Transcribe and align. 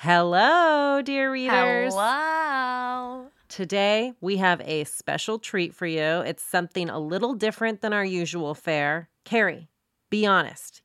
Hello, 0.00 1.02
dear 1.02 1.32
readers. 1.32 1.92
Hello. 1.92 3.26
Today 3.48 4.12
we 4.20 4.36
have 4.36 4.60
a 4.60 4.84
special 4.84 5.40
treat 5.40 5.74
for 5.74 5.86
you. 5.86 6.20
It's 6.20 6.40
something 6.44 6.88
a 6.88 7.00
little 7.00 7.34
different 7.34 7.80
than 7.80 7.92
our 7.92 8.04
usual 8.04 8.54
fare. 8.54 9.08
Carrie, 9.24 9.68
be 10.08 10.24
honest. 10.24 10.82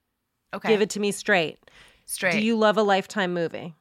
Okay. 0.52 0.70
Give 0.70 0.82
it 0.82 0.90
to 0.90 1.00
me 1.00 1.12
straight. 1.12 1.60
straight. 2.06 2.32
Do 2.32 2.40
you 2.40 2.56
love 2.56 2.76
a 2.76 2.82
Lifetime 2.82 3.36
movie? 3.36 3.76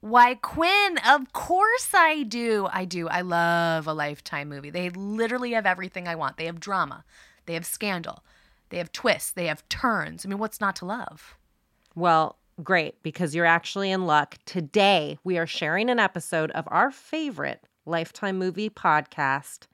Why, 0.00 0.34
Quinn? 0.34 0.98
Of 1.08 1.32
course 1.32 1.90
I 1.94 2.24
do. 2.24 2.66
I 2.72 2.86
do. 2.86 3.06
I 3.06 3.20
love 3.20 3.86
a 3.86 3.94
Lifetime 3.94 4.48
movie. 4.48 4.70
They 4.70 4.90
literally 4.90 5.52
have 5.52 5.64
everything 5.64 6.08
I 6.08 6.16
want. 6.16 6.38
They 6.38 6.46
have 6.46 6.58
drama, 6.58 7.04
they 7.46 7.54
have 7.54 7.64
scandal, 7.64 8.24
they 8.70 8.78
have 8.78 8.90
twists, 8.90 9.30
they 9.30 9.46
have 9.46 9.68
turns. 9.68 10.26
I 10.26 10.28
mean, 10.28 10.38
what's 10.38 10.60
not 10.60 10.74
to 10.76 10.86
love? 10.86 11.36
Well, 11.94 12.39
great, 12.60 13.02
because 13.02 13.34
you're 13.34 13.46
actually 13.46 13.90
in 13.90 14.06
luck. 14.06 14.36
Today 14.44 15.18
we 15.24 15.38
are 15.38 15.46
sharing 15.46 15.90
an 15.90 15.98
episode 15.98 16.50
of 16.52 16.64
our 16.68 16.90
favorite 16.90 17.66
Lifetime 17.86 18.38
movie 18.38 18.70
podcast, 18.70 19.66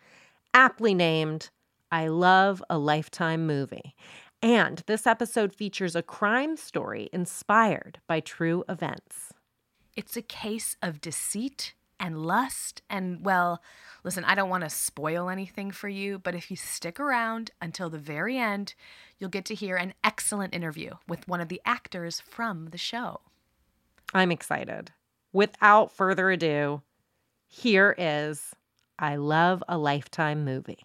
aptly 0.55 0.95
named 0.95 1.51
I 1.91 2.09
Love 2.09 2.63
a 2.71 2.79
Lifetime 2.79 3.47
Movie. 3.47 3.95
And 4.43 4.83
this 4.87 5.07
episode 5.07 5.53
features 5.53 5.97
a 5.97 6.03
crime 6.03 6.57
story 6.57 7.09
inspired 7.13 8.01
by 8.09 8.21
true 8.21 8.65
events. 8.69 9.33
It's 9.97 10.17
a 10.17 10.23
case 10.23 10.77
of 10.83 11.01
deceit 11.01 11.75
and 11.99 12.25
lust. 12.25 12.83
And, 12.89 13.25
well, 13.25 13.63
listen, 14.05 14.25
I 14.25 14.35
don't 14.35 14.51
want 14.51 14.65
to 14.65 14.71
spoil 14.71 15.29
anything 15.29 15.71
for 15.71 15.89
you, 15.89 16.19
but 16.19 16.35
if 16.35 16.51
you 16.51 16.57
stick 16.57 17.01
around 17.01 17.51
until 17.61 17.91
the 17.91 17.99
very 17.99 18.39
end, 18.39 18.75
you'll 19.19 19.31
get 19.31 19.45
to 19.47 19.55
hear 19.55 19.77
an 19.77 19.95
excellent 20.05 20.55
interview 20.55 20.95
with 21.09 21.27
one 21.29 21.41
of 21.41 21.49
the 21.49 21.61
actors 21.65 22.21
from 22.21 22.67
the 22.71 22.79
show. 22.79 23.21
I'm 24.15 24.31
excited. 24.31 24.93
Without 25.33 25.93
further 25.93 26.31
ado, 26.31 26.83
here 27.49 27.95
is 27.99 28.55
I 28.99 29.17
Love 29.17 29.63
a 29.69 29.77
Lifetime 29.77 30.45
Movie. 30.45 30.85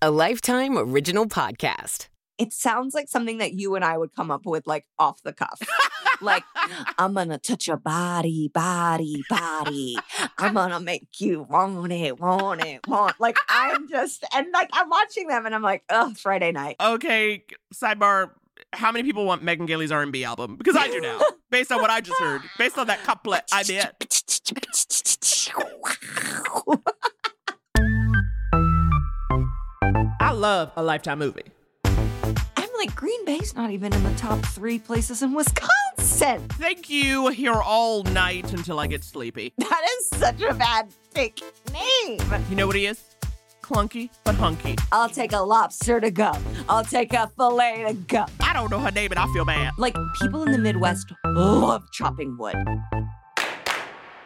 A 0.00 0.12
Lifetime 0.12 0.78
Original 0.78 1.26
Podcast. 1.26 2.06
it 2.38 2.52
sounds 2.52 2.94
like 2.94 3.08
something 3.08 3.38
that 3.38 3.54
you 3.54 3.74
and 3.74 3.84
I 3.84 3.98
would 3.98 4.14
come 4.14 4.30
up 4.30 4.46
with 4.46 4.64
like 4.64 4.86
off 4.96 5.20
the 5.24 5.32
cuff. 5.32 5.60
like, 6.20 6.44
I'm 6.98 7.14
gonna 7.14 7.38
touch 7.38 7.66
your 7.66 7.78
body, 7.78 8.48
body, 8.54 9.24
body. 9.28 9.96
I'm 10.38 10.54
gonna 10.54 10.78
make 10.78 11.08
you 11.18 11.42
want 11.42 11.90
it, 11.90 12.20
want 12.20 12.64
it, 12.64 12.86
want. 12.86 13.18
Like, 13.18 13.38
I'm 13.48 13.88
just, 13.88 14.24
and 14.32 14.46
like, 14.52 14.70
I'm 14.72 14.88
watching 14.88 15.26
them 15.26 15.46
and 15.46 15.54
I'm 15.54 15.62
like, 15.62 15.82
oh, 15.90 16.14
Friday 16.14 16.52
night. 16.52 16.76
Okay, 16.80 17.42
sidebar. 17.74 18.30
How 18.72 18.92
many 18.92 19.02
people 19.02 19.24
want 19.24 19.42
Megan 19.42 19.66
Gailey's 19.66 19.90
R&B 19.90 20.22
album? 20.22 20.54
Because 20.54 20.76
I 20.76 20.86
do 20.86 21.00
now, 21.00 21.18
based 21.50 21.72
on 21.72 21.80
what 21.80 21.90
I 21.90 22.00
just 22.00 22.20
heard, 22.20 22.42
based 22.56 22.78
on 22.78 22.86
that 22.86 23.02
couplet 23.02 23.42
I 23.52 23.64
did. 23.64 23.88
I 30.28 30.32
love 30.32 30.70
a 30.76 30.82
Lifetime 30.82 31.20
movie. 31.20 31.40
I'm 31.86 32.68
like, 32.76 32.94
Green 32.94 33.24
Bay's 33.24 33.56
not 33.56 33.70
even 33.70 33.94
in 33.94 34.04
the 34.04 34.12
top 34.16 34.38
three 34.44 34.78
places 34.78 35.22
in 35.22 35.32
Wisconsin. 35.32 36.46
Thank 36.50 36.90
you 36.90 37.28
here 37.28 37.54
all 37.54 38.02
night 38.02 38.52
until 38.52 38.78
I 38.78 38.88
get 38.88 39.04
sleepy. 39.04 39.54
That 39.58 39.86
is 39.98 40.08
such 40.18 40.42
a 40.42 40.52
bad 40.52 40.92
fake 41.12 41.40
name. 41.72 42.20
You 42.50 42.56
know 42.56 42.66
what 42.66 42.76
he 42.76 42.84
is? 42.84 43.02
Clunky 43.62 44.10
but 44.22 44.34
hunky. 44.34 44.76
I'll 44.92 45.08
take 45.08 45.32
a 45.32 45.38
lobster 45.38 45.98
to 45.98 46.10
go. 46.10 46.32
I'll 46.68 46.84
take 46.84 47.14
a 47.14 47.28
fillet 47.28 47.84
to 47.88 47.94
go. 47.94 48.26
I 48.40 48.52
don't 48.52 48.70
know 48.70 48.80
her 48.80 48.90
name 48.90 49.10
and 49.10 49.18
I 49.18 49.26
feel 49.32 49.46
bad. 49.46 49.72
Like, 49.78 49.96
people 50.20 50.42
in 50.42 50.52
the 50.52 50.58
Midwest 50.58 51.10
love 51.24 51.90
chopping 51.92 52.36
wood. 52.36 52.54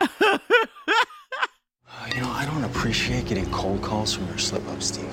You 2.17 2.21
know, 2.21 2.31
I 2.31 2.45
don't 2.47 2.65
appreciate 2.65 3.27
getting 3.27 3.49
cold 3.53 3.81
calls 3.81 4.13
from 4.13 4.27
your 4.27 4.37
slip 4.37 4.67
up, 4.69 4.83
Steve. 4.83 5.09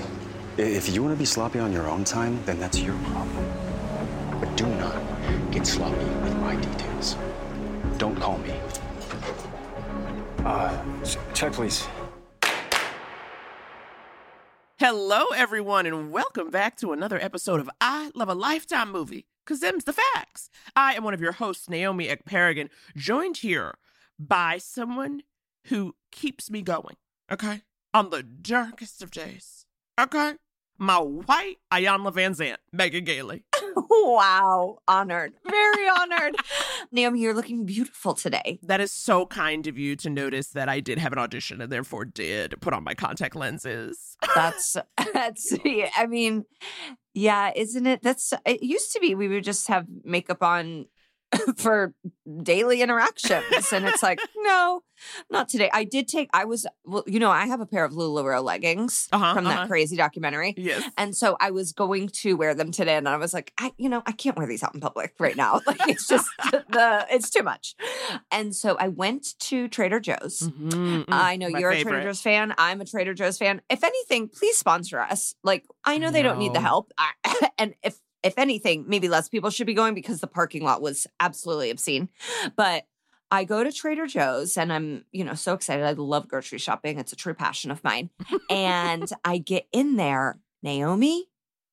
I- 0.58 0.62
If 0.62 0.88
you 0.94 1.02
want 1.02 1.14
to 1.14 1.18
be 1.18 1.24
sloppy 1.24 1.58
on 1.58 1.72
your 1.72 1.88
own 1.88 2.04
time, 2.04 2.42
then 2.44 2.58
that's 2.58 2.78
your 2.80 2.96
problem. 3.04 3.46
But 4.40 4.56
do 4.56 4.66
not 4.66 4.94
get 5.52 5.66
sloppy 5.66 6.04
with 6.22 6.36
my 6.36 6.56
details. 6.56 7.16
Don't 7.98 8.16
call 8.18 8.38
me. 8.38 8.54
Uh, 10.44 10.82
check, 11.34 11.52
please. 11.52 11.86
Hello, 14.78 15.26
everyone, 15.36 15.84
and 15.86 16.10
welcome 16.10 16.50
back 16.50 16.76
to 16.78 16.92
another 16.92 17.18
episode 17.22 17.60
of 17.60 17.68
I 17.80 18.10
Love 18.14 18.30
a 18.30 18.34
Lifetime 18.34 18.90
Movie, 18.90 19.26
because 19.44 19.60
them's 19.60 19.84
the 19.84 19.92
facts. 19.92 20.48
I 20.74 20.94
am 20.94 21.04
one 21.04 21.12
of 21.12 21.20
your 21.20 21.32
hosts, 21.32 21.68
Naomi 21.68 22.08
Ekperigin, 22.08 22.70
joined 22.96 23.38
here 23.38 23.74
by 24.18 24.56
someone 24.56 25.22
who 25.66 25.94
keeps 26.10 26.50
me 26.50 26.62
going, 26.62 26.96
okay? 27.30 27.62
On 27.92 28.08
the 28.08 28.22
darkest 28.22 29.02
of 29.02 29.10
days, 29.10 29.66
okay? 30.02 30.34
My 30.78 30.96
white 30.98 31.56
Iyanla 31.70 32.14
Vanzant, 32.14 32.56
Megan 32.72 33.04
Gailey. 33.04 33.44
wow. 33.90 34.78
Honored. 34.88 35.34
Very 35.44 35.88
honored. 35.88 36.36
Naomi, 36.92 37.20
you're 37.20 37.34
looking 37.34 37.66
beautiful 37.66 38.14
today. 38.14 38.58
That 38.62 38.80
is 38.80 38.90
so 38.90 39.26
kind 39.26 39.66
of 39.66 39.76
you 39.78 39.94
to 39.96 40.08
notice 40.08 40.48
that 40.48 40.70
I 40.70 40.80
did 40.80 40.98
have 40.98 41.12
an 41.12 41.18
audition 41.18 41.60
and 41.60 41.70
therefore 41.70 42.06
did 42.06 42.54
put 42.62 42.72
on 42.72 42.82
my 42.82 42.94
contact 42.94 43.36
lenses. 43.36 44.16
That's, 44.34 44.76
that's, 45.12 45.54
I 45.64 46.06
mean, 46.08 46.44
yeah, 47.14 47.52
isn't 47.54 47.86
it? 47.86 48.00
That's, 48.02 48.32
it 48.46 48.62
used 48.62 48.92
to 48.92 49.00
be 49.00 49.14
we 49.14 49.28
would 49.28 49.44
just 49.44 49.68
have 49.68 49.86
makeup 50.04 50.42
on 50.42 50.86
for 51.56 51.94
daily 52.42 52.82
interactions. 52.82 53.72
And 53.72 53.86
it's 53.86 54.02
like, 54.02 54.20
no, 54.36 54.82
not 55.30 55.48
today. 55.48 55.70
I 55.72 55.84
did 55.84 56.08
take, 56.08 56.28
I 56.32 56.44
was, 56.44 56.66
well, 56.84 57.04
you 57.06 57.20
know, 57.20 57.30
I 57.30 57.46
have 57.46 57.60
a 57.60 57.66
pair 57.66 57.84
of 57.84 57.92
LuLaRoe 57.92 58.42
leggings 58.42 59.08
Uh-huh, 59.12 59.34
from 59.34 59.46
uh-huh. 59.46 59.56
that 59.62 59.68
crazy 59.68 59.96
documentary. 59.96 60.54
Yes. 60.56 60.88
And 60.98 61.16
so 61.16 61.36
I 61.40 61.50
was 61.52 61.72
going 61.72 62.08
to 62.22 62.34
wear 62.34 62.54
them 62.54 62.72
today, 62.72 62.96
and 62.96 63.08
I 63.08 63.16
was 63.16 63.32
like, 63.32 63.52
I, 63.58 63.72
you 63.78 63.88
know, 63.88 64.02
I 64.06 64.12
can't 64.12 64.36
wear 64.36 64.46
these 64.46 64.62
out 64.62 64.74
in 64.74 64.80
public 64.80 65.14
right 65.18 65.36
now. 65.36 65.60
Like 65.70 65.88
it's 65.88 66.08
just 66.08 66.26
the, 66.68 67.06
it's 67.10 67.30
too 67.30 67.42
much. 67.44 67.76
And 68.32 68.54
so 68.54 68.76
I 68.78 68.88
went 68.88 69.38
to 69.40 69.68
Trader 69.68 70.00
Joe's. 70.00 70.40
Mhm, 70.40 70.70
mm, 70.70 71.04
I 71.08 71.36
know 71.36 71.46
you're 71.46 71.70
a. 71.70 71.82
Trader 71.82 72.02
Joe's 72.02 72.20
fan. 72.20 72.54
I'm 72.58 72.80
a 72.80 72.84
Trader 72.84 73.14
Joe's 73.14 73.38
fan. 73.38 73.60
If 73.70 73.84
anything, 73.84 74.28
please 74.28 74.56
sponsor 74.56 74.98
us. 74.98 75.34
Like 75.44 75.64
I 75.84 75.98
know 75.98 76.10
they 76.10 76.22
don't 76.22 76.38
need 76.38 76.54
the 76.54 76.60
help, 76.60 76.92
I, 76.98 77.12
and 77.58 77.74
if 77.84 77.98
if 78.22 78.34
anything, 78.36 78.84
maybe 78.86 79.08
less 79.08 79.28
people 79.28 79.50
should 79.50 79.66
be 79.66 79.74
going 79.74 79.94
because 79.94 80.20
the 80.20 80.26
parking 80.26 80.62
lot 80.62 80.82
was 80.82 81.06
absolutely 81.20 81.70
obscene. 81.70 82.08
But 82.56 82.84
I 83.30 83.44
go 83.44 83.62
to 83.62 83.72
Trader 83.72 84.06
Joe's 84.06 84.56
and 84.56 84.72
I'm, 84.72 85.04
you 85.12 85.24
know, 85.24 85.34
so 85.34 85.54
excited. 85.54 85.84
I 85.84 85.92
love 85.92 86.28
grocery 86.28 86.58
shopping. 86.58 86.98
It's 86.98 87.12
a 87.12 87.16
true 87.16 87.34
passion 87.34 87.70
of 87.70 87.82
mine. 87.84 88.10
and 88.50 89.08
I 89.24 89.38
get 89.38 89.66
in 89.72 89.96
there, 89.96 90.38
Naomi, 90.62 91.28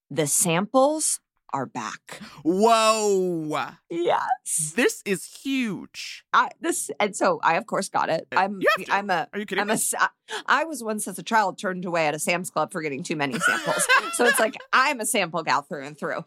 the 0.09 0.27
samples 0.27 1.19
are 1.57 1.65
back. 1.65 2.19
Whoa. 2.43 3.69
Yes. 3.89 4.73
This 4.75 5.01
is 5.05 5.25
huge. 5.43 6.23
I 6.31 6.49
this 6.61 6.91
and 6.99 7.15
so 7.15 7.39
I 7.43 7.55
of 7.55 7.65
course 7.65 7.89
got 7.89 8.09
it. 8.09 8.27
I'm 8.31 8.57
Uh, 8.59 8.83
to. 8.83 8.93
I'm 8.93 9.09
a 9.09 9.27
Are 9.33 9.39
you 9.39 9.45
kidding 9.47 9.61
I'm 9.63 9.67
me? 9.67 9.73
a 9.99 10.09
I 10.45 10.65
was 10.65 10.83
once 10.83 11.07
as 11.07 11.17
a 11.17 11.23
child 11.23 11.57
turned 11.57 11.83
away 11.85 12.07
at 12.07 12.13
a 12.13 12.19
Sam's 12.19 12.49
Club 12.51 12.71
for 12.71 12.81
getting 12.81 13.01
too 13.01 13.15
many 13.15 13.39
samples. 13.39 13.87
so 14.13 14.25
it's 14.25 14.39
like 14.39 14.55
I'm 14.71 14.99
a 14.99 15.05
sample 15.05 15.41
gal 15.43 15.63
through 15.63 15.85
and 15.85 15.97
through. 15.97 16.23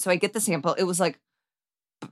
So 0.00 0.10
I 0.10 0.16
get 0.16 0.34
the 0.34 0.40
sample. 0.40 0.74
It 0.74 0.84
was 0.84 1.00
like 1.00 1.18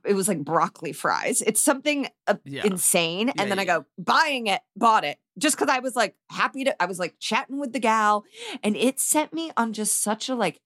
it 0.07 0.15
was 0.15 0.29
like 0.29 0.39
broccoli 0.43 0.93
fries. 0.95 1.43
It's 1.43 1.61
something 1.61 2.09
uh, 2.27 2.37
Yeah. 2.45 2.65
insane. 2.65 3.29
Yeah, 3.29 3.35
and 3.43 3.51
then 3.51 3.59
I 3.59 3.63
yeah. 3.63 3.79
go 3.81 3.87
buying 3.99 4.47
it, 4.47 4.63
bought 4.75 5.05
it 5.05 5.19
just 5.39 5.59
because 5.59 5.69
I 5.75 5.81
was 5.81 5.95
like 5.95 6.15
happy 6.31 6.65
to. 6.65 6.83
I 6.83 6.87
was 6.87 6.99
like 6.99 7.17
chatting 7.21 7.59
with 7.61 7.73
the 7.75 7.81
gal, 7.81 8.25
and 8.63 8.75
it 8.77 8.99
sent 9.01 9.35
me 9.35 9.51
on 9.57 9.75
just 9.75 10.03
such 10.03 10.31
a 10.31 10.35
like 10.35 10.61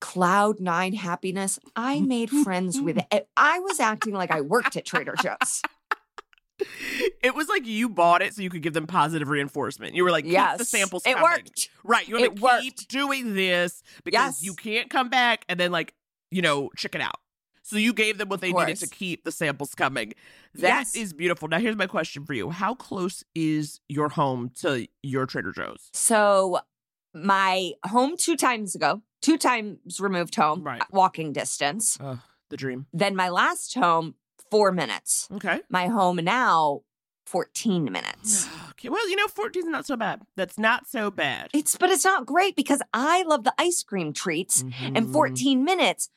cloud 0.00 0.60
nine 0.60 0.92
happiness. 0.94 1.58
I 1.76 2.00
made 2.14 2.30
friends 2.30 2.80
with 2.80 2.98
it. 3.12 3.28
I 3.36 3.58
was 3.60 3.80
acting 3.80 4.14
like 4.14 4.30
I 4.30 4.40
worked 4.40 4.76
at 4.76 4.84
Trader 4.84 5.14
Joe's. 5.22 5.62
It 7.22 7.36
was 7.36 7.48
like 7.48 7.66
you 7.66 7.88
bought 7.88 8.20
it 8.20 8.34
so 8.34 8.42
you 8.42 8.50
could 8.50 8.62
give 8.62 8.72
them 8.72 8.86
positive 8.88 9.28
reinforcement. 9.28 9.94
You 9.94 10.02
were 10.02 10.10
like, 10.10 10.24
keep 10.24 10.34
the 10.58 10.64
samples 10.64 11.04
it 11.06 11.14
coming. 11.14 11.22
worked. 11.22 11.68
Right. 11.84 12.06
You 12.08 12.16
want 12.16 12.24
It 12.24 12.36
to 12.36 12.60
keep 12.62 12.88
doing 12.88 13.34
this 13.34 13.82
because 14.04 14.40
Yes. 14.40 14.42
you 14.44 14.54
can't 14.54 14.90
come 14.90 15.08
back 15.08 15.44
and 15.48 15.58
then 15.60 15.70
like, 15.70 15.94
you 16.32 16.42
know, 16.42 16.70
chicken 16.76 17.00
out. 17.00 17.14
So 17.62 17.76
you 17.76 17.92
gave 17.92 18.18
them 18.18 18.28
what 18.28 18.40
they 18.40 18.52
needed 18.52 18.78
to 18.78 18.88
keep 18.88 19.24
the 19.24 19.30
samples 19.30 19.74
coming. 19.74 20.14
That 20.54 20.86
is 20.88 20.96
Yes. 20.96 21.12
beautiful. 21.12 21.46
Now 21.48 21.60
here's 21.60 21.76
my 21.76 21.86
question 21.86 22.24
for 22.24 22.32
you. 22.32 22.50
How 22.50 22.74
close 22.74 23.22
is 23.36 23.80
your 23.88 24.08
home 24.08 24.50
to 24.62 24.88
your 25.02 25.26
Trader 25.26 25.52
Joe's? 25.52 25.90
So 25.92 26.60
my 27.14 27.72
home 27.86 28.16
two 28.16 28.36
times 28.36 28.74
ago, 28.74 29.02
two 29.22 29.36
times 29.38 30.00
removed 30.00 30.34
home, 30.34 30.62
Right. 30.62 30.82
walking 30.90 31.32
distance. 31.32 31.98
Uh, 32.00 32.16
the 32.50 32.56
dream. 32.56 32.86
Then 32.92 33.14
my 33.16 33.28
last 33.28 33.74
home, 33.74 34.14
four 34.50 34.72
minutes. 34.72 35.28
Okay. 35.32 35.60
My 35.68 35.88
home 35.88 36.16
now, 36.16 36.82
14 37.26 37.84
minutes. 37.92 38.48
Okay. 38.70 38.88
Well, 38.88 39.06
you 39.10 39.16
know, 39.16 39.28
14 39.28 39.64
is 39.64 39.68
not 39.68 39.84
so 39.86 39.96
bad. 39.96 40.22
That's 40.36 40.56
not 40.56 40.86
so 40.86 41.10
bad. 41.10 41.50
It's 41.52 41.76
but 41.76 41.90
it's 41.90 42.04
not 42.04 42.24
great 42.24 42.56
because 42.56 42.80
I 42.94 43.22
love 43.24 43.44
the 43.44 43.52
ice 43.58 43.82
cream 43.82 44.14
treats. 44.14 44.62
And 44.62 44.96
Mhm. 45.08 45.12
14 45.12 45.62
minutes, 45.62 46.08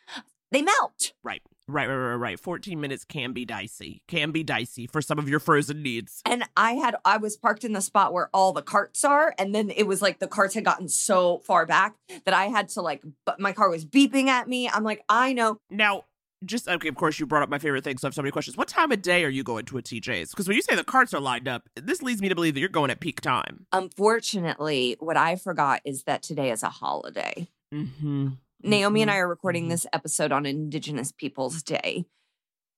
they 0.52 0.62
melt. 0.62 1.12
Right. 1.22 1.42
Right, 1.72 1.88
right, 1.88 1.96
right, 1.96 2.16
right. 2.16 2.40
14 2.40 2.82
minutes 2.82 3.06
can 3.06 3.32
be 3.32 3.46
dicey. 3.46 4.04
Can 4.08 4.32
be 4.32 4.44
dicey 4.44 4.88
for 4.88 5.02
some 5.02 5.18
of 5.18 5.30
your 5.30 5.40
frozen 5.40 5.82
needs. 5.82 6.22
And 6.26 6.44
I 6.58 6.74
had 6.74 6.96
I 7.06 7.18
was 7.18 7.38
parked 7.38 7.64
in 7.64 7.72
the 7.72 7.82
spot 7.82 8.12
where 8.12 8.30
all 8.34 8.52
the 8.52 8.62
carts 8.62 9.06
are, 9.06 9.34
and 9.40 9.56
then 9.56 9.70
it 9.70 9.88
was 9.88 10.02
like 10.02 10.20
the 10.20 10.28
carts 10.28 10.54
had 10.54 10.66
gotten 10.66 10.90
so 10.90 11.40
far 11.40 11.66
back 11.66 11.96
that 12.26 12.34
I 12.34 12.46
had 12.48 12.68
to 12.70 12.82
like. 12.82 13.04
But 13.26 13.40
my 13.40 13.54
car 13.54 13.70
was 13.70 13.86
beeping 13.86 14.28
at 14.28 14.50
me. 14.50 14.68
I'm 14.68 14.84
like, 14.84 15.04
I 15.08 15.32
know. 15.32 15.58
Now, 15.70 16.04
just 16.44 16.68
okay, 16.68 16.90
of 16.90 16.96
course, 16.96 17.20
you 17.20 17.26
brought 17.26 17.44
up 17.44 17.50
my 17.50 17.60
favorite 17.60 17.84
thing, 17.84 17.98
so 17.98 18.08
I 18.08 18.10
have 18.10 18.16
so 18.16 18.22
many 18.22 18.32
questions. 18.32 18.58
What 18.58 18.68
time 18.68 18.92
of 18.92 19.02
day 19.02 19.24
are 19.24 19.30
you 19.30 19.44
going 19.44 19.66
to 19.66 19.78
a 19.78 19.82
TJ's? 19.82 20.32
Because 20.32 20.48
when 20.48 20.56
you 20.56 20.62
say 20.62 20.76
the 20.76 20.84
carts 20.84 21.14
are 21.14 21.22
lined 21.22 21.48
up, 21.48 21.70
this 21.76 22.02
leads 22.02 22.22
me 22.22 22.30
to 22.30 22.36
believe 22.36 22.56
that 22.56 22.60
you're 22.60 22.70
going 22.70 22.92
at 22.92 23.00
peak 23.00 23.22
time. 23.22 23.66
Unfortunately, 23.72 24.98
what 25.00 25.16
I 25.18 25.36
forgot 25.38 25.82
is 25.86 26.04
that 26.04 26.22
today 26.22 26.52
is 26.52 26.64
a 26.64 26.70
holiday. 26.70 27.48
Mm-hmm. 27.74 28.30
Naomi 28.64 29.02
and 29.02 29.12
I 29.12 29.18
are 29.18 29.28
recording 29.28 29.68
this 29.68 29.86
episode 29.94 30.32
on 30.32 30.46
Indigenous 30.46 31.12
Peoples 31.12 31.64
Day. 31.64 32.06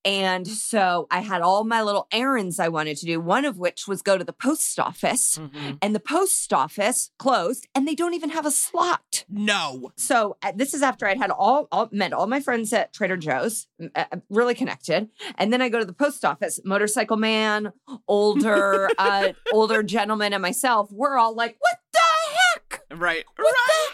And 0.06 0.46
so 0.46 1.06
I 1.10 1.20
had 1.20 1.40
all 1.40 1.64
my 1.64 1.80
little 1.80 2.08
errands 2.12 2.58
I 2.60 2.68
wanted 2.68 2.98
to 2.98 3.06
do, 3.06 3.18
one 3.20 3.46
of 3.46 3.56
which 3.56 3.88
was 3.88 4.02
go 4.02 4.18
to 4.18 4.24
the 4.24 4.34
post 4.34 4.78
office. 4.78 5.38
Mhm. 5.38 5.78
And 5.80 5.94
the 5.94 6.00
post 6.00 6.52
office 6.52 7.10
closed 7.18 7.66
and 7.74 7.88
they 7.88 7.94
don't 7.94 8.12
even 8.12 8.28
have 8.28 8.44
a 8.44 8.50
slot. 8.50 9.24
No. 9.30 9.92
So 9.96 10.36
uh, 10.42 10.52
this 10.54 10.74
is 10.74 10.82
after 10.82 11.06
I'd 11.06 11.16
had 11.16 11.30
all, 11.30 11.68
all 11.72 11.88
met 11.90 12.12
all 12.12 12.26
my 12.26 12.40
friends 12.40 12.70
at 12.74 12.92
Trader 12.92 13.16
Joe's, 13.16 13.66
uh, 13.94 14.04
really 14.28 14.54
connected. 14.54 15.08
And 15.38 15.50
then 15.50 15.62
I 15.62 15.70
go 15.70 15.78
to 15.78 15.86
the 15.86 15.94
post 15.94 16.22
office, 16.22 16.60
motorcycle 16.66 17.16
man, 17.16 17.72
older, 18.06 18.90
uh, 18.98 19.32
older 19.54 19.82
gentleman, 19.82 20.34
and 20.34 20.42
myself. 20.42 20.92
We're 20.92 21.16
all 21.16 21.34
like, 21.34 21.56
"What 21.60 21.78
the 21.94 21.98
heck? 22.34 22.82
Right. 23.00 23.24
What 23.36 23.54
the 23.54 23.72
heck?" 23.72 23.93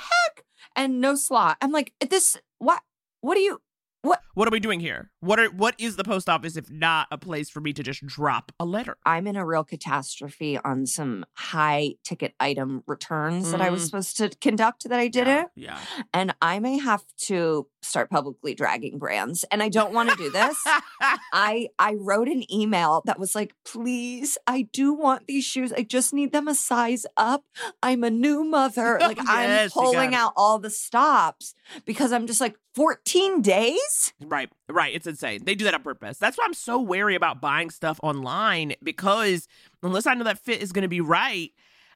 And 0.77 1.01
no 1.01 1.15
slot. 1.15 1.59
I'm 1.61 1.73
like, 1.73 1.93
"This 2.01 2.37
what? 2.59 2.83
What 3.21 3.35
do 3.35 3.41
you? 3.41 3.61
What 4.03 4.47
are 4.47 4.53
we 4.53 4.61
doing 4.61 4.81
here? 4.81 5.11
What 5.21 5.39
are 5.41 5.49
what 5.51 5.75
is 5.79 5.97
the 5.97 6.05
post 6.05 6.29
office 6.29 6.57
if 6.57 6.71
not 6.71 7.09
a 7.11 7.19
place 7.19 7.51
for 7.51 7.61
me 7.61 7.73
to 7.75 7.83
just 7.83 8.07
drop 8.07 8.53
a 8.61 8.65
letter? 8.65 8.97
I'm 9.05 9.27
in 9.27 9.37
a 9.37 9.45
real 9.45 9.65
catastrophe 9.65 10.57
on 10.57 10.87
some 10.87 11.27
high 11.35 11.95
ticket 12.05 12.35
item 12.41 12.83
returns 12.87 13.51
that 13.51 13.61
I 13.61 13.69
was 13.71 13.83
Mm. 13.83 13.87
supposed 13.87 14.17
to 14.19 14.31
conduct 14.41 14.89
that 14.89 14.99
I 14.99 15.09
didn't." 15.09 15.49
Yeah. 15.57 15.79
and 16.15 16.35
I 16.41 16.59
may 16.61 16.79
have 16.79 17.03
to 17.27 17.67
start 17.83 18.09
publicly 18.09 18.55
dragging 18.55 18.99
brands. 18.99 19.45
And 19.51 19.63
I 19.63 19.69
don't 19.69 19.93
want 19.93 20.11
to 20.11 20.17
do 20.17 20.31
this. 20.31 20.57
I 21.33 21.69
I 21.79 21.95
wrote 21.95 22.29
an 22.29 22.51
email 22.53 23.03
that 23.07 23.19
was 23.19 23.35
like, 23.35 23.55
"Please, 23.65 24.39
I 24.47 24.63
do 24.73 24.95
want 24.95 25.27
these 25.27 25.45
shoes. 25.45 25.73
I 25.73 25.83
just 25.83 26.15
need 26.15 26.33
them 26.33 26.47
a 26.49 26.55
size 26.55 27.05
up. 27.17 27.45
I'm 27.83 28.05
a 28.05 28.11
new 28.11 28.45
mother. 28.45 28.99
Like 29.11 29.19
Yes, 29.19 29.73
I'm 29.77 29.83
pulling 29.83 30.15
out 30.15 30.33
all 30.37 30.59
the 30.61 30.71
stops 30.71 31.55
because 31.85 32.13
I'm 32.13 32.27
just 32.29 32.41
like 32.41 32.57
14 32.75 33.43
days? 33.43 34.13
Right, 34.21 34.51
right. 34.69 34.95
It's 34.95 35.07
insane. 35.07 35.41
They 35.45 35.55
do 35.55 35.65
that 35.65 35.75
on 35.75 35.83
purpose. 35.83 36.19
That's 36.19 36.39
why 36.39 36.45
I'm 36.45 36.55
so 36.55 36.81
wary 36.81 37.15
about 37.15 37.41
buying 37.41 37.71
stuff 37.71 37.99
online 38.03 38.75
because 38.83 39.49
unless 39.83 40.07
I 40.07 40.15
know 40.15 40.25
that 40.25 40.39
fit 40.39 40.63
is 40.63 40.73
going 40.73 40.83
to 40.83 40.89
be 40.89 41.01
right, 41.01 41.51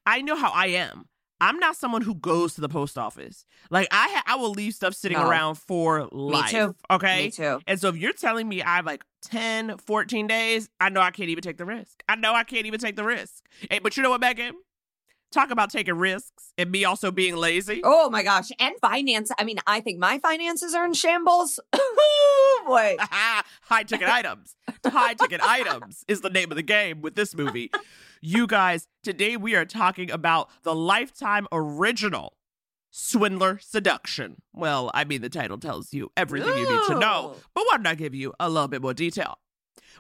I 0.07 0.21
know 0.23 0.37
how 0.37 0.51
I 0.51 0.67
am. 0.67 1.07
I'm 1.41 1.59
not 1.59 1.77
someone 1.77 2.03
who 2.03 2.15
goes 2.15 2.55
to 2.55 2.61
the 2.61 2.69
post 2.69 2.97
office. 2.97 3.45
Like 3.71 3.89
I, 3.91 4.09
ha- 4.11 4.23
I 4.27 4.37
will 4.37 4.53
leave 4.53 4.73
stuff 4.75 4.95
sitting 4.95 5.19
No. 5.19 5.29
around 5.29 5.57
for 5.57 6.09
life. 6.13 6.51
too. 6.51 6.75
Okay. 6.91 7.25
Me 7.25 7.31
too. 7.31 7.61
And 7.67 7.79
so 7.79 7.89
if 7.89 7.97
you're 7.97 8.13
telling 8.13 8.49
me 8.49 8.63
I 8.63 8.77
have 8.77 8.87
like 8.87 9.05
10, 9.23 9.77
14 9.79 10.27
days, 10.27 10.69
I 10.81 10.89
know 10.91 11.01
I 11.01 11.11
can't 11.11 11.29
even 11.31 11.43
take 11.43 11.59
the 11.59 11.65
risk. 11.67 12.03
I 12.09 12.15
know 12.17 12.33
I 12.35 12.45
can't 12.45 12.67
even 12.67 12.81
take 12.81 12.97
the 12.97 13.05
risk. 13.05 13.45
Hey, 13.71 13.79
but 13.81 13.97
you 13.97 14.03
know 14.03 14.11
what, 14.11 14.21
Megan? 14.21 14.55
Talk 15.35 15.51
about 15.51 15.69
taking 15.69 15.97
risks 15.97 16.53
and 16.57 16.71
me 16.71 16.85
also 16.85 17.11
being 17.11 17.35
lazy. 17.35 17.81
Oh 17.83 18.09
my 18.09 18.23
gosh. 18.23 18.53
And 18.61 18.77
finance. 18.81 19.33
I 19.37 19.43
mean, 19.43 19.59
I 19.67 19.81
think 19.81 19.99
my 19.99 20.21
finances 20.21 20.75
are 20.75 20.87
in 20.87 20.93
shambles. 20.95 21.59
oh 21.73 22.63
boy. 22.65 22.95
high 23.01 23.83
ticket 23.83 24.09
items. 24.09 24.55
High 24.87 25.15
ticket 25.15 25.41
items 25.43 26.05
is 26.07 26.21
the 26.21 26.31
name 26.31 26.53
of 26.53 26.57
the 26.57 26.63
game 26.63 27.03
with 27.03 27.17
this 27.17 27.35
movie. 27.35 27.73
You 28.21 28.47
guys, 28.47 28.87
today 29.03 29.37
we 29.37 29.57
are 29.57 29.65
talking 29.65 30.09
about 30.09 30.51
the 30.63 30.73
Lifetime 30.73 31.49
original 31.51 32.37
Swindler 32.93 33.59
Seduction. 33.61 34.37
Well, 34.53 34.93
I 34.95 35.03
mean, 35.03 35.21
the 35.21 35.29
title 35.29 35.59
tells 35.59 35.93
you 35.93 36.13
everything 36.17 36.57
you 36.57 36.71
need 36.71 36.87
to 36.87 36.99
know, 37.01 37.35
but 37.55 37.65
why 37.67 37.77
don't 37.79 37.89
I 37.89 37.97
give 37.97 38.15
you 38.15 38.35
a 38.39 38.49
little 38.49 38.69
bit 38.69 38.83
more 38.83 38.95
detail? 38.95 39.39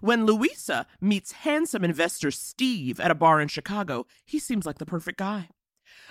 When 0.00 0.26
Louisa 0.26 0.86
meets 1.00 1.32
handsome 1.32 1.84
investor 1.84 2.30
Steve 2.30 3.00
at 3.00 3.10
a 3.10 3.14
bar 3.14 3.40
in 3.40 3.48
Chicago, 3.48 4.06
he 4.24 4.38
seems 4.38 4.66
like 4.66 4.78
the 4.78 4.86
perfect 4.86 5.18
guy. 5.18 5.48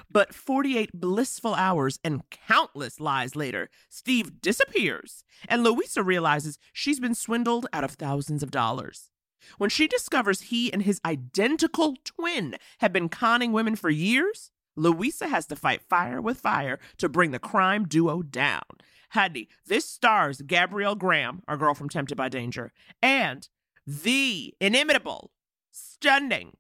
But 0.10 0.34
48 0.34 0.92
blissful 0.94 1.54
hours 1.54 2.00
and 2.04 2.24
countless 2.30 3.00
lies 3.00 3.36
later, 3.36 3.70
Steve 3.90 4.42
disappears, 4.42 5.24
and 5.48 5.64
Louisa 5.64 6.04
realizes 6.04 6.58
she's 6.72 7.00
been 7.00 7.16
swindled 7.16 7.68
out 7.74 7.84
of 7.84 7.92
thousands 7.92 8.44
of 8.44 8.52
dollars. 8.52 9.10
When 9.58 9.70
she 9.70 9.88
discovers 9.88 10.42
he 10.42 10.72
and 10.72 10.84
his 10.84 11.02
identical 11.04 11.96
twin 12.04 12.56
have 12.80 12.94
been 12.94 13.10
conning 13.10 13.52
women 13.52 13.76
for 13.76 13.90
years, 13.90 14.52
Louisa 14.76 15.28
has 15.28 15.46
to 15.48 15.56
fight 15.56 15.82
fire 15.82 16.22
with 16.22 16.40
fire 16.40 16.80
to 16.98 17.10
bring 17.10 17.32
the 17.32 17.40
crime 17.40 17.86
duo 17.86 18.22
down. 18.22 18.64
Honey, 19.12 19.48
this 19.68 19.88
stars 19.88 20.42
Gabrielle 20.42 20.96
Graham, 20.96 21.44
our 21.48 21.58
girl 21.58 21.76
from 21.76 21.90
Tempted 21.90 22.16
by 22.16 22.30
Danger, 22.30 22.72
and 23.02 23.48
the 23.86 24.54
inimitable, 24.60 25.32
stunning, 25.72 26.56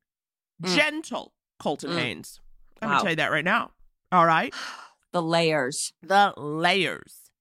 Mm. 0.61 0.75
gentle 0.75 1.33
Colton 1.59 1.91
Mm. 1.91 1.97
Haynes. 1.99 2.39
I'm 2.81 2.89
Wow. 2.89 2.93
gonna 2.95 3.01
tell 3.03 3.09
you 3.11 3.15
that 3.17 3.31
right 3.31 3.45
now. 3.45 3.71
All 4.11 4.25
right, 4.25 4.53
The 5.11 5.21
layers. 5.21 5.93
the 6.01 6.33
layers. 6.37 7.31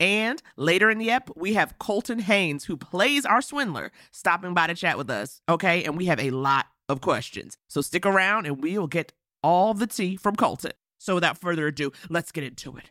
And 0.00 0.40
later 0.56 0.90
in 0.90 0.98
the 0.98 1.10
ep, 1.10 1.30
we 1.34 1.54
have 1.54 1.78
Colton 1.78 2.20
Haynes, 2.20 2.64
who 2.64 2.76
plays 2.76 3.26
our 3.26 3.42
swindler, 3.42 3.90
stopping 4.12 4.54
by 4.54 4.68
to 4.68 4.74
chat 4.74 4.96
with 4.96 5.10
us. 5.10 5.40
Okay, 5.48 5.82
and 5.84 5.96
we 5.96 6.06
have 6.06 6.20
a 6.20 6.30
lot 6.30 6.66
of 6.88 7.00
questions. 7.00 7.58
So 7.68 7.80
stick 7.80 8.06
around, 8.06 8.46
and 8.46 8.62
we 8.62 8.78
will 8.78 8.86
get 8.86 9.12
all 9.42 9.74
the 9.74 9.86
tea 9.88 10.16
from 10.16 10.36
Colton. 10.36 10.72
So 10.98 11.14
without 11.14 11.38
further 11.38 11.66
ado, 11.66 11.92
let's 12.08 12.30
get 12.32 12.44
into 12.44 12.76
it. 12.76 12.90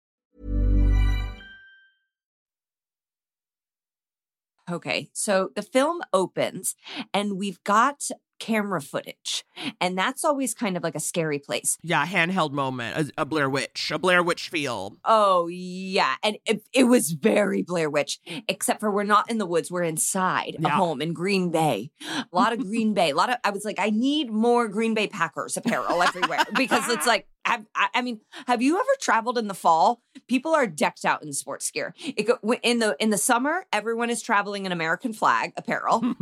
Okay, 4.71 5.09
so 5.13 5.49
the 5.55 5.61
film 5.61 6.01
opens 6.13 6.75
and 7.13 7.37
we've 7.37 7.63
got 7.63 8.03
camera 8.39 8.81
footage, 8.81 9.45
and 9.79 9.95
that's 9.95 10.25
always 10.25 10.55
kind 10.55 10.75
of 10.75 10.81
like 10.81 10.95
a 10.95 10.99
scary 10.99 11.37
place. 11.37 11.77
Yeah, 11.83 12.07
handheld 12.07 12.51
moment, 12.51 12.97
a, 12.97 13.21
a 13.21 13.25
Blair 13.25 13.47
Witch, 13.47 13.91
a 13.93 13.99
Blair 13.99 14.23
Witch 14.23 14.49
feel. 14.49 14.97
Oh, 15.05 15.47
yeah. 15.47 16.15
And 16.23 16.37
it, 16.47 16.63
it 16.73 16.85
was 16.85 17.11
very 17.11 17.61
Blair 17.61 17.87
Witch, 17.87 18.19
except 18.47 18.79
for 18.79 18.89
we're 18.89 19.03
not 19.03 19.29
in 19.29 19.37
the 19.37 19.45
woods. 19.45 19.69
We're 19.69 19.83
inside 19.83 20.55
a 20.63 20.69
home 20.69 21.03
in 21.03 21.13
Green 21.13 21.51
Bay. 21.51 21.91
A 22.03 22.25
lot 22.31 22.51
of 22.51 22.59
Green 22.59 22.95
Bay. 22.95 23.11
A 23.11 23.15
lot 23.15 23.29
of, 23.29 23.35
I 23.43 23.51
was 23.51 23.63
like, 23.63 23.77
I 23.79 23.91
need 23.91 24.31
more 24.31 24.67
Green 24.67 24.95
Bay 24.95 25.05
Packers 25.05 25.55
apparel 25.55 26.01
everywhere 26.01 26.43
because 26.55 26.89
it's 26.89 27.05
like, 27.05 27.27
have, 27.45 27.65
I, 27.75 27.87
I 27.95 28.01
mean, 28.01 28.21
have 28.47 28.61
you 28.61 28.75
ever 28.75 28.89
traveled 28.99 29.37
in 29.37 29.47
the 29.47 29.53
fall? 29.53 30.01
People 30.27 30.53
are 30.53 30.67
decked 30.67 31.05
out 31.05 31.23
in 31.23 31.33
sports 31.33 31.69
gear. 31.71 31.93
It 31.99 32.23
go, 32.23 32.37
in 32.63 32.79
the 32.79 32.95
in 32.99 33.09
the 33.09 33.17
summer, 33.17 33.65
everyone 33.73 34.09
is 34.09 34.21
traveling 34.21 34.65
in 34.65 34.71
American 34.71 35.13
flag 35.13 35.53
apparel. 35.57 36.15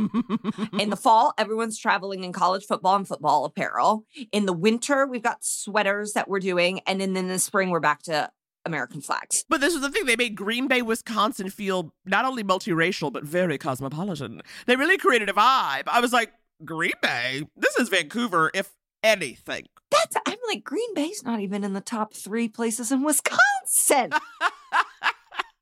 in 0.79 0.89
the 0.89 0.95
fall, 1.01 1.33
everyone's 1.37 1.77
traveling 1.77 2.23
in 2.23 2.33
college 2.33 2.65
football 2.65 2.95
and 2.95 3.07
football 3.07 3.45
apparel. 3.45 4.05
In 4.31 4.45
the 4.45 4.53
winter, 4.53 5.05
we've 5.05 5.23
got 5.23 5.43
sweaters 5.43 6.13
that 6.13 6.27
we're 6.27 6.39
doing, 6.39 6.79
and 6.87 7.01
then 7.01 7.15
in 7.15 7.27
the 7.27 7.39
spring, 7.39 7.69
we're 7.69 7.79
back 7.79 8.03
to 8.03 8.31
American 8.65 9.01
flags. 9.01 9.45
But 9.49 9.61
this 9.61 9.73
was 9.73 9.81
the 9.81 9.89
thing. 9.89 10.05
They 10.05 10.15
made 10.15 10.35
Green 10.35 10.67
Bay, 10.67 10.81
Wisconsin 10.81 11.49
feel 11.49 11.93
not 12.05 12.25
only 12.25 12.43
multiracial, 12.43 13.11
but 13.11 13.23
very 13.23 13.57
cosmopolitan. 13.57 14.41
They 14.65 14.75
really 14.75 14.97
created 14.97 15.29
a 15.29 15.33
vibe. 15.33 15.83
I 15.87 15.99
was 15.99 16.13
like, 16.13 16.31
Green 16.65 16.91
Bay? 17.01 17.43
This 17.55 17.75
is 17.77 17.89
Vancouver, 17.89 18.51
if 18.53 18.71
anything. 19.03 19.67
That's 19.91 20.15
I'm 20.25 20.37
like 20.47 20.63
Green 20.63 20.93
Bay's 20.93 21.23
not 21.23 21.39
even 21.39 21.63
in 21.63 21.73
the 21.73 21.81
top 21.81 22.13
three 22.13 22.47
places 22.47 22.91
in 22.91 23.03
Wisconsin. 23.03 24.11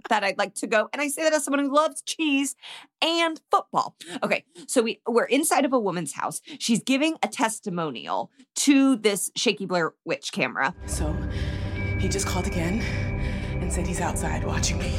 that 0.09 0.23
I'd 0.23 0.37
like 0.37 0.55
to 0.55 0.67
go. 0.67 0.89
And 0.93 1.01
I 1.01 1.07
say 1.07 1.23
that 1.23 1.33
as 1.33 1.43
someone 1.43 1.63
who 1.63 1.73
loves 1.73 2.01
cheese 2.01 2.55
and 3.01 3.39
football. 3.51 3.95
Okay, 4.23 4.43
so 4.67 4.81
we 4.81 5.01
we're 5.07 5.25
inside 5.25 5.65
of 5.65 5.73
a 5.73 5.79
woman's 5.79 6.13
house. 6.13 6.41
She's 6.59 6.81
giving 6.81 7.17
a 7.23 7.27
testimonial 7.27 8.31
to 8.57 8.95
this 8.95 9.31
shaky 9.35 9.65
Blair 9.65 9.93
Witch 10.05 10.31
camera. 10.31 10.73
So 10.85 11.15
he 11.99 12.07
just 12.07 12.27
called 12.27 12.47
again 12.47 12.81
and 13.61 13.71
said 13.71 13.87
he's 13.87 14.01
outside 14.01 14.43
watching 14.43 14.77
me. 14.79 14.93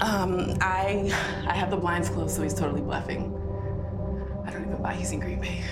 Um, 0.00 0.56
I 0.60 1.12
I 1.46 1.54
have 1.54 1.70
the 1.70 1.76
blinds 1.76 2.08
closed, 2.08 2.36
so 2.36 2.42
he's 2.42 2.54
totally 2.54 2.82
bluffing. 2.82 3.34
I 4.46 4.50
don't 4.50 4.64
even 4.64 4.80
buy 4.82 4.94
he's 4.94 5.12
in 5.12 5.20
Green 5.20 5.40
Bay. 5.40 5.62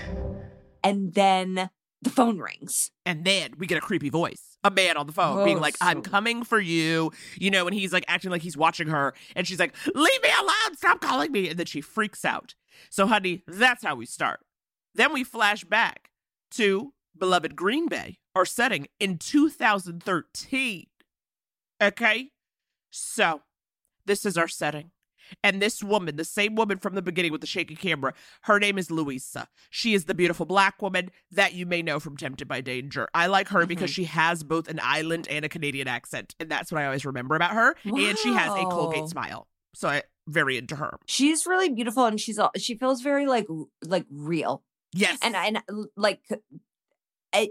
And 0.88 1.14
then 1.14 1.70
the 2.02 2.10
phone 2.10 2.38
rings. 2.38 2.90
And 3.04 3.24
then 3.24 3.54
we 3.58 3.66
get 3.66 3.78
a 3.78 3.80
creepy 3.80 4.10
voice, 4.10 4.58
a 4.62 4.70
man 4.70 4.96
on 4.96 5.06
the 5.06 5.12
phone 5.12 5.44
being 5.44 5.58
Oh, 5.58 5.60
like, 5.60 5.76
I'm 5.80 6.04
so- 6.04 6.10
coming 6.10 6.44
for 6.44 6.60
you. 6.60 7.10
You 7.38 7.50
know, 7.50 7.66
and 7.66 7.74
he's 7.74 7.92
like 7.92 8.04
acting 8.08 8.30
like 8.30 8.42
he's 8.42 8.56
watching 8.56 8.88
her. 8.88 9.14
And 9.34 9.46
she's 9.46 9.58
like, 9.58 9.74
Leave 9.94 10.22
me 10.22 10.28
alone. 10.38 10.76
Stop 10.76 11.00
calling 11.00 11.32
me. 11.32 11.48
And 11.48 11.58
then 11.58 11.66
she 11.66 11.80
freaks 11.80 12.24
out. 12.24 12.54
So, 12.90 13.06
honey, 13.06 13.42
that's 13.46 13.82
how 13.84 13.94
we 13.96 14.06
start. 14.06 14.40
Then 14.94 15.12
we 15.12 15.24
flash 15.24 15.64
back 15.64 16.10
to 16.52 16.92
beloved 17.18 17.56
Green 17.56 17.88
Bay, 17.88 18.18
our 18.34 18.44
setting 18.44 18.86
in 19.00 19.18
2013. 19.18 20.86
Okay? 21.82 22.30
So, 22.90 23.42
this 24.04 24.24
is 24.24 24.36
our 24.38 24.48
setting. 24.48 24.90
And 25.42 25.60
this 25.62 25.82
woman, 25.82 26.16
the 26.16 26.24
same 26.24 26.54
woman 26.54 26.78
from 26.78 26.94
the 26.94 27.02
beginning 27.02 27.32
with 27.32 27.40
the 27.40 27.46
shaky 27.46 27.74
camera, 27.76 28.14
her 28.42 28.58
name 28.58 28.78
is 28.78 28.90
Louisa. 28.90 29.48
She 29.70 29.94
is 29.94 30.04
the 30.04 30.14
beautiful 30.14 30.46
black 30.46 30.82
woman 30.82 31.10
that 31.32 31.54
you 31.54 31.66
may 31.66 31.82
know 31.82 31.98
from 31.98 32.16
Tempted 32.16 32.46
by 32.46 32.60
Danger. 32.60 33.08
I 33.14 33.26
like 33.26 33.48
her 33.48 33.66
because 33.66 33.90
mm-hmm. 33.90 34.02
she 34.02 34.04
has 34.04 34.42
both 34.42 34.68
an 34.68 34.80
island 34.82 35.26
and 35.30 35.44
a 35.44 35.48
Canadian 35.48 35.88
accent, 35.88 36.34
and 36.38 36.50
that's 36.50 36.70
what 36.70 36.82
I 36.82 36.86
always 36.86 37.04
remember 37.04 37.34
about 37.36 37.52
her. 37.52 37.74
And 37.84 38.18
she 38.18 38.32
has 38.32 38.50
a 38.50 38.66
Wow. 38.66 38.70
Colgate 38.70 39.08
smile. 39.08 39.48
So 39.74 39.88
I 39.88 40.02
very 40.26 40.56
into 40.56 40.76
her. 40.76 40.98
She's 41.06 41.46
really 41.46 41.68
beautiful 41.68 42.04
and 42.06 42.20
she's 42.20 42.38
all, 42.38 42.50
she 42.56 42.76
feels 42.76 43.02
very 43.02 43.26
like 43.26 43.46
like 43.84 44.06
real. 44.10 44.62
Yes. 44.92 45.18
And 45.22 45.36
and 45.36 45.62
like 45.96 46.20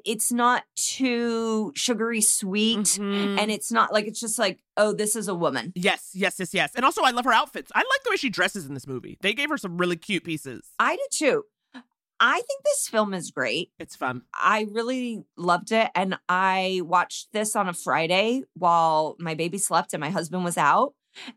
it's 0.06 0.32
not 0.32 0.64
too 0.76 1.72
sugary 1.76 2.22
sweet 2.22 2.80
Mhm. 3.00 3.40
and 3.40 3.52
it's 3.52 3.72
not 3.72 3.92
like 3.94 4.06
it's 4.08 4.20
just 4.20 4.38
like 4.40 4.60
oh 4.78 4.94
this 4.94 5.16
is 5.16 5.28
a 5.28 5.36
woman. 5.36 5.72
Yes, 5.76 6.12
yes, 6.14 6.36
yes, 6.40 6.54
yes. 6.54 6.72
And 6.76 6.84
also 6.86 7.02
I 7.04 7.12
love 7.12 7.26
her 7.26 7.32
outfits. 7.34 7.72
I 7.76 7.80
like 7.80 8.04
the 8.04 8.10
way 8.12 8.18
she 8.18 8.30
dresses 8.30 8.66
in 8.66 8.74
this 8.74 8.88
movie. 8.88 9.18
They 9.22 9.34
gave 9.34 9.50
her 9.50 9.58
some 9.58 9.78
really 9.78 9.96
cute 9.98 10.24
pieces. 10.24 10.68
I 10.80 10.96
do 10.96 11.04
too. 11.12 11.44
I 12.18 12.36
think 12.36 12.64
this 12.64 12.88
film 12.88 13.14
is 13.14 13.30
great. 13.30 13.72
It's 13.78 13.96
fun. 13.98 14.22
I 14.34 14.68
really 14.72 15.26
loved 15.38 15.74
it. 15.74 15.90
And 15.96 16.18
I 16.30 16.82
watched 16.86 17.34
this 17.34 17.58
on 17.58 17.68
a 17.68 17.74
Friday 17.74 18.44
while 18.54 19.18
my 19.20 19.34
baby 19.36 19.58
slept 19.58 19.94
and 19.94 20.00
my 20.00 20.10
husband 20.12 20.46
was 20.46 20.58
out. 20.58 20.94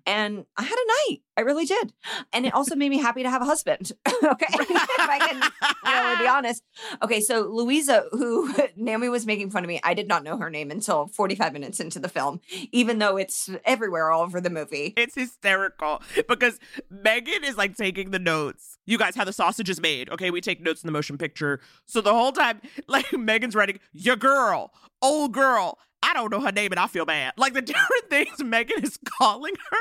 And 0.06 0.44
I 0.56 0.62
had 0.62 0.76
a 0.76 1.10
night. 1.12 1.20
I 1.36 1.42
really 1.42 1.66
did. 1.66 1.92
And 2.32 2.46
it 2.46 2.52
also 2.52 2.74
made 2.74 2.88
me 2.88 2.98
happy 2.98 3.22
to 3.22 3.30
have 3.30 3.42
a 3.42 3.44
husband. 3.44 3.92
okay. 4.08 4.46
if 4.52 4.98
I 4.98 5.18
can 5.20 6.18
be 6.18 6.26
honest. 6.26 6.62
Okay. 7.02 7.20
So 7.20 7.42
Louisa, 7.42 8.04
who 8.10 8.52
Naomi 8.76 9.08
was 9.08 9.26
making 9.26 9.50
fun 9.50 9.64
of 9.64 9.68
me, 9.68 9.80
I 9.84 9.94
did 9.94 10.08
not 10.08 10.24
know 10.24 10.36
her 10.36 10.50
name 10.50 10.70
until 10.70 11.06
45 11.06 11.52
minutes 11.52 11.80
into 11.80 11.98
the 12.00 12.08
film, 12.08 12.40
even 12.72 12.98
though 12.98 13.16
it's 13.16 13.50
everywhere 13.64 14.10
all 14.10 14.22
over 14.22 14.40
the 14.40 14.50
movie. 14.50 14.94
It's 14.96 15.14
hysterical 15.14 16.02
because 16.28 16.58
Megan 16.90 17.44
is 17.44 17.56
like 17.56 17.76
taking 17.76 18.10
the 18.10 18.18
notes. 18.18 18.78
You 18.86 18.98
guys, 18.98 19.14
how 19.14 19.24
the 19.24 19.32
sausage 19.32 19.68
is 19.68 19.80
made. 19.80 20.10
Okay, 20.10 20.30
we 20.30 20.40
take 20.40 20.60
notes 20.60 20.82
in 20.82 20.88
the 20.88 20.92
motion 20.92 21.18
picture. 21.18 21.60
So 21.86 22.00
the 22.00 22.12
whole 22.12 22.32
time, 22.32 22.60
like 22.88 23.12
Megan's 23.12 23.54
writing, 23.54 23.78
your 23.92 24.16
girl, 24.16 24.72
old 25.02 25.32
girl. 25.32 25.78
I 26.02 26.14
don't 26.14 26.30
know 26.30 26.40
her 26.40 26.52
name 26.52 26.72
and 26.72 26.80
I 26.80 26.86
feel 26.86 27.04
bad. 27.04 27.34
Like 27.36 27.54
the 27.54 27.62
different 27.62 28.10
things 28.10 28.42
Megan 28.42 28.82
is 28.82 28.98
calling 29.18 29.54
her 29.70 29.78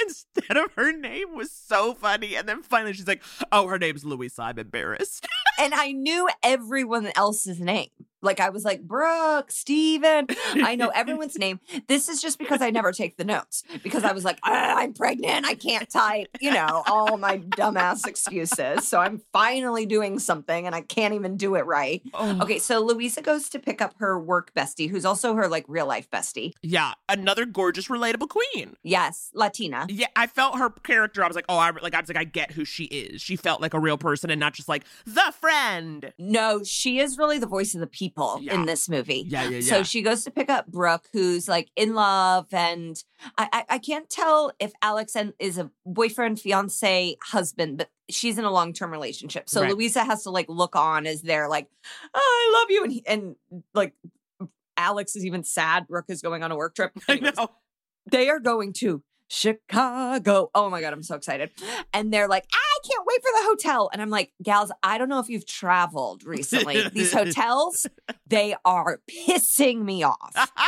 instead 0.02 0.56
of 0.56 0.72
her 0.74 0.92
name 0.92 1.34
was 1.34 1.52
so 1.52 1.94
funny. 1.94 2.36
And 2.36 2.48
then 2.48 2.62
finally 2.62 2.92
she's 2.92 3.06
like, 3.06 3.22
oh, 3.52 3.66
her 3.68 3.78
name's 3.78 4.04
Louisa. 4.04 4.42
I'm 4.42 4.58
embarrassed. 4.58 5.26
and 5.58 5.74
I 5.74 5.92
knew 5.92 6.28
everyone 6.42 7.10
else's 7.16 7.60
name. 7.60 7.90
Like 8.22 8.40
I 8.40 8.50
was 8.50 8.64
like 8.64 8.82
Brooke, 8.82 9.50
Steven. 9.50 10.26
I 10.54 10.74
know 10.76 10.88
everyone's 10.88 11.38
name. 11.38 11.60
This 11.88 12.08
is 12.08 12.20
just 12.20 12.38
because 12.38 12.60
I 12.62 12.70
never 12.70 12.92
take 12.92 13.16
the 13.16 13.24
notes 13.24 13.62
because 13.82 14.04
I 14.04 14.12
was 14.12 14.24
like, 14.24 14.38
"Ah, 14.42 14.76
I'm 14.76 14.92
pregnant. 14.92 15.46
I 15.46 15.54
can't 15.54 15.88
type. 15.88 16.28
You 16.40 16.52
know, 16.52 16.82
all 16.86 17.16
my 17.16 17.38
dumbass 17.38 18.06
excuses. 18.06 18.86
So 18.86 19.00
I'm 19.00 19.22
finally 19.32 19.86
doing 19.86 20.18
something 20.18 20.66
and 20.66 20.74
I 20.74 20.82
can't 20.82 21.14
even 21.14 21.36
do 21.36 21.54
it 21.54 21.64
right. 21.66 22.02
Oh. 22.14 22.42
Okay, 22.42 22.58
so 22.58 22.80
Louisa 22.80 23.22
goes 23.22 23.48
to 23.50 23.58
pick 23.58 23.80
up 23.80 23.94
her 23.98 24.18
work 24.18 24.52
bestie, 24.54 24.88
who's 24.90 25.04
also 25.04 25.34
her 25.34 25.48
like 25.48 25.64
real 25.68 25.86
life 25.86 26.10
bestie. 26.10 26.52
Yeah, 26.62 26.92
another 27.08 27.46
gorgeous, 27.46 27.88
relatable 27.88 28.28
queen. 28.28 28.76
Yes, 28.82 29.30
Latina. 29.34 29.86
Yeah, 29.88 30.08
I 30.16 30.26
felt 30.26 30.58
her 30.58 30.70
character. 30.70 31.24
I 31.24 31.26
was 31.26 31.36
like, 31.36 31.46
oh, 31.48 31.56
I 31.56 31.70
like. 31.70 31.94
I 31.94 32.00
was 32.00 32.08
like, 32.08 32.18
I 32.18 32.24
get 32.24 32.52
who 32.52 32.64
she 32.64 32.84
is. 32.84 33.22
She 33.22 33.36
felt 33.36 33.60
like 33.60 33.74
a 33.74 33.80
real 33.80 33.98
person 33.98 34.30
and 34.30 34.40
not 34.40 34.54
just 34.54 34.68
like 34.68 34.84
the 35.06 35.32
friend. 35.40 36.12
No, 36.18 36.62
she 36.64 36.98
is 36.98 37.16
really 37.16 37.38
the 37.38 37.46
voice 37.46 37.74
of 37.74 37.80
the 37.80 37.86
people 37.86 38.09
Yeah. 38.40 38.54
in 38.54 38.66
this 38.66 38.88
movie. 38.88 39.24
Yeah, 39.28 39.44
yeah, 39.44 39.58
yeah. 39.58 39.60
So 39.60 39.82
she 39.82 40.02
goes 40.02 40.24
to 40.24 40.30
pick 40.30 40.48
up 40.50 40.66
Brooke, 40.66 41.08
who's 41.12 41.48
like 41.48 41.70
in 41.76 41.94
love, 41.94 42.46
and 42.52 43.02
I, 43.38 43.48
I, 43.52 43.64
I 43.74 43.78
can't 43.78 44.08
tell 44.08 44.52
if 44.58 44.72
Alex 44.82 45.14
and 45.16 45.32
is 45.38 45.58
a 45.58 45.70
boyfriend, 45.86 46.40
fiance, 46.40 47.16
husband, 47.22 47.78
but 47.78 47.90
she's 48.08 48.38
in 48.38 48.44
a 48.44 48.50
long 48.50 48.72
term 48.72 48.90
relationship. 48.90 49.48
So 49.48 49.62
Right. 49.62 49.70
Louisa 49.72 50.04
has 50.04 50.24
to 50.24 50.30
like 50.30 50.46
look 50.48 50.76
on 50.76 51.06
as 51.06 51.22
they're 51.22 51.48
like, 51.48 51.68
oh, 52.14 52.18
I 52.54 52.60
love 52.60 52.70
you, 52.70 52.82
and 52.84 52.92
he, 52.92 53.06
and 53.06 53.36
like 53.74 53.94
Alex 54.76 55.14
is 55.16 55.24
even 55.26 55.44
sad. 55.44 55.86
Brooke 55.88 56.06
is 56.08 56.22
going 56.22 56.42
on 56.42 56.50
a 56.52 56.56
work 56.56 56.74
trip. 56.74 56.92
I 57.08 57.12
Anyways, 57.12 57.36
know. 57.36 57.48
they 58.10 58.28
are 58.30 58.40
going 58.40 58.72
to 58.74 59.02
Chicago. 59.30 60.50
Oh 60.54 60.68
my 60.70 60.80
God, 60.80 60.92
I'm 60.92 61.02
so 61.02 61.14
excited. 61.14 61.50
And 61.92 62.12
they're 62.12 62.28
like, 62.28 62.44
I 62.52 62.78
can't 62.88 63.06
wait 63.06 63.20
for 63.22 63.40
the 63.40 63.46
hotel. 63.48 63.90
And 63.92 64.02
I'm 64.02 64.10
like, 64.10 64.32
gals, 64.42 64.72
I 64.82 64.98
don't 64.98 65.08
know 65.08 65.18
if 65.20 65.28
you've 65.28 65.46
traveled 65.46 66.24
recently. 66.24 66.88
These 66.88 67.12
hotels, 67.14 67.86
they 68.26 68.54
are 68.64 69.00
pissing 69.10 69.82
me 69.84 70.02
off. 70.02 70.50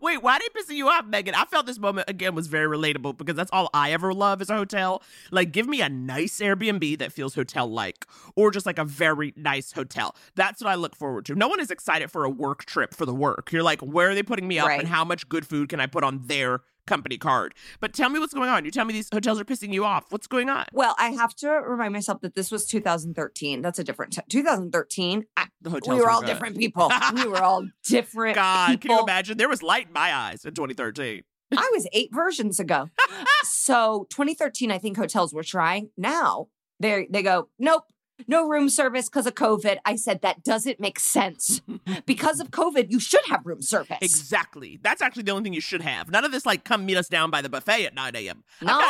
Wait, 0.00 0.22
why 0.22 0.38
did 0.38 0.46
it 0.46 0.54
piss 0.54 0.70
you 0.70 0.88
off, 0.88 1.06
Megan? 1.06 1.34
I 1.36 1.44
felt 1.44 1.66
this 1.66 1.78
moment 1.78 2.10
again 2.10 2.34
was 2.34 2.48
very 2.48 2.66
relatable 2.66 3.16
because 3.16 3.36
that's 3.36 3.50
all 3.52 3.70
I 3.72 3.92
ever 3.92 4.12
love 4.12 4.42
is 4.42 4.50
a 4.50 4.56
hotel. 4.56 5.02
Like, 5.30 5.52
give 5.52 5.68
me 5.68 5.82
a 5.82 5.88
nice 5.88 6.40
Airbnb 6.40 6.98
that 6.98 7.12
feels 7.12 7.34
hotel 7.34 7.68
like, 7.68 8.04
or 8.34 8.50
just 8.50 8.66
like 8.66 8.78
a 8.78 8.84
very 8.84 9.32
nice 9.36 9.70
hotel. 9.72 10.16
That's 10.34 10.60
what 10.62 10.70
I 10.70 10.74
look 10.74 10.96
forward 10.96 11.26
to. 11.26 11.36
No 11.36 11.46
one 11.46 11.60
is 11.60 11.70
excited 11.70 12.10
for 12.10 12.24
a 12.24 12.30
work 12.30 12.64
trip 12.64 12.92
for 12.92 13.06
the 13.06 13.14
work. 13.14 13.52
You're 13.52 13.62
like, 13.62 13.80
where 13.82 14.10
are 14.10 14.14
they 14.16 14.24
putting 14.24 14.48
me 14.48 14.58
up 14.58 14.66
Right. 14.66 14.80
and 14.80 14.88
how 14.88 15.04
much 15.04 15.28
good 15.28 15.46
food 15.46 15.68
can 15.68 15.78
I 15.78 15.86
put 15.86 16.02
on 16.02 16.22
their 16.26 16.62
company 16.86 17.18
card? 17.18 17.54
But 17.80 17.92
tell 17.94 18.08
me 18.08 18.18
what's 18.18 18.34
going 18.34 18.48
on. 18.48 18.64
You 18.64 18.70
tell 18.70 18.84
me 18.84 18.92
these 18.92 19.08
hotels 19.12 19.40
are 19.40 19.44
pissing 19.44 19.72
you 19.72 19.84
off. 19.84 20.10
What's 20.10 20.26
going 20.26 20.48
on? 20.50 20.66
Well, 20.72 20.94
I 20.98 21.10
have 21.10 21.34
to 21.36 21.48
remind 21.50 21.92
myself 21.92 22.20
that 22.22 22.34
this 22.34 22.50
was 22.50 22.66
2013. 22.66 23.62
That's 23.62 23.78
a 23.78 23.84
different 23.84 24.12
time. 24.12 24.24
2013, 24.28 25.24
I, 25.36 25.46
The 25.62 25.70
hotels 25.70 25.94
we 25.94 26.00
were 26.00 26.06
were 26.06 26.10
all 26.10 26.20
good. 26.20 26.26
different 26.28 26.58
people. 26.58 26.90
we 27.14 27.26
were 27.26 27.42
all 27.42 27.66
different 27.84 28.34
God, 28.36 28.80
can 28.80 28.90
you 28.90 29.02
imagine? 29.02 29.36
There 29.38 29.48
was 29.48 29.62
light 29.62 29.86
in 29.88 29.92
my 29.92 30.14
eyes 30.14 30.44
in 30.44 30.54
2013. 30.54 31.22
I 31.56 31.70
was 31.72 31.86
eight 31.92 32.10
versions 32.12 32.58
ago. 32.58 32.88
so 33.44 34.06
2013, 34.10 34.70
I 34.72 34.78
think 34.78 34.96
hotels 34.96 35.32
were 35.32 35.44
trying. 35.44 35.90
Now 35.96 36.48
they 36.80 37.06
they 37.10 37.22
go, 37.22 37.48
nope. 37.58 37.84
No 38.26 38.48
room 38.48 38.68
service 38.68 39.08
because 39.08 39.26
of 39.26 39.34
COVID. 39.34 39.78
I 39.84 39.96
said 39.96 40.22
that 40.22 40.42
doesn't 40.42 40.80
make 40.80 40.98
sense. 40.98 41.60
because 42.06 42.40
of 42.40 42.50
COVID, 42.50 42.90
you 42.90 43.00
should 43.00 43.24
have 43.26 43.44
room 43.44 43.62
service. 43.62 43.98
Exactly. 44.00 44.78
That's 44.82 45.02
actually 45.02 45.24
the 45.24 45.32
only 45.32 45.44
thing 45.44 45.54
you 45.54 45.60
should 45.60 45.82
have. 45.82 46.10
None 46.10 46.24
of 46.24 46.32
this 46.32 46.46
like 46.46 46.64
come 46.64 46.86
meet 46.86 46.96
us 46.96 47.08
down 47.08 47.30
by 47.30 47.42
the 47.42 47.48
buffet 47.48 47.86
at 47.86 47.94
9 47.94 48.16
a.m. 48.16 48.44
No. 48.62 48.80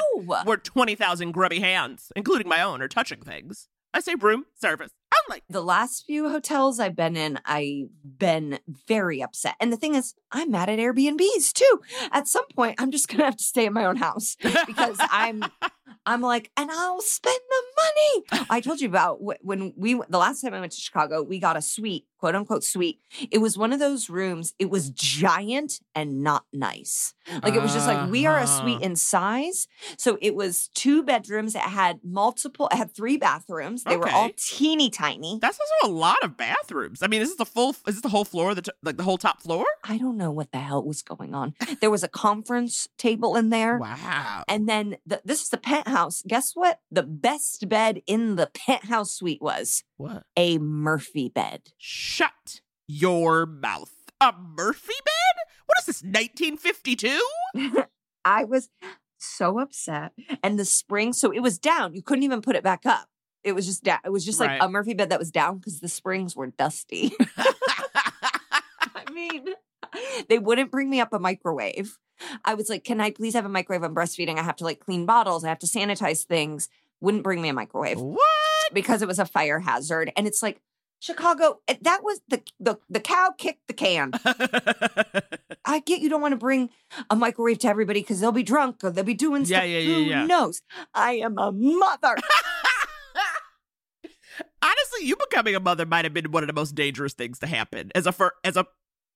Where 0.44 0.56
20,000 0.56 1.32
grubby 1.32 1.60
hands, 1.60 2.12
including 2.16 2.48
my 2.48 2.62
own, 2.62 2.82
are 2.82 2.88
touching 2.88 3.20
things. 3.20 3.68
I 3.92 4.00
say 4.00 4.16
room 4.16 4.46
service 4.54 4.90
only. 5.28 5.42
The 5.48 5.62
last 5.62 6.04
few 6.06 6.28
hotels 6.28 6.78
I've 6.80 6.96
been 6.96 7.16
in, 7.16 7.38
I've 7.44 7.88
been 8.04 8.58
very 8.86 9.22
upset. 9.22 9.54
And 9.60 9.72
the 9.72 9.76
thing 9.76 9.94
is, 9.94 10.14
I'm 10.32 10.50
mad 10.50 10.68
at 10.68 10.78
Airbnbs 10.78 11.52
too. 11.52 11.80
At 12.12 12.28
some 12.28 12.46
point, 12.54 12.76
I'm 12.80 12.90
just 12.90 13.08
gonna 13.10 13.24
have 13.24 13.36
to 13.36 13.44
stay 13.44 13.66
in 13.66 13.72
my 13.72 13.84
own 13.84 13.96
house 13.96 14.36
because 14.66 14.96
I'm 15.00 15.44
I'm 16.06 16.20
like, 16.20 16.50
and 16.56 16.70
I'll 16.70 17.00
spend 17.00 17.38
the 17.48 17.62
money. 18.38 18.46
I 18.50 18.60
told 18.60 18.80
you 18.80 18.88
about 18.88 19.18
when 19.42 19.72
we 19.76 19.94
the 20.08 20.18
last 20.18 20.42
time 20.42 20.52
I 20.52 20.60
went 20.60 20.72
to 20.72 20.80
Chicago, 20.80 21.22
we 21.22 21.38
got 21.38 21.56
a 21.56 21.62
suite, 21.62 22.04
quote 22.18 22.34
unquote 22.34 22.62
suite. 22.64 23.00
It 23.30 23.38
was 23.38 23.56
one 23.56 23.72
of 23.72 23.78
those 23.80 24.10
rooms. 24.10 24.52
It 24.58 24.68
was 24.68 24.90
giant 24.90 25.80
and 25.94 26.22
not 26.22 26.44
nice. 26.52 27.14
Like 27.42 27.54
it 27.54 27.62
was 27.62 27.72
just 27.72 27.86
like 27.86 28.10
we 28.10 28.26
are 28.26 28.38
a 28.38 28.46
suite 28.46 28.76
Uh-huh. 28.76 28.84
in 28.84 28.96
size. 28.96 29.66
So 29.96 30.18
it 30.20 30.34
was 30.34 30.68
two 30.74 31.02
bedrooms. 31.02 31.54
It 31.54 31.62
had 31.62 32.00
multiple. 32.04 32.68
It 32.70 32.76
had 32.76 32.94
three 32.94 33.16
bathrooms. 33.16 33.84
They 33.84 33.96
were 33.96 34.08
all 34.10 34.30
teeny 34.36 34.90
tiny. 34.90 35.03
That's 35.40 35.58
also 35.60 35.92
a 35.92 35.94
lot 35.94 36.22
of 36.22 36.36
bathrooms. 36.36 37.02
I 37.02 37.06
mean, 37.08 37.20
is 37.22 37.28
this 37.28 37.36
the 37.38 37.44
full? 37.46 37.70
Is 37.70 37.94
this 37.96 38.00
the 38.00 38.08
whole 38.08 38.24
floor? 38.24 38.54
The 38.54 38.62
t- 38.62 38.70
like 38.82 38.96
the 38.96 39.02
whole 39.02 39.18
top 39.18 39.42
floor? 39.42 39.64
I 39.84 39.98
don't 39.98 40.16
know 40.16 40.30
what 40.30 40.50
the 40.52 40.58
hell 40.58 40.82
was 40.84 41.02
going 41.02 41.34
on. 41.34 41.54
There 41.80 41.90
was 41.90 42.02
a 42.02 42.08
conference 42.08 42.88
table 42.98 43.36
in 43.36 43.50
there. 43.50 43.78
Wow. 43.78 44.44
And 44.48 44.68
then 44.68 44.96
the, 45.06 45.20
this 45.24 45.42
is 45.42 45.48
the 45.50 45.58
penthouse. 45.58 46.22
Guess 46.26 46.52
what? 46.54 46.80
The 46.90 47.02
best 47.02 47.68
bed 47.68 48.00
in 48.06 48.36
the 48.36 48.50
penthouse 48.54 49.12
suite 49.12 49.42
was 49.42 49.84
What? 49.96 50.24
a 50.36 50.58
Murphy 50.58 51.28
bed. 51.28 51.62
Shut 51.78 52.60
your 52.86 53.46
mouth. 53.46 53.92
A 54.20 54.32
Murphy 54.32 54.94
bed? 55.04 55.42
What 55.66 55.78
is 55.80 55.86
this? 55.86 56.02
1952? 56.02 57.20
I 58.24 58.44
was 58.44 58.68
so 59.18 59.58
upset. 59.58 60.12
And 60.42 60.58
the 60.58 60.64
spring, 60.64 61.12
so 61.12 61.30
it 61.32 61.40
was 61.40 61.58
down. 61.58 61.94
You 61.94 62.02
couldn't 62.02 62.22
even 62.24 62.42
put 62.42 62.56
it 62.56 62.62
back 62.62 62.86
up. 62.86 63.08
It 63.44 63.52
was 63.54 63.66
just 63.66 63.84
down. 63.84 63.98
It 64.04 64.10
was 64.10 64.24
just 64.24 64.40
like 64.40 64.48
Right. 64.50 64.62
a 64.62 64.68
Murphy 64.68 64.94
bed 64.94 65.10
that 65.10 65.18
was 65.18 65.30
down 65.30 65.58
because 65.58 65.80
the 65.80 65.88
springs 65.88 66.34
were 66.34 66.46
dusty. 66.48 67.12
I 67.36 69.10
mean, 69.12 69.46
they 70.28 70.38
wouldn't 70.38 70.70
bring 70.70 70.88
me 70.90 71.00
up 71.00 71.12
a 71.12 71.18
microwave. 71.18 71.98
I 72.44 72.54
was 72.54 72.68
like, 72.68 72.84
can 72.84 73.00
I 73.00 73.10
please 73.10 73.34
have 73.34 73.44
a 73.44 73.48
microwave? 73.48 73.82
I'm 73.82 73.94
breastfeeding. 73.94 74.38
I 74.38 74.42
have 74.42 74.56
to 74.56 74.64
like 74.64 74.80
clean 74.80 75.04
bottles. 75.06 75.44
I 75.44 75.48
have 75.48 75.58
to 75.60 75.66
sanitize 75.66 76.24
things. 76.24 76.68
Wouldn't 77.00 77.22
bring 77.24 77.42
me 77.42 77.48
a 77.48 77.52
microwave 77.52 78.00
what? 78.00 78.20
because 78.72 79.02
it 79.02 79.08
was 79.08 79.18
a 79.18 79.26
fire 79.26 79.60
hazard. 79.60 80.12
And 80.16 80.26
it's 80.26 80.42
like, 80.42 80.60
Chicago, 81.00 81.60
eh, 81.68 81.74
that 81.82 82.02
was 82.02 82.22
the 82.28 82.40
the, 82.58 82.78
the 82.88 83.00
cow 83.00 83.34
kicked 83.36 83.66
the 83.66 83.74
can. 83.74 84.12
I 85.66 85.80
get 85.80 86.00
you 86.00 86.08
don't 86.08 86.22
want 86.22 86.32
to 86.32 86.36
bring 86.38 86.70
a 87.10 87.16
microwave 87.16 87.58
to 87.58 87.68
everybody 87.68 88.00
because 88.00 88.20
they'll 88.20 88.32
be 88.32 88.42
drunk 88.42 88.82
or 88.82 88.90
they'll 88.90 89.04
be 89.04 89.12
doing 89.12 89.42
Yeah, 89.42 89.58
stuff. 89.58 89.64
yeah, 89.68 89.78
yeah, 89.80 89.94
Who 89.96 90.00
yeah. 90.02 90.24
knows? 90.26 90.62
I 90.94 91.14
am 91.14 91.36
a 91.36 91.52
mother. 91.52 92.16
Honestly, 94.62 95.06
you 95.06 95.16
becoming 95.16 95.54
a 95.54 95.60
mother 95.60 95.86
might 95.86 96.04
have 96.04 96.14
been 96.14 96.30
one 96.30 96.42
of 96.42 96.46
the 96.46 96.52
most 96.52 96.74
dangerous 96.74 97.12
things 97.14 97.38
to 97.40 97.46
happen 97.46 97.90
as 97.94 98.06
a 98.06 98.12
for, 98.12 98.34
as 98.44 98.56
a 98.56 98.66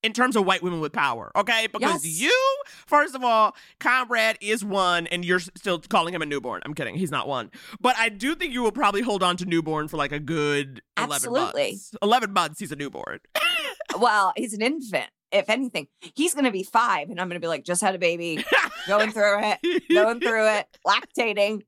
in 0.03 0.13
terms 0.13 0.37
of 0.37 0.47
white 0.47 0.63
women 0.63 0.81
with 0.81 0.93
power, 0.93 1.33
okay? 1.35 1.67
Because 1.73 2.05
Yes. 2.05 2.21
you, 2.21 2.57
first 2.87 3.15
of 3.17 3.25
all, 3.25 3.57
Conrad 3.81 4.39
is 4.41 4.65
one, 4.65 5.09
and 5.09 5.25
you're 5.25 5.41
still 5.41 5.81
calling 5.81 6.15
him 6.15 6.23
a 6.23 6.27
newborn. 6.27 6.63
I'm 6.65 6.75
kidding, 6.75 6.95
he's 6.95 7.11
not 7.11 7.27
one. 7.27 7.51
But 7.81 7.97
I 7.99 8.09
do 8.09 8.35
think 8.37 8.53
you 8.53 8.63
will 8.63 8.73
probably 8.73 9.03
hold 9.03 9.23
on 9.23 9.37
to 9.39 9.45
newborn 9.45 9.89
for 9.89 9.97
like 9.97 10.13
a 10.13 10.21
good 10.21 10.83
11 10.97 11.15
Absolutely. 11.15 11.71
months. 11.71 11.95
11 12.01 12.33
months, 12.33 12.61
he's 12.61 12.71
a 12.71 12.77
newborn. 12.77 13.19
well, 13.99 14.33
he's 14.37 14.53
an 14.55 14.63
infant. 14.63 15.11
If 15.31 15.51
anything, 15.51 15.89
he's 16.15 16.33
going 16.33 16.47
to 16.47 16.51
be 16.53 16.63
five, 16.63 17.11
and 17.11 17.21
I'm 17.21 17.29
going 17.29 17.39
to 17.39 17.45
be 17.45 17.49
like, 17.49 17.63
just 17.65 17.83
had 17.83 17.95
a 17.95 17.99
baby, 17.99 18.43
going 18.87 19.11
through 19.11 19.41
it, 19.43 19.89
going 19.93 20.21
through 20.21 20.47
it, 20.49 20.67
lactating. 20.87 21.63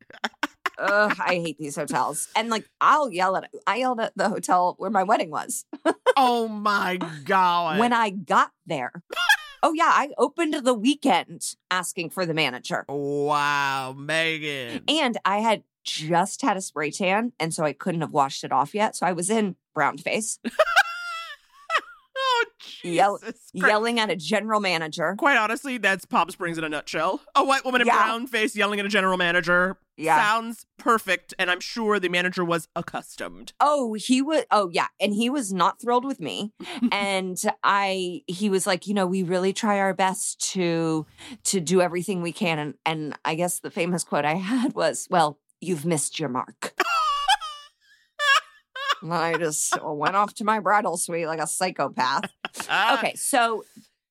Ugh, 0.81 1.15
I 1.19 1.35
hate 1.35 1.59
these 1.59 1.77
hotels. 1.77 2.29
And 2.35 2.49
like, 2.49 2.65
I'll 2.81 3.13
yell 3.13 3.37
at 3.37 3.51
I 3.67 3.77
yelled 3.77 4.01
at 4.01 4.13
the 4.17 4.29
hotel 4.29 4.75
where 4.79 4.91
my 4.91 5.03
wedding 5.03 5.31
was 5.31 5.65
oh 6.17 6.49
my 6.49 6.99
God. 7.25 7.79
when 7.79 7.93
I 7.93 8.11
got 8.11 8.51
there. 8.67 8.93
Oh 9.63 9.75
yeah, 9.75 9.91
I 9.93 10.09
opened 10.17 10.55
the 10.55 10.73
weekend 10.73 11.55
asking 11.71 12.09
for 12.09 12.25
the 12.25 12.33
manager. 12.33 12.87
Wow, 12.89 13.93
Megan. 13.93 14.85
And 14.89 15.19
I 15.27 15.41
had 15.41 15.65
just 15.85 16.41
had 16.41 16.57
a 16.57 16.63
spray 16.63 16.91
tan, 16.91 17.33
and 17.39 17.53
so 17.53 17.65
I 17.65 17.75
couldn't 17.75 18.01
have 18.01 18.13
washed 18.13 18.43
it 18.43 18.53
off 18.53 18.75
yet. 18.75 18.97
So 18.97 19.05
I 19.05 19.13
was 19.13 19.29
in 19.29 19.57
brown 19.75 19.99
face, 19.99 20.39
Oh, 22.43 22.47
Yell- 22.89 23.19
Jesus 23.19 23.51
Christ. 23.59 23.71
yelling 23.71 24.01
at 24.01 24.11
a 24.11 24.17
general 24.17 24.61
manager. 24.61 25.15
Quite 25.19 25.37
honestly, 25.37 25.79
that's 25.79 26.05
Palm 26.05 26.29
Springs 26.31 26.59
in 26.59 26.65
a 26.65 26.69
nutshell. 26.69 27.21
A 27.35 27.45
white 27.45 27.65
woman 27.65 27.81
in 27.81 27.87
Yeah. 27.87 27.97
brown 28.03 28.27
face 28.27 28.55
yelling 28.57 28.81
at 28.81 28.87
a 28.87 28.89
general 28.89 29.17
manager. 29.17 29.77
Yeah. 29.97 30.17
Sounds 30.17 30.65
perfect, 30.79 31.35
and 31.39 31.51
I'm 31.51 31.61
sure 31.61 32.01
the 32.01 32.09
manager 32.09 32.43
was 32.45 32.69
accustomed. 32.75 33.53
Oh, 33.61 33.95
he 33.95 34.23
was. 34.23 34.45
Oh, 34.51 34.71
yeah, 34.73 34.87
and 34.99 35.13
he 35.13 35.29
was 35.29 35.53
not 35.53 35.81
thrilled 35.81 36.07
with 36.07 36.21
me. 36.21 36.53
and 36.93 37.39
I, 37.63 38.23
he 38.27 38.49
was 38.49 38.67
like, 38.67 38.87
you 38.87 38.95
know, 38.95 39.07
we 39.07 39.23
really 39.23 39.53
try 39.53 39.79
our 39.79 39.93
best 39.93 40.41
to 40.53 41.07
to 41.45 41.61
do 41.61 41.81
everything 41.83 42.23
we 42.23 42.33
can. 42.33 42.59
And 42.59 42.75
and 42.87 43.15
I 43.27 43.35
guess 43.35 43.61
the 43.61 43.71
famous 43.71 44.03
quote 44.05 44.25
I 44.25 44.35
had 44.37 44.75
was, 44.75 45.07
"Well, 45.11 45.39
you've 45.61 45.85
missed 45.85 46.19
your 46.19 46.31
mark." 46.31 46.73
I 49.11 49.37
just 49.39 49.77
went 49.83 50.17
off 50.17 50.35
to 50.35 50.45
my 50.45 50.61
bridal 50.61 50.97
suite 50.97 51.27
like 51.27 51.41
a 51.41 51.47
psychopath. 51.47 52.31
Okay, 52.95 53.15
so 53.15 53.65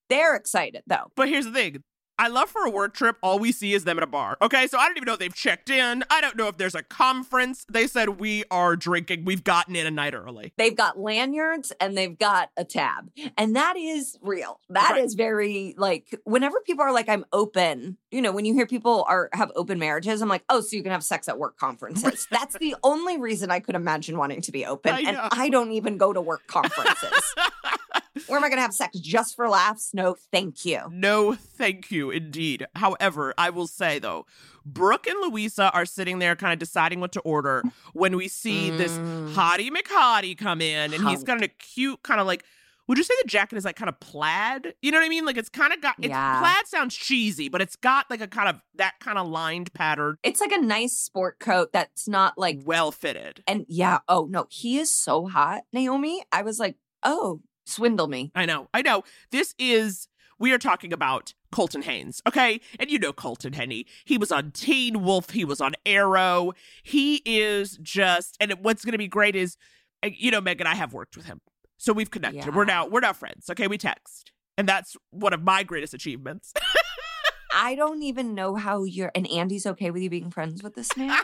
they're 0.10 0.36
excited 0.36 0.82
though. 0.88 1.12
But 1.16 1.28
here's 1.30 1.46
the 1.46 1.52
thing. 1.52 1.84
I 2.20 2.28
love 2.28 2.50
for 2.50 2.66
a 2.66 2.70
work 2.70 2.94
trip, 2.94 3.16
all 3.24 3.40
we 3.40 3.54
see 3.54 3.74
is 3.74 3.86
them 3.86 3.98
at 3.98 4.04
a 4.04 4.08
bar. 4.08 4.38
Okay, 4.42 4.68
so 4.68 4.78
I 4.78 4.86
don't 4.88 4.98
even 4.98 5.08
know 5.08 5.14
if 5.14 5.20
they've 5.20 5.34
checked 5.34 5.70
in. 5.70 6.04
I 6.10 6.20
don't 6.20 6.36
know 6.36 6.50
if 6.50 6.58
there's 6.58 6.76
a 6.76 6.84
conference. 6.84 7.66
They 7.72 7.88
said 7.88 8.20
we 8.20 8.44
are 8.52 8.76
drinking. 8.76 9.24
We've 9.24 9.44
gotten 9.44 9.76
in 9.76 9.88
a 9.88 9.92
night 9.92 10.14
early. 10.14 10.52
They've 10.58 10.76
got 10.76 11.00
lanyards 11.00 11.72
and 11.80 11.98
they've 11.98 12.18
got 12.20 12.52
a 12.58 12.66
tab. 12.66 13.10
And 13.38 13.56
that 13.56 13.78
is 13.78 14.18
real. 14.22 14.60
That 14.70 14.98
is 14.98 15.14
Right. 15.14 15.18
very 15.18 15.76
like 15.78 16.14
whenever 16.26 16.60
people 16.60 16.84
are 16.84 16.92
like, 16.92 17.08
I'm 17.08 17.26
open, 17.32 17.98
you 18.12 18.22
know, 18.22 18.34
when 18.34 18.44
you 18.44 18.54
hear 18.54 18.68
people 18.68 19.06
are 19.08 19.30
have 19.32 19.52
open 19.56 19.80
marriages, 19.80 20.22
I'm 20.22 20.28
like, 20.28 20.44
oh, 20.50 20.60
so 20.60 20.76
you 20.76 20.84
can 20.84 20.92
have 20.92 21.04
sex 21.06 21.30
at 21.30 21.40
work 21.40 21.58
conferences. 21.58 22.28
That's 22.30 22.58
the 22.58 22.76
only 22.84 23.18
reason 23.18 23.50
I 23.50 23.62
could 23.62 23.76
imagine 23.76 24.18
wanting 24.18 24.42
to 24.42 24.52
be 24.52 24.66
open. 24.66 24.94
I 24.94 25.00
and. 25.02 25.18
I 25.18 25.50
don't 25.50 25.72
even 25.72 25.98
go 25.98 26.12
to 26.12 26.20
work 26.22 26.46
conferences. 26.48 27.34
Where 28.28 28.38
am 28.38 28.44
I 28.44 28.50
gonna 28.50 28.62
have 28.62 28.74
sex 28.74 28.98
just 29.00 29.36
for 29.36 29.48
laughs? 29.50 29.92
No, 29.94 30.16
thank 30.32 30.66
you. 30.66 30.82
No, 30.92 31.36
thank 31.36 31.92
you, 31.92 32.10
indeed. 32.12 32.66
However, 32.76 33.34
I 33.38 33.50
will 33.50 33.68
say 33.68 34.00
though, 34.00 34.26
Brooke 34.66 35.08
and 35.08 35.20
Louisa 35.22 35.72
are 35.74 35.86
sitting 35.86 36.20
there 36.20 36.36
kind 36.36 36.54
of 36.54 36.60
deciding 36.60 37.00
what 37.00 37.12
to 37.14 37.20
order 37.22 37.64
when 37.94 38.16
we 38.18 38.28
see 38.28 38.70
this 38.72 38.92
Mm. 38.94 39.34
hottie 39.34 39.70
McHottie 39.70 40.38
come 40.38 40.62
in, 40.62 40.94
and 40.94 41.08
he's 41.08 41.24
got 41.24 41.42
a 41.44 41.48
cute 41.48 42.04
kind 42.04 42.20
of 42.20 42.28
like. 42.28 42.44
Would 42.88 42.98
you 42.98 43.04
say 43.04 43.14
the 43.22 43.28
jacket 43.28 43.56
is 43.56 43.66
like 43.66 43.76
kind 43.76 43.88
of 43.88 44.00
plaid? 44.00 44.74
You 44.82 44.92
know 44.92 44.98
what 44.98 45.06
I 45.06 45.10
mean? 45.10 45.24
Like 45.24 45.38
it's 45.38 45.48
kind 45.50 45.72
of 45.72 45.80
got. 45.80 45.94
It's, 46.00 46.08
Yeah. 46.10 46.40
Plaid 46.40 46.66
sounds 46.66 46.96
cheesy, 46.96 47.48
but 47.48 47.62
it's 47.62 47.76
got 47.76 48.10
like 48.10 48.20
a 48.20 48.28
kind 48.28 48.50
of 48.50 48.60
that 48.78 48.96
kind 49.00 49.20
of 49.20 49.28
lined 49.28 49.72
pattern, 49.76 50.18
It's 50.24 50.42
like 50.42 50.52
a 50.52 50.58
nice 50.60 50.94
sport 50.94 51.38
coat 51.38 51.72
that's 51.72 52.08
not 52.08 52.36
like 52.40 52.62
well 52.66 52.92
fitted. 52.92 53.44
and 53.46 53.64
yeah, 53.70 54.00
oh 54.08 54.26
no, 54.28 54.48
he 54.50 54.80
is 54.80 54.90
so 54.90 55.28
hot, 55.28 55.66
Naomi. 55.72 56.24
I 56.32 56.42
was 56.42 56.58
like, 56.58 56.78
oh, 57.04 57.42
swindle 57.70 58.08
me. 58.08 58.32
I 58.36 58.46
know, 58.46 58.68
I 58.74 58.82
know. 58.82 59.04
This 59.32 59.56
is 59.58 60.08
we 60.40 60.54
are 60.54 60.58
talking 60.58 60.94
about 60.94 61.34
Colton 61.52 61.82
Haynes, 61.82 62.22
okay? 62.28 62.62
And 62.80 62.90
you 62.90 62.98
know 62.98 63.12
Colton 63.12 63.54
Henny. 63.54 63.86
He 64.06 64.18
was 64.18 64.32
on 64.32 64.52
Teen 64.52 65.04
Wolf. 65.04 65.32
He 65.32 65.44
was 65.44 65.60
on 65.60 65.74
Arrow. 65.86 66.54
He 66.82 67.22
is 67.26 67.78
just, 67.82 68.38
and 68.40 68.54
what's 68.62 68.86
going 68.86 68.94
to 68.94 68.98
be 68.98 69.08
great 69.08 69.36
is, 69.36 69.58
you 70.04 70.32
know, 70.32 70.40
Megan, 70.40 70.66
I 70.66 70.76
have 70.76 70.94
worked 70.94 71.18
with 71.18 71.26
him, 71.26 71.42
so 71.78 71.92
we've 71.92 72.10
connected. 72.10 72.46
Yeah. 72.46 72.56
We're 72.56 72.66
now 72.66 72.88
we're 72.88 73.02
now 73.02 73.14
friends, 73.14 73.50
okay? 73.50 73.68
We 73.68 73.78
text, 73.78 74.32
and 74.58 74.68
that's 74.68 74.96
one 75.12 75.34
of 75.34 75.44
my 75.44 75.64
greatest 75.64 75.94
achievements. 75.94 76.54
I 77.54 77.76
don't 77.76 78.02
even 78.04 78.36
know 78.36 78.56
how 78.56 78.84
you're 78.84 79.12
and 79.14 79.30
Andy's 79.30 79.66
okay 79.66 79.92
with 79.92 80.02
you 80.02 80.10
being 80.10 80.32
friends 80.32 80.64
with 80.64 80.76
this 80.76 80.96
man. 80.96 81.18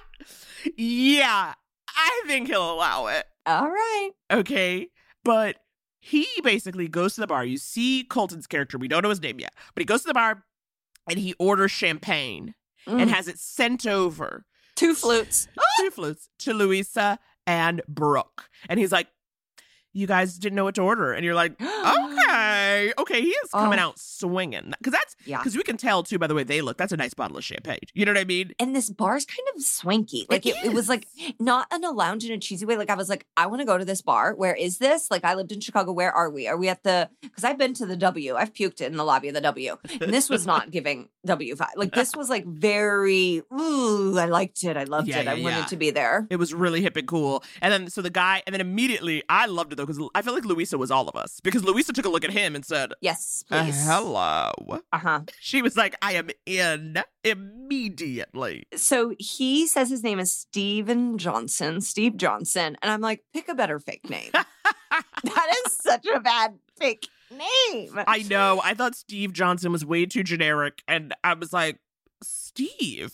yeah, 0.76 1.54
I 1.88 2.22
think 2.26 2.48
he'll 2.48 2.72
allow 2.72 3.06
it. 3.06 3.24
All 3.46 3.68
right. 3.68 4.10
okay? 4.32 4.88
But 5.22 5.56
he 6.00 6.26
basically 6.42 6.88
goes 6.88 7.14
to 7.14 7.20
the 7.20 7.26
bar. 7.26 7.44
You 7.44 7.58
see 7.58 8.04
Colton's 8.04 8.46
character. 8.46 8.78
We 8.78 8.88
don't 8.88 9.02
know 9.02 9.10
his 9.10 9.20
name 9.22 9.38
yet, 9.38 9.54
but 9.74 9.82
he 9.82 9.84
goes 9.84 10.02
to 10.02 10.08
the 10.08 10.14
bar 10.14 10.44
and 11.08 11.18
he 11.18 11.34
orders 11.38 11.70
champagne 11.70 12.54
Mm. 12.88 13.02
and 13.02 13.10
has 13.10 13.28
it 13.28 13.38
sent 13.38 13.86
over 13.86 14.46
Two 14.74 14.94
flutes. 14.94 15.46
two 15.80 15.90
flutes 15.90 16.30
to 16.38 16.54
Louisa 16.54 17.18
and 17.46 17.82
Brooke. 17.86 18.48
And 18.70 18.80
he's 18.80 18.90
like, 18.90 19.08
You 19.92 20.06
guys 20.06 20.38
didn't 20.38 20.56
know 20.56 20.64
what 20.64 20.76
to 20.76 20.80
order. 20.82 21.12
And 21.12 21.22
you're 21.22 21.34
like, 21.34 21.52
Okay. 21.60 22.09
Okay, 22.50 22.92
okay, 22.98 23.20
he 23.22 23.28
is 23.28 23.50
coming 23.50 23.78
Oh. 23.78 23.82
out 23.82 23.98
swinging 23.98 24.72
because 24.78 24.92
that's 24.92 25.16
Yeah. 25.24 25.38
because 25.38 25.56
we 25.56 25.62
can 25.62 25.76
tell 25.76 26.02
too 26.02 26.18
by 26.18 26.26
the 26.26 26.34
way 26.34 26.42
they 26.44 26.60
look. 26.60 26.76
That's 26.76 26.92
a 26.92 26.96
nice 26.96 27.14
bottle 27.14 27.36
of 27.36 27.44
champagne. 27.44 27.78
You 27.94 28.04
know 28.04 28.12
what 28.12 28.20
I 28.20 28.24
mean? 28.24 28.52
And 28.58 28.74
this 28.74 28.90
bar's 28.90 29.24
kind 29.24 29.46
of 29.54 29.62
swanky. 29.62 30.26
Like 30.28 30.46
it, 30.46 30.54
it 30.64 30.72
was 30.72 30.88
like 30.88 31.06
not 31.38 31.66
in 31.74 31.84
a 31.84 31.90
lounge 31.90 32.24
in 32.24 32.32
a 32.32 32.38
cheesy 32.38 32.66
way. 32.66 32.76
Like 32.76 32.90
I 32.90 32.94
was 32.94 33.08
like, 33.08 33.26
I 33.36 33.46
want 33.46 33.60
to 33.60 33.66
go 33.66 33.78
to 33.78 33.84
this 33.84 34.02
bar. 34.02 34.34
Where 34.34 34.54
is 34.54 34.78
this? 34.78 35.10
Like 35.10 35.24
I 35.24 35.34
lived 35.34 35.52
in 35.52 35.60
Chicago. 35.60 35.92
Where 35.92 36.12
are 36.12 36.30
we? 36.30 36.48
Are 36.48 36.56
we 36.56 36.68
at 36.68 36.82
the? 36.82 37.08
Because 37.22 37.44
I've 37.44 37.58
been 37.58 37.74
to 37.74 37.86
the 37.86 37.96
W. 37.96 38.34
I've 38.36 38.52
puked 38.52 38.80
in 38.80 38.96
the 38.96 39.04
lobby 39.04 39.28
of 39.28 39.34
the 39.34 39.40
W, 39.40 39.76
and 40.00 40.12
this 40.12 40.28
was 40.28 40.46
not 40.46 40.70
giving 40.76 41.08
W 41.26 41.54
five. 41.56 41.70
Like 41.76 41.92
this 41.94 42.14
was 42.16 42.28
like 42.30 42.44
very. 42.46 43.42
Ooh, 43.52 44.18
I 44.18 44.26
liked 44.26 44.62
it. 44.64 44.76
I 44.76 44.84
loved 44.84 45.08
Yeah, 45.08 45.20
it. 45.20 45.28
I 45.28 45.34
wanted 45.34 45.58
yeah. 45.58 45.64
to 45.66 45.76
be 45.76 45.90
there. 45.90 46.26
It 46.30 46.36
was 46.36 46.52
really 46.54 46.82
hip 46.82 46.96
and 46.96 47.06
cool. 47.06 47.42
And 47.60 47.72
then 47.72 47.90
so 47.90 48.02
the 48.02 48.10
guy, 48.10 48.42
and 48.46 48.54
then 48.54 48.60
immediately 48.60 49.22
I 49.28 49.46
loved 49.46 49.72
it 49.72 49.76
though 49.76 49.86
because 49.86 50.00
I 50.14 50.22
feel 50.22 50.34
like 50.34 50.44
Louisa 50.44 50.78
was 50.78 50.90
all 50.90 51.08
of 51.08 51.16
us 51.16 51.40
because 51.42 51.64
Louisa 51.64 51.92
took 51.92 52.04
a 52.06 52.08
look 52.08 52.24
at 52.24 52.30
him 52.30 52.39
and 52.44 52.64
said, 52.64 52.92
Yes, 53.00 53.44
uh, 53.50 53.64
please. 53.64 53.86
"Hello." 53.86 54.52
Uh 54.92 54.98
huh. 54.98 55.20
She 55.40 55.62
was 55.62 55.76
like, 55.76 55.96
"I 56.02 56.12
am 56.12 56.30
in 56.46 57.02
immediately." 57.24 58.64
So 58.76 59.14
he 59.18 59.66
says 59.66 59.90
his 59.90 60.02
name 60.02 60.18
is 60.18 60.32
Steven 60.32 61.18
Johnson, 61.18 61.80
Steve 61.80 62.16
Johnson, 62.16 62.76
and 62.82 62.90
I'm 62.90 63.00
like, 63.00 63.24
pick 63.32 63.48
a 63.48 63.54
better 63.54 63.78
fake 63.78 64.08
name. 64.08 64.30
that 64.32 65.62
is 65.66 65.72
such 65.72 66.06
a 66.06 66.20
bad 66.20 66.58
fake 66.78 67.08
name. 67.30 67.98
I 68.06 68.22
know. 68.22 68.60
I 68.62 68.74
thought 68.74 68.94
Steve 68.94 69.32
Johnson 69.32 69.72
was 69.72 69.84
way 69.84 70.06
too 70.06 70.22
generic, 70.22 70.82
and 70.88 71.14
I 71.22 71.34
was 71.34 71.52
like, 71.52 71.78
Steve 72.22 73.12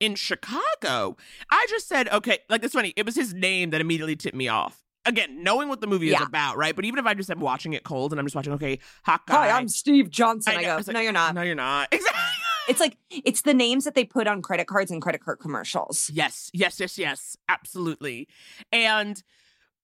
in 0.00 0.14
Chicago. 0.14 1.16
I 1.50 1.66
just 1.70 1.88
said, 1.88 2.08
okay, 2.08 2.38
like 2.48 2.62
it's 2.64 2.74
funny. 2.74 2.92
It 2.96 3.06
was 3.06 3.14
his 3.14 3.32
name 3.34 3.70
that 3.70 3.80
immediately 3.80 4.16
tipped 4.16 4.36
me 4.36 4.48
off. 4.48 4.83
Again, 5.06 5.42
knowing 5.42 5.68
what 5.68 5.80
the 5.80 5.86
movie 5.86 6.12
is 6.12 6.20
about, 6.20 6.56
right? 6.56 6.74
But 6.74 6.84
even 6.86 6.98
if 6.98 7.06
I 7.06 7.14
just 7.14 7.30
am 7.30 7.40
watching 7.40 7.74
it 7.74 7.84
cold 7.84 8.12
and 8.12 8.18
I'm 8.18 8.26
just 8.26 8.34
watching, 8.34 8.54
okay, 8.54 8.78
hot 9.04 9.26
guy. 9.26 9.48
Hi, 9.48 9.58
I'm 9.58 9.68
Steve 9.68 10.08
Johnson. 10.10 10.54
I, 10.56 10.62
know, 10.62 10.62
go, 10.62 10.76
like, 10.76 10.88
no, 10.88 11.00
you're 11.00 11.12
not. 11.12 11.34
No, 11.34 11.42
you're 11.42 11.54
not. 11.54 11.88
Exactly. 11.92 12.20
It's 12.66 12.80
like 12.80 12.96
it's 13.10 13.42
the 13.42 13.52
names 13.52 13.84
that 13.84 13.94
they 13.94 14.04
put 14.04 14.26
on 14.26 14.40
credit 14.40 14.66
cards 14.66 14.90
and 14.90 15.02
credit 15.02 15.22
card 15.22 15.38
commercials. 15.38 16.10
Yes, 16.10 16.50
yes, 16.54 16.80
yes, 16.80 16.96
yes, 16.96 17.36
absolutely. 17.46 18.26
And 18.72 19.22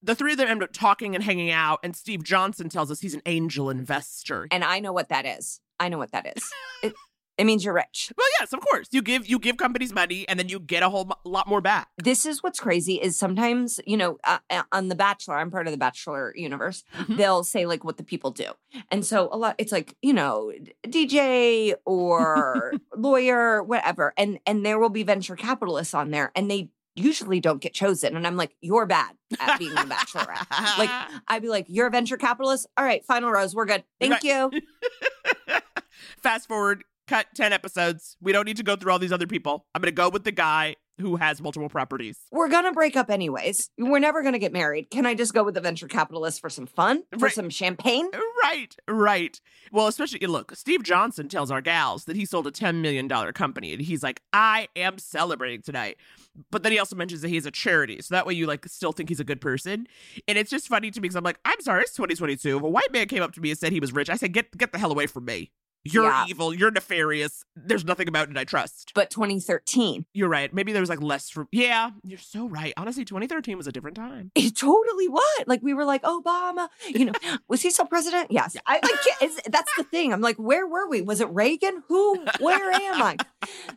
the 0.01 0.15
three 0.15 0.31
of 0.31 0.39
them 0.39 0.47
end 0.47 0.63
up 0.63 0.73
talking 0.73 1.13
and 1.15 1.23
hanging 1.23 1.51
out, 1.51 1.79
and 1.83 1.95
Steve 1.95 2.23
Johnson 2.23 2.69
tells 2.69 2.89
us 2.89 2.99
he's 2.99 3.13
an 3.13 3.21
angel 3.25 3.69
investor. 3.69 4.47
And 4.49 4.63
I 4.63 4.79
know 4.79 4.93
what 4.93 5.09
that 5.09 5.25
is. 5.25 5.59
I 5.79 5.89
know 5.89 5.97
what 5.97 6.11
that 6.11 6.35
is. 6.35 6.49
it, 6.83 6.93
it 7.41 7.45
means 7.45 7.65
you're 7.65 7.73
rich. 7.73 8.11
Well, 8.17 8.27
yes, 8.39 8.53
of 8.53 8.59
course. 8.61 8.87
You 8.91 9.01
give 9.01 9.27
you 9.27 9.39
give 9.39 9.57
companies 9.57 9.91
money, 9.93 10.27
and 10.29 10.37
then 10.39 10.47
you 10.49 10.59
get 10.59 10.83
a 10.83 10.89
whole 10.89 11.09
lot 11.25 11.47
more 11.47 11.61
back. 11.61 11.87
This 11.97 12.25
is 12.25 12.43
what's 12.43 12.59
crazy 12.59 12.95
is 12.95 13.17
sometimes, 13.17 13.79
you 13.85 13.97
know, 13.97 14.17
uh, 14.23 14.37
uh, 14.49 14.63
on 14.71 14.87
The 14.89 14.95
Bachelor, 14.95 15.35
I'm 15.37 15.49
part 15.51 15.67
of 15.67 15.71
the 15.71 15.77
Bachelor 15.77 16.33
universe, 16.35 16.83
Mm-hmm. 16.97 17.15
they'll 17.17 17.43
say 17.43 17.65
like 17.65 17.83
what 17.83 17.97
the 17.97 18.03
people 18.03 18.31
do. 18.31 18.45
And 18.91 19.05
so 19.05 19.29
a 19.31 19.37
lot, 19.37 19.55
it's 19.57 19.71
like, 19.71 19.95
you 20.01 20.13
know, 20.13 20.51
DJ 20.85 21.73
or 21.85 22.73
lawyer, 22.95 23.63
whatever. 23.63 24.13
And, 24.17 24.39
and 24.45 24.65
there 24.65 24.77
will 24.79 24.89
be 24.89 25.03
venture 25.03 25.35
capitalists 25.35 25.93
on 25.93 26.11
there 26.11 26.31
and 26.35 26.49
they 26.51 26.69
usually 26.95 27.39
don't 27.39 27.61
get 27.61 27.73
chosen. 27.73 28.15
And 28.15 28.27
I'm 28.27 28.35
like, 28.37 28.55
you're 28.61 28.85
bad 28.85 29.11
at 29.39 29.57
being 29.57 29.73
the 29.73 29.81
bachelorette. 29.81 30.77
like 30.77 30.89
I'd 31.27 31.41
be 31.41 31.47
like, 31.49 31.65
you're 31.69 31.87
a 31.87 31.91
venture 31.91 32.17
capitalist. 32.17 32.67
All 32.77 32.85
right, 32.85 33.03
final 33.05 33.31
rose. 33.31 33.55
We're 33.55 33.65
good. 33.65 33.83
Thank 33.99 34.13
Right. 34.13 34.23
you. 34.23 34.51
Fast 36.21 36.47
forward, 36.47 36.83
cut 37.11 37.27
10 37.35 37.51
episodes. 37.53 38.15
We 38.21 38.31
don't 38.31 38.45
need 38.45 38.57
to 38.57 38.63
go 38.63 38.75
through 38.75 38.91
all 38.91 38.99
these 38.99 39.11
other 39.11 39.27
people. 39.27 39.65
I'm 39.75 39.81
going 39.81 39.91
to 39.91 39.95
go 39.95 40.09
with 40.09 40.23
the 40.23 40.31
guy 40.31 40.75
who 40.99 41.15
has 41.15 41.41
multiple 41.41 41.67
properties. 41.67 42.19
We're 42.31 42.47
gonna 42.49 42.73
break 42.73 42.95
up 42.95 43.09
anyways. 43.09 43.71
We're 43.79 43.97
never 43.97 44.21
gonna 44.21 44.37
get 44.37 44.53
married. 44.53 44.91
Can 44.91 45.07
I 45.07 45.15
just 45.15 45.33
go 45.33 45.43
with 45.43 45.55
the 45.55 45.61
venture 45.61 45.87
capitalist 45.87 46.39
for 46.39 46.49
some 46.49 46.67
fun? 46.67 47.01
For 47.17 47.25
Right. 47.25 47.33
some 47.33 47.49
champagne? 47.49 48.07
Right, 48.43 48.75
right. 48.87 49.41
Well, 49.71 49.87
especially 49.87 50.19
look, 50.27 50.55
Steve 50.55 50.83
Johnson 50.83 51.27
tells 51.27 51.49
our 51.49 51.59
gals 51.61 52.05
that 52.05 52.15
he 52.15 52.25
sold 52.25 52.45
a 52.45 52.51
$10 52.51 52.81
million 52.81 53.09
company 53.33 53.73
and 53.73 53.81
he's 53.81 54.03
like, 54.03 54.21
I 54.31 54.67
am 54.75 54.99
celebrating 54.99 55.63
tonight. 55.63 55.97
But 56.51 56.61
then 56.61 56.71
he 56.71 56.77
also 56.77 56.95
mentions 56.95 57.21
that 57.21 57.29
he 57.29 57.35
has 57.35 57.47
a 57.47 57.51
charity. 57.51 57.99
So 58.01 58.13
that 58.13 58.27
way 58.27 58.35
you 58.35 58.45
like 58.45 58.67
still 58.67 58.91
think 58.91 59.09
he's 59.09 59.19
a 59.19 59.23
good 59.25 59.41
person. 59.41 59.87
And 60.27 60.37
it's 60.37 60.51
just 60.51 60.67
funny 60.67 60.91
to 60.91 60.99
me 60.99 61.03
because 61.03 61.15
I'm 61.15 61.23
like, 61.23 61.39
I'm 61.45 61.61
sorry, 61.61 61.81
it's 61.81 61.93
2022. 61.93 62.57
If 62.57 62.63
a 62.63 62.69
white 62.69 62.91
man 62.91 63.07
came 63.07 63.23
up 63.23 63.31
to 63.33 63.41
me 63.41 63.49
and 63.49 63.57
said 63.57 63.71
he 63.71 63.79
was 63.79 63.91
rich, 63.91 64.09
I 64.09 64.17
said, 64.17 64.33
get 64.33 64.55
get 64.55 64.71
the 64.71 64.77
hell 64.77 64.91
away 64.91 65.07
from 65.07 65.25
me. 65.25 65.49
You're 65.83 66.03
Yeah. 66.05 66.25
evil. 66.27 66.53
You're 66.53 66.69
nefarious. 66.71 67.43
There's 67.55 67.83
nothing 67.83 68.07
about 68.07 68.29
it 68.29 68.37
I 68.37 68.43
trust. 68.43 68.91
But 68.93 69.09
2013. 69.09 70.05
You're 70.13 70.29
right. 70.29 70.53
Maybe 70.53 70.71
there 70.73 70.81
was 70.81 70.89
like 70.89 71.01
less 71.01 71.29
from. 71.29 71.47
Yeah, 71.51 71.89
you're 72.03 72.19
so 72.19 72.47
right. 72.47 72.73
Honestly, 72.77 73.03
2013 73.03 73.57
was 73.57 73.65
a 73.67 73.71
different 73.71 73.97
time. 73.97 74.31
It 74.35 74.55
totally 74.55 75.07
was. 75.07 75.43
Like 75.47 75.61
we 75.63 75.73
were 75.73 75.85
like 75.85 76.03
Obama, 76.03 76.69
you 76.87 77.05
know, 77.05 77.13
was 77.47 77.61
he 77.63 77.71
still 77.71 77.85
president? 77.87 78.31
Yes. 78.31 78.55
I 78.67 78.79
is, 79.21 79.39
that's 79.49 79.71
the 79.75 79.83
thing. 79.83 80.13
I'm 80.13 80.21
like, 80.21 80.37
where 80.37 80.67
were 80.67 80.87
we? 80.87 81.01
Was 81.01 81.19
it 81.19 81.29
Reagan? 81.29 81.83
Who? 81.87 82.25
Where 82.39 82.71
am 82.71 83.01
I? 83.01 83.17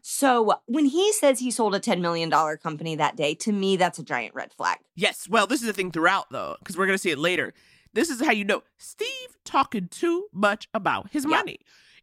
So 0.02 0.60
when 0.66 0.84
he 0.84 1.12
says 1.14 1.38
he 1.38 1.50
sold 1.50 1.74
a 1.74 1.80
$10 1.80 2.00
million 2.00 2.30
company 2.58 2.96
that 2.96 3.16
day, 3.16 3.34
to 3.36 3.52
me, 3.52 3.76
that's 3.76 3.98
a 3.98 4.02
giant 4.04 4.34
red 4.34 4.52
flag. 4.52 4.78
Yes. 4.94 5.26
Well, 5.28 5.46
this 5.46 5.60
is 5.60 5.66
the 5.66 5.72
thing 5.72 5.90
throughout, 5.90 6.26
though, 6.30 6.56
because 6.58 6.76
we're 6.76 6.86
going 6.86 6.96
to 6.98 7.02
see 7.02 7.10
it 7.10 7.18
later. 7.18 7.54
This 7.94 8.10
is 8.10 8.20
how 8.20 8.32
you 8.32 8.44
know 8.44 8.62
Steve 8.76 9.08
talking 9.44 9.88
too 9.88 10.26
much 10.32 10.68
about 10.74 11.10
his 11.10 11.24
Yeah. 11.24 11.36
money. 11.38 11.58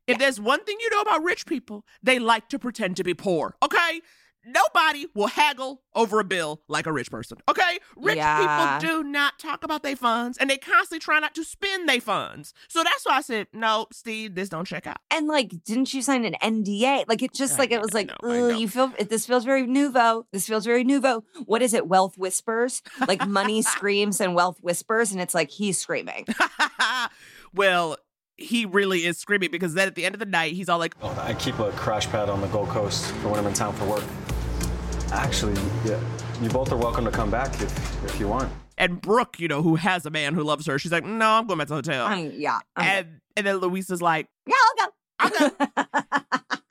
If 0.07 0.17
there's 0.17 0.39
one 0.39 0.63
thing 0.63 0.77
you 0.79 0.89
know 0.91 1.01
about 1.01 1.23
rich 1.23 1.45
people, 1.45 1.85
they 2.03 2.19
like 2.19 2.49
to 2.49 2.59
pretend 2.59 2.97
to 2.97 3.03
be 3.03 3.13
poor. 3.13 3.55
Okay? 3.63 4.01
Nobody 4.43 5.05
will 5.13 5.27
haggle 5.27 5.83
over 5.93 6.19
a 6.19 6.23
bill 6.23 6.63
like 6.67 6.87
a 6.87 6.91
rich 6.91 7.11
person. 7.11 7.37
Okay? 7.47 7.77
Rich 7.95 8.15
Yeah. 8.15 8.79
people 8.79 8.89
do 8.89 9.03
not 9.03 9.37
talk 9.37 9.63
about 9.63 9.83
their 9.83 9.95
funds 9.95 10.35
and 10.39 10.49
they 10.49 10.57
constantly 10.57 10.97
try 10.97 11.19
not 11.19 11.35
to 11.35 11.43
spend 11.43 11.87
their 11.87 12.01
funds. 12.01 12.51
So 12.67 12.81
that's 12.81 13.05
why 13.05 13.17
I 13.17 13.21
said, 13.21 13.47
no, 13.53 13.85
Steve, 13.93 14.33
this 14.33 14.49
don't 14.49 14.65
check 14.65 14.87
out. 14.87 14.97
And 15.11 15.27
like, 15.27 15.63
didn't 15.63 15.93
you 15.93 16.01
sign 16.01 16.25
an 16.25 16.33
NDA? 16.41 17.05
Like, 17.07 17.21
it 17.21 17.35
just 17.35 17.53
I 17.53 17.57
like, 17.59 17.71
it 17.71 17.79
was 17.81 17.93
like, 17.93 18.07
know, 18.07 18.15
I 18.23 18.25
"Ooh, 18.25 18.47
know." 18.49 18.57
you 18.57 18.67
feel, 18.67 18.91
this 19.07 19.27
feels 19.27 19.45
very 19.45 19.67
nouveau. 19.67 20.25
This 20.31 20.47
feels 20.47 20.65
very 20.65 20.83
nouveau. 20.83 21.23
What 21.45 21.61
is 21.61 21.75
it? 21.75 21.87
Wealth 21.87 22.17
whispers? 22.17 22.81
Like 23.07 23.27
money 23.27 23.61
screams 23.75 24.19
and 24.19 24.33
wealth 24.33 24.57
whispers. 24.63 25.11
And 25.11 25.21
it's 25.21 25.35
like, 25.35 25.51
he's 25.51 25.77
screaming. 25.77 26.25
well, 27.53 27.97
he 28.43 28.65
really 28.65 29.05
is 29.05 29.17
screaming 29.17 29.51
because 29.51 29.73
then 29.73 29.87
at 29.87 29.95
the 29.95 30.05
end 30.05 30.15
of 30.15 30.19
the 30.19 30.25
night, 30.25 30.53
he's 30.53 30.69
all 30.69 30.79
like, 30.79 30.95
Oh, 31.01 31.17
I 31.21 31.33
keep 31.33 31.59
a 31.59 31.71
crash 31.71 32.07
pad 32.07 32.29
on 32.29 32.41
the 32.41 32.47
Gold 32.47 32.69
Coast 32.69 33.11
for 33.15 33.29
when 33.29 33.39
I'm 33.39 33.47
in 33.47 33.53
town 33.53 33.73
for 33.73 33.85
work. 33.85 34.03
Actually, 35.11 35.59
yeah, 35.85 35.99
you 36.41 36.49
both 36.49 36.71
are 36.71 36.77
welcome 36.77 37.03
to 37.05 37.11
come 37.11 37.29
back 37.29 37.53
if, 37.61 38.03
if 38.05 38.19
you 38.19 38.27
want. 38.27 38.49
and 38.77 39.01
Brooke, 39.01 39.39
you 39.39 39.47
know, 39.49 39.61
who 39.61 39.75
has 39.75 40.05
a 40.05 40.09
man 40.09 40.33
who 40.33 40.43
loves 40.43 40.65
her, 40.67 40.79
she's 40.79 40.91
like, 40.91 41.03
no, 41.03 41.29
I'm 41.31 41.47
going 41.47 41.57
back 41.57 41.67
to 41.67 41.73
the 41.73 41.75
hotel. 41.75 42.07
Um, 42.07 42.31
yeah. 42.35 42.59
I'm 42.75 42.85
good. 42.85 42.91
and 43.07 43.21
and 43.37 43.47
then 43.47 43.57
Louisa's 43.57 44.01
like, 44.01 44.27
yeah, 44.47 44.55
I'll 44.79 44.87
go. 44.87 44.93
I'll 45.19 45.49
go. 45.49 45.85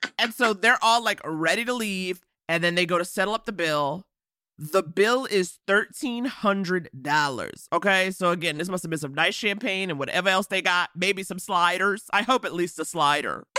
and 0.19 0.33
so 0.33 0.53
they're 0.53 0.77
all 0.81 1.03
like 1.03 1.21
ready 1.23 1.65
to 1.65 1.73
leave, 1.73 2.21
and 2.49 2.63
then 2.63 2.73
they 2.75 2.85
go 2.85 2.97
to 2.97 3.05
settle 3.05 3.33
up 3.33 3.45
the 3.45 3.51
bill. 3.51 4.05
The 4.57 4.83
bill 4.83 5.25
is 5.25 5.57
thirteen 5.65 6.25
hundred 6.25 6.89
dollars. 7.01 7.67
Okay, 7.73 8.11
so 8.11 8.29
again, 8.29 8.57
this 8.57 8.69
must 8.69 8.83
have 8.83 8.89
been 8.89 8.99
some 8.99 9.13
nice 9.13 9.33
champagne 9.33 9.89
and 9.89 9.97
whatever 9.97 10.29
else 10.29 10.47
they 10.47 10.61
got. 10.61 10.89
Maybe 10.95 11.23
some 11.23 11.39
sliders. 11.39 12.05
I 12.13 12.21
hope 12.21 12.45
at 12.45 12.53
least 12.53 12.79
a 12.79 12.85
slider. 12.85 13.47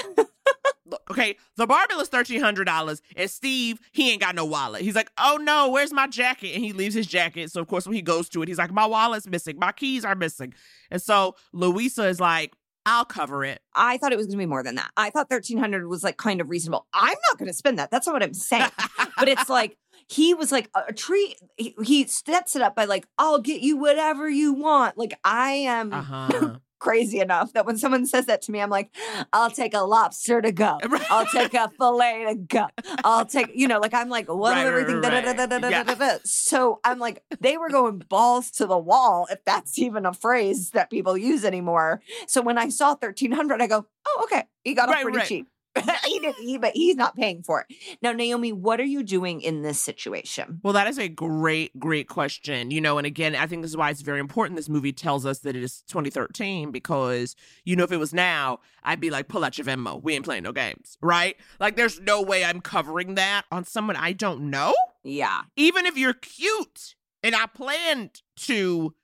Okay, 1.10 1.36
the 1.56 1.66
bar 1.66 1.86
bill 1.88 2.00
is 2.00 2.08
thirteen 2.08 2.40
hundred 2.40 2.64
dollars, 2.64 3.00
and 3.16 3.30
Steve 3.30 3.78
he 3.92 4.10
ain't 4.10 4.20
got 4.20 4.34
no 4.34 4.44
wallet. 4.44 4.82
He's 4.82 4.94
like, 4.94 5.10
"Oh 5.16 5.38
no, 5.40 5.70
where's 5.70 5.92
my 5.92 6.06
jacket?" 6.06 6.54
And 6.54 6.64
he 6.64 6.72
leaves 6.72 6.94
his 6.94 7.06
jacket. 7.06 7.50
So 7.50 7.60
of 7.60 7.68
course, 7.68 7.86
when 7.86 7.94
he 7.94 8.02
goes 8.02 8.28
to 8.30 8.42
it, 8.42 8.48
he's 8.48 8.58
like, 8.58 8.72
"My 8.72 8.86
wallet's 8.86 9.26
missing. 9.26 9.58
My 9.58 9.72
keys 9.72 10.04
are 10.04 10.14
missing." 10.14 10.52
And 10.90 11.00
so 11.00 11.36
Louisa 11.52 12.06
is 12.08 12.20
like, 12.20 12.54
"I'll 12.84 13.04
cover 13.04 13.44
it." 13.44 13.60
I 13.74 13.96
thought 13.96 14.12
it 14.12 14.16
was 14.16 14.26
going 14.26 14.38
to 14.38 14.42
be 14.42 14.46
more 14.46 14.62
than 14.62 14.74
that. 14.74 14.90
I 14.96 15.10
thought 15.10 15.30
1300 15.30 15.86
was 15.86 16.04
like 16.04 16.16
kind 16.16 16.40
of 16.40 16.50
reasonable. 16.50 16.86
I'm 16.92 17.16
not 17.28 17.38
going 17.38 17.48
to 17.48 17.54
spend 17.54 17.78
that. 17.78 17.90
That's 17.90 18.06
not 18.06 18.14
what 18.14 18.22
I'm 18.22 18.34
saying. 18.34 18.70
but 19.16 19.28
it's 19.28 19.48
like 19.48 19.78
he 20.12 20.34
was 20.34 20.52
like 20.52 20.68
a, 20.74 20.92
tree. 20.92 21.34
He, 21.56 21.74
he 21.84 22.06
sets 22.06 22.54
it 22.56 22.62
up 22.62 22.74
by 22.76 22.84
like, 22.84 23.06
I'll 23.18 23.40
get 23.40 23.62
you 23.62 23.76
whatever 23.76 24.28
you 24.28 24.52
want. 24.52 24.98
Like 24.98 25.18
I 25.24 25.50
am 25.52 25.92
Uh 25.92 26.02
huh. 26.02 26.58
crazy 26.78 27.20
enough 27.20 27.52
that 27.52 27.64
when 27.64 27.78
someone 27.78 28.04
says 28.06 28.26
that 28.26 28.42
to 28.42 28.50
me, 28.52 28.60
I'm 28.60 28.68
like, 28.70 28.90
I'll 29.32 29.50
take 29.50 29.72
a 29.72 29.80
lobster 29.80 30.42
to 30.42 30.50
go. 30.50 30.78
I'll 31.10 31.26
take 31.26 31.54
a 31.54 31.70
fillet 31.78 32.24
to 32.28 32.34
go. 32.34 32.66
I'll 33.04 33.24
take, 33.24 33.52
you 33.54 33.68
know, 33.68 33.78
like 33.78 33.94
I'm 33.94 34.08
like, 34.08 34.28
one 34.28 34.52
Right, 34.52 34.62
of 34.62 34.66
everything. 34.66 35.00
right. 35.00 35.24
da, 35.24 35.46
da, 35.46 35.58
da, 35.58 35.68
Yeah. 35.68 36.18
So 36.24 36.80
I'm 36.84 36.98
like, 36.98 37.22
they 37.40 37.56
were 37.56 37.68
going 37.70 37.98
balls 38.00 38.50
to 38.52 38.66
the 38.66 38.78
wall, 38.78 39.28
if 39.30 39.44
that's 39.44 39.78
even 39.78 40.04
a 40.06 40.12
phrase 40.12 40.70
that 40.70 40.90
people 40.90 41.16
use 41.16 41.44
anymore. 41.44 42.02
So 42.26 42.42
when 42.42 42.58
I 42.58 42.68
saw 42.68 42.88
1300, 42.96 43.62
I 43.62 43.66
go, 43.68 43.86
oh, 44.06 44.20
okay. 44.24 44.44
He 44.64 44.74
got 44.74 44.88
Right, 44.88 45.02
pretty 45.02 45.18
right. 45.18 45.26
cheap. 45.26 45.46
he 46.04 46.18
didn't, 46.18 46.36
he, 46.36 46.58
but 46.58 46.72
he's 46.74 46.96
not 46.96 47.16
paying 47.16 47.42
for 47.42 47.60
it. 47.68 47.76
Now, 48.02 48.12
Naomi, 48.12 48.52
what 48.52 48.80
are 48.80 48.84
you 48.84 49.02
doing 49.02 49.40
in 49.40 49.62
this 49.62 49.80
situation? 49.80 50.60
Well, 50.62 50.72
that 50.74 50.86
is 50.86 50.98
a 50.98 51.08
great, 51.08 51.78
great 51.78 52.08
question. 52.08 52.70
You 52.70 52.80
know, 52.80 52.98
and 52.98 53.06
again, 53.06 53.34
I 53.34 53.46
think 53.46 53.62
this 53.62 53.70
is 53.70 53.76
why 53.76 53.90
it's 53.90 54.02
very 54.02 54.20
important. 54.20 54.56
This 54.56 54.68
movie 54.68 54.92
tells 54.92 55.24
us 55.24 55.40
that 55.40 55.56
it 55.56 55.62
is 55.62 55.82
2013 55.88 56.70
because, 56.70 57.34
you 57.64 57.76
know, 57.76 57.84
if 57.84 57.92
it 57.92 57.96
was 57.96 58.12
now, 58.12 58.60
I'd 58.82 59.00
be 59.00 59.10
like, 59.10 59.28
pull 59.28 59.44
out 59.44 59.56
your 59.56 59.66
Venmo. 59.66 60.02
We 60.02 60.14
ain't 60.14 60.24
playing 60.24 60.42
no 60.42 60.52
games, 60.52 60.98
right? 61.00 61.36
Like, 61.58 61.76
there's 61.76 62.00
no 62.00 62.20
way 62.20 62.44
I'm 62.44 62.60
covering 62.60 63.14
that 63.14 63.44
on 63.50 63.64
someone 63.64 63.96
I 63.96 64.12
don't 64.12 64.50
know. 64.50 64.74
Yeah. 65.04 65.42
Even 65.56 65.86
if 65.86 65.96
you're 65.96 66.14
cute 66.14 66.94
and 67.22 67.34
I 67.34 67.46
planned 67.46 68.22
to 68.36 68.94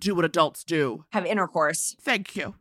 do 0.00 0.14
what 0.14 0.24
adults 0.24 0.64
do. 0.64 1.04
Have 1.12 1.26
intercourse. 1.26 1.96
Thank 2.00 2.36
you. 2.36 2.54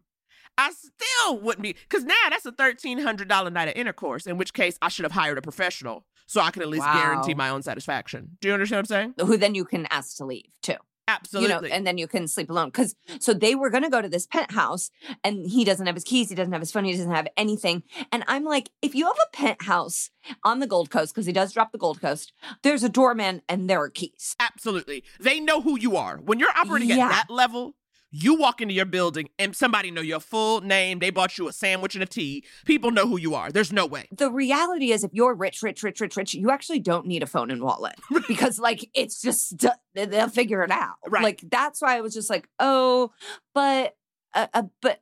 I 0.61 0.71
still 0.71 1.39
wouldn't 1.39 1.63
be 1.63 1.73
because 1.73 2.03
now 2.03 2.13
that's 2.29 2.45
a 2.45 2.51
thirteen 2.51 2.99
hundred 2.99 3.27
dollar 3.27 3.49
night 3.49 3.67
of 3.69 3.75
intercourse. 3.75 4.27
In 4.27 4.37
which 4.37 4.53
case, 4.53 4.77
I 4.81 4.89
should 4.89 5.03
have 5.03 5.11
hired 5.11 5.37
a 5.37 5.41
professional 5.41 6.05
so 6.27 6.39
I 6.41 6.51
can 6.51 6.61
at 6.61 6.69
least 6.69 6.85
Wow. 6.85 6.93
guarantee 7.01 7.33
my 7.33 7.49
own 7.49 7.61
satisfaction. 7.63 8.37
Do 8.41 8.47
you 8.47 8.53
understand 8.53 8.87
what 8.87 8.95
I'm 8.97 9.13
saying? 9.17 9.27
Who 9.27 9.37
then 9.37 9.55
you 9.55 9.65
can 9.65 9.87
ask 9.89 10.17
to 10.17 10.25
leave 10.25 10.45
too. 10.61 10.75
Absolutely. 11.07 11.49
You 11.51 11.61
know, 11.61 11.75
and 11.75 11.85
then 11.85 11.97
you 11.97 12.07
can 12.07 12.25
sleep 12.27 12.49
alone. 12.49 12.71
Cause 12.71 12.95
so 13.19 13.33
they 13.33 13.53
were 13.55 13.69
gonna 13.69 13.89
go 13.89 14.01
to 14.01 14.07
this 14.07 14.27
penthouse 14.27 14.91
and 15.25 15.45
he 15.49 15.65
doesn't 15.65 15.85
have 15.87 15.95
his 15.95 16.05
keys, 16.05 16.29
he 16.29 16.35
doesn't 16.35 16.53
have 16.53 16.61
his 16.61 16.71
phone, 16.71 16.85
he 16.85 16.91
doesn't 16.91 17.11
have 17.11 17.27
anything. 17.35 17.83
And 18.13 18.23
I'm 18.27 18.45
like, 18.45 18.69
if 18.81 18.95
you 18.95 19.07
have 19.07 19.17
a 19.17 19.35
penthouse 19.35 20.09
on 20.45 20.59
the 20.59 20.67
Gold 20.67 20.89
Coast, 20.89 21.13
because 21.13 21.25
he 21.25 21.33
does 21.33 21.51
drop 21.51 21.71
the 21.73 21.77
Gold 21.77 21.99
Coast, 21.99 22.31
there's 22.61 22.83
a 22.83 22.87
doorman 22.89 23.41
and 23.49 23.69
there 23.69 23.81
are 23.81 23.89
keys. 23.89 24.35
Absolutely. 24.39 25.03
They 25.19 25.39
know 25.41 25.59
who 25.61 25.77
you 25.77 25.97
are. 25.97 26.17
When 26.17 26.39
you're 26.39 26.55
operating 26.55 26.89
Yeah. 26.89 27.07
at 27.07 27.09
that 27.09 27.29
level, 27.29 27.75
you 28.11 28.35
walk 28.35 28.61
into 28.61 28.73
your 28.73 28.85
building 28.85 29.29
and 29.39 29.55
somebody 29.55 29.89
know 29.89 30.01
your 30.01 30.19
full 30.19 30.61
name. 30.61 30.99
They 30.99 31.09
bought 31.09 31.37
you 31.37 31.47
a 31.47 31.53
sandwich 31.53 31.95
and 31.95 32.03
a 32.03 32.07
tea. 32.07 32.43
People 32.65 32.91
know 32.91 33.07
who 33.07 33.17
you 33.17 33.33
are. 33.35 33.51
There's 33.51 33.71
no 33.71 33.85
way. 33.85 34.07
The 34.11 34.29
reality 34.29 34.91
is 34.91 35.03
if 35.03 35.11
you're 35.13 35.33
rich, 35.33 35.63
rich, 35.63 35.81
rich, 35.81 36.01
rich, 36.01 36.15
rich, 36.17 36.33
you 36.33 36.51
actually 36.51 36.79
don't 36.79 37.05
need 37.07 37.23
a 37.23 37.27
phone 37.27 37.49
and 37.49 37.61
wallet. 37.63 37.95
because 38.27 38.59
like 38.59 38.89
it's 38.93 39.21
just 39.21 39.65
they- 39.93 40.05
they'll 40.05 40.27
figure 40.27 40.61
it 40.63 40.71
out. 40.71 40.95
Right. 41.07 41.23
Like 41.23 41.41
that's 41.49 41.81
why 41.81 41.97
I 41.97 42.01
was 42.01 42.13
just 42.13 42.29
like, 42.29 42.47
oh, 42.59 43.11
but 43.53 43.95
uh, 44.33 44.47
uh, 44.53 44.63
but 44.81 45.01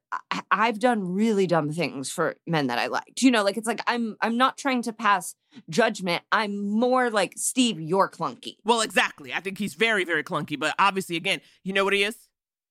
I've 0.49 0.79
done 0.79 1.13
really 1.13 1.45
dumb 1.45 1.71
things 1.71 2.11
for 2.11 2.35
men 2.47 2.67
that 2.67 2.79
I 2.79 2.87
liked. 2.87 3.21
You 3.21 3.29
know, 3.31 3.43
like 3.43 3.57
it's 3.57 3.67
like 3.67 3.81
I'm 3.85 4.17
I'm 4.21 4.37
not 4.37 4.57
trying 4.57 4.81
to 4.83 4.93
pass 4.93 5.35
judgment. 5.69 6.23
I'm 6.31 6.67
more 6.67 7.09
like 7.11 7.33
Steve, 7.37 7.79
you're 7.79 8.09
clunky. 8.09 8.55
Well, 8.63 8.81
exactly. 8.81 9.33
I 9.33 9.39
think 9.39 9.57
he's 9.57 9.75
very, 9.75 10.03
very 10.03 10.23
clunky. 10.23 10.59
But 10.59 10.73
obviously, 10.79 11.15
again, 11.15 11.41
you 11.63 11.73
know 11.73 11.83
what 11.83 11.93
he 11.93 12.03
is? 12.03 12.15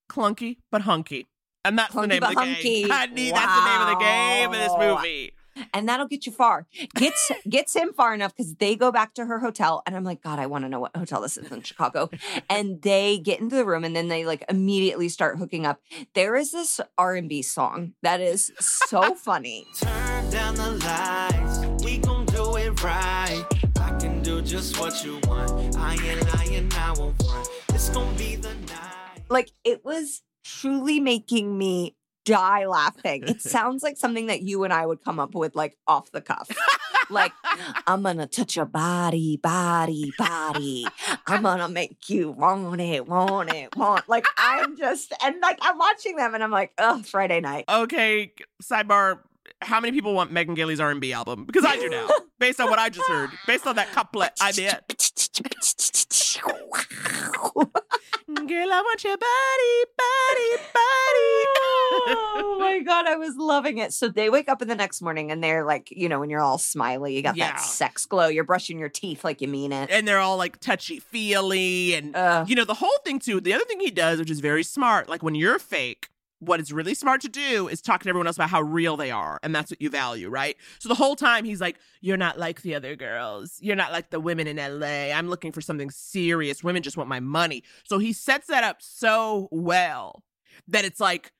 Clunky, 0.09 0.59
but 0.71 0.83
hunky. 0.83 1.27
And 1.65 1.79
that's 1.79 1.95
the 1.95 2.07
name 2.07 2.23
of 2.23 2.31
the 2.31 2.41
hunky. 2.41 2.83
game. 2.83 2.93
I 2.93 3.07
need 3.07 3.35
that's 3.35 3.55
the 3.55 3.65
name 3.65 3.81
of 3.83 3.89
the 3.89 4.05
game 4.05 4.55
in 4.55 4.61
this 4.61 4.73
movie. 4.79 5.33
And 5.75 5.89
that'll 5.89 6.07
get 6.07 6.25
you 6.25 6.33
far. 6.33 6.67
Gets 6.95 7.33
gets 7.49 7.75
him 7.75 7.93
far 7.93 8.15
enough 8.15 8.35
because 8.35 8.55
they 8.57 8.77
go 8.77 8.93
back 8.93 9.15
to 9.15 9.27
her 9.27 9.41
hotel, 9.41 9.83
and 9.87 9.97
I'm 9.97 10.05
like, 10.05 10.23
God, 10.23 10.39
I 10.39 10.47
want 10.47 10.65
to 10.65 10.69
know 10.69 10.81
what 10.81 10.97
hotel 10.97 11.21
this 11.21 11.37
is 11.37 11.51
in 11.51 11.63
Chicago. 11.63 12.11
and 12.51 12.81
they 12.83 13.19
get 13.19 13.41
into 13.41 13.57
the 13.57 13.65
room, 13.65 13.85
and 13.85 13.95
then 13.95 14.09
they 14.09 14.25
like 14.25 14.45
immediately 14.49 15.09
start 15.09 15.39
hooking 15.39 15.67
up. 15.67 15.81
There 16.15 16.37
is 16.37 16.53
this 16.53 16.81
R 16.97 17.17
and 17.17 17.29
B 17.29 17.43
song 17.43 17.95
that 18.03 18.21
is 18.21 18.53
so 18.61 19.15
funny. 19.17 19.67
Turn 19.77 20.31
down 20.31 20.55
the 20.55 20.73
lights, 20.73 21.85
we 21.85 21.99
gon' 21.99 22.27
do 22.27 22.57
it 22.57 22.83
right. 22.83 23.45
I 23.81 23.99
can 23.99 24.23
do 24.23 24.43
just 24.43 24.79
what 24.79 25.05
you 25.05 25.19
want. 25.27 25.77
I 25.77 25.95
ain't 25.95 26.35
lying, 26.35 26.73
I 26.75 26.93
won't 26.97 27.21
front. 27.23 27.49
It's 27.71 27.89
gon' 27.91 28.15
be 28.17 28.37
the 28.37 28.55
night. 28.55 28.98
Like 29.29 29.51
it 29.65 29.85
was 29.85 30.23
truly 30.45 31.01
making 31.01 31.57
me 31.57 31.95
die 32.29 32.67
laughing. 32.67 33.25
It 33.27 33.41
sounds 33.57 33.83
like 33.83 33.97
something 33.97 34.27
that 34.27 34.43
you 34.43 34.65
and 34.65 34.73
I 34.73 34.85
would 34.87 35.03
come 35.03 35.19
up 35.19 35.35
with 35.35 35.57
like 35.57 35.77
off 35.87 36.11
the 36.11 36.21
cuff. 36.21 36.51
like 37.11 37.33
I'm 37.87 38.03
gonna 38.03 38.27
touch 38.27 38.57
your 38.57 38.67
body, 38.67 39.39
body, 39.39 40.13
body. 40.19 40.87
I'm 41.27 41.43
gonna 41.43 41.69
make 41.69 42.09
you 42.09 42.31
want 42.31 42.81
it, 42.81 43.07
want 43.07 43.53
it, 43.53 43.77
want. 43.77 44.09
Like 44.09 44.27
I'm 44.37 44.77
just 44.77 45.13
and 45.23 45.37
like 45.41 45.59
I'm 45.63 45.79
watching 45.79 46.17
them 46.17 46.35
and 46.35 46.45
I'm 46.45 46.51
like, 46.51 46.73
oh, 46.79 47.03
Friday 47.03 47.41
night. 47.41 47.65
Okay, 47.69 48.33
sidebar. 48.63 49.21
How 49.61 49.81
many 49.81 49.93
people 49.93 50.15
want 50.15 50.31
Megan 50.31 50.55
Gailey's 50.55 50.79
R&B 50.79 51.13
album? 51.13 51.45
Because 51.45 51.65
I 51.65 51.75
do 51.77 51.89
now, 51.89 52.09
based 52.39 52.61
on 52.61 52.71
what 52.71 52.79
I 52.79 52.91
just 52.91 53.09
heard, 53.09 53.31
based 53.45 53.67
on 53.67 53.75
that 53.77 53.91
couplet 53.91 54.31
I 54.41 54.53
bet. 54.53 54.85
Girl, 58.27 58.73
I 58.73 58.83
want 58.83 59.05
your 59.05 59.17
body, 59.17 59.85
body, 59.97 60.63
body. 60.75 61.45
oh 62.11 62.57
my 62.61 62.81
god, 62.85 63.07
I 63.07 63.17
was 63.17 63.37
loving 63.37 63.79
it. 63.79 63.93
So 63.93 64.09
they 64.09 64.31
wake 64.31 64.49
up 64.49 64.61
in 64.63 64.69
the 64.69 64.75
next 64.75 65.01
morning 65.03 65.31
and 65.31 65.43
they're 65.43 65.65
like, 65.65 65.91
you 65.91 66.09
know, 66.09 66.21
when 66.21 66.29
you're 66.31 66.41
all 66.43 66.59
smiley, 66.59 67.17
you 67.17 67.23
got 67.23 67.37
Yeah. 67.37 67.53
that 67.53 67.61
sex 67.61 68.07
glow, 68.07 68.29
you're 68.29 68.45
brushing 68.45 68.79
your 68.79 68.89
teeth 68.89 69.25
like 69.25 69.41
you 69.41 69.49
mean 69.49 69.73
it. 69.73 69.91
and 69.91 70.07
they're 70.07 70.19
all 70.21 70.37
like 70.37 70.59
touchy 70.61 71.01
feely 71.01 71.95
and 71.95 72.15
Ugh. 72.15 72.49
you 72.49 72.55
know 72.55 72.65
the 72.65 72.75
whole 72.75 72.99
thing 73.05 73.19
too 73.19 73.41
the 73.41 73.53
other 73.55 73.65
thing 73.65 73.81
he 73.81 73.91
does 73.91 74.19
which 74.19 74.31
is 74.31 74.41
very 74.41 74.63
smart 74.63 75.09
like 75.09 75.23
when 75.23 75.35
you're 75.35 75.59
fake 75.59 76.09
what 76.41 76.61
is 76.61 76.73
really 76.73 76.95
smart 76.95 77.21
to 77.21 77.29
do 77.29 77.69
is 77.69 77.81
talk 77.81 78.03
to 78.03 78.09
everyone 78.09 78.27
else 78.27 78.37
about 78.37 78.51
how 78.51 78.63
real 78.63 78.97
they 78.97 79.11
are 79.11 79.39
and 79.43 79.55
that's 79.55 79.71
what 79.71 79.81
you 79.81 79.91
value 79.91 80.29
right? 80.29 80.57
So 80.79 80.89
the 80.89 80.95
whole 80.95 81.17
time 81.17 81.45
he's 81.45 81.61
like 81.61 81.79
you're 82.01 82.17
not 82.17 82.39
like 82.39 82.63
the 82.63 82.75
other 82.75 82.97
girls. 82.97 83.59
You're 83.61 83.77
not 83.77 83.93
like 83.93 84.11
the 84.11 84.21
women 84.21 84.47
in 84.47 84.57
la 84.57 84.87
i'm 84.87 85.29
looking 85.29 85.53
for 85.53 85.61
something 85.61 85.91
serious. 85.91 86.63
Women 86.63 86.83
just 86.83 86.97
want 86.97 87.09
my 87.09 87.21
money. 87.21 87.63
So 87.85 87.99
he 87.99 88.13
sets 88.13 88.47
that 88.49 88.65
up 88.65 88.77
so 88.81 89.49
well 89.51 90.23
that 90.67 90.85
it's 90.85 91.01
like 91.01 91.33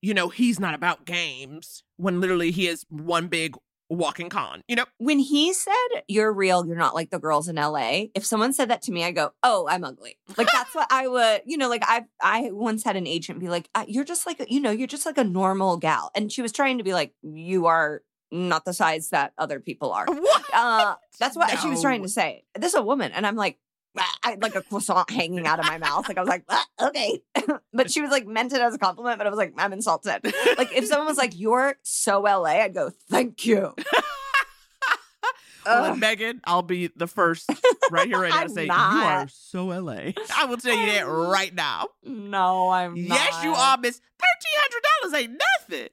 you 0.00 0.14
know 0.14 0.28
he's 0.28 0.60
not 0.60 0.74
about 0.74 1.04
games 1.04 1.82
when 1.96 2.20
literally 2.20 2.50
he 2.50 2.68
is 2.68 2.86
one 2.88 3.26
big 3.28 3.56
walking 3.90 4.28
con 4.28 4.62
you 4.68 4.76
know? 4.76 4.84
When 4.98 5.18
he 5.18 5.52
said 5.52 5.72
you're 6.08 6.32
real 6.32 6.66
you're 6.66 6.76
not 6.76 6.94
like 6.94 7.10
the 7.10 7.18
girls 7.18 7.48
in 7.48 7.56
la 7.56 8.02
if 8.14 8.24
someone 8.24 8.52
said 8.52 8.70
that 8.70 8.82
to 8.82 8.92
me 8.92 9.04
i 9.04 9.10
go 9.10 9.32
oh 9.42 9.66
i'm 9.68 9.84
ugly. 9.84 10.18
Like 10.36 10.48
that's 10.52 10.74
what 10.74 10.86
i 10.90 11.08
would 11.08 11.42
you 11.46 11.56
know 11.56 11.68
like 11.68 11.82
i 11.86 12.04
i 12.22 12.50
once 12.52 12.84
had 12.84 12.96
an 12.96 13.06
agent 13.06 13.40
be 13.40 13.48
like 13.48 13.68
you're 13.86 14.04
just 14.04 14.26
like 14.26 14.44
you 14.48 14.60
know 14.60 14.70
you're 14.70 14.86
just 14.86 15.06
like 15.06 15.18
a 15.18 15.24
normal 15.24 15.76
gal 15.76 16.10
and 16.14 16.30
she 16.30 16.42
was 16.42 16.52
trying 16.52 16.78
to 16.78 16.84
be 16.84 16.92
like 16.92 17.14
you 17.22 17.66
are 17.66 18.02
not 18.30 18.64
the 18.66 18.74
size 18.74 19.08
that 19.08 19.32
other 19.38 19.58
people 19.58 19.90
are. 19.90 20.04
What? 20.14 20.44
Uh 20.52 20.96
that's 21.18 21.36
what 21.36 21.58
she 21.60 21.68
was 21.68 21.80
trying 21.80 22.02
to 22.02 22.08
say. 22.08 22.44
This 22.54 22.74
is 22.74 22.78
a 22.78 22.82
woman 22.82 23.12
and 23.12 23.26
i'm 23.26 23.36
like 23.36 23.58
I 23.96 24.30
had 24.30 24.42
like 24.42 24.54
a 24.54 24.62
croissant 24.62 25.10
hanging 25.10 25.46
out 25.46 25.58
of 25.58 25.66
my 25.66 25.78
mouth. 25.78 26.08
Like 26.08 26.18
I 26.18 26.20
was 26.20 26.28
like, 26.28 26.44
"Ah, 26.48 26.66
okay. 26.88 27.20
but 27.72 27.90
she 27.90 28.00
was 28.00 28.10
like 28.10 28.26
meant 28.26 28.52
it 28.52 28.60
as 28.60 28.74
a 28.74 28.78
compliment, 28.78 29.18
but 29.18 29.26
I 29.26 29.30
was 29.30 29.38
like, 29.38 29.54
I'm 29.56 29.72
insulted. 29.72 30.20
Like 30.56 30.72
if 30.72 30.86
someone 30.86 31.06
was 31.08 31.18
like, 31.18 31.38
You're 31.38 31.76
so 31.82 32.20
LA, 32.20 32.60
I'd 32.60 32.74
go, 32.74 32.90
Thank 33.10 33.46
you. 33.46 33.74
Well, 35.66 35.96
Megan, 35.96 36.40
I'll 36.44 36.62
be 36.62 36.90
the 36.96 37.06
first 37.06 37.50
right 37.90 38.06
here 38.06 38.18
right 38.18 38.30
now 38.30 38.44
to 38.44 38.48
say 38.48 38.64
you 38.64 38.72
are 38.72 39.28
so 39.28 39.66
LA. 39.66 40.12
I 40.36 40.46
will 40.46 40.56
tell 40.56 40.74
you 40.74 40.92
that 40.92 41.02
right 41.02 41.54
now. 41.54 41.88
No, 42.02 42.70
I'm 42.70 42.96
Yes, 42.96 43.44
you 43.44 43.52
are, 43.52 43.76
Miss. 43.76 44.00
Thirteen 44.00 44.54
hundred 44.54 44.82
dollars 45.02 45.22
ain't 45.22 45.42
nothing. 45.68 45.88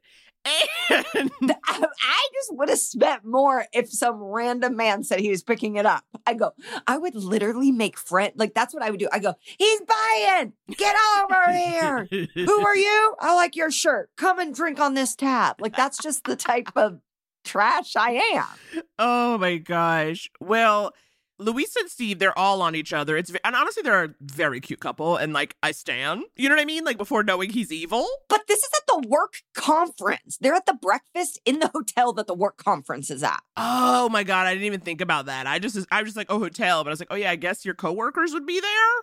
And 0.45 1.51
I, 1.65 1.85
I 2.01 2.27
just 2.33 2.55
would 2.55 2.69
have 2.69 2.79
spent 2.79 3.25
more 3.25 3.65
if 3.73 3.91
some 3.91 4.21
random 4.21 4.75
man 4.75 5.03
said 5.03 5.19
he 5.19 5.29
was 5.29 5.43
picking 5.43 5.75
it 5.77 5.85
up. 5.85 6.03
I 6.27 6.33
go, 6.35 6.51
I 6.87 6.97
would 6.97 7.15
literally 7.15 7.71
make 7.71 7.97
friend 7.97 8.31
like 8.35 8.53
that's 8.53 8.73
what 8.73 8.83
I 8.83 8.91
would 8.91 8.99
do. 8.99 9.07
I 9.11 9.19
go, 9.19 9.33
he's 9.41 9.81
buying. 9.81 10.53
Get 10.77 10.95
over 11.23 11.51
here. 11.51 12.07
Who 12.35 12.51
are 12.65 12.75
you? 12.75 13.15
I 13.19 13.35
like 13.35 13.55
your 13.55 13.71
shirt. 13.71 14.09
Come 14.17 14.39
and 14.39 14.53
drink 14.53 14.79
on 14.79 14.93
this 14.93 15.15
tab. 15.15 15.59
Like 15.59 15.75
that's 15.75 15.97
just 15.97 16.23
the 16.25 16.35
type 16.35 16.69
of 16.75 16.99
trash 17.43 17.95
I 17.95 18.11
am. 18.33 18.83
oh 18.99 19.37
my 19.37 19.57
gosh. 19.57 20.29
Well, 20.39 20.93
Louisa 21.37 21.79
and 21.81 21.89
Steve, 21.89 22.19
they're 22.19 22.37
all 22.37 22.61
on 22.61 22.75
each 22.75 22.93
other. 22.93 23.17
It's 23.17 23.31
and 23.43 23.55
honestly, 23.55 23.83
they're 23.83 24.03
a 24.05 24.15
very 24.21 24.61
cute 24.61 24.79
couple. 24.79 25.17
And 25.17 25.33
like, 25.33 25.55
I 25.61 25.71
stand. 25.71 26.23
You 26.35 26.49
know 26.49 26.55
what 26.55 26.61
I 26.61 26.65
mean? 26.65 26.83
Like 26.85 26.97
before 26.97 27.23
knowing 27.23 27.49
he's 27.49 27.71
evil. 27.71 28.07
But 28.29 28.47
this 28.47 28.59
is 28.59 28.69
at 28.75 28.87
the 28.87 29.07
work 29.07 29.41
conference. 29.53 30.37
They're 30.39 30.53
at 30.53 30.65
the 30.65 30.73
breakfast 30.73 31.39
in 31.45 31.59
the 31.59 31.67
hotel 31.67 32.13
that 32.13 32.27
the 32.27 32.33
work 32.33 32.57
conference 32.57 33.09
is 33.09 33.23
at. 33.23 33.41
Oh 33.57 34.09
my 34.09 34.23
god, 34.23 34.47
I 34.47 34.53
didn't 34.53 34.67
even 34.67 34.81
think 34.81 35.01
about 35.01 35.25
that. 35.25 35.47
I 35.47 35.59
just 35.59 35.77
I 35.91 36.01
was 36.01 36.09
just 36.09 36.17
like, 36.17 36.27
oh, 36.29 36.39
hotel, 36.39 36.83
but 36.83 36.89
I 36.89 36.93
was 36.93 36.99
like, 36.99 37.11
oh 37.11 37.15
yeah, 37.15 37.31
I 37.31 37.35
guess 37.35 37.65
your 37.65 37.75
coworkers 37.75 38.33
would 38.33 38.45
be 38.45 38.59
there, 38.59 39.01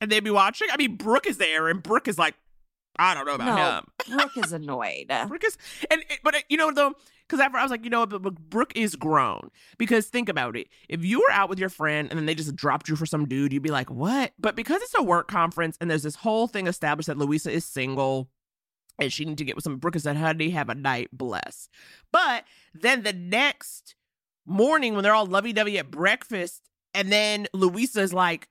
and 0.00 0.10
they'd 0.10 0.24
be 0.24 0.30
watching. 0.30 0.68
I 0.72 0.76
mean, 0.76 0.96
Brooke 0.96 1.26
is 1.26 1.38
there, 1.38 1.68
and 1.68 1.82
Brooke 1.82 2.08
is 2.08 2.18
like, 2.18 2.34
I 2.98 3.14
don't 3.14 3.26
know 3.26 3.34
about 3.34 3.46
No, 4.08 4.14
him. 4.14 4.16
Brooke 4.18 4.44
is 4.44 4.52
annoyed. 4.52 5.12
Brooke 5.28 5.44
is, 5.44 5.56
and 5.90 6.04
but 6.24 6.34
uh, 6.34 6.40
you 6.48 6.56
know 6.56 6.72
though, 6.72 6.94
because 7.26 7.40
after 7.40 7.58
I 7.58 7.62
was 7.62 7.70
like, 7.70 7.84
you 7.84 7.90
know, 7.90 8.00
what, 8.00 8.10
but, 8.10 8.22
but 8.22 8.38
Brooke 8.50 8.72
is 8.74 8.96
grown. 8.96 9.50
Because 9.76 10.06
think 10.06 10.28
about 10.28 10.56
it, 10.56 10.68
if 10.88 11.04
you 11.04 11.20
were 11.20 11.30
out 11.30 11.48
with 11.48 11.58
your 11.58 11.68
friend 11.68 12.08
and 12.10 12.18
then 12.18 12.26
they 12.26 12.34
just 12.34 12.56
dropped 12.56 12.88
you 12.88 12.96
for 12.96 13.06
some 13.06 13.26
dude, 13.26 13.52
you'd 13.52 13.62
be 13.62 13.70
like, 13.70 13.90
what? 13.90 14.32
But 14.38 14.56
because 14.56 14.82
it's 14.82 14.94
a 14.96 15.02
work 15.02 15.28
conference 15.28 15.76
and 15.80 15.90
there's 15.90 16.02
this 16.02 16.16
whole 16.16 16.46
thing 16.48 16.66
established 16.66 17.06
that 17.08 17.18
Louisa 17.18 17.50
is 17.50 17.64
single. 17.64 18.30
And 19.00 19.12
she 19.12 19.24
need 19.24 19.38
to 19.38 19.44
get 19.44 19.54
with 19.54 19.62
some 19.62 19.76
Brooke 19.76 19.94
and 19.94 20.02
said, 20.02 20.16
honey, 20.16 20.50
have 20.50 20.68
a 20.68 20.74
night, 20.74 21.10
bless. 21.12 21.68
But 22.10 22.44
then 22.74 23.04
the 23.04 23.12
next 23.12 23.94
morning 24.44 24.94
when 24.94 25.04
they're 25.04 25.14
all 25.14 25.26
lovey-dovey 25.26 25.78
at 25.78 25.90
breakfast, 25.90 26.62
and 26.94 27.12
then 27.12 27.46
Louisa 27.52 28.00
is 28.00 28.12
like, 28.12 28.48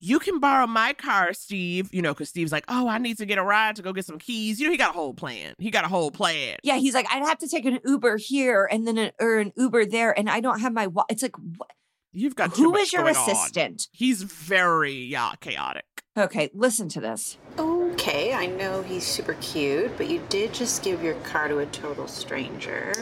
you 0.00 0.18
can 0.18 0.40
borrow 0.40 0.66
my 0.66 0.92
car, 0.92 1.32
Steve. 1.32 1.88
You 1.92 2.02
know, 2.02 2.12
because 2.12 2.28
Steve's 2.28 2.52
like, 2.52 2.64
oh, 2.68 2.88
I 2.88 2.98
need 2.98 3.18
to 3.18 3.26
get 3.26 3.38
a 3.38 3.42
ride 3.42 3.76
to 3.76 3.82
go 3.82 3.92
get 3.92 4.04
some 4.04 4.18
keys. 4.18 4.60
You 4.60 4.66
know, 4.66 4.72
he 4.72 4.78
got 4.78 4.90
a 4.90 4.98
whole 4.98 5.14
plan. 5.14 5.54
He 5.58 5.70
got 5.70 5.84
a 5.84 5.88
whole 5.88 6.10
plan. 6.10 6.56
Yeah, 6.62 6.76
he's 6.76 6.94
like, 6.94 7.06
I'd 7.10 7.24
have 7.24 7.38
to 7.38 7.48
take 7.48 7.64
an 7.64 7.80
Uber 7.84 8.16
here 8.18 8.68
and 8.70 8.86
then 8.86 8.98
an, 8.98 9.12
or 9.20 9.38
an 9.38 9.52
Uber 9.56 9.86
there, 9.86 10.16
and 10.18 10.28
I 10.30 10.40
don't 10.40 10.60
have 10.60 10.72
my. 10.72 10.86
Wa-. 10.86 11.04
It's 11.08 11.22
like, 11.22 11.36
what? 11.36 11.70
You've 12.12 12.34
got 12.34 12.54
too 12.54 12.62
who 12.64 12.72
much 12.72 12.82
is 12.82 12.92
your 12.94 13.02
going 13.02 13.16
on. 13.16 13.30
assistant? 13.30 13.88
He's 13.92 14.22
very 14.22 14.94
yeah 14.94 15.32
chaotic. 15.40 15.84
Okay, 16.16 16.48
listen 16.54 16.88
to 16.90 17.00
this. 17.00 17.36
Oh, 17.58 17.75
Okay, 17.92 18.32
I 18.32 18.46
know 18.46 18.82
he's 18.82 19.06
super 19.06 19.34
cute, 19.34 19.96
but 19.96 20.08
you 20.08 20.22
did 20.28 20.52
just 20.52 20.82
give 20.82 21.02
your 21.02 21.14
car 21.16 21.48
to 21.48 21.58
a 21.58 21.66
total 21.66 22.08
stranger. 22.08 22.92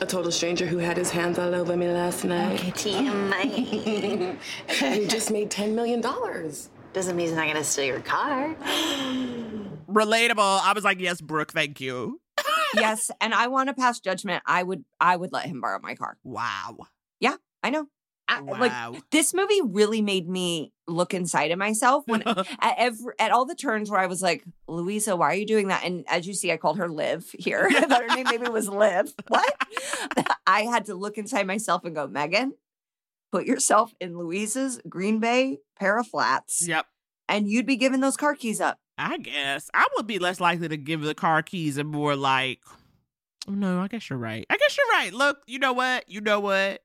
A 0.00 0.06
total 0.06 0.32
stranger 0.32 0.66
who 0.66 0.78
had 0.78 0.96
his 0.96 1.10
hands 1.10 1.38
all 1.38 1.54
over 1.54 1.76
me 1.76 1.88
last 1.88 2.24
night. 2.24 2.60
TMI. 2.60 4.36
and 4.82 4.94
he 4.94 5.06
just 5.06 5.30
made 5.30 5.50
$10 5.50 5.74
million. 5.74 6.00
Doesn't 6.00 7.16
mean 7.16 7.26
he's 7.26 7.36
not 7.36 7.46
gonna 7.46 7.64
steal 7.64 7.86
your 7.86 8.00
car. 8.00 8.54
Relatable. 9.88 10.60
I 10.62 10.72
was 10.74 10.84
like, 10.84 11.00
yes, 11.00 11.20
Brooke, 11.20 11.52
thank 11.52 11.80
you. 11.80 12.20
yes, 12.74 13.10
and 13.20 13.34
I 13.34 13.48
want 13.48 13.68
to 13.68 13.74
pass 13.74 14.00
judgment. 14.00 14.42
I 14.46 14.62
would 14.62 14.84
I 15.00 15.16
would 15.16 15.32
let 15.32 15.46
him 15.46 15.60
borrow 15.60 15.78
my 15.82 15.94
car. 15.94 16.18
Wow. 16.24 16.78
Yeah, 17.20 17.36
I 17.62 17.70
know. 17.70 17.86
Wow. 18.40 18.58
Like 18.92 19.10
this 19.10 19.34
movie 19.34 19.60
really 19.62 20.00
made 20.02 20.28
me 20.28 20.72
look 20.88 21.14
inside 21.14 21.50
of 21.52 21.58
myself 21.58 22.04
when 22.06 22.22
at 22.26 22.46
every 22.78 23.14
at 23.18 23.30
all 23.32 23.44
the 23.44 23.54
turns 23.54 23.90
where 23.90 24.00
I 24.00 24.06
was 24.06 24.22
like, 24.22 24.44
Louisa, 24.66 25.14
why 25.16 25.28
are 25.32 25.34
you 25.34 25.46
doing 25.46 25.68
that? 25.68 25.84
And 25.84 26.04
as 26.08 26.26
you 26.26 26.34
see, 26.34 26.50
I 26.52 26.56
called 26.56 26.78
her 26.78 26.88
Liv 26.88 27.30
here. 27.38 27.68
I 27.70 27.80
thought 27.82 28.02
her 28.02 28.16
name 28.16 28.26
maybe 28.30 28.48
was 28.48 28.68
Liv. 28.68 29.12
What? 29.28 29.54
I 30.46 30.62
had 30.62 30.86
to 30.86 30.94
look 30.94 31.18
inside 31.18 31.46
myself 31.46 31.84
and 31.84 31.94
go, 31.94 32.06
Megan, 32.06 32.54
put 33.30 33.46
yourself 33.46 33.94
in 34.00 34.16
Louisa's 34.18 34.80
Green 34.88 35.18
Bay 35.20 35.58
pair 35.78 35.98
of 35.98 36.06
flats, 36.06 36.66
Yep. 36.66 36.86
and 37.28 37.48
you'd 37.48 37.66
be 37.66 37.76
giving 37.76 38.00
those 38.00 38.16
car 38.16 38.34
keys 38.34 38.60
up. 38.60 38.78
I 38.98 39.18
guess 39.18 39.70
I 39.74 39.86
would 39.96 40.06
be 40.06 40.18
less 40.18 40.38
likely 40.38 40.68
to 40.68 40.76
give 40.76 41.00
the 41.00 41.14
car 41.14 41.42
keys 41.42 41.76
and 41.78 41.88
more 41.88 42.14
like, 42.14 42.60
oh, 43.48 43.52
no, 43.52 43.80
I 43.80 43.88
guess 43.88 44.10
you're 44.10 44.18
right. 44.18 44.44
I 44.50 44.56
guess 44.56 44.76
you're 44.76 44.86
right. 44.98 45.12
Look, 45.12 45.38
you 45.46 45.58
know 45.58 45.72
what? 45.72 46.04
You 46.08 46.20
know 46.20 46.40
what? 46.40 46.82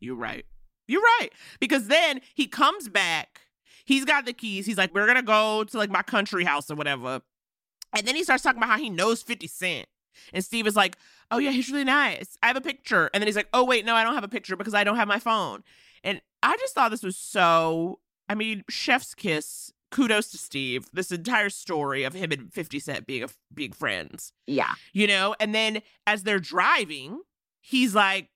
You're 0.00 0.16
right. 0.16 0.44
You're 0.86 1.02
right. 1.20 1.30
Because 1.60 1.86
then 1.88 2.20
he 2.34 2.46
comes 2.46 2.88
back. 2.88 3.40
He's 3.84 4.04
got 4.04 4.24
the 4.26 4.32
keys. 4.32 4.66
He's 4.66 4.78
like, 4.78 4.94
we're 4.94 5.06
going 5.06 5.16
to 5.16 5.22
go 5.22 5.64
to 5.64 5.78
like 5.78 5.90
my 5.90 6.02
country 6.02 6.44
house 6.44 6.70
or 6.70 6.74
whatever. 6.74 7.20
And 7.96 8.06
then 8.06 8.16
he 8.16 8.24
starts 8.24 8.42
talking 8.42 8.58
about 8.58 8.70
how 8.70 8.78
he 8.78 8.90
knows 8.90 9.22
50 9.22 9.46
Cent. 9.46 9.86
And 10.32 10.44
Steve 10.44 10.66
is 10.66 10.76
like, 10.76 10.96
oh, 11.30 11.38
yeah, 11.38 11.50
he's 11.50 11.70
really 11.70 11.84
nice. 11.84 12.36
I 12.42 12.46
have 12.46 12.56
a 12.56 12.60
picture. 12.60 13.10
And 13.12 13.20
then 13.20 13.26
he's 13.28 13.36
like, 13.36 13.48
oh, 13.52 13.64
wait, 13.64 13.84
no, 13.84 13.94
I 13.94 14.04
don't 14.04 14.14
have 14.14 14.24
a 14.24 14.28
picture 14.28 14.56
because 14.56 14.74
I 14.74 14.84
don't 14.84 14.96
have 14.96 15.08
my 15.08 15.18
phone. 15.18 15.62
And 16.02 16.20
I 16.42 16.56
just 16.56 16.74
thought 16.74 16.90
this 16.90 17.02
was 17.02 17.16
so, 17.16 18.00
I 18.28 18.34
mean, 18.34 18.64
chef's 18.68 19.14
kiss. 19.14 19.70
Kudos 19.90 20.30
to 20.32 20.38
Steve. 20.38 20.88
This 20.92 21.12
entire 21.12 21.50
story 21.50 22.02
of 22.02 22.14
him 22.14 22.32
and 22.32 22.52
50 22.52 22.80
Cent 22.80 23.06
being 23.06 23.22
a, 23.22 23.28
being 23.52 23.70
friends, 23.72 24.32
Yeah. 24.46 24.72
you 24.92 25.06
know? 25.06 25.36
And 25.38 25.54
then 25.54 25.82
as 26.06 26.24
they're 26.24 26.40
driving, 26.40 27.20
he's 27.60 27.94
like, 27.94 28.28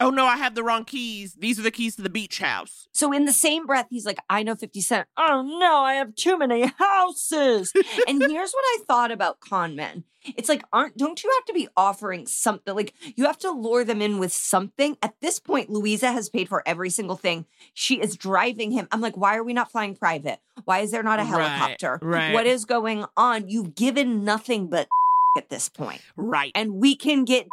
oh 0.00 0.10
no, 0.10 0.26
I 0.26 0.36
have 0.36 0.54
the 0.54 0.62
wrong 0.62 0.84
keys. 0.84 1.34
These 1.38 1.58
are 1.58 1.62
the 1.62 1.70
keys 1.70 1.96
to 1.96 2.02
the 2.02 2.10
beach 2.10 2.38
house. 2.40 2.88
So 2.92 3.12
in 3.12 3.24
the 3.24 3.32
same 3.32 3.66
breath, 3.66 3.86
he's 3.90 4.06
like, 4.06 4.18
I 4.28 4.42
know 4.42 4.54
50 4.54 4.80
Cent. 4.80 5.08
Oh 5.16 5.42
no, 5.42 5.78
I 5.78 5.94
have 5.94 6.14
too 6.14 6.38
many 6.38 6.72
houses. 6.78 7.72
and 8.08 8.22
here's 8.22 8.52
what 8.52 8.64
I 8.64 8.78
thought 8.86 9.10
about 9.10 9.40
con 9.40 9.76
men. 9.76 10.04
It's 10.36 10.48
like, 10.48 10.64
aren't 10.72 10.96
don't 10.96 11.22
you 11.22 11.30
have 11.38 11.44
to 11.46 11.52
be 11.52 11.68
offering 11.76 12.26
something? 12.26 12.74
Like 12.74 12.94
you 13.14 13.26
have 13.26 13.38
to 13.40 13.50
lure 13.50 13.84
them 13.84 14.00
in 14.00 14.18
with 14.18 14.32
something. 14.32 14.96
At 15.02 15.20
this 15.20 15.38
point, 15.38 15.68
Louisa 15.70 16.10
has 16.12 16.28
paid 16.30 16.48
for 16.48 16.62
every 16.66 16.88
single 16.90 17.16
thing. 17.16 17.44
She 17.74 18.00
is 18.00 18.16
driving 18.16 18.70
him. 18.72 18.88
I'm 18.90 19.02
like, 19.02 19.16
why 19.18 19.36
are 19.36 19.44
we 19.44 19.52
not 19.52 19.70
flying 19.70 19.94
private? 19.94 20.38
Why 20.64 20.78
is 20.80 20.92
there 20.92 21.02
not 21.02 21.18
a 21.18 21.24
Right, 21.24 21.28
helicopter? 21.28 21.98
right. 22.02 22.32
What 22.32 22.46
is 22.46 22.64
going 22.64 23.04
on? 23.18 23.48
You've 23.48 23.74
given 23.74 24.24
nothing 24.24 24.68
but 24.68 24.88
at 25.36 25.50
this 25.50 25.68
point. 25.68 26.00
Right. 26.16 26.52
And 26.54 26.74
we 26.74 26.96
can 26.96 27.24
get 27.24 27.46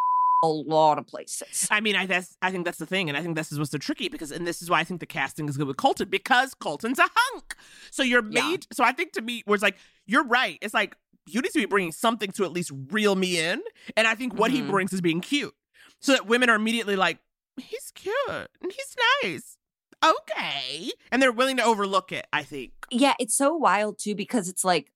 a 0.44 0.48
lot 0.48 0.98
of 0.98 1.06
places. 1.08 1.68
I 1.70 1.82
mean, 1.82 1.96
I 1.96 2.06
that's 2.06 2.36
I 2.42 2.52
think 2.52 2.66
that's 2.66 2.78
the 2.80 2.86
thing, 2.86 3.10
and 3.10 3.18
I 3.18 3.22
think 3.22 3.36
this 3.36 3.52
is 3.52 3.60
what's 3.60 3.72
so 3.72 3.78
tricky 3.78 4.10
because, 4.10 4.32
and 4.32 4.46
this 4.48 4.62
is 4.62 4.70
why 4.70 4.80
I 4.80 4.84
think 4.84 5.00
the 5.00 5.06
casting 5.06 5.48
is 5.48 5.58
good 5.58 5.68
with 5.68 5.78
Colton 5.78 6.10
because 6.10 6.54
Colton's 6.54 7.00
a 7.00 7.08
hunk. 7.14 7.56
So 7.92 8.04
you're 8.04 8.24
Yeah. 8.24 8.50
made. 8.50 8.68
So 8.74 8.84
I 8.84 8.92
think 8.92 9.14
to 9.14 9.22
me, 9.22 9.44
where 9.46 9.56
it's 9.56 9.64
like 9.64 9.78
you're 10.08 10.24
right. 10.26 10.58
It's 10.62 10.74
like 10.74 10.96
you 11.28 11.42
need 11.42 11.52
to 11.52 11.60
be 11.60 11.66
bringing 11.66 11.92
something 11.92 12.32
to 12.32 12.44
at 12.44 12.52
least 12.52 12.72
reel 12.90 13.16
me 13.16 13.40
in, 13.40 13.62
and 13.96 14.08
I 14.08 14.16
think 14.16 14.34
what 14.34 14.52
he 14.52 14.62
Mhm. 14.62 14.70
brings 14.70 14.94
is 14.94 15.02
being 15.02 15.22
cute, 15.22 15.54
so 16.00 16.12
that 16.14 16.26
women 16.26 16.50
are 16.50 16.56
immediately 16.56 16.96
like, 16.96 17.20
he's 17.58 17.92
cute 17.94 18.16
and 18.30 18.72
he's 18.72 18.96
nice, 19.24 19.58
okay, 20.04 20.92
and 21.12 21.22
they're 21.22 21.32
willing 21.32 21.58
to 21.58 21.64
overlook 21.64 22.12
it. 22.12 22.26
I 22.34 22.44
think. 22.44 22.74
Yeah, 22.90 23.14
it's 23.20 23.36
so 23.36 23.56
wild 23.56 24.00
too 24.00 24.16
because 24.16 24.50
it's 24.50 24.66
like 24.66 24.92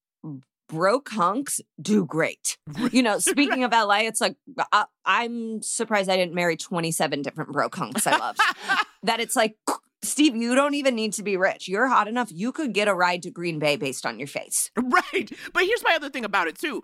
broke 0.76 1.10
hunks 1.10 1.62
do 1.82 2.06
great. 2.06 2.58
You 2.92 3.02
know, 3.02 3.20
speaking 3.32 3.64
of 3.64 3.72
LA, 3.72 4.00
it's 4.02 4.22
like 4.22 4.36
I, 4.72 4.86
I'm 5.06 5.62
surprised 5.62 6.10
I 6.10 6.18
didn't 6.18 6.36
marry 6.36 6.58
27 6.58 7.22
different 7.22 7.52
broke 7.52 7.76
hunks 7.76 8.06
I 8.06 8.18
loved. 8.18 8.40
that 9.04 9.20
it's 9.20 9.36
like, 9.36 9.56
Steve, 10.04 10.36
you 10.36 10.54
don't 10.54 10.74
even 10.76 10.94
need 10.96 11.14
to 11.14 11.24
be 11.24 11.38
rich. 11.38 11.68
You're 11.68 11.88
hot 11.88 12.08
enough. 12.08 12.30
You 12.32 12.52
could 12.52 12.74
get 12.74 12.88
a 12.88 12.94
ride 12.94 13.24
to 13.24 13.32
Green 13.32 13.58
Bay 13.60 13.76
based 13.76 14.06
on 14.06 14.20
your 14.20 14.28
face. 14.28 14.70
Right. 14.78 15.32
But 15.54 15.64
here's 15.66 15.84
my 15.84 15.96
other 15.96 16.10
thing 16.10 16.26
about 16.26 16.48
it 16.48 16.58
too. 16.60 16.84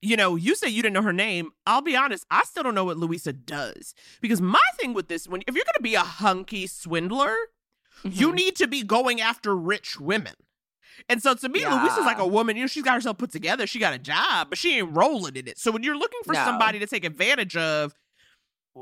You 0.00 0.16
know, 0.16 0.36
you 0.36 0.54
say 0.54 0.68
you 0.68 0.80
didn't 0.82 0.94
know 0.94 1.02
her 1.02 1.12
name. 1.12 1.50
I'll 1.66 1.82
be 1.82 1.96
honest, 1.96 2.24
I 2.30 2.42
still 2.44 2.62
don't 2.62 2.76
know 2.76 2.84
what 2.84 2.96
Louisa 2.98 3.32
does. 3.32 3.94
Because 4.20 4.40
my 4.40 4.60
thing 4.78 4.94
with 4.94 5.08
this, 5.08 5.26
when 5.26 5.42
if 5.48 5.56
you're 5.56 5.64
gonna 5.64 5.82
be 5.82 5.96
a 5.96 6.00
hunky 6.00 6.68
swindler, 6.68 7.34
you 8.04 8.30
Mhm. 8.30 8.34
need 8.34 8.56
to 8.56 8.68
be 8.68 8.84
going 8.84 9.20
after 9.20 9.56
rich 9.56 9.98
women. 9.98 10.34
And 11.08 11.22
so 11.22 11.34
to 11.34 11.48
me, 11.48 11.64
Louisa's 11.66 12.04
like 12.06 12.18
a 12.18 12.26
woman, 12.26 12.56
you 12.56 12.62
know, 12.62 12.66
she's 12.68 12.82
got 12.82 12.94
herself 12.94 13.18
put 13.18 13.30
together, 13.32 13.66
she 13.66 13.78
got 13.78 13.92
a 13.94 13.98
job, 13.98 14.48
but 14.48 14.58
she 14.58 14.78
ain't 14.78 14.96
rolling 14.96 15.36
in 15.36 15.46
it. 15.48 15.58
So 15.58 15.70
when 15.70 15.82
you're 15.82 15.96
looking 15.98 16.20
for 16.24 16.32
No. 16.34 16.44
somebody 16.44 16.78
to 16.78 16.86
take 16.86 17.04
advantage 17.04 17.56
of, 17.56 17.94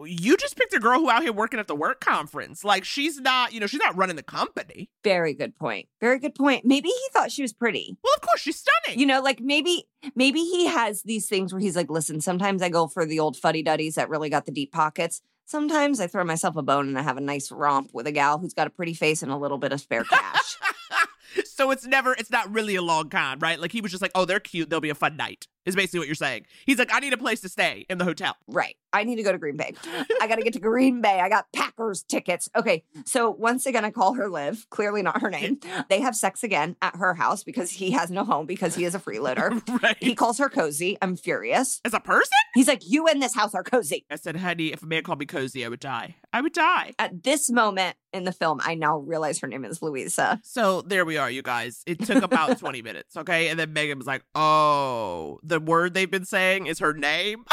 you 0.05 0.37
just 0.37 0.57
picked 0.59 0.75
a 0.75 0.79
girl 0.79 0.99
who 0.99 1.09
out 1.09 1.23
here 1.23 1.33
working 1.33 1.59
at 1.59 1.69
the 1.69 1.75
work 1.75 2.01
conference. 2.01 2.63
Like 2.65 2.85
she's 2.85 3.19
not, 3.19 3.55
you 3.55 3.61
know, 3.61 3.67
she's 3.67 3.81
not 3.81 3.97
running 3.97 4.17
the 4.17 4.23
company. 4.23 4.91
Very 5.03 5.33
good 5.33 5.57
point. 5.57 5.89
Very 6.03 6.19
good 6.19 6.35
point. 6.35 6.67
Maybe 6.67 6.89
he 6.89 7.07
thought 7.13 7.33
she 7.33 7.41
was 7.41 7.55
pretty. 7.55 7.97
Well, 8.05 8.13
of 8.17 8.21
course, 8.21 8.41
she's 8.41 8.59
stunning. 8.63 9.01
You 9.01 9.07
know, 9.07 9.23
like 9.23 9.41
maybe 9.41 9.85
maybe 10.15 10.41
he 10.41 10.67
has 10.67 11.03
these 11.05 11.29
things 11.29 11.51
where 11.53 11.61
he's 11.61 11.77
like, 11.77 11.89
listen, 11.89 12.21
sometimes 12.21 12.61
I 12.61 12.69
go 12.69 12.89
for 12.89 13.07
the 13.07 13.21
old 13.21 13.39
fuddy 13.39 13.63
duddies 13.63 13.95
that 13.95 14.11
really 14.11 14.29
got 14.29 14.45
the 14.45 14.53
deep 14.53 14.71
pockets. 14.71 15.23
Sometimes 15.47 15.99
I 15.99 16.09
throw 16.09 16.25
myself 16.25 16.57
a 16.57 16.63
bone 16.63 16.89
and 16.89 16.99
I 16.99 17.03
have 17.03 17.17
a 17.17 17.21
nice 17.23 17.51
romp 17.51 17.91
with 17.95 18.07
a 18.07 18.13
gal 18.13 18.37
who's 18.39 18.53
got 18.53 18.67
a 18.67 18.71
pretty 18.71 18.93
face 18.93 19.23
and 19.23 19.33
a 19.33 19.37
little 19.37 19.59
bit 19.59 19.73
of 19.73 19.81
spare 19.81 20.05
cash. 20.05 20.57
so 21.45 21.71
it's 21.71 21.87
never 21.87 22.15
it's 22.15 22.31
not 22.31 22.53
really 22.53 22.75
a 22.77 22.83
long 22.83 23.09
con, 23.09 23.39
right? 23.39 23.59
Like 23.59 23.73
he 23.73 23.81
was 23.81 23.91
just 23.91 24.03
like, 24.03 24.13
oh, 24.15 24.25
they're 24.25 24.41
cute, 24.41 24.71
they'll 24.71 24.81
be 24.81 24.91
a 24.91 24.95
fun 24.95 25.17
night. 25.17 25.47
Is 25.65 25.75
basically 25.75 25.99
what 25.99 26.09
you're 26.09 26.15
saying. 26.15 26.47
He's 26.65 26.79
like, 26.79 26.91
I 26.93 27.01
need 27.01 27.13
a 27.13 27.19
place 27.19 27.41
to 27.41 27.49
stay 27.49 27.87
in 27.91 27.99
the 27.99 28.05
hotel. 28.05 28.37
right. 28.47 28.77
I 28.97 29.05
need 29.05 29.17
to 29.17 29.23
go 29.23 29.33
to 29.33 29.39
Green 29.39 29.57
Bay. 29.57 29.75
I 30.21 30.27
got 30.27 30.37
to 30.37 30.43
get 30.43 30.55
to 30.55 30.61
Green 30.61 31.01
Bay. 31.01 31.21
I 31.21 31.29
got 31.29 31.47
Packers 31.53 32.03
tickets. 32.03 32.49
Okay. 32.57 32.83
So 33.05 33.31
once 33.31 33.67
again, 33.67 33.85
I 33.85 33.91
call 33.91 34.15
her 34.15 34.29
Liv, 34.29 34.67
clearly 34.71 35.03
not 35.03 35.21
her 35.21 35.31
name. 35.31 35.61
They 35.89 36.01
have 36.01 36.17
sex 36.17 36.43
again 36.43 36.75
at 36.83 36.97
her 36.97 37.15
house 37.15 37.45
because 37.45 37.71
he 37.71 37.91
has 37.93 38.11
no 38.11 38.25
home 38.25 38.47
because 38.47 38.75
he 38.75 38.85
is 38.85 38.95
a 38.95 38.99
freeloader. 38.99 39.63
right. 39.83 39.97
He 40.01 40.15
calls 40.15 40.39
her 40.39 40.49
cozy. 40.49 40.97
I'm 41.03 41.17
furious. 41.17 41.81
As 41.85 41.95
a 41.95 42.01
person? 42.01 42.33
He's 42.55 42.67
like, 42.67 42.83
You 42.85 43.07
and 43.07 43.23
this 43.23 43.35
house 43.35 43.55
are 43.55 43.63
cozy. 43.63 44.05
I 44.11 44.17
said, 44.17 44.37
honey, 44.37 44.73
if 44.73 44.83
a 44.83 44.87
man 44.87 45.03
called 45.03 45.19
me 45.21 45.27
cozy, 45.27 45.65
I 45.65 45.69
would 45.69 45.81
die. 45.81 46.17
I 46.33 46.41
would 46.41 46.53
die. 46.55 46.93
At 46.99 47.23
this 47.23 47.51
moment 47.51 47.97
in 48.13 48.25
the 48.25 48.33
film, 48.33 48.61
I 48.65 48.75
now 48.75 48.99
realize 48.99 49.39
her 49.41 49.47
name 49.49 49.65
is 49.65 49.83
Louisa. 49.83 50.41
So 50.43 50.83
there 50.83 51.05
we 51.05 51.19
are, 51.19 51.31
you 51.31 51.43
guys. 51.43 51.83
It 51.87 52.01
took 52.01 52.23
about 52.23 52.59
20 52.59 52.83
minutes, 52.83 53.17
okay? 53.17 53.49
And 53.49 53.59
then 53.59 53.73
Megan 53.73 53.99
was 53.99 54.07
like, 54.07 54.25
oh, 54.35 55.39
the 55.43 55.61
word 55.61 55.95
they've 55.95 56.11
been 56.11 56.25
saying 56.25 56.67
is 56.67 56.79
her 56.79 56.95
name. 56.95 57.45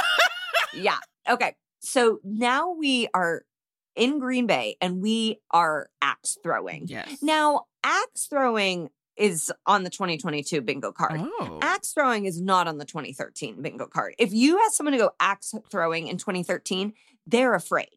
yeah. 0.73 0.97
Okay. 1.29 1.55
So 1.79 2.19
now 2.23 2.71
we 2.73 3.07
are 3.13 3.43
in 3.95 4.19
Green 4.19 4.47
Bay 4.47 4.77
and 4.81 5.01
we 5.01 5.39
are 5.51 5.89
axe 6.01 6.37
throwing. 6.41 6.87
yes. 6.87 7.17
Now, 7.21 7.65
axe 7.83 8.27
throwing 8.27 8.89
is 9.15 9.51
on 9.67 9.83
the 9.83 9.89
2022 9.91 10.61
bingo 10.61 10.91
card. 10.91 11.21
Oh. 11.21 11.59
Axe 11.61 11.93
throwing 11.93 12.25
is 12.25 12.41
not 12.41 12.67
on 12.67 12.77
the 12.79 12.85
2013 12.85 13.61
bingo 13.61 13.85
card. 13.85 14.15
If 14.17 14.33
you 14.33 14.59
ask 14.59 14.73
someone 14.73 14.93
to 14.93 14.97
go 14.97 15.11
axe 15.19 15.53
throwing 15.69 16.07
in 16.07 16.17
2013, 16.17 16.93
they're 17.27 17.53
afraid. 17.53 17.87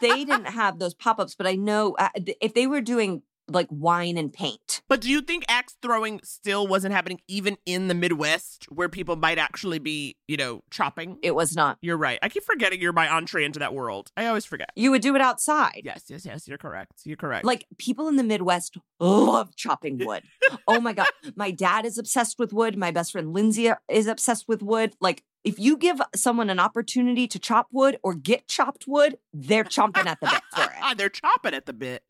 they 0.00 0.24
didn't 0.24 0.44
have 0.46 0.78
those 0.78 0.94
pop 0.94 1.18
ups, 1.20 1.34
but 1.34 1.46
I 1.46 1.56
know 1.56 1.94
uh, 1.98 2.08
if 2.40 2.54
they 2.54 2.66
were 2.66 2.80
doing 2.80 3.22
like 3.48 3.68
wine 3.70 4.16
and 4.18 4.32
paint, 4.32 4.82
But 4.88 5.00
do 5.00 5.08
you 5.10 5.20
think 5.20 5.44
axe 5.48 5.76
throwing 5.82 6.20
still 6.24 6.66
wasn't 6.66 6.94
happening 6.94 7.20
even 7.28 7.56
in 7.64 7.88
the 7.88 7.94
Midwest 7.94 8.66
where 8.68 8.88
people 8.88 9.16
might 9.16 9.38
actually 9.38 9.78
be, 9.78 10.16
you 10.26 10.36
know, 10.36 10.62
chopping? 10.70 11.18
it 11.22 11.34
was 11.34 11.54
not. 11.54 11.78
You're 11.80 11.96
right. 11.96 12.18
I 12.22 12.28
keep 12.28 12.44
forgetting 12.44 12.80
you're 12.80 12.92
my 12.92 13.08
entree 13.08 13.44
into 13.44 13.58
that 13.60 13.74
world. 13.74 14.10
I 14.16 14.26
always 14.26 14.44
forget. 14.44 14.70
You 14.74 14.90
would 14.90 15.02
do 15.02 15.14
it 15.14 15.20
outside. 15.20 15.82
Yes, 15.84 16.04
yes, 16.08 16.24
yes. 16.24 16.48
You're 16.48 16.58
correct. 16.58 17.02
You're 17.04 17.16
correct. 17.16 17.44
Like 17.44 17.66
people 17.78 18.08
in 18.08 18.16
the 18.16 18.24
Midwest 18.24 18.76
love 19.00 19.54
chopping 19.56 20.04
wood. 20.04 20.22
oh 20.68 20.80
my 20.80 20.92
God. 20.92 21.08
My 21.34 21.50
dad 21.50 21.84
is 21.84 21.98
obsessed 21.98 22.38
with 22.38 22.52
wood. 22.52 22.76
My 22.76 22.90
best 22.90 23.12
friend 23.12 23.32
Lindsay 23.32 23.70
is 23.88 24.06
obsessed 24.06 24.46
with 24.48 24.62
wood. 24.62 24.94
Like 25.00 25.22
if 25.44 25.58
you 25.58 25.76
give 25.76 26.00
someone 26.14 26.50
an 26.50 26.58
opportunity 26.58 27.28
to 27.28 27.38
chop 27.38 27.68
wood 27.72 27.98
or 28.02 28.14
get 28.14 28.48
chopped 28.48 28.84
wood, 28.88 29.16
they're 29.32 29.64
chomping 29.64 30.06
at 30.06 30.18
the 30.20 30.26
bit 30.26 30.42
for 30.52 30.62
it. 30.64 30.72
They're 30.98 31.08
chopping 31.08 31.54
at 31.54 31.66
the 31.66 31.72
bit. 31.72 32.02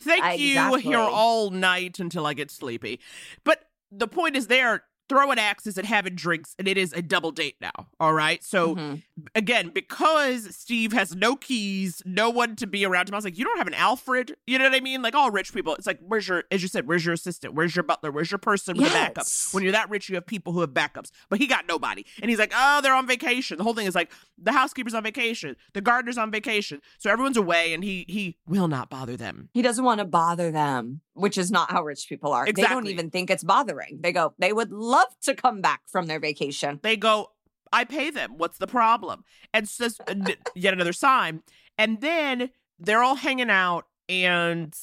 Thank 0.00 0.38
you 0.40 0.50
Exactly. 0.50 0.82
here 0.82 0.98
all 0.98 1.50
night 1.50 1.98
until 1.98 2.26
I 2.26 2.34
get 2.34 2.50
sleepy. 2.50 3.00
But 3.44 3.60
the 3.90 4.08
point 4.08 4.36
is, 4.36 4.46
they 4.46 4.60
are 4.60 4.82
throwing 5.08 5.38
axes 5.38 5.78
and 5.78 5.86
having 5.86 6.14
drinks, 6.14 6.54
and 6.58 6.66
it 6.66 6.76
is 6.76 6.92
a 6.92 7.02
double 7.02 7.30
date 7.30 7.56
now. 7.60 7.70
All 8.00 8.12
right. 8.12 8.42
So 8.42 8.74
Mhm. 8.74 9.02
again, 9.34 9.70
because 9.72 10.54
Steve 10.56 10.92
has 10.92 11.14
no 11.14 11.36
keys, 11.36 12.02
no 12.04 12.28
one 12.30 12.56
to 12.56 12.66
be 12.66 12.84
around 12.84 13.08
him, 13.08 13.14
I 13.14 13.18
was 13.18 13.24
like, 13.24 13.38
you 13.38 13.44
don't 13.44 13.58
have 13.58 13.66
an 13.66 13.74
Alfred. 13.74 14.36
You 14.46 14.58
know 14.58 14.64
what 14.64 14.74
I 14.74 14.80
mean? 14.80 15.02
Like 15.02 15.14
all 15.14 15.30
rich 15.30 15.52
people, 15.54 15.74
it's 15.74 15.86
like, 15.86 16.00
where's 16.00 16.26
your, 16.28 16.44
as 16.50 16.62
you 16.62 16.68
said, 16.68 16.86
where's 16.88 17.04
your 17.04 17.14
assistant? 17.14 17.54
Where's 17.54 17.76
your 17.76 17.82
butler? 17.82 18.10
Where's 18.10 18.30
your 18.30 18.38
person 18.38 18.76
with 18.76 18.86
a 18.90 18.94
backup? 18.94 19.26
When 19.52 19.62
you're 19.62 19.72
that 19.72 19.88
rich, 19.90 20.08
you 20.08 20.14
have 20.16 20.26
people 20.26 20.52
who 20.52 20.60
have 20.60 20.70
backups. 20.70 21.10
But 21.28 21.38
he 21.38 21.46
got 21.46 21.66
nobody. 21.68 22.04
And 22.20 22.28
he's 22.30 22.38
like, 22.38 22.52
oh, 22.54 22.80
they're 22.82 22.94
on 22.94 23.06
vacation. 23.06 23.58
The 23.58 23.64
whole 23.64 23.74
thing 23.74 23.86
is 23.86 23.94
like, 23.94 24.10
the 24.38 24.52
housekeeper's 24.52 24.94
on 24.94 25.02
vacation, 25.02 25.56
the 25.72 25.80
gardener's 25.80 26.18
on 26.18 26.30
vacation. 26.30 26.80
So 26.98 27.10
everyone's 27.10 27.36
away, 27.36 27.72
and 27.72 27.82
he 27.82 28.04
he 28.08 28.36
will 28.46 28.68
not 28.68 28.90
bother 28.90 29.16
them. 29.16 29.48
He 29.54 29.62
doesn't 29.62 29.84
want 29.84 29.98
to 30.00 30.04
bother 30.04 30.50
them, 30.50 31.00
which 31.16 31.38
is 31.38 31.50
not 31.50 31.70
how 31.70 31.82
rich 31.82 32.06
people 32.08 32.32
are. 32.32 32.46
They 32.46 32.62
don't 32.62 32.86
even 32.86 33.10
think 33.10 33.30
it's 33.30 33.42
bothering. 33.44 33.98
They 34.00 34.12
go, 34.12 34.34
they 34.38 34.52
would 34.52 34.70
love 34.70 35.08
to 35.22 35.34
come 35.34 35.60
back 35.60 35.80
from 35.86 36.06
their 36.06 36.20
vacation. 36.20 36.78
They 36.82 36.96
go, 36.96 37.30
I 37.72 37.84
pay 37.84 38.10
them. 38.10 38.34
What's 38.36 38.58
the 38.58 38.66
problem? 38.66 39.24
And 39.52 39.68
says 39.68 39.98
uh, 40.06 40.14
yet 40.54 40.72
another 40.74 40.92
sign. 40.92 41.42
And 41.78 42.00
then 42.00 42.50
they're 42.78 43.02
all 43.02 43.16
hanging 43.16 43.50
out, 43.50 43.86
and 44.08 44.74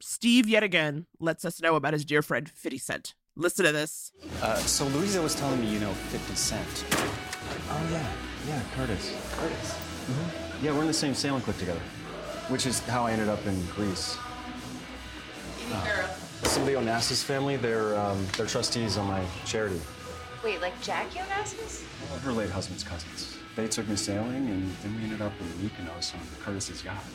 Steve 0.00 0.48
yet 0.48 0.62
again 0.62 1.06
lets 1.20 1.44
us 1.44 1.60
know 1.60 1.76
about 1.76 1.92
his 1.92 2.04
dear 2.04 2.22
friend 2.22 2.48
50 2.48 2.78
Cent. 2.78 3.14
Listen 3.36 3.64
to 3.64 3.72
this. 3.72 4.12
Uh, 4.42 4.56
so 4.56 4.86
Louisa 4.88 5.22
was 5.22 5.34
telling 5.34 5.60
me 5.60 5.68
you 5.68 5.78
know 5.78 5.92
50 5.92 6.34
Cent. 6.34 6.84
Oh, 7.70 7.88
yeah. 7.90 8.06
Yeah, 8.48 8.60
Curtis. 8.74 9.14
Curtis. 9.32 9.72
hmm 9.72 10.64
Yeah, 10.64 10.72
we're 10.72 10.80
in 10.82 10.86
the 10.88 10.92
same 10.92 11.14
sailing 11.14 11.42
club 11.42 11.56
together, 11.58 11.80
which 12.48 12.66
is 12.66 12.80
how 12.80 13.06
I 13.06 13.12
ended 13.12 13.28
up 13.28 13.46
in 13.46 13.64
Greece. 13.66 14.18
Uh, 15.72 16.08
some 16.44 16.62
of 16.62 16.68
Onassis 16.68 17.22
family, 17.22 17.56
they're, 17.56 17.96
um, 17.98 18.26
they're 18.36 18.46
trustees 18.46 18.96
on 18.96 19.06
my 19.06 19.24
charity. 19.44 19.80
Wait, 20.44 20.60
like 20.60 20.78
Jackie 20.82 21.18
Onassis? 21.20 21.84
Well, 22.10 22.18
her 22.20 22.32
late 22.32 22.50
husband's 22.50 22.82
cousins. 22.82 23.36
They 23.54 23.68
took 23.68 23.86
me 23.88 23.96
sailing, 23.96 24.48
and 24.48 24.74
then 24.82 24.96
we 24.96 25.04
ended 25.04 25.20
up 25.22 25.32
in 25.40 25.46
Mykonos 25.68 26.14
on 26.14 26.20
Curtis's 26.40 26.84
yacht. 26.84 26.96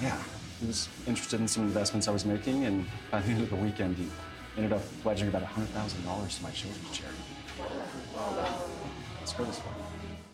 Yeah, 0.00 0.16
he 0.60 0.66
was 0.68 0.88
interested 1.08 1.40
in 1.40 1.48
some 1.48 1.64
investments 1.64 2.06
I 2.06 2.12
was 2.12 2.24
making, 2.24 2.64
and 2.66 2.86
by 3.10 3.20
the 3.20 3.30
end 3.30 3.42
of 3.42 3.50
the 3.50 3.56
weekend, 3.56 3.96
he 3.96 4.06
ended 4.56 4.72
up 4.72 4.80
pledging 5.02 5.26
about 5.26 5.42
$100,000 5.42 6.36
to 6.36 6.42
my 6.44 6.50
children's 6.50 6.90
charity. 6.92 7.18
It's 9.22 9.32
Curtis' 9.32 9.58
fault. 9.58 9.74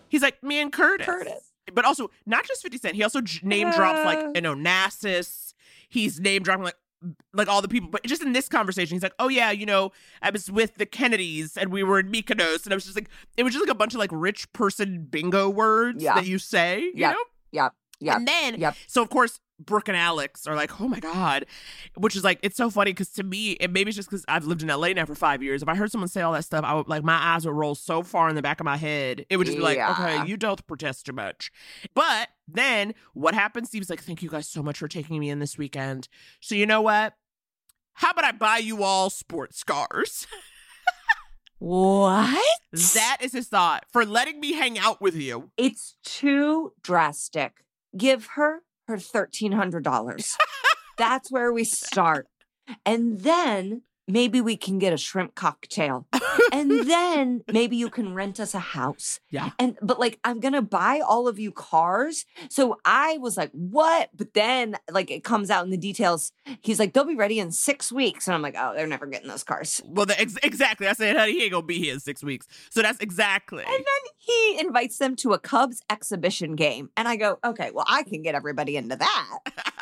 He's 0.08 0.20
like, 0.22 0.42
me 0.42 0.60
and 0.60 0.70
Curtis. 0.72 1.06
Curtis. 1.06 1.52
But 1.72 1.84
also, 1.84 2.10
not 2.26 2.46
just 2.46 2.62
50 2.62 2.78
Cent, 2.78 2.94
he 2.96 3.02
also 3.02 3.20
j- 3.20 3.40
name 3.42 3.70
drops 3.70 4.04
like 4.04 4.18
an 4.18 4.44
Onassis. 4.44 5.47
He's 5.88 6.20
name 6.20 6.42
dropping 6.42 6.64
like 6.64 6.76
like 7.32 7.46
all 7.46 7.62
the 7.62 7.68
people, 7.68 7.88
but 7.88 8.02
just 8.04 8.22
in 8.22 8.32
this 8.32 8.48
conversation, 8.48 8.96
he's 8.96 9.04
like, 9.04 9.14
"Oh 9.20 9.28
yeah, 9.28 9.52
you 9.52 9.64
know, 9.66 9.92
I 10.20 10.30
was 10.30 10.50
with 10.50 10.74
the 10.74 10.84
Kennedys 10.86 11.56
and 11.56 11.70
we 11.70 11.84
were 11.84 12.00
in 12.00 12.10
Mykonos," 12.10 12.64
and 12.64 12.72
I 12.72 12.76
was 12.76 12.84
just 12.84 12.96
like, 12.96 13.08
it 13.36 13.44
was 13.44 13.52
just 13.52 13.64
like 13.64 13.72
a 13.72 13.78
bunch 13.78 13.94
of 13.94 14.00
like 14.00 14.10
rich 14.12 14.52
person 14.52 15.06
bingo 15.08 15.48
words 15.48 16.02
Yeah. 16.02 16.14
that 16.16 16.26
you 16.26 16.38
say, 16.40 16.80
you 16.80 16.92
Yep. 16.96 17.12
know. 17.12 17.24
Yep. 17.52 17.72
Yep. 18.00 18.16
And 18.16 18.26
then, 18.28 18.60
Yep. 18.60 18.76
so 18.88 19.00
of 19.00 19.10
course, 19.10 19.38
Brooke 19.58 19.88
and 19.88 19.96
Alex 19.96 20.46
are 20.46 20.54
like, 20.54 20.80
oh 20.80 20.86
my 20.88 21.00
God, 21.00 21.46
which 21.96 22.14
is 22.14 22.22
like, 22.24 22.38
it's 22.42 22.56
so 22.56 22.70
funny 22.70 22.92
because 22.92 23.10
to 23.12 23.22
me, 23.22 23.56
and 23.56 23.72
maybe 23.72 23.88
it's 23.88 23.96
just 23.96 24.08
because 24.08 24.24
I've 24.28 24.44
lived 24.44 24.62
in 24.62 24.68
LA 24.68 24.88
now 24.88 25.04
for 25.04 25.14
five 25.14 25.42
years. 25.42 25.62
If 25.62 25.68
I 25.68 25.74
heard 25.74 25.90
someone 25.90 26.08
say 26.08 26.20
all 26.22 26.32
that 26.32 26.44
stuff, 26.44 26.64
I 26.64 26.74
would 26.74 26.88
like, 26.88 27.02
my 27.02 27.16
eyes 27.34 27.44
would 27.44 27.54
roll 27.54 27.74
so 27.74 28.02
far 28.02 28.28
in 28.28 28.36
the 28.36 28.42
back 28.42 28.60
of 28.60 28.64
my 28.64 28.76
head. 28.76 29.26
It 29.28 29.36
would 29.36 29.46
just 29.46 29.58
be 29.58 29.62
like, 29.64 29.76
Yeah. 29.76 29.92
okay, 29.92 30.26
you 30.28 30.36
don't 30.36 30.64
protest 30.66 31.06
too 31.06 31.12
much. 31.12 31.50
But 31.94 32.28
then 32.46 32.94
what 33.14 33.34
happens? 33.34 33.68
Steve's 33.68 33.90
like, 33.90 34.02
thank 34.02 34.22
you 34.22 34.28
guys 34.30 34.48
so 34.48 34.62
much 34.62 34.78
for 34.78 34.88
taking 34.88 35.18
me 35.18 35.28
in 35.30 35.38
this 35.40 35.58
weekend. 35.58 36.08
So 36.40 36.54
you 36.54 36.64
know 36.66 36.80
what? 36.80 37.14
How 37.94 38.10
about 38.10 38.24
I 38.24 38.32
buy 38.32 38.58
you 38.58 38.84
all 38.84 39.10
sports 39.10 39.64
cars? 39.64 40.26
What? 41.58 42.44
That 42.72 43.16
is 43.20 43.32
his 43.32 43.48
thought 43.48 43.84
for 43.92 44.04
letting 44.04 44.38
me 44.38 44.52
hang 44.52 44.78
out 44.78 45.00
with 45.00 45.16
you. 45.16 45.50
It's 45.56 45.96
too 46.04 46.72
drastic. 46.82 47.64
Give 47.96 48.26
her 48.36 48.62
her 48.88 48.96
$1,300. 48.96 50.34
That's 50.98 51.30
where 51.30 51.52
we 51.52 51.64
start. 51.64 52.26
And 52.84 53.20
then 53.20 53.82
maybe 54.08 54.40
we 54.40 54.56
can 54.56 54.78
get 54.78 54.92
a 54.92 54.96
shrimp 54.96 55.34
cocktail. 55.34 56.06
and 56.52 56.70
then 56.88 57.42
maybe 57.52 57.76
you 57.76 57.90
can 57.90 58.14
rent 58.14 58.40
us 58.40 58.54
a 58.54 58.58
house. 58.58 59.20
Yeah. 59.30 59.50
And 59.58 59.78
but 59.82 60.00
like 60.00 60.18
I'm 60.24 60.40
gonna 60.40 60.62
buy 60.62 61.00
all 61.06 61.28
of 61.28 61.38
you 61.38 61.52
cars. 61.52 62.24
So 62.48 62.76
I 62.84 63.18
was 63.18 63.36
like, 63.36 63.50
what? 63.52 64.10
But 64.16 64.34
then 64.34 64.76
like 64.90 65.10
it 65.10 65.22
comes 65.22 65.50
out 65.50 65.64
in 65.64 65.70
the 65.70 65.76
details. 65.76 66.32
He's 66.62 66.78
like, 66.78 66.94
they'll 66.94 67.04
be 67.04 67.14
ready 67.14 67.38
in 67.38 67.52
six 67.52 67.92
weeks. 67.92 68.26
And 68.26 68.34
I'm 68.34 68.42
like, 68.42 68.56
oh, 68.58 68.72
they're 68.74 68.86
never 68.86 69.06
getting 69.06 69.28
those 69.28 69.44
cars. 69.44 69.80
Well, 69.84 70.06
the, 70.06 70.18
ex- 70.20 70.38
exactly. 70.42 70.88
I 70.88 70.94
said, 70.94 71.16
honey, 71.16 71.32
he 71.32 71.42
ain't 71.44 71.52
gonna 71.52 71.66
be 71.66 71.78
here 71.78 71.94
in 71.94 72.00
six 72.00 72.24
weeks. 72.24 72.46
So 72.70 72.82
that's 72.82 73.00
exactly. 73.00 73.62
And 73.62 73.72
then 73.72 74.12
he 74.16 74.58
invites 74.60 74.98
them 74.98 75.16
to 75.16 75.32
a 75.32 75.38
Cubs 75.38 75.82
exhibition 75.90 76.56
game. 76.56 76.90
And 76.96 77.06
I 77.06 77.16
go, 77.16 77.38
okay, 77.44 77.70
well, 77.72 77.84
I 77.88 78.02
can 78.02 78.22
get 78.22 78.34
everybody 78.34 78.76
into 78.76 78.96
that. 78.96 79.38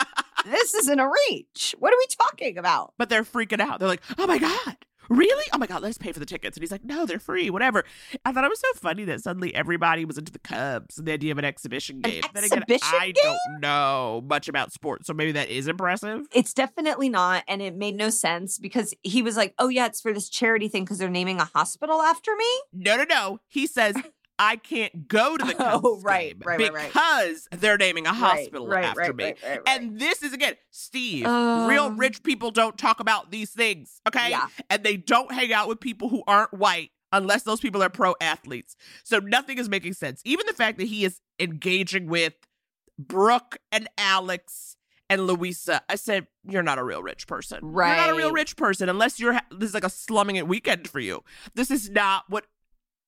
this 0.51 0.75
isn't 0.75 0.99
a 1.01 1.09
reach. 1.29 1.75
What 1.79 1.93
are 1.93 1.97
we 1.99 2.07
talking 2.19 2.59
about? 2.59 2.95
but 2.99 3.09
they're 3.09 3.25
freaking 3.25 3.61
out. 3.61 3.79
They're 3.79 3.89
like, 3.89 4.03
"Oh 4.19 4.27
my 4.27 4.39
god, 4.39 4.77
really? 5.09 5.45
Oh 5.53 5.59
my 5.59 5.67
god, 5.67 5.83
let's 5.83 5.99
pay 5.99 6.13
for 6.13 6.21
the 6.21 6.27
tickets." 6.27 6.57
And 6.57 6.63
he's 6.63 6.71
like, 6.71 6.85
"No, 6.85 7.05
they're 7.07 7.19
free, 7.19 7.51
whatever." 7.51 7.85
I 8.25 8.33
thought 8.33 8.45
it 8.45 8.51
was 8.51 8.61
so 8.61 8.69
funny 8.81 9.05
that 9.05 9.21
suddenly 9.23 9.55
everybody 9.55 10.05
was 10.05 10.19
into 10.19 10.33
the 10.33 10.39
Cubs 10.39 10.99
and 10.99 11.07
the 11.07 11.13
idea 11.13 11.33
of 11.33 11.39
an 11.39 11.45
exhibition 11.45 12.01
game. 12.01 12.23
then 12.35 12.45
again, 12.45 12.59
exhibition 12.63 12.89
I 13.01 13.13
don't 13.13 13.61
know 13.61 14.23
much 14.29 14.49
about 14.49 14.73
sports, 14.73 15.07
so 15.07 15.15
maybe 15.15 15.33
that 15.33 15.49
is 15.49 15.69
impressive. 15.69 16.27
It's 16.33 16.53
definitely 16.55 17.09
not. 17.09 17.45
And 17.49 17.61
it 17.63 17.75
made 17.77 17.97
no 17.97 18.11
sense 18.11 18.59
because 18.59 18.95
he 19.03 19.23
was 19.23 19.37
like, 19.37 19.55
oh, 19.59 19.69
yeah, 19.69 19.87
it's 19.87 20.01
for 20.01 20.13
this 20.13 20.29
charity 20.29 20.69
thing 20.69 20.85
because 20.85 20.99
they're 20.99 21.09
naming 21.09 21.41
a 21.41 21.45
hospital 21.45 22.01
after 22.03 22.35
me. 22.37 22.61
No, 22.73 22.97
no, 22.97 23.05
no. 23.05 23.39
He 23.49 23.67
says. 23.67 23.97
I 24.39 24.57
can't 24.57 25.09
go 25.09 25.37
to 25.37 25.45
the 25.45 25.55
Cubs 25.59 25.81
Oh, 25.85 26.01
right, 26.03 26.39
game 26.39 26.43
right, 26.47 26.59
right, 26.61 26.73
right. 26.73 26.87
because 26.89 27.49
they're 27.53 27.79
naming 27.79 28.07
a 28.07 28.13
hospital 28.13 28.67
right, 28.69 28.85
after 28.85 29.01
right, 29.01 29.17
me. 29.17 29.25
right, 29.25 29.39
right, 29.43 29.51
right. 29.51 29.61
And 29.81 29.99
this 29.99 30.23
is 30.23 30.33
again, 30.33 30.55
Steve. 30.71 31.25
real 31.25 31.85
Um, 31.85 31.97
rich 31.99 32.23
people 32.23 32.51
don't 32.51 32.77
talk 32.77 33.01
about 33.01 33.31
these 33.31 33.51
things, 33.51 34.01
okay? 34.07 34.31
Yeah. 34.31 34.47
And 34.69 34.83
they 34.85 34.97
don't 34.97 35.33
hang 35.33 35.53
out 35.53 35.69
with 35.69 35.81
people 35.81 36.09
who 36.09 36.23
aren't 36.27 36.53
white 36.53 36.91
unless 37.13 37.45
those 37.45 37.61
people 37.61 37.83
are 37.83 37.89
pro 37.89 38.15
athletes. 38.21 38.77
So 39.05 39.19
nothing 39.21 39.59
is 39.59 39.69
making 39.69 39.95
sense. 39.95 40.21
Even 40.25 40.45
the 40.47 40.53
fact 40.53 40.77
that 40.79 40.89
he 40.89 41.05
is 41.05 41.21
engaging 41.41 42.07
with 42.09 42.35
Brooke 42.99 43.59
and 43.73 43.89
Alex 43.99 44.77
and 45.09 45.27
Louisa. 45.27 45.83
I 45.89 45.95
said, 45.95 46.27
you're 46.45 46.65
not 46.65 46.79
a 46.79 46.85
real 46.85 47.03
rich 47.03 47.27
person. 47.29 47.61
Right. 47.63 47.89
You're 47.97 48.07
not 48.07 48.11
a 48.11 48.17
real 48.17 48.33
rich 48.33 48.57
person 48.57 48.89
unless 48.89 49.21
you're 49.21 49.35
ha- 49.35 49.45
this 49.53 49.69
is 49.69 49.75
like 49.75 49.85
a 49.85 49.91
slumming 49.91 50.37
it 50.37 50.49
weekend 50.49 50.89
for 50.89 50.99
you. 50.99 51.23
This 51.55 51.71
is 51.71 51.89
not 51.91 52.25
what 52.29 52.47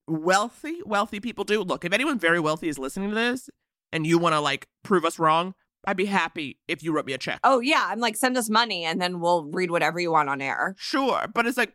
wealthy 0.09 0.81
wealthy 0.85 1.21
people 1.21 1.45
do. 1.45 1.63
Look, 1.63 1.85
if 1.85 1.93
anyone 1.93 2.19
very 2.19 2.41
wealthy 2.41 2.69
is 2.69 2.79
listening 2.79 3.11
to 3.11 3.15
this 3.15 3.49
and 3.93 4.07
you 4.07 4.19
want 4.19 4.35
to 4.35 4.41
like 4.41 4.67
prove 4.83 5.05
us 5.05 5.19
wrong, 5.19 5.55
I'd 5.87 5.97
be 5.97 6.07
happy 6.07 6.59
if 6.69 6.83
you 6.83 6.93
wrote 6.93 7.07
me 7.07 7.13
a 7.13 7.19
check. 7.19 7.41
Oh, 7.45 7.61
yeah. 7.61 7.87
I'm 7.89 8.01
like, 8.01 8.17
send 8.17 8.37
us 8.37 8.51
money 8.51 8.85
and 8.85 9.01
then 9.01 9.21
we'll 9.21 9.45
read 9.45 9.71
whatever 9.71 10.01
you 10.01 10.11
want 10.13 10.29
on 10.29 10.41
air. 10.41 10.75
Sure, 10.79 11.27
but 11.33 11.47
it's 11.47 11.57
like 11.59 11.75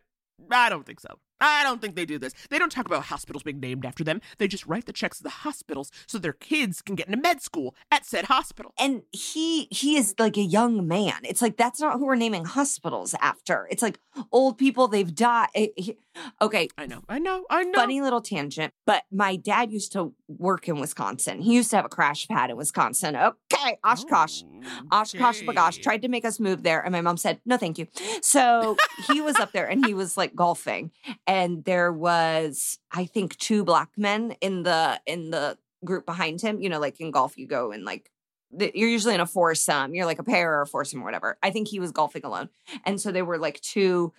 I 0.50 0.68
don't 0.68 0.84
think 0.84 1.00
so. 1.00 1.18
I 1.40 1.62
don't 1.62 1.80
think 1.80 1.94
they 1.94 2.06
do 2.06 2.18
this. 2.18 2.32
They 2.48 2.58
don't 2.58 2.70
talk 2.72 2.86
about 2.86 3.04
hospitals 3.04 3.42
being 3.42 3.60
named 3.60 3.84
after 3.84 4.02
them. 4.02 4.20
They 4.38 4.48
just 4.48 4.66
write 4.66 4.86
the 4.86 4.92
checks 4.92 5.18
to 5.18 5.22
the 5.24 5.28
hospitals 5.28 5.90
so 6.06 6.16
their 6.18 6.32
kids 6.32 6.80
can 6.80 6.94
get 6.94 7.06
into 7.06 7.20
med 7.20 7.42
school 7.42 7.74
at 7.90 8.06
said 8.06 8.26
hospital. 8.26 8.72
And 8.78 9.02
he 9.12 9.68
he 9.70 9.96
is 9.96 10.14
like 10.18 10.36
a 10.36 10.42
young 10.42 10.86
man. 10.88 11.16
It's 11.24 11.42
like 11.42 11.56
that's 11.56 11.80
not 11.80 11.98
who 11.98 12.06
we're 12.06 12.14
naming 12.14 12.44
hospitals 12.46 13.14
after. 13.20 13.68
It's 13.70 13.82
like 13.82 13.98
old 14.32 14.58
people 14.58 14.88
they've 14.88 15.14
died. 15.14 15.48
eh, 15.54 15.68
he- 15.76 15.98
Okay, 16.40 16.68
I 16.78 16.86
know, 16.86 17.02
I 17.08 17.18
know, 17.18 17.44
I 17.50 17.64
know. 17.64 17.78
funny 17.78 18.00
little 18.00 18.20
tangent, 18.20 18.72
but 18.86 19.04
my 19.10 19.36
dad 19.36 19.72
used 19.72 19.92
to 19.92 20.14
work 20.28 20.68
in 20.68 20.78
Wisconsin. 20.78 21.40
He 21.40 21.54
used 21.54 21.70
to 21.70 21.76
have 21.76 21.84
a 21.84 21.88
crash 21.88 22.28
pad 22.28 22.50
in 22.50 22.56
Wisconsin. 22.56 23.16
Okay, 23.16 23.78
Oshkosh. 23.84 24.42
Oh, 24.44 24.80
OshKosh 24.92 25.44
B'gosh 25.44 25.74
Okay. 25.74 25.82
tried 25.82 26.02
to 26.02 26.08
make 26.08 26.24
us 26.24 26.40
move 26.40 26.62
there, 26.62 26.80
and 26.82 26.92
my 26.92 27.00
mom 27.00 27.16
said, 27.16 27.40
no, 27.44 27.56
thank 27.56 27.78
you. 27.78 27.86
So 28.22 28.76
he 29.06 29.20
was 29.20 29.38
up 29.38 29.52
there 29.52 29.66
and 29.68 29.84
he 29.84 29.94
was 29.94 30.16
like 30.16 30.34
golfing. 30.34 30.90
And 31.26 31.64
there 31.64 31.92
was, 31.92 32.78
I 32.92 33.06
think, 33.06 33.36
two 33.38 33.64
black 33.64 33.90
men 33.96 34.36
in 34.40 34.62
the 34.62 35.00
in 35.06 35.30
the 35.30 35.58
group 35.84 36.06
behind 36.06 36.40
him. 36.40 36.60
You 36.60 36.68
know, 36.68 36.80
like 36.80 37.00
in 37.00 37.10
golf, 37.10 37.36
you 37.36 37.46
go 37.46 37.72
and 37.72 37.84
like 37.84 38.10
you're 38.56 38.88
usually 38.88 39.14
in 39.14 39.20
a 39.20 39.26
foursome. 39.26 39.94
You're 39.94 40.06
like 40.06 40.18
a 40.18 40.24
pair 40.24 40.58
or 40.58 40.62
a 40.62 40.66
foursome 40.66 41.02
or 41.02 41.04
whatever. 41.04 41.38
I 41.42 41.50
think 41.50 41.68
he 41.68 41.80
was 41.80 41.90
golfing 41.90 42.24
alone. 42.24 42.48
And 42.84 43.00
so 43.00 43.10
there 43.10 43.24
were 43.24 43.38
like 43.38 43.60
two 43.60 44.12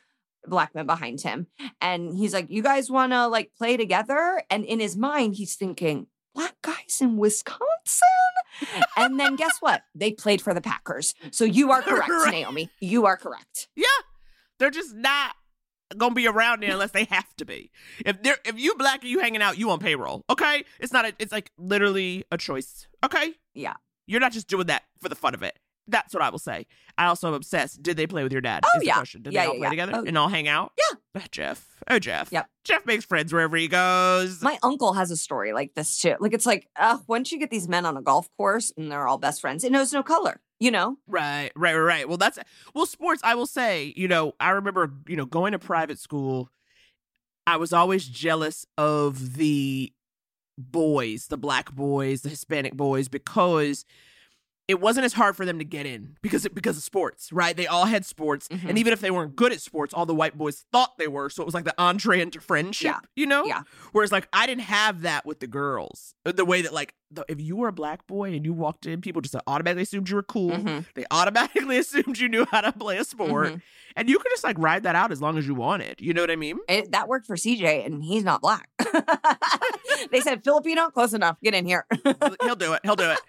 black 0.50 0.74
men 0.76 0.86
behind 0.86 1.22
him. 1.22 1.48
And 1.82 2.18
he's 2.18 2.34
like, 2.34 2.48
You 2.50 2.62
guys 2.64 2.90
wanna 2.92 3.28
like 3.28 3.52
play 3.58 3.78
together? 3.78 4.42
And 4.50 4.64
in 4.66 4.80
his 4.80 4.96
mind, 4.98 5.36
he's 5.36 5.56
thinking, 5.56 6.08
Black 6.34 6.56
guys 6.62 7.00
in 7.02 7.18
Wisconsin? 7.18 8.02
and 8.98 9.20
then 9.20 9.36
guess 9.36 9.58
what? 9.60 9.84
They 9.94 10.12
played 10.12 10.42
for 10.42 10.54
the 10.54 10.62
Packers. 10.62 11.14
So 11.32 11.44
you 11.46 11.72
are 11.72 11.82
correct, 11.84 12.10
Right. 12.10 12.32
Naomi. 12.32 12.70
You 12.80 13.06
are 13.06 13.18
correct. 13.18 13.68
Yeah, 13.76 13.86
they're 14.60 14.70
just 14.72 14.94
not 14.96 15.36
gonna 15.98 16.16
be 16.16 16.28
around 16.28 16.64
there 16.64 16.72
unless 16.72 16.92
they 16.92 17.06
have 17.06 17.34
to 17.38 17.46
be. 17.46 17.72
If 18.06 18.22
they're 18.24 18.38
if 18.46 18.60
you 18.60 18.76
black 18.76 19.02
and 19.02 19.10
you 19.12 19.20
hanging 19.20 19.42
out, 19.42 19.58
you 19.58 19.70
on 19.72 19.80
payroll. 19.80 20.22
Okay, 20.30 20.64
it's 20.80 20.92
not. 20.94 21.06
A, 21.06 21.14
it's 21.20 21.32
like 21.32 21.52
literally 21.58 22.24
a 22.32 22.38
choice. 22.38 22.88
Okay, 23.04 23.34
Yeah. 23.54 23.74
you're 24.08 24.20
not 24.22 24.32
just 24.32 24.48
doing 24.48 24.68
that 24.68 24.84
for 25.02 25.10
the 25.10 25.16
fun 25.16 25.34
of 25.36 25.44
it. 25.44 25.58
That's 25.88 26.14
what 26.14 26.24
I 26.24 26.30
will 26.30 26.40
say. 26.40 26.66
I 26.98 27.06
also 27.06 27.28
am 27.28 27.34
obsessed. 27.36 27.84
Did 27.84 27.96
they 27.98 28.08
play 28.08 28.24
with 28.24 28.32
your 28.32 28.42
dad? 28.42 28.64
Oh, 28.66 28.80
yeah. 28.82 28.96
question. 28.96 29.22
Did 29.22 29.34
Yeah, 29.34 29.42
they 29.42 29.48
all 29.48 29.54
yeah, 29.54 29.60
play 29.60 29.66
yeah. 29.66 29.70
together 29.86 29.92
Oh, 29.98 30.08
and 30.08 30.18
all 30.18 30.30
hang 30.30 30.48
out? 30.48 30.72
Yeah. 30.78 30.98
Ah, 31.16 31.26
Jeff. 31.32 31.68
Oh, 31.90 32.00
Jeff. 32.00 32.32
Yep. 32.32 32.50
Jeff 32.64 32.86
makes 32.86 33.06
friends 33.06 33.32
wherever 33.32 33.56
he 33.56 33.68
goes. 33.68 34.42
My 34.42 34.58
uncle 34.64 34.94
has 34.94 35.12
a 35.12 35.18
story 35.18 35.54
like 35.54 35.76
this 35.76 36.00
too. 36.00 36.16
Like 36.20 36.34
it's 36.34 36.46
like, 36.48 36.68
uh, 36.76 36.98
once 37.08 37.32
you 37.32 37.38
get 37.40 37.52
these 37.52 37.68
men 37.68 37.86
on 37.86 37.98
a 37.98 38.02
golf 38.02 38.28
course 38.38 38.72
and 38.76 38.92
they're 38.92 39.08
all 39.08 39.18
best 39.20 39.42
friends, 39.42 39.64
it 39.64 39.72
knows 39.72 39.94
no 39.94 40.02
color, 40.02 40.42
you 40.60 40.72
know? 40.72 40.98
Right, 41.08 41.52
right, 41.56 41.74
right, 41.76 41.80
right. 41.80 42.08
Well, 42.10 42.18
that's 42.18 42.40
well, 42.74 42.86
sports. 42.88 43.22
I 43.24 43.36
will 43.36 43.46
say, 43.46 43.94
you 43.96 44.08
know, 44.08 44.34
I 44.40 44.52
remember, 44.52 44.92
you 45.08 45.16
know, 45.16 45.26
going 45.26 45.52
to 45.52 45.60
private 45.60 46.00
school. 46.00 46.50
I 47.46 47.58
was 47.58 47.72
always 47.74 48.08
jealous 48.08 48.66
of 48.78 49.36
the 49.36 49.94
boys, 50.58 51.28
the 51.28 51.38
black 51.38 51.72
boys, 51.74 52.22
the 52.22 52.30
Hispanic 52.30 52.74
boys, 52.74 53.08
because 53.08 53.86
it 54.68 54.82
wasn't 54.82 55.06
as 55.06 55.14
hard 55.14 55.36
for 55.36 55.46
them 55.46 55.60
to 55.60 55.66
get 55.66 55.86
in 55.86 56.18
because 56.22 56.46
it, 56.46 56.56
because 56.56 56.76
of 56.78 56.84
sports, 56.84 57.32
right? 57.32 57.56
They 57.56 57.68
all 57.68 57.86
had 57.86 58.04
sports, 58.06 58.48
Mhm. 58.48 58.70
and 58.70 58.78
even 58.80 58.94
if 58.94 59.00
they 59.02 59.12
weren't 59.12 59.36
good 59.36 59.52
at 59.52 59.62
sports, 59.62 59.94
all 59.94 60.06
the 60.08 60.16
white 60.16 60.38
boys 60.38 60.66
thought 60.72 60.98
they 60.98 61.08
were. 61.08 61.30
So 61.30 61.44
it 61.44 61.46
was 61.46 61.54
like 61.54 61.66
the 61.66 61.76
entree 61.80 62.20
into 62.20 62.42
friendship, 62.42 62.86
Yeah. 62.86 63.00
you 63.16 63.26
know? 63.28 63.46
Yeah. 63.46 63.62
Whereas 63.92 64.12
like 64.12 64.28
I 64.34 64.48
didn't 64.48 64.64
have 64.64 65.02
that 65.02 65.26
with 65.26 65.40
the 65.40 65.48
girls. 65.48 66.16
Uh, 66.26 66.32
The 66.32 66.46
way 66.46 66.62
that 66.64 66.74
like 66.74 66.96
the, 67.12 67.24
if 67.28 67.40
you 67.40 67.56
were 67.56 67.68
a 67.68 67.72
black 67.74 68.08
boy 68.08 68.34
and 68.34 68.44
you 68.44 68.54
walked 68.54 68.88
in, 68.88 69.02
people 69.02 69.22
just 69.22 69.36
automatically 69.46 69.84
assumed 69.84 70.10
you 70.10 70.16
were 70.16 70.24
cool. 70.24 70.52
Mhm. 70.52 70.86
They 70.96 71.06
automatically 71.12 71.78
assumed 71.78 72.18
you 72.18 72.28
knew 72.28 72.46
how 72.50 72.62
to 72.62 72.72
play 72.72 72.98
a 72.98 73.04
sport, 73.04 73.54
Mhm. 73.54 73.62
and 73.96 74.10
you 74.10 74.18
could 74.18 74.32
just 74.32 74.44
like 74.44 74.58
ride 74.58 74.82
that 74.84 74.96
out 74.96 75.12
as 75.12 75.22
long 75.22 75.38
as 75.38 75.46
you 75.48 75.54
wanted. 75.54 76.02
You 76.02 76.14
know 76.16 76.22
what 76.22 76.32
I 76.32 76.36
mean? 76.36 76.58
It, 76.68 76.92
that 76.92 77.08
worked 77.08 77.28
for 77.28 77.36
CJ, 77.38 77.86
and 77.86 78.04
he's 78.04 78.24
not 78.24 78.42
black. 78.42 78.68
they 80.12 80.20
said 80.22 80.44
Filipino, 80.44 80.90
close 80.90 81.14
enough. 81.14 81.38
Get 81.44 81.54
in 81.54 81.66
here. 81.66 81.86
He'll 82.42 82.56
do 82.56 82.74
it. 82.74 82.80
He'll 82.84 82.96
do 82.96 83.12
it. 83.12 83.20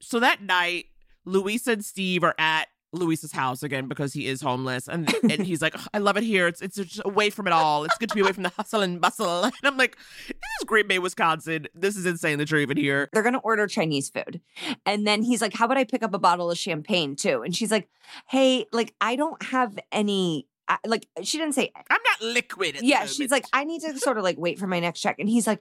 So 0.00 0.20
that 0.20 0.42
night, 0.42 0.86
Louisa 1.24 1.72
and 1.72 1.84
Steve 1.84 2.22
are 2.24 2.34
at 2.38 2.68
Louisa's 2.92 3.32
house 3.32 3.62
again 3.62 3.88
because 3.88 4.12
he 4.12 4.26
is 4.26 4.40
homeless, 4.40 4.88
and 4.88 5.12
and 5.22 5.44
he's 5.44 5.62
like, 5.62 5.74
"Ugh, 5.74 5.88
"I 5.94 5.98
love 5.98 6.16
it 6.16 6.24
here. 6.24 6.46
It's 6.46 6.60
it's 6.60 6.76
just 6.76 7.02
away 7.04 7.30
from 7.30 7.46
it 7.46 7.52
all. 7.52 7.84
It's 7.84 7.96
good 7.98 8.08
to 8.08 8.14
be 8.14 8.20
away 8.20 8.32
from 8.32 8.42
the 8.42 8.50
hustle 8.50 8.80
and 8.80 9.00
bustle." 9.00 9.44
And 9.44 9.54
I'm 9.64 9.76
like, 9.76 9.96
"This 10.26 10.36
is 10.60 10.64
Green 10.66 10.86
Bay, 10.86 10.98
Wisconsin. 10.98 11.66
This 11.74 11.96
is 11.96 12.06
insane 12.06 12.38
that 12.38 12.50
you're 12.50 12.60
even 12.60 12.76
here." 12.76 13.08
They're 13.12 13.22
gonna 13.22 13.38
order 13.38 13.66
Chinese 13.66 14.08
food, 14.08 14.40
and 14.84 15.06
then 15.06 15.22
he's 15.22 15.42
like, 15.42 15.54
"How 15.54 15.66
about 15.66 15.78
I 15.78 15.84
pick 15.84 16.02
up 16.02 16.14
a 16.14 16.18
bottle 16.18 16.50
of 16.50 16.58
champagne 16.58 17.16
too?" 17.16 17.42
And 17.42 17.54
she's 17.54 17.70
like, 17.70 17.88
"Hey, 18.28 18.66
like 18.72 18.94
I 19.00 19.16
don't 19.16 19.42
have 19.42 19.78
any." 19.92 20.48
I, 20.68 20.78
like 20.84 21.06
she 21.22 21.38
didn't 21.38 21.54
say 21.54 21.70
I'm 21.88 22.00
not 22.02 22.34
liquid. 22.34 22.74
At 22.74 22.80
the 22.80 22.88
yeah 22.88 23.06
she's 23.06 23.30
like 23.30 23.44
i 23.52 23.62
need 23.62 23.82
to 23.82 23.96
sort 24.00 24.18
of 24.18 24.24
like 24.24 24.36
wait 24.36 24.58
for 24.58 24.66
my 24.66 24.80
next 24.80 25.00
check 25.00 25.14
and 25.20 25.28
he's 25.28 25.46
like 25.46 25.60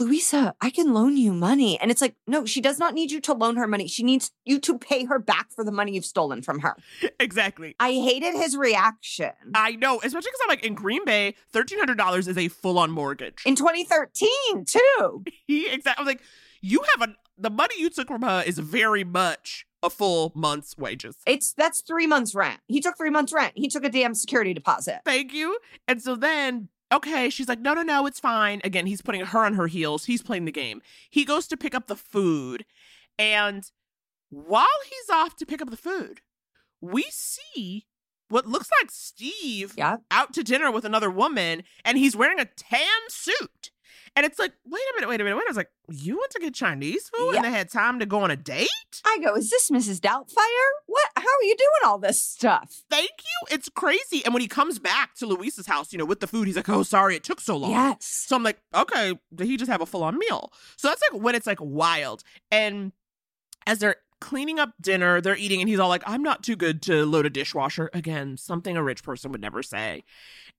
louisa 0.00 0.54
i 0.60 0.70
can 0.70 0.92
loan 0.92 1.16
you 1.16 1.32
money 1.32 1.78
and 1.80 1.90
it's 1.90 2.00
like 2.00 2.14
no 2.26 2.44
she 2.44 2.60
does 2.60 2.78
not 2.78 2.94
need 2.94 3.10
you 3.10 3.20
to 3.20 3.32
loan 3.32 3.56
her 3.56 3.66
money 3.66 3.86
she 3.86 4.02
needs 4.02 4.30
you 4.44 4.58
to 4.58 4.76
pay 4.78 5.04
her 5.04 5.18
back 5.18 5.46
for 5.54 5.64
the 5.64 5.70
money 5.72 5.92
you've 5.94 6.04
stolen 6.04 6.42
from 6.42 6.60
her 6.60 6.76
exactly. 7.20 7.74
i 7.80 7.92
hated 7.92 8.34
his 8.34 8.56
reaction 8.56 9.30
I 9.54 9.72
know, 9.76 9.96
especially 10.02 10.30
because 10.30 10.40
I'm 10.42 10.48
like 10.48 10.64
in 10.64 10.74
Green 10.74 11.04
Bay, 11.04 11.34
thirteen 11.52 11.78
hundred 11.78 11.98
dollars 11.98 12.26
is 12.28 12.36
a 12.38 12.48
full 12.48 12.78
on 12.78 12.90
mortgage. 12.90 13.42
in 13.46 13.54
2013 13.54 14.64
too 14.64 15.24
he 15.46 15.68
exactly. 15.68 16.00
I'm 16.02 16.06
like, 16.06 16.20
you 16.60 16.82
have 16.96 17.08
a 17.08 17.14
the 17.38 17.50
money 17.50 17.74
you 17.78 17.90
took 17.90 18.08
from 18.08 18.22
her 18.22 18.42
is 18.46 18.58
very 18.58 19.04
much 19.04 19.66
a 19.82 19.90
full 19.90 20.32
month's 20.34 20.76
wages. 20.78 21.16
it's 21.26 21.52
that's 21.52 21.80
three 21.82 22.06
months 22.06 22.34
rent 22.34 22.58
he 22.68 22.80
took 22.80 22.96
three 22.96 23.10
months 23.10 23.32
rent 23.32 23.52
he 23.54 23.68
took 23.68 23.84
a 23.84 23.88
damn 23.90 24.14
security 24.14 24.54
deposit 24.54 25.00
Thank 25.04 25.32
you. 25.34 25.58
And 25.86 26.00
so 26.02 26.16
then, 26.16 26.68
okay, 26.92 27.30
she's 27.30 27.48
like, 27.48 27.60
no, 27.60 27.74
no, 27.74 27.82
no, 27.82 28.06
it's 28.06 28.20
fine. 28.20 28.60
Again, 28.64 28.86
he's 28.86 29.02
putting 29.02 29.24
her 29.24 29.44
on 29.44 29.54
her 29.54 29.66
heels. 29.66 30.04
He's 30.06 30.22
playing 30.22 30.44
the 30.44 30.52
game. 30.52 30.82
He 31.10 31.24
goes 31.24 31.46
to 31.48 31.56
pick 31.56 31.74
up 31.74 31.86
the 31.86 31.96
food. 31.96 32.64
And 33.18 33.70
while 34.30 34.66
he's 34.84 35.10
off 35.14 35.36
to 35.36 35.46
pick 35.46 35.62
up 35.62 35.70
the 35.70 35.76
food, 35.76 36.20
we 36.80 37.04
see 37.10 37.86
what 38.28 38.46
looks 38.46 38.68
like 38.80 38.90
Steve 38.90 39.74
Yeah. 39.76 39.98
out 40.10 40.32
to 40.34 40.42
dinner 40.42 40.70
with 40.70 40.84
another 40.84 41.10
woman, 41.10 41.62
and 41.84 41.98
he's 41.98 42.16
wearing 42.16 42.40
a 42.40 42.44
tan 42.46 42.88
suit. 43.08 43.70
And 44.16 44.24
it's 44.24 44.38
like, 44.38 44.52
wait 44.64 44.80
a 44.92 44.94
minute, 44.96 45.08
wait 45.08 45.20
a 45.20 45.24
minute, 45.24 45.36
wait. 45.36 45.44
I 45.46 45.50
was 45.50 45.56
like, 45.56 45.70
you 45.90 46.16
went 46.18 46.30
to 46.32 46.38
get 46.40 46.54
Chinese 46.54 47.08
food 47.08 47.32
Yeah. 47.32 47.36
and 47.38 47.44
they 47.44 47.50
had 47.50 47.68
time 47.70 47.98
to 47.98 48.06
go 48.06 48.20
on 48.20 48.30
a 48.30 48.36
date? 48.36 48.68
i 49.04 49.18
go 49.22 49.34
is 49.34 49.50
this 49.50 49.70
mrs 49.72 49.98
doubtfire 49.98 50.70
what 50.86 51.08
how 51.16 51.22
are 51.24 51.42
you 51.42 51.56
doing 51.56 51.70
all 51.90 51.98
this 51.98 52.22
stuff 52.22 52.84
Thank 52.88 53.10
you. 53.18 53.48
It's 53.56 53.68
crazy. 53.68 54.24
And 54.24 54.32
when 54.32 54.40
he 54.40 54.46
comes 54.46 54.78
back 54.78 55.14
to 55.16 55.26
Louisa's 55.26 55.66
house, 55.66 55.92
you 55.92 55.98
know, 55.98 56.04
with 56.04 56.20
the 56.20 56.28
food, 56.28 56.46
he's 56.46 56.54
like, 56.56 56.68
oh, 56.68 56.84
sorry, 56.84 57.16
it 57.16 57.24
took 57.24 57.40
so 57.40 57.56
long. 57.56 57.72
yes 57.72 58.04
So 58.06 58.36
I'm 58.36 58.44
like, 58.44 58.60
okay, 58.72 59.18
did 59.34 59.46
he 59.48 59.56
just 59.56 59.70
have 59.70 59.80
a 59.80 59.86
full 59.86 60.04
on 60.04 60.16
meal? 60.18 60.52
So 60.76 60.88
that's 60.88 61.02
like 61.10 61.20
when 61.20 61.34
it's 61.34 61.46
like 61.46 61.58
wild. 61.60 62.22
And 62.52 62.92
as 63.66 63.80
they're 63.80 63.96
cleaning 64.20 64.58
up 64.60 64.74
dinner, 64.80 65.20
they're 65.20 65.36
eating, 65.36 65.60
and 65.60 65.68
he's 65.68 65.78
all 65.80 65.88
like, 65.88 66.02
I'm 66.06 66.22
not 66.22 66.42
too 66.42 66.56
good 66.56 66.80
to 66.82 67.04
load 67.04 67.26
a 67.26 67.30
dishwasher. 67.30 67.90
Again, 67.92 68.36
something 68.36 68.76
a 68.76 68.82
rich 68.82 69.02
person 69.02 69.32
would 69.32 69.40
never 69.40 69.62
say. 69.62 70.04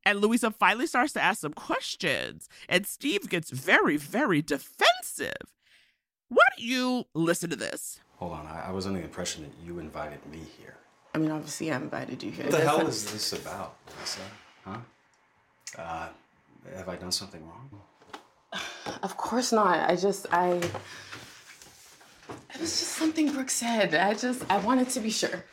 And 0.06 0.22
Louisa 0.22 0.52
finally 0.52 0.86
starts 0.86 1.14
to 1.14 1.22
ask 1.24 1.42
some 1.42 1.54
questions, 1.54 2.48
and 2.70 2.86
Steve 2.86 3.28
gets 3.28 3.50
very, 3.50 3.98
very 3.98 4.42
defensive. 4.42 5.34
Why 6.30 6.44
don't 6.56 6.66
you 6.66 7.06
listen 7.16 7.50
to 7.50 7.56
this? 7.56 8.00
Hold 8.18 8.34
on, 8.34 8.46
I, 8.46 8.68
I 8.68 8.72
was 8.72 8.86
under 8.86 9.00
the 9.00 9.06
impression 9.06 9.44
that 9.44 9.52
you 9.66 9.80
invited 9.80 10.24
me 10.32 10.40
here. 10.60 10.76
I 11.14 11.18
mean, 11.18 11.32
obviously, 11.32 11.72
I 11.72 11.78
invited 11.78 12.22
you 12.22 12.30
here. 12.32 12.46
What 12.46 12.52
the 12.52 12.58
That's 12.58 12.70
hell 12.70 12.78
not- 12.80 12.90
is 12.90 13.12
this 13.12 13.34
about, 13.34 13.78
Louisa? 13.98 14.20
Huh? 14.64 14.78
Uh, 15.78 16.08
have 16.76 16.88
I 16.90 16.96
done 16.98 17.12
something 17.12 17.42
wrong? 17.48 17.70
Of 19.04 19.18
course 19.18 19.52
not. 19.52 19.90
I 19.90 19.96
just, 19.96 20.28
I. 20.32 20.48
It 22.54 22.62
was 22.62 22.70
just 22.80 22.92
something 22.94 23.32
Brooke 23.34 23.50
said. 23.50 23.94
I 23.96 24.14
just, 24.14 24.44
I 24.50 24.58
wanted 24.60 24.90
to 24.92 25.00
be 25.00 25.10
sure. 25.10 25.44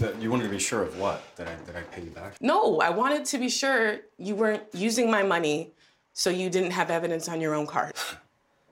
That 0.00 0.20
you 0.22 0.30
wanted 0.30 0.44
to 0.44 0.50
be 0.50 0.58
sure 0.58 0.82
of 0.82 0.98
what? 0.98 1.22
That 1.36 1.48
I 1.48 1.54
that 1.66 1.74
I 1.76 1.82
pay 1.82 2.02
you 2.02 2.10
back? 2.10 2.36
No, 2.40 2.80
I 2.80 2.90
wanted 2.90 3.24
to 3.26 3.38
be 3.38 3.48
sure 3.48 3.98
you 4.16 4.36
weren't 4.36 4.62
using 4.72 5.10
my 5.10 5.22
money 5.22 5.72
so 6.12 6.30
you 6.30 6.50
didn't 6.50 6.70
have 6.70 6.90
evidence 6.90 7.28
on 7.28 7.40
your 7.40 7.54
own 7.54 7.66
card. 7.66 7.94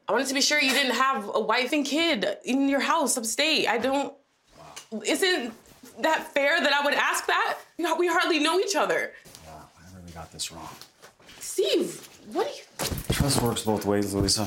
I 0.08 0.12
wanted 0.12 0.28
to 0.28 0.34
be 0.34 0.40
sure 0.40 0.60
you 0.60 0.70
didn't 0.72 0.94
have 0.94 1.28
a 1.34 1.40
wife 1.40 1.72
and 1.72 1.84
kid 1.84 2.26
in 2.44 2.68
your 2.68 2.80
house 2.80 3.16
upstate. 3.16 3.68
I 3.68 3.78
don't. 3.78 4.14
Isn't 5.04 5.52
that 6.00 6.32
fair 6.32 6.60
that 6.60 6.72
I 6.72 6.84
would 6.84 6.94
ask 6.94 7.26
that? 7.26 7.58
We 7.98 8.06
hardly 8.06 8.38
know 8.38 8.60
each 8.60 8.76
other. 8.76 9.12
Wow, 9.46 9.68
I 9.78 9.98
really 9.98 10.12
got 10.12 10.30
this 10.30 10.52
wrong. 10.52 10.68
Steve, 11.40 12.08
what 12.32 12.46
are 12.46 12.50
you. 12.50 12.62
Trust 13.10 13.42
works 13.42 13.62
both 13.64 13.84
ways, 13.84 14.14
Louisa. 14.14 14.46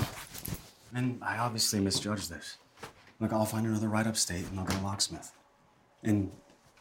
And 0.94 1.22
I 1.22 1.40
obviously 1.40 1.80
misjudged 1.82 2.30
this. 2.30 2.58
Look, 3.20 3.34
I'll 3.34 3.46
find 3.46 3.68
another 3.68 3.90
right 3.90 4.08
upstate 4.08 4.46
and 4.48 4.60
I'll 4.60 4.66
get 4.66 4.80
a 4.80 4.84
locksmith. 4.84 5.34
And 6.04 6.32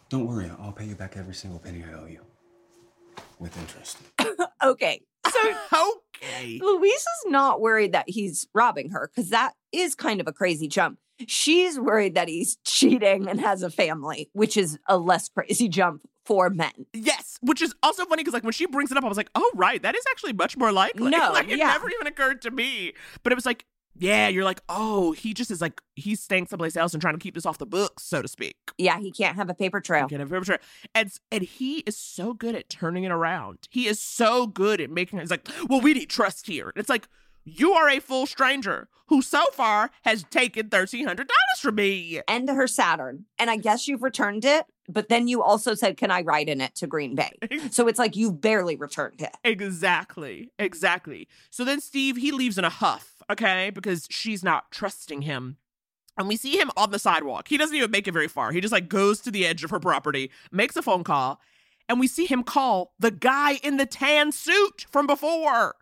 don't 0.08 0.26
worry, 0.26 0.50
I'll 0.60 0.72
pay 0.72 0.86
you 0.86 0.94
back 0.94 1.16
every 1.16 1.34
single 1.34 1.58
penny 1.58 1.84
I 1.84 1.94
owe 1.94 2.06
you. 2.06 2.20
With 3.38 3.56
interest. 3.58 3.98
okay 4.64 5.00
so 5.30 5.54
Okay. 6.20 6.58
Louisa's 6.60 7.24
not 7.26 7.60
worried 7.60 7.92
that 7.92 8.04
he's 8.08 8.48
robbing 8.52 8.90
her 8.90 9.10
because 9.14 9.30
that 9.30 9.52
is 9.70 9.94
kind 9.94 10.20
of 10.20 10.26
a 10.26 10.32
crazy 10.32 10.66
jump. 10.66 10.98
She's 11.26 11.78
worried 11.78 12.14
that 12.14 12.28
he's 12.28 12.56
cheating 12.64 13.28
and 13.28 13.40
has 13.40 13.62
a 13.62 13.70
family, 13.70 14.28
which 14.32 14.56
is 14.56 14.78
a 14.88 14.98
less 14.98 15.28
crazy 15.28 15.68
jump 15.68 16.02
for 16.24 16.50
men. 16.50 16.86
Yes, 16.92 17.38
which 17.40 17.62
is 17.62 17.74
also 17.84 18.04
funny 18.04 18.22
because 18.22 18.34
like 18.34 18.42
when 18.42 18.52
she 18.52 18.66
brings 18.66 18.90
it 18.90 18.98
up, 18.98 19.04
I 19.04 19.08
was 19.08 19.16
like, 19.16 19.30
oh 19.36 19.50
right, 19.54 19.80
that 19.82 19.94
is 19.94 20.04
actually 20.10 20.32
much 20.32 20.56
more 20.56 20.72
likely. 20.72 21.10
No, 21.18 21.30
like, 21.32 21.48
it 21.48 21.58
yeah. 21.58 21.68
never 21.68 21.88
even 21.88 22.06
occurred 22.08 22.42
to 22.42 22.50
me. 22.50 22.94
But 23.22 23.32
it 23.32 23.36
was 23.36 23.46
like, 23.46 23.64
yeah, 23.98 24.28
you're 24.28 24.44
like, 24.44 24.60
oh, 24.68 25.12
he 25.12 25.34
just 25.34 25.50
is 25.50 25.60
like 25.60 25.80
he's 25.96 26.20
staying 26.20 26.46
someplace 26.46 26.76
else 26.76 26.94
and 26.94 27.00
trying 27.00 27.14
to 27.14 27.20
keep 27.20 27.34
this 27.34 27.46
off 27.46 27.58
the 27.58 27.66
books, 27.66 28.04
so 28.04 28.22
to 28.22 28.28
speak. 28.28 28.56
Yeah, 28.78 28.98
he 28.98 29.10
can't 29.10 29.36
have 29.36 29.50
a 29.50 29.54
paper 29.54 29.80
trail. 29.80 30.06
Get 30.06 30.20
a 30.20 30.26
paper 30.26 30.44
trail. 30.44 30.58
And 30.94 31.12
and 31.30 31.42
he 31.42 31.78
is 31.80 31.96
so 31.96 32.34
good 32.34 32.54
at 32.54 32.68
turning 32.68 33.04
it 33.04 33.10
around. 33.10 33.58
He 33.70 33.86
is 33.86 34.00
so 34.00 34.46
good 34.46 34.80
at 34.80 34.90
making 34.90 35.18
it. 35.18 35.22
He's 35.22 35.30
like, 35.30 35.48
well, 35.68 35.80
we 35.80 35.94
need 35.94 36.10
trust 36.10 36.46
here. 36.46 36.68
And 36.68 36.80
it's 36.80 36.88
like. 36.88 37.08
You 37.50 37.72
are 37.72 37.88
a 37.88 37.98
full 37.98 38.26
stranger 38.26 38.88
who 39.06 39.22
so 39.22 39.42
far 39.52 39.90
has 40.02 40.22
taken 40.24 40.68
$1,300 40.68 41.26
from 41.58 41.76
me. 41.76 42.20
And 42.28 42.48
her 42.48 42.66
Saturn. 42.66 43.24
And 43.38 43.50
I 43.50 43.56
guess 43.56 43.88
you've 43.88 44.02
returned 44.02 44.44
it, 44.44 44.66
but 44.88 45.08
then 45.08 45.28
you 45.28 45.42
also 45.42 45.74
said, 45.74 45.96
Can 45.96 46.10
I 46.10 46.22
ride 46.22 46.48
in 46.48 46.60
it 46.60 46.74
to 46.76 46.86
Green 46.86 47.14
Bay? 47.14 47.32
so 47.70 47.88
it's 47.88 47.98
like 47.98 48.16
you've 48.16 48.40
barely 48.40 48.76
returned 48.76 49.22
it. 49.22 49.34
Exactly. 49.44 50.50
Exactly. 50.58 51.26
So 51.50 51.64
then 51.64 51.80
Steve, 51.80 52.16
he 52.16 52.32
leaves 52.32 52.58
in 52.58 52.64
a 52.64 52.70
huff, 52.70 53.17
okay, 53.30 53.70
because 53.70 54.06
she's 54.10 54.42
not 54.42 54.70
trusting 54.70 55.22
him. 55.22 55.56
And 56.16 56.26
we 56.26 56.36
see 56.36 56.58
him 56.58 56.70
on 56.76 56.90
the 56.90 56.98
sidewalk. 56.98 57.46
He 57.48 57.56
doesn't 57.56 57.76
even 57.76 57.92
make 57.92 58.08
it 58.08 58.12
very 58.12 58.26
far. 58.28 58.50
He 58.50 58.60
just 58.60 58.72
like 58.72 58.88
goes 58.88 59.20
to 59.20 59.30
the 59.30 59.46
edge 59.46 59.62
of 59.62 59.70
her 59.70 59.78
property, 59.78 60.30
makes 60.50 60.76
a 60.76 60.82
phone 60.82 61.04
call, 61.04 61.40
and 61.88 62.00
we 62.00 62.08
see 62.08 62.26
him 62.26 62.42
call 62.42 62.92
the 62.98 63.10
guy 63.10 63.54
in 63.62 63.76
the 63.76 63.86
tan 63.86 64.32
suit 64.32 64.86
from 64.90 65.06
before. 65.06 65.76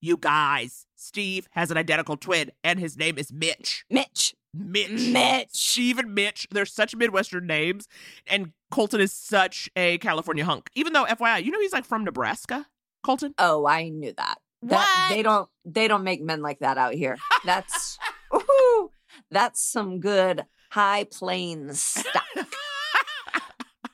You 0.00 0.16
guys, 0.16 0.86
Steve 0.96 1.48
has 1.52 1.70
an 1.70 1.76
identical 1.76 2.16
twin, 2.16 2.52
and 2.62 2.78
his 2.78 2.96
name 2.96 3.18
is 3.18 3.32
Mitch. 3.32 3.84
Mitch. 3.90 4.34
Mitch. 4.52 4.90
Mitch. 4.90 5.48
Steve 5.50 5.98
and 5.98 6.14
Mitch. 6.14 6.46
They're 6.50 6.66
such 6.66 6.94
Midwestern 6.94 7.46
names. 7.46 7.88
And 8.26 8.52
Colton 8.70 9.00
is 9.00 9.12
such 9.12 9.68
a 9.76 9.98
California 9.98 10.44
hunk. 10.44 10.70
Even 10.74 10.92
though, 10.92 11.04
FYI, 11.04 11.44
you 11.44 11.50
know 11.50 11.60
he's 11.60 11.72
like 11.72 11.84
from 11.84 12.04
Nebraska, 12.04 12.66
Colton? 13.02 13.34
Oh, 13.38 13.66
I 13.66 13.88
knew 13.88 14.12
that. 14.16 14.36
That 14.64 15.08
What? 15.08 15.14
they 15.14 15.22
don't 15.22 15.48
they 15.64 15.88
don't 15.88 16.04
make 16.04 16.22
men 16.22 16.40
like 16.42 16.60
that 16.60 16.78
out 16.78 16.94
here. 16.94 17.16
That's 17.44 17.98
ooh, 18.34 18.90
that's 19.30 19.62
some 19.62 20.00
good 20.00 20.44
high 20.70 21.04
plains 21.04 21.80
stuff. 21.82 22.23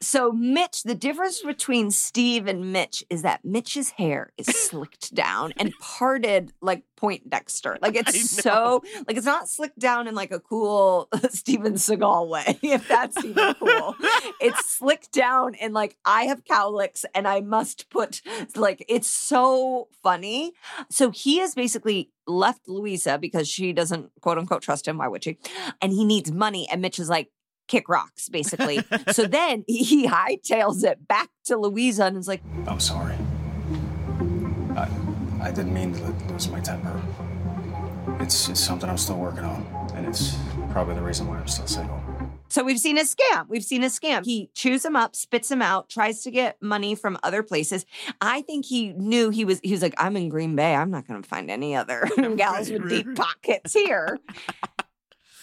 So 0.03 0.33
Mitch, 0.33 0.83
the 0.83 0.95
difference 0.95 1.43
between 1.43 1.91
Steve 1.91 2.47
and 2.47 2.73
Mitch 2.73 3.05
is 3.11 3.21
that 3.23 3.45
Mitch's 3.45 3.91
hair 3.91 4.33
is 4.39 4.47
slicked 4.47 5.15
down 5.15 5.53
and 5.59 5.75
parted 5.79 6.53
like 6.63 6.85
Poindexter. 6.97 7.79
Like 7.83 7.97
it's 7.97 8.31
so 8.31 8.83
like 9.07 9.17
it's 9.17 9.27
not 9.27 9.49
slicked 9.49 9.79
down 9.79 10.09
in 10.09 10.15
like 10.15 10.33
a 10.33 10.41
cool 10.41 11.09
Steven 11.31 11.75
Seagal 11.75 12.29
way, 12.29 12.59
if 12.63 12.89
that's 12.89 13.23
even 13.23 13.55
cool. 13.55 13.95
it's 14.41 14.71
slicked 14.71 15.13
down 15.13 15.55
in 15.55 15.73
like 15.73 15.97
I 16.05 16.25
have 16.25 16.45
cowlicks 16.45 17.05
and 17.15 17.29
I 17.29 17.41
must 17.41 17.91
put 17.91 18.23
like 18.57 18.85
it's 18.89 19.09
so 19.09 19.89
funny. 20.03 20.53
So 20.91 21.11
he 21.11 21.39
has 21.39 21.55
basically 21.55 22.11
left 22.27 22.69
Louisa 22.69 23.19
because 23.19 23.49
she 23.49 23.73
doesn't 23.73 24.11
quote 24.21 24.39
unquote 24.39 24.63
trust 24.63 24.89
him. 24.89 24.99
Why 24.99 25.09
would 25.09 25.25
she? 25.25 25.39
And 25.83 25.93
he 25.93 26.05
needs 26.05 26.33
money. 26.33 26.69
And 26.71 26.81
Mitch 26.81 26.99
is 26.99 27.09
like, 27.09 27.31
kick 27.71 27.89
rocks, 27.89 28.29
basically. 28.29 28.83
so 29.13 29.27
then 29.27 29.65
he 29.67 30.07
hightails 30.07 30.85
it 30.85 31.07
back 31.07 31.31
to 31.45 31.57
Louisa 31.57 32.05
and 32.05 32.17
is 32.17 32.29
like, 32.29 32.43
I'm 32.67 32.81
sorry. 32.81 33.15
I, 34.77 34.89
I 35.41 35.51
didn't 35.53 35.73
mean 35.73 35.95
to 35.95 36.33
lose 36.33 36.49
my 36.49 36.61
temper. 36.61 37.01
It's, 38.19 38.49
it's 38.49 38.61
something 38.61 38.91
I'm 38.91 38.99
still 38.99 39.19
working 39.19 39.45
on, 39.45 39.65
and 39.95 40.07
it's 40.07 40.37
probably 40.73 40.95
the 40.95 41.03
reason 41.03 41.29
why 41.29 41.39
I'm 41.39 41.47
still 41.47 41.67
single. 41.67 42.03
So 42.49 42.65
we've 42.65 42.81
seen 42.81 42.99
a 42.99 43.03
scam. 43.03 43.49
We've 43.49 43.65
seen 43.65 43.85
a 43.85 43.87
scam. 43.87 44.25
He 44.25 44.51
chews 44.55 44.85
him 44.85 44.97
up, 44.97 45.15
spits 45.15 45.49
him 45.51 45.63
out, 45.63 45.89
tries 45.89 46.23
to 46.23 46.33
get 46.33 46.61
money 46.61 46.97
from 46.97 47.17
other 47.23 47.45
places. 47.45 47.87
I 48.21 48.43
think 48.43 48.67
he 48.67 48.93
knew 48.93 49.31
he 49.31 49.45
was 49.45 49.61
he 49.63 49.71
was 49.71 49.83
like, 49.83 49.95
I'm 49.99 50.17
in 50.17 50.29
Green 50.29 50.57
Bay. 50.57 50.75
I'm 50.75 50.91
not 50.91 51.07
gonna 51.07 51.23
find 51.23 51.49
any 51.49 51.77
other 51.77 52.09
gals 52.37 52.69
with 52.69 52.89
deep 52.89 53.07
pockets 53.15 53.73
here. 53.73 54.19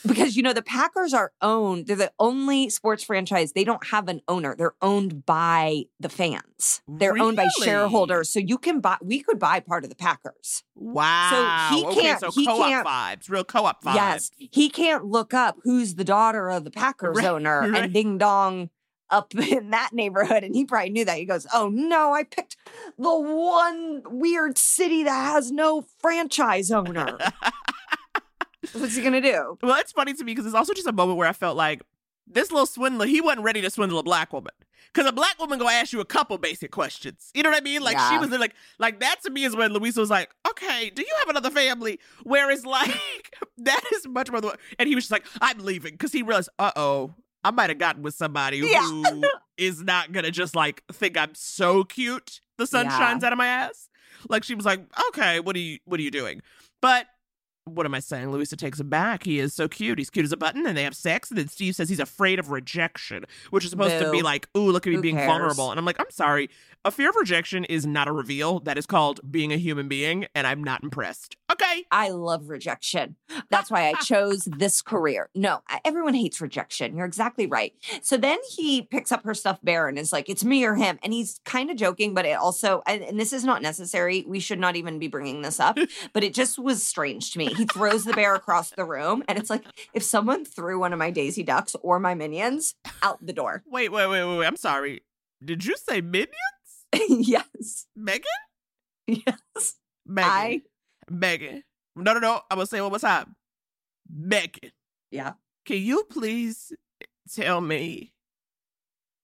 Because 0.07 0.35
you 0.37 0.43
know 0.43 0.53
the 0.53 0.61
Packers 0.61 1.13
are 1.13 1.31
owned. 1.41 1.87
They're 1.87 1.95
the 1.95 2.11
only 2.19 2.69
sports 2.69 3.03
franchise. 3.03 3.53
They 3.53 3.63
don't 3.63 3.85
have 3.87 4.07
an 4.07 4.21
owner. 4.27 4.55
They're 4.55 4.75
owned 4.81 5.25
by 5.25 5.83
the 5.99 6.09
fans. 6.09 6.81
They're 6.87 7.17
owned 7.17 7.37
by 7.37 7.47
shareholders. 7.61 8.29
So 8.29 8.39
you 8.39 8.57
can 8.57 8.79
buy. 8.79 8.97
We 9.01 9.21
could 9.21 9.39
buy 9.39 9.59
part 9.59 9.83
of 9.83 9.89
the 9.89 9.95
Packers. 9.95 10.63
Wow. 10.75 11.69
So 11.69 11.75
he 11.75 11.85
okay, 11.85 12.01
can't. 12.01 12.19
so 12.19 12.31
he 12.31 12.45
co-op 12.45 12.67
can't. 12.69 12.87
vibes, 12.87 13.29
real 13.29 13.43
co-op 13.43 13.83
vibes. 13.83 13.95
Yes, 13.95 14.31
he 14.37 14.69
can't 14.69 15.05
look 15.05 15.33
up 15.33 15.57
who's 15.63 15.95
the 15.95 16.03
daughter 16.03 16.49
of 16.49 16.63
the 16.63 16.71
Packers 16.71 17.17
Right, 17.17 17.25
owner 17.27 17.59
right. 17.71 17.83
and 17.83 17.93
ding 17.93 18.17
dong 18.17 18.69
up 19.09 19.33
in 19.49 19.69
that 19.71 19.91
neighborhood. 19.93 20.43
And 20.43 20.53
he 20.55 20.65
probably 20.65 20.89
knew 20.89 21.05
that. 21.05 21.17
He 21.17 21.25
goes, 21.25 21.47
"Oh 21.53 21.69
no, 21.69 22.13
I 22.13 22.23
picked 22.23 22.57
the 22.97 23.19
one 23.19 24.01
weird 24.05 24.57
city 24.57 25.03
that 25.03 25.33
has 25.33 25.51
no 25.51 25.85
franchise 25.99 26.71
owner." 26.71 27.17
What's 28.73 28.95
he 28.95 29.03
gonna 29.03 29.21
do? 29.21 29.57
Well, 29.61 29.75
it's 29.79 29.91
funny 29.91 30.13
to 30.13 30.23
me 30.23 30.31
because 30.33 30.45
it's 30.45 30.55
also 30.55 30.73
just 30.73 30.87
a 30.87 30.91
moment 30.93 31.17
where 31.17 31.27
I 31.27 31.33
felt 31.33 31.57
like 31.57 31.81
this 32.25 32.51
little 32.51 32.65
swindler, 32.65 33.05
he 33.05 33.21
wasn't 33.21 33.43
ready 33.43 33.61
to 33.61 33.69
swindle 33.69 33.99
a 33.99 34.03
black 34.03 34.33
woman. 34.33 34.51
Because 34.93 35.07
a 35.09 35.13
black 35.13 35.37
woman 35.39 35.59
gonna 35.59 35.71
ask 35.71 35.93
you 35.93 35.99
a 35.99 36.05
couple 36.05 36.37
basic 36.37 36.71
questions. 36.71 37.29
You 37.35 37.43
know 37.43 37.49
what 37.51 37.61
I 37.61 37.63
mean? 37.63 37.81
Like 37.81 37.99
she 37.99 38.15
Yeah. 38.15 38.19
was 38.19 38.29
like, 38.31 38.55
like 38.79 38.99
that 39.01 39.17
to 39.23 39.29
me 39.29 39.43
is 39.43 39.55
when 39.55 39.71
Louisa 39.73 39.99
was 39.99 40.09
like, 40.09 40.31
"Okay, 40.49 40.89
do 40.89 41.01
you 41.03 41.13
have 41.19 41.29
another 41.29 41.49
family?" 41.51 41.99
Whereas 42.23 42.65
like 42.65 43.35
that 43.59 43.81
is 43.93 44.07
much 44.07 44.31
more. 44.31 44.41
The, 44.41 44.47
one 44.47 44.57
and 44.79 44.89
he 44.89 44.95
was 44.95 45.03
just 45.05 45.11
like, 45.11 45.25
"I'm 45.41 45.59
leaving," 45.59 45.93
because 45.93 46.11
he 46.11 46.23
realized, 46.23 46.49
"Uh 46.57 46.71
oh, 46.75 47.13
I 47.43 47.51
might 47.51 47.69
have 47.69 47.79
gotten 47.79 48.01
with 48.01 48.15
somebody 48.15 48.57
Yeah. 48.57 48.81
who 48.81 49.23
is 49.57 49.81
not 49.83 50.11
gonna 50.13 50.31
just 50.31 50.55
like 50.55 50.83
think 50.91 51.15
I'm 51.17 51.35
so 51.35 51.83
cute. 51.83 52.41
The 52.57 52.65
sun 52.65 52.85
Yeah. 52.85 52.97
shines 52.97 53.23
out 53.23 53.33
of 53.33 53.37
my 53.37 53.47
ass." 53.47 53.89
Like 54.29 54.43
she 54.43 54.55
was 54.55 54.65
like, 54.65 54.81
"Okay, 55.09 55.39
what 55.41 55.55
are 55.55 55.59
you 55.59 55.79
what 55.85 55.99
are 55.99 56.03
you 56.03 56.11
doing?" 56.11 56.41
But 56.81 57.07
what 57.67 57.85
am 57.85 57.93
I 57.93 57.99
saying? 57.99 58.31
Louisa 58.31 58.55
takes 58.55 58.79
him 58.79 58.89
back. 58.89 59.23
He 59.23 59.39
is 59.39 59.53
so 59.53 59.67
cute. 59.67 59.97
He's 59.97 60.09
cute 60.09 60.25
as 60.25 60.31
a 60.31 60.37
button, 60.37 60.65
and 60.65 60.77
they 60.77 60.83
have 60.83 60.95
sex. 60.95 61.29
And 61.29 61.37
then 61.37 61.47
Steve 61.47 61.75
says 61.75 61.89
he's 61.89 61.99
afraid 61.99 62.39
of 62.39 62.51
rejection, 62.51 63.25
which 63.49 63.63
is 63.63 63.71
supposed 63.71 63.99
to 63.99 64.11
be 64.11 64.21
like, 64.21 64.47
"Ooh, 64.55 64.71
look 64.71 64.87
at 64.87 64.89
me 64.89 64.95
Who 64.97 65.01
being 65.01 65.15
cares? 65.15 65.27
vulnerable." 65.27 65.71
And 65.71 65.79
I'm 65.79 65.85
like, 65.85 65.99
"I'm 65.99 66.11
sorry. 66.11 66.49
A 66.85 66.91
fear 66.91 67.09
of 67.09 67.15
rejection 67.15 67.65
is 67.65 67.85
not 67.85 68.07
a 68.07 68.11
reveal. 68.11 68.59
That 68.61 68.77
is 68.77 68.85
called 68.85 69.19
being 69.29 69.51
a 69.51 69.57
human 69.57 69.87
being, 69.87 70.25
and 70.33 70.47
I'm 70.47 70.63
not 70.63 70.83
impressed." 70.83 71.35
Okay. 71.51 71.85
I 71.91 72.09
love 72.09 72.49
rejection. 72.49 73.15
That's 73.49 73.71
why 73.71 73.89
I 73.89 73.93
chose 74.03 74.45
this 74.45 74.81
career. 74.81 75.29
No, 75.33 75.61
everyone 75.85 76.13
hates 76.13 76.41
rejection. 76.41 76.95
You're 76.95 77.05
exactly 77.05 77.47
right. 77.47 77.73
So 78.01 78.17
then 78.17 78.37
he 78.49 78.81
picks 78.81 79.11
up 79.11 79.23
her 79.23 79.33
stuffed 79.33 79.63
bear 79.63 79.87
and 79.87 79.97
is 79.97 80.11
like, 80.11 80.29
it's 80.29 80.43
me 80.43 80.65
or 80.65 80.75
him. 80.75 80.99
And 81.03 81.13
he's 81.13 81.39
kind 81.45 81.71
of 81.71 81.77
joking, 81.77 82.13
but 82.13 82.25
it 82.25 82.37
also, 82.37 82.83
and, 82.85 83.01
and 83.01 83.19
this 83.19 83.33
is 83.33 83.43
not 83.43 83.61
necessary. 83.61 84.25
We 84.27 84.39
should 84.39 84.59
not 84.59 84.75
even 84.75 84.99
be 84.99 85.07
bringing 85.07 85.41
this 85.41 85.59
up, 85.59 85.77
but 86.13 86.23
it 86.23 86.33
just 86.33 86.59
was 86.59 86.83
strange 86.83 87.31
to 87.31 87.39
me. 87.39 87.56
He 87.57 87.65
throws 87.65 88.05
the 88.05 88.13
bear 88.13 88.35
across 88.35 88.69
the 88.69 88.85
room. 88.85 89.23
And 89.27 89.37
it's 89.37 89.49
like, 89.49 89.65
if 89.93 90.03
someone 90.03 90.45
threw 90.45 90.79
one 90.79 90.93
of 90.93 90.99
my 90.99 91.09
Daisy 91.11 91.43
Ducks 91.43 91.75
or 91.81 91.99
my 91.99 92.13
minions 92.13 92.75
out 93.01 93.25
the 93.25 93.33
door. 93.33 93.63
Wait, 93.67 93.91
wait, 93.91 94.07
wait, 94.07 94.23
wait, 94.23 94.37
wait. 94.37 94.45
I'm 94.45 94.55
sorry. 94.55 95.01
Did 95.43 95.65
you 95.65 95.75
say 95.77 96.01
minions? 96.01 96.31
yes. 96.93 97.87
Megan? 97.95 98.23
Yes. 99.07 99.75
Megan. 100.05 100.29
I, 100.31 100.61
Megan. 101.09 101.63
No, 101.95 102.13
no, 102.13 102.19
no. 102.19 102.41
I'm 102.51 102.57
gonna 102.57 102.65
say 102.65 102.81
one 102.81 102.91
more 102.91 102.99
time. 102.99 103.35
Megan. 104.09 104.71
yeah. 105.11 105.33
Can 105.65 105.77
you 105.77 106.03
please 106.09 106.71
tell 107.33 107.61
me 107.61 108.11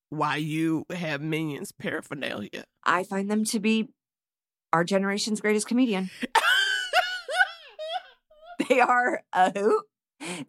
why 0.09 0.37
you 0.37 0.85
have 0.89 1.21
minions 1.21 1.71
paraphernalia? 1.73 2.63
I 2.85 3.03
find 3.03 3.29
them 3.29 3.43
to 3.45 3.59
be 3.59 3.89
our 4.71 4.83
generation's 4.83 5.41
greatest 5.41 5.67
comedian. 5.67 6.09
They 8.69 8.79
are 8.79 9.23
a 9.33 9.51
hoot. 9.57 9.85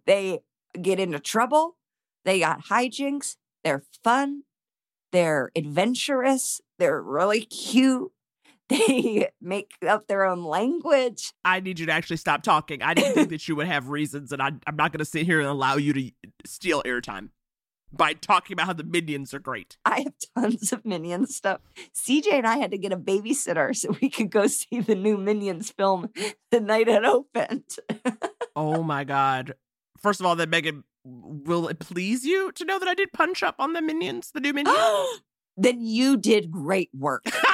They 0.07 0.40
get 0.80 1.00
into 1.00 1.18
trouble. 1.18 1.76
They 2.24 2.40
got 2.40 2.66
hijinks. 2.66 3.36
They're 3.62 3.82
fun. 4.02 4.42
They're 5.12 5.50
adventurous. 5.57 6.61
They're 6.78 7.02
really 7.02 7.42
cute. 7.42 8.11
They 8.70 9.28
make 9.42 9.72
up 9.86 10.07
their 10.07 10.24
own 10.24 10.42
language. 10.42 11.34
I 11.44 11.61
need 11.61 11.78
you 11.78 11.84
to 11.84 11.92
actually 11.92 12.16
stop 12.16 12.42
talking. 12.42 12.82
I 12.82 12.94
didn't 12.94 13.12
think 13.12 13.28
that 13.28 13.46
you 13.46 13.57
would 13.57 13.66
have 13.66 13.90
reasons, 13.90 14.32
and 14.32 14.40
I, 14.40 14.52
I'm 14.66 14.76
not 14.76 14.90
going 14.90 15.00
to 15.00 15.05
sit 15.05 15.26
here 15.26 15.38
and 15.38 15.46
allow 15.46 15.76
you 15.76 15.92
to 15.92 16.11
steal 16.46 16.82
airtime 16.84 17.28
by 17.97 18.12
talking 18.14 18.55
about 18.55 18.66
how 18.66 18.72
the 18.72 18.84
minions 18.84 19.32
are 19.32 19.38
great. 19.38 19.76
I 19.84 20.01
have 20.01 20.14
tons 20.36 20.72
of 20.72 20.84
Minions 20.84 21.34
stuff. 21.34 21.61
CJ 21.97 22.32
and 22.32 22.47
I 22.47 22.59
had 22.59 22.70
to 22.72 22.78
get 22.78 22.92
a 22.92 22.97
babysitter 22.97 23.74
so 23.74 23.97
we 24.01 24.11
could 24.11 24.30
go 24.30 24.47
see 24.47 24.80
the 24.80 24.95
new 24.95 25.16
Minions 25.16 25.70
film 25.70 26.11
the 26.51 26.61
night 26.61 26.88
it 26.88 27.05
opened. 27.05 27.76
Oh 28.57 28.84
my 28.84 29.03
god! 29.03 29.55
First 30.01 30.20
of 30.20 30.26
all, 30.26 30.36
that 30.36 30.49
Megan, 30.49 30.84
will 31.05 31.66
it 31.66 31.80
please 31.80 32.24
you 32.24 32.53
to 32.53 32.64
know 32.64 32.78
that 32.78 32.86
I 32.86 32.95
did 32.95 33.12
punch 33.12 33.42
up 33.42 33.57
on 33.59 33.72
the 33.72 33.82
minions, 33.82 34.30
the 34.32 34.38
new 34.38 34.53
minions? 34.53 34.78
then 35.57 35.80
you 35.80 36.16
did 36.16 36.53
great 36.53 36.90
work. 36.97 37.24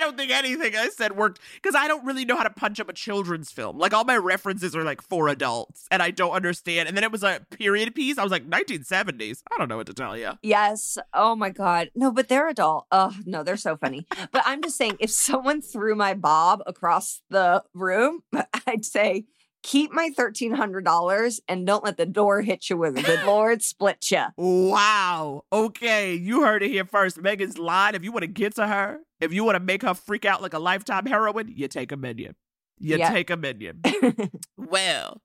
I 0.00 0.04
don't 0.04 0.16
think 0.16 0.30
anything 0.30 0.74
I 0.74 0.88
said 0.88 1.14
worked 1.14 1.40
because 1.54 1.74
I 1.74 1.86
don't 1.86 2.06
really 2.06 2.24
know 2.24 2.34
how 2.34 2.42
to 2.42 2.50
punch 2.50 2.80
up 2.80 2.88
a 2.88 2.92
children's 2.94 3.52
film. 3.52 3.76
Like 3.76 3.92
all 3.92 4.04
my 4.04 4.16
references 4.16 4.74
are 4.74 4.82
like 4.82 5.02
for 5.02 5.28
adults, 5.28 5.86
and 5.90 6.02
I 6.02 6.10
don't 6.10 6.32
understand. 6.32 6.88
And 6.88 6.96
then 6.96 7.04
it 7.04 7.12
was 7.12 7.22
a 7.22 7.40
period 7.50 7.94
piece. 7.94 8.16
I 8.16 8.22
was 8.22 8.32
like 8.32 8.48
1970s. 8.48 9.42
I 9.52 9.58
don't 9.58 9.68
know 9.68 9.76
what 9.76 9.86
to 9.88 9.94
tell 9.94 10.16
you. 10.16 10.32
Yes. 10.42 10.96
Oh 11.12 11.36
my 11.36 11.50
God. 11.50 11.90
No, 11.94 12.10
but 12.10 12.28
they're 12.28 12.48
adult. 12.48 12.86
Oh, 12.90 13.14
no, 13.26 13.42
they're 13.42 13.58
so 13.58 13.76
funny. 13.76 14.06
But 14.32 14.42
I'm 14.46 14.62
just 14.62 14.78
saying, 14.78 14.96
if 15.00 15.10
someone 15.10 15.60
threw 15.60 15.94
my 15.94 16.14
bob 16.14 16.62
across 16.66 17.20
the 17.28 17.62
room, 17.74 18.22
I'd 18.66 18.86
say, 18.86 19.26
keep 19.62 19.92
my 19.92 20.10
$1,300 20.16 21.40
and 21.48 21.66
don't 21.66 21.84
let 21.84 21.96
the 21.96 22.06
door 22.06 22.42
hit 22.42 22.70
you 22.70 22.76
with 22.76 22.96
a 22.98 23.02
good 23.10 23.24
Lord 23.24 23.62
split 23.62 24.10
you. 24.10 24.24
Wow. 24.36 25.44
Okay, 25.52 26.14
you 26.14 26.42
heard 26.42 26.62
it 26.62 26.70
here 26.70 26.84
first. 26.84 27.20
Megan's 27.20 27.58
line. 27.58 27.94
If 27.94 28.04
you 28.04 28.12
want 28.12 28.22
to 28.22 28.28
get 28.28 28.54
to 28.56 28.66
her, 28.66 28.98
if 29.20 29.32
you 29.32 29.44
want 29.44 29.56
to 29.56 29.60
make 29.64 29.82
her 29.82 29.94
freak 29.94 30.24
out 30.24 30.42
like 30.42 30.54
a 30.54 30.58
lifetime 30.58 31.06
heroine, 31.06 31.52
you 31.54 31.68
take 31.68 31.92
a 31.92 31.96
minion. 31.96 32.34
You 32.78 32.96
Yep. 32.96 33.12
take 33.12 33.30
a 33.30 33.36
minion. 33.36 33.82
well, 34.56 35.20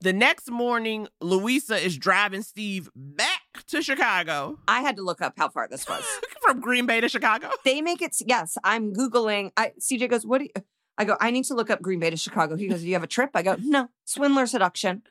the 0.00 0.12
next 0.12 0.50
morning, 0.50 1.08
Louisa 1.20 1.76
is 1.76 1.96
driving 1.96 2.42
Steve 2.42 2.88
back 2.94 3.40
to 3.68 3.82
Chicago 3.82 4.58
I 4.68 4.80
had 4.80 4.96
to 4.96 5.02
look 5.02 5.20
up 5.20 5.34
how 5.36 5.48
far 5.48 5.68
this 5.68 5.88
was. 5.88 6.04
from 6.42 6.60
Green 6.60 6.86
Bay 6.86 7.00
to 7.00 7.08
Chicago. 7.08 7.50
They 7.64 7.80
make 7.82 8.00
it, 8.02 8.16
yes, 8.26 8.56
I'm 8.64 8.92
Googling. 8.92 9.50
I 9.56 9.72
CJ 9.80 10.08
goes, 10.08 10.24
what 10.26 10.38
do 10.38 10.44
you, 10.44 10.62
I 10.98 11.04
go, 11.04 11.16
I 11.20 11.30
need 11.30 11.44
to 11.44 11.54
look 11.54 11.70
up 11.70 11.80
Green 11.80 12.00
Bay 12.00 12.10
to 12.10 12.16
Chicago. 12.16 12.56
He 12.56 12.66
goes, 12.68 12.80
Do 12.80 12.88
you 12.88 12.94
have 12.94 13.02
a 13.04 13.06
trip? 13.08 13.30
I 13.34 13.42
go, 13.42 13.56
No, 13.60 13.88
swindler 14.04 14.46
seduction. 14.46 15.02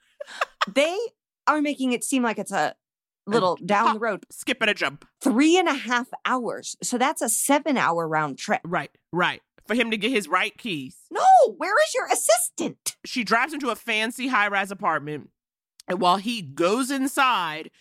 they 0.72 0.96
are 1.48 1.62
making 1.62 1.94
it 1.94 2.04
seem 2.04 2.24
like 2.24 2.38
it's 2.38 2.52
a 2.52 2.76
little 3.26 3.56
down 3.66 3.94
the 3.94 4.00
road. 4.00 4.26
Skip 4.30 4.58
and 4.62 4.70
a 4.70 4.74
jump. 4.74 5.08
Three 5.22 5.58
and 5.58 5.68
a 5.70 5.74
half 5.74 6.08
hours. 6.26 6.76
So 6.84 6.98
that's 6.98 7.22
a 7.22 7.30
seven 7.30 7.78
hour 7.78 8.08
round 8.08 8.38
trip. 8.38 8.62
Right, 8.66 8.92
right. 9.12 9.42
For 9.66 9.76
him 9.76 9.92
to 9.92 9.98
get 9.98 10.12
his 10.12 10.28
right 10.28 10.58
keys. 10.58 10.98
No, 11.12 11.24
where 11.58 11.74
is 11.88 11.94
your 11.94 12.08
assistant? 12.08 12.96
She 13.06 13.24
drives 13.24 13.54
into 13.54 13.70
a 13.70 13.76
fancy 13.76 14.28
high 14.28 14.48
rise 14.48 14.72
apartment. 14.72 15.30
And 15.88 16.00
while 16.02 16.18
he 16.18 16.42
goes 16.42 16.92
inside, 16.92 17.72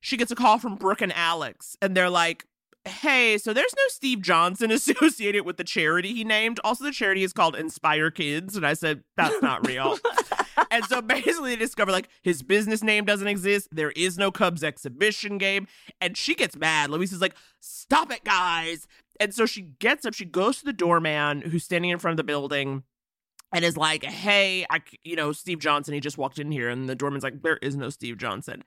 she 0.00 0.16
gets 0.16 0.30
a 0.30 0.34
call 0.34 0.58
from 0.58 0.76
Brooke 0.76 1.00
and 1.02 1.12
Alex. 1.12 1.76
And 1.82 1.94
they're 1.96 2.10
like, 2.10 2.46
hey, 2.84 3.36
so 3.38 3.52
there's 3.52 3.74
no 3.76 3.82
Steve 3.88 4.22
Johnson 4.22 4.70
associated 4.70 5.44
with 5.44 5.56
the 5.56 5.64
charity 5.64 6.14
he 6.14 6.24
named. 6.24 6.60
Also, 6.64 6.84
the 6.84 6.92
charity 6.92 7.22
is 7.22 7.32
called 7.32 7.56
Inspire 7.56 8.10
Kids. 8.10 8.56
And 8.56 8.66
I 8.66 8.74
said, 8.74 9.02
that's 9.16 9.40
not 9.42 9.66
real. 9.66 9.98
and 10.70 10.84
so 10.84 11.02
basically, 11.02 11.50
they 11.50 11.56
discover 11.56 11.92
like 11.92 12.08
his 12.22 12.42
business 12.42 12.82
name 12.82 13.04
doesn't 13.04 13.28
exist. 13.28 13.68
There 13.70 13.90
is 13.92 14.18
no 14.18 14.30
Cubs 14.30 14.64
exhibition 14.64 15.38
game. 15.38 15.66
And 16.00 16.16
she 16.16 16.34
gets 16.34 16.56
mad. 16.56 16.90
Louise 16.90 17.12
is 17.12 17.20
like, 17.20 17.34
stop 17.60 18.10
it, 18.10 18.24
guys. 18.24 18.86
And 19.18 19.34
so 19.34 19.44
she 19.44 19.62
gets 19.62 20.06
up, 20.06 20.14
she 20.14 20.24
goes 20.24 20.58
to 20.58 20.64
the 20.64 20.72
doorman 20.72 21.42
who's 21.42 21.64
standing 21.64 21.90
in 21.90 21.98
front 21.98 22.14
of 22.14 22.16
the 22.16 22.24
building 22.24 22.84
and 23.52 23.64
is 23.64 23.76
like, 23.76 24.04
hey, 24.04 24.64
I, 24.70 24.80
you 25.04 25.16
know, 25.16 25.32
Steve 25.32 25.58
Johnson, 25.58 25.92
he 25.92 26.00
just 26.00 26.16
walked 26.16 26.38
in 26.38 26.50
here. 26.50 26.70
And 26.70 26.88
the 26.88 26.94
doorman's 26.94 27.24
like, 27.24 27.42
there 27.42 27.58
is 27.58 27.76
no 27.76 27.90
Steve 27.90 28.16
Johnson. 28.16 28.64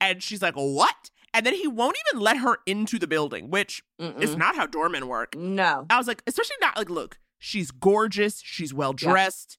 And 0.00 0.22
she's 0.22 0.40
like, 0.40 0.54
what? 0.54 1.10
And 1.34 1.44
then 1.44 1.54
he 1.54 1.66
won't 1.66 1.96
even 2.08 2.22
let 2.22 2.38
her 2.38 2.58
into 2.64 2.98
the 2.98 3.08
building, 3.08 3.50
which 3.50 3.82
is 3.98 4.30
Mm-mm. 4.30 4.38
not 4.38 4.54
how 4.54 4.66
doormen 4.66 5.08
work. 5.08 5.34
No. 5.36 5.84
I 5.90 5.98
was 5.98 6.06
like, 6.06 6.22
especially 6.26 6.56
not 6.60 6.78
like, 6.78 6.88
look, 6.88 7.18
she's 7.38 7.72
gorgeous, 7.72 8.40
she's 8.42 8.72
well 8.72 8.92
dressed. 8.92 9.58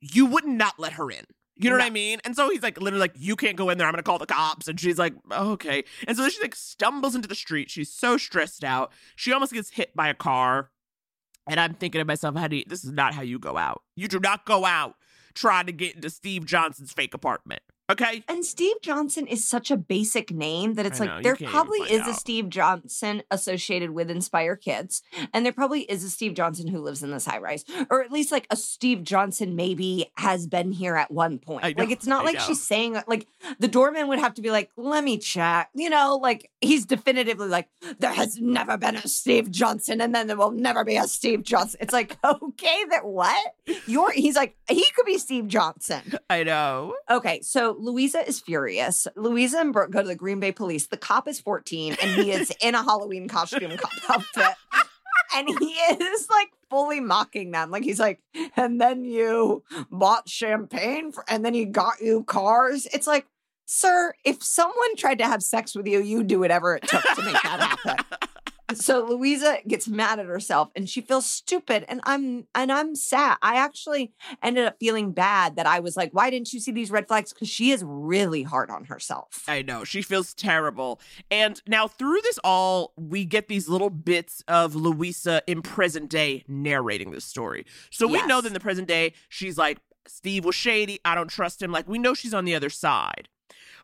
You 0.00 0.26
would 0.26 0.46
not 0.46 0.78
let 0.78 0.92
her 0.94 1.10
in. 1.10 1.24
You 1.58 1.70
know 1.70 1.76
what 1.76 1.86
I 1.86 1.90
mean? 1.90 2.20
And 2.24 2.36
so 2.36 2.50
he's 2.50 2.62
like, 2.62 2.78
literally, 2.80 3.00
like, 3.00 3.14
you 3.16 3.34
can't 3.34 3.56
go 3.56 3.70
in 3.70 3.78
there. 3.78 3.86
I'm 3.86 3.92
gonna 3.92 4.02
call 4.02 4.18
the 4.18 4.26
cops. 4.26 4.68
And 4.68 4.78
she's 4.78 4.98
like, 4.98 5.14
oh, 5.30 5.52
okay. 5.52 5.84
And 6.06 6.14
so 6.16 6.22
then 6.22 6.30
she 6.30 6.40
like 6.40 6.54
stumbles 6.54 7.14
into 7.14 7.26
the 7.28 7.34
street. 7.34 7.70
She's 7.70 7.90
so 7.90 8.18
stressed 8.18 8.62
out. 8.62 8.92
She 9.16 9.32
almost 9.32 9.52
gets 9.52 9.70
hit 9.70 9.96
by 9.96 10.08
a 10.08 10.14
car. 10.14 10.70
And 11.48 11.58
I'm 11.58 11.74
thinking 11.74 11.98
to 12.00 12.04
myself, 12.04 12.36
honey, 12.36 12.64
this 12.68 12.84
is 12.84 12.92
not 12.92 13.14
how 13.14 13.22
you 13.22 13.38
go 13.38 13.56
out. 13.56 13.82
You 13.96 14.06
do 14.06 14.20
not 14.20 14.44
go 14.44 14.64
out 14.64 14.96
trying 15.32 15.66
to 15.66 15.72
get 15.72 15.94
into 15.96 16.10
Steve 16.10 16.44
Johnson's 16.44 16.92
fake 16.92 17.14
apartment. 17.14 17.62
Okay. 17.88 18.24
And 18.28 18.44
Steve 18.44 18.76
Johnson 18.82 19.26
is 19.26 19.46
such 19.46 19.70
a 19.70 19.76
basic 19.76 20.32
name 20.32 20.74
that 20.74 20.86
it's 20.86 20.98
like 20.98 21.22
there 21.22 21.36
probably 21.36 21.80
is 21.80 22.06
a. 22.06 22.14
Steve 22.14 22.48
Johnson 22.48 23.22
associated 23.30 23.90
with 23.90 24.10
Inspire 24.10 24.56
Kids, 24.56 25.02
and 25.32 25.44
there 25.44 25.52
probably 25.52 25.82
is 25.82 26.02
a 26.02 26.10
Steve 26.10 26.34
Johnson 26.34 26.66
who 26.66 26.80
lives 26.80 27.02
in 27.02 27.12
this 27.12 27.26
high 27.26 27.38
rise, 27.38 27.64
or 27.90 28.02
at 28.02 28.10
least 28.10 28.32
like 28.32 28.46
a 28.50 28.56
Steve 28.56 29.04
Johnson 29.04 29.54
maybe 29.54 30.10
has 30.16 30.48
been 30.48 30.72
here 30.72 30.96
at 30.96 31.10
one 31.12 31.38
point. 31.38 31.62
Know, 31.62 31.84
like 31.84 31.92
it's 31.92 32.06
not 32.06 32.22
I 32.22 32.26
like 32.26 32.34
know. 32.36 32.40
she's 32.40 32.62
saying 32.62 33.00
like 33.06 33.28
the 33.60 33.68
doorman 33.68 34.08
would 34.08 34.18
have 34.18 34.34
to 34.34 34.42
be 34.42 34.50
like, 34.50 34.70
"Let 34.76 35.04
me 35.04 35.18
check," 35.18 35.70
you 35.74 35.88
know, 35.88 36.18
like 36.20 36.50
he's 36.60 36.86
definitively 36.86 37.48
like, 37.48 37.68
"There 38.00 38.12
has 38.12 38.40
never 38.40 38.76
been 38.76 38.96
a 38.96 39.06
Steve 39.06 39.50
Johnson, 39.50 40.00
and 40.00 40.12
then 40.12 40.26
there 40.26 40.36
will 40.36 40.50
never 40.50 40.84
be 40.84 40.96
a 40.96 41.06
Steve 41.06 41.44
Johnson." 41.44 41.78
It's 41.80 41.92
like, 41.92 42.16
okay, 42.24 42.84
that 42.90 43.04
what? 43.04 43.54
You're 43.86 44.10
he's 44.10 44.34
like 44.34 44.56
he 44.68 44.84
could 44.96 45.06
be 45.06 45.18
Steve 45.18 45.46
Johnson. 45.46 46.02
I 46.28 46.42
know. 46.42 46.94
Okay, 47.08 47.40
so 47.42 47.75
Louisa 47.78 48.26
is 48.26 48.40
furious. 48.40 49.06
Louisa 49.16 49.58
and 49.58 49.72
Brooke 49.72 49.90
go 49.90 50.02
to 50.02 50.08
the 50.08 50.14
Green 50.14 50.40
Bay 50.40 50.52
police. 50.52 50.86
The 50.86 50.96
cop 50.96 51.28
is 51.28 51.40
14 51.40 51.96
and 52.02 52.10
he 52.22 52.32
is 52.32 52.52
in 52.60 52.74
a 52.74 52.82
Halloween 52.82 53.28
costume 53.28 53.76
cop 53.76 53.92
outfit. 54.10 54.56
And 55.34 55.48
he 55.48 55.72
is 55.72 56.28
like 56.30 56.48
fully 56.70 57.00
mocking 57.00 57.50
them. 57.50 57.70
Like 57.70 57.84
he's 57.84 58.00
like, 58.00 58.20
and 58.56 58.80
then 58.80 59.04
you 59.04 59.62
bought 59.90 60.28
champagne 60.28 61.12
for, 61.12 61.24
and 61.28 61.44
then 61.44 61.54
he 61.54 61.64
got 61.64 62.00
you 62.00 62.24
cars. 62.24 62.86
It's 62.92 63.06
like, 63.06 63.26
sir, 63.66 64.14
if 64.24 64.42
someone 64.42 64.96
tried 64.96 65.18
to 65.18 65.26
have 65.26 65.42
sex 65.42 65.74
with 65.74 65.86
you, 65.86 66.00
you 66.00 66.22
do 66.22 66.38
whatever 66.40 66.76
it 66.76 66.88
took 66.88 67.02
to 67.02 67.22
make 67.22 67.34
that 67.42 67.78
happen. 67.84 68.04
So 68.74 69.04
Louisa 69.04 69.58
gets 69.66 69.86
mad 69.86 70.18
at 70.18 70.26
herself 70.26 70.70
and 70.74 70.88
she 70.88 71.00
feels 71.00 71.24
stupid 71.24 71.84
and 71.88 72.00
I'm 72.04 72.46
and 72.54 72.72
I'm 72.72 72.96
sad. 72.96 73.38
I 73.40 73.56
actually 73.56 74.12
ended 74.42 74.64
up 74.64 74.76
feeling 74.80 75.12
bad 75.12 75.56
that 75.56 75.66
I 75.66 75.78
was 75.78 75.96
like, 75.96 76.10
why 76.12 76.30
didn't 76.30 76.52
you 76.52 76.58
see 76.58 76.72
these 76.72 76.90
red 76.90 77.06
flags? 77.06 77.32
Because 77.32 77.48
she 77.48 77.70
is 77.70 77.84
really 77.86 78.42
hard 78.42 78.70
on 78.70 78.86
herself. 78.86 79.44
I 79.46 79.62
know. 79.62 79.84
She 79.84 80.02
feels 80.02 80.34
terrible. 80.34 81.00
And 81.30 81.62
now 81.66 81.86
through 81.86 82.20
this 82.22 82.38
all, 82.42 82.92
we 82.96 83.24
get 83.24 83.48
these 83.48 83.68
little 83.68 83.90
bits 83.90 84.42
of 84.48 84.74
Louisa 84.74 85.42
in 85.46 85.62
present 85.62 86.10
day 86.10 86.44
narrating 86.48 87.12
this 87.12 87.24
story. 87.24 87.66
So 87.90 88.08
we 88.08 88.24
know 88.26 88.40
that 88.40 88.48
in 88.48 88.54
the 88.54 88.60
present 88.60 88.88
day, 88.88 89.12
she's 89.28 89.56
like, 89.56 89.78
Steve 90.08 90.44
was 90.44 90.54
shady. 90.54 91.00
I 91.04 91.14
don't 91.14 91.28
trust 91.28 91.62
him. 91.62 91.72
Like, 91.72 91.88
we 91.88 91.98
know 91.98 92.14
she's 92.14 92.34
on 92.34 92.44
the 92.44 92.54
other 92.54 92.70
side. 92.70 93.28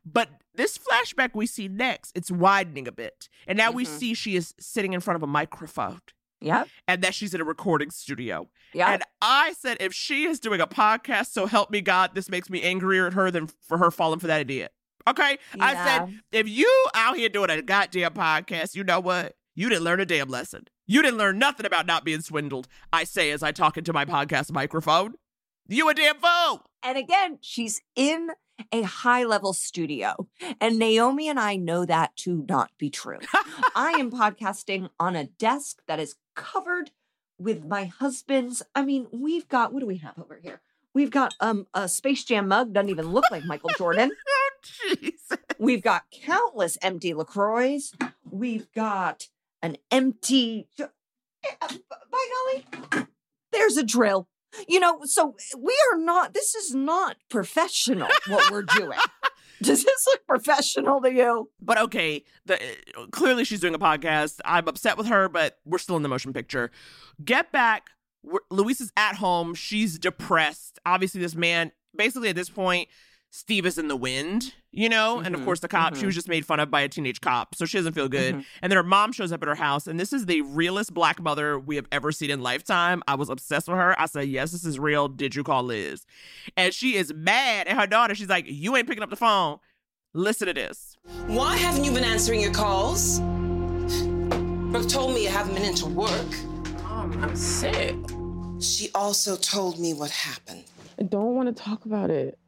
But 0.05 0.29
this 0.55 0.79
flashback 0.79 1.31
we 1.35 1.47
see 1.47 1.69
next, 1.69 2.13
it's 2.15 2.31
widening 2.31 2.87
a 2.89 2.93
bit. 2.93 3.29
And 3.47 3.57
now 3.57 3.71
we 3.71 3.85
Mhm. 3.85 3.99
see 3.99 4.15
she 4.15 4.37
is 4.37 4.55
sitting 4.59 4.93
in 4.93 5.01
front 5.01 5.17
of 5.17 5.23
a 5.23 5.27
microphone 5.27 6.01
Yeah. 6.41 6.65
and 6.89 7.03
that 7.03 7.15
she's 7.15 7.35
in 7.35 7.41
a 7.41 7.45
recording 7.45 7.91
studio. 7.91 8.49
Yeah. 8.75 8.93
And 8.93 9.03
I 9.21 9.53
said, 9.53 9.77
if 9.81 9.93
she 9.95 10.25
is 10.25 10.41
doing 10.41 10.61
a 10.61 10.67
podcast, 10.67 11.27
so 11.33 11.47
help 11.47 11.71
me 11.71 11.81
God, 11.81 12.15
this 12.15 12.29
makes 12.29 12.51
me 12.51 12.63
angrier 12.63 13.07
at 13.07 13.13
her 13.15 13.31
than 13.31 13.49
for 13.61 13.79
her 13.79 13.91
falling 13.91 14.19
for 14.19 14.27
that 14.27 14.41
idiot. 14.41 14.73
Okay? 15.09 15.39
I 15.59 15.75
said, 15.75 16.21
if 16.31 16.49
you 16.49 16.87
out 16.95 17.17
here 17.17 17.29
doing 17.29 17.51
a 17.51 17.61
goddamn 17.63 18.15
podcast, 18.15 18.75
you 18.75 18.85
know 18.85 19.01
what? 19.01 19.37
You 19.55 19.69
didn't 19.69 19.85
learn 19.85 20.01
a 20.01 20.07
damn 20.07 20.29
lesson. 20.29 20.67
You 20.87 21.03
didn't 21.03 21.19
learn 21.19 21.39
nothing 21.39 21.67
about 21.67 21.87
not 21.87 22.05
being 22.05 22.21
swindled. 22.23 22.69
I 22.93 23.05
say 23.05 23.31
as 23.31 23.43
I 23.43 23.53
talk 23.53 23.77
into 23.77 23.93
my 23.93 24.05
podcast 24.05 24.51
microphone. 24.53 25.15
You 25.73 25.89
a 25.89 25.95
damn 25.95 26.16
fool. 26.16 26.66
And 26.83 26.99
again, 26.99 27.39
she's 27.41 27.81
in 27.97 28.33
a 28.70 28.83
high 28.83 29.25
level 29.25 29.55
studio. 29.55 30.29
And 30.61 30.79
Naomi 30.79 31.31
and 31.31 31.41
I 31.41 31.57
know 31.57 31.87
that 31.87 32.14
to 32.18 32.45
not 32.47 32.73
be 32.77 32.91
true. 32.91 33.20
I 33.75 33.93
am 33.93 34.11
podcasting 34.11 34.91
on 35.01 35.16
a 35.16 35.25
desk 35.25 35.79
that 35.89 35.99
is 35.99 36.16
covered 36.35 36.91
with 37.39 37.64
my 37.64 37.87
husband's. 37.87 38.62
I 38.75 38.85
mean, 38.85 39.07
we've 39.12 39.49
got, 39.49 39.73
what 39.73 39.81
do 39.81 39.87
we 39.87 39.97
have 39.97 40.18
over 40.18 40.39
here? 40.43 40.61
We've 40.93 41.11
got 41.11 41.33
um 41.41 41.66
a 41.73 41.89
Space 41.89 42.23
Jam 42.25 42.49
mug, 42.49 42.75
doesn't 42.75 42.91
even 42.91 43.09
look 43.09 43.25
like 43.31 43.47
Michael 43.47 43.70
Jordan. 43.79 44.11
oh, 44.29 44.51
Jesus. 45.01 45.39
We've 45.59 45.83
got 45.83 46.03
countless 46.12 46.77
empty 46.83 47.14
LaCroix. 47.14 47.79
We've 48.31 48.70
got 48.73 49.29
an 49.62 49.79
empty, 49.91 50.68
by 50.79 50.87
golly, 52.11 53.07
there's 53.53 53.79
a 53.79 53.83
drill. 53.83 54.29
You 54.68 54.80
know, 54.80 55.00
so 55.05 55.36
eh, 55.38 55.57
we 55.59 55.76
are 55.92 55.98
not, 55.98 56.34
this 56.34 56.55
is 56.55 56.74
not 56.74 57.16
professional 57.28 58.09
what 58.28 58.50
we're 58.50 58.62
doing. 58.62 58.98
Does 59.62 59.84
this 59.84 60.07
look 60.07 60.26
professional 60.26 61.00
to 61.03 61.12
you? 61.12 61.48
But 61.61 61.78
okay, 61.78 62.24
the, 62.46 62.61
eh, 62.61 62.74
oh, 62.96 63.07
clearly 63.12 63.44
she's 63.44 63.61
doing 63.61 63.74
a 63.74 63.78
podcast. 63.78 64.40
I'm 64.44 64.66
upset 64.66 64.98
with 64.98 65.07
her, 65.07 65.28
but 65.28 65.59
we're 65.64 65.78
still 65.78 65.96
in 65.96 66.03
the 66.03 66.09
motion 66.09 66.32
picture. 66.32 66.70
Get 67.24 67.53
back. 67.53 67.88
Is 68.50 68.92
at 68.96 69.16
home. 69.16 69.55
She's 69.55 69.98
depressed. 69.98 70.78
Obviously, 70.86 71.20
this 71.20 71.34
man, 71.34 71.72
basically 71.96 72.28
at 72.28 72.36
this 72.36 72.48
point, 72.48 72.88
Steve 73.35 73.64
is 73.64 73.78
in 73.78 73.89
the 73.89 73.97
wind, 73.97 74.53
you 74.72 74.91
know? 74.91 75.18
And 75.20 75.35
of 75.35 75.41
Mhm, 75.41 75.45
course, 75.47 75.61
the 75.61 75.66
cop, 75.68 75.97
she 75.97 76.03
mhm. 76.03 76.07
was 76.07 76.14
just 76.14 76.28
made 76.28 76.45
fun 76.45 76.61
of 76.61 76.70
by 76.70 76.83
a 76.83 76.89
teenage 76.89 77.22
cop. 77.22 77.55
So 77.55 77.64
she 77.64 77.78
doesn't 77.78 77.95
feel 77.95 78.07
good. 78.11 78.35
Mhm. 78.35 78.45
And 78.61 78.70
then 78.70 78.76
her 78.76 78.83
mom 78.83 79.11
shows 79.11 79.33
up 79.33 79.41
at 79.41 79.49
her 79.49 79.55
house. 79.55 79.87
And 79.87 79.99
this 79.99 80.12
is 80.12 80.26
the 80.26 80.43
realest 80.43 80.93
black 80.93 81.18
mother 81.18 81.59
we 81.59 81.76
have 81.76 81.87
ever 81.91 82.12
seen 82.12 82.28
in 82.30 82.43
Lifetime. 82.43 83.03
I 83.09 83.14
was 83.14 83.30
obsessed 83.30 83.68
with 83.68 83.78
her. 83.78 83.99
I 83.99 84.05
said, 84.05 84.28
Yes, 84.28 84.53
this 84.53 84.66
is 84.66 84.78
real. 84.78 85.09
Did 85.09 85.35
you 85.35 85.43
call 85.45 85.62
Liz? 85.62 86.05
And 86.59 86.74
she 86.74 86.95
is 86.97 87.11
mad 87.14 87.68
at 87.68 87.76
her 87.78 87.87
daughter. 87.87 88.14
She's 88.14 88.28
like, 88.28 88.45
You 88.47 88.76
ain't 88.76 88.87
picking 88.87 89.03
up 89.03 89.09
the 89.09 89.16
phone. 89.16 89.61
Listen 90.12 90.47
to 90.49 90.53
this. 90.53 90.99
Why 91.26 91.57
haven't 91.57 91.85
you 91.85 91.93
been 91.93 92.05
answering 92.05 92.41
your 92.43 92.53
calls? 92.53 93.18
Brooke 94.70 94.89
told 94.91 95.14
me 95.14 95.22
you 95.24 95.30
haven't 95.30 95.55
been 95.55 95.64
into 95.64 95.87
work. 95.87 96.26
Mom, 96.83 97.18
I'm 97.24 97.35
sick. 97.35 97.97
She 98.61 98.91
also 98.95 99.37
told 99.37 99.78
me 99.78 99.95
what 99.95 100.11
happened. 100.11 100.64
I 100.99 101.05
don't 101.05 101.35
want 101.35 101.49
to 101.55 101.62
talk 101.62 101.87
about 101.87 102.11
it. 102.11 102.39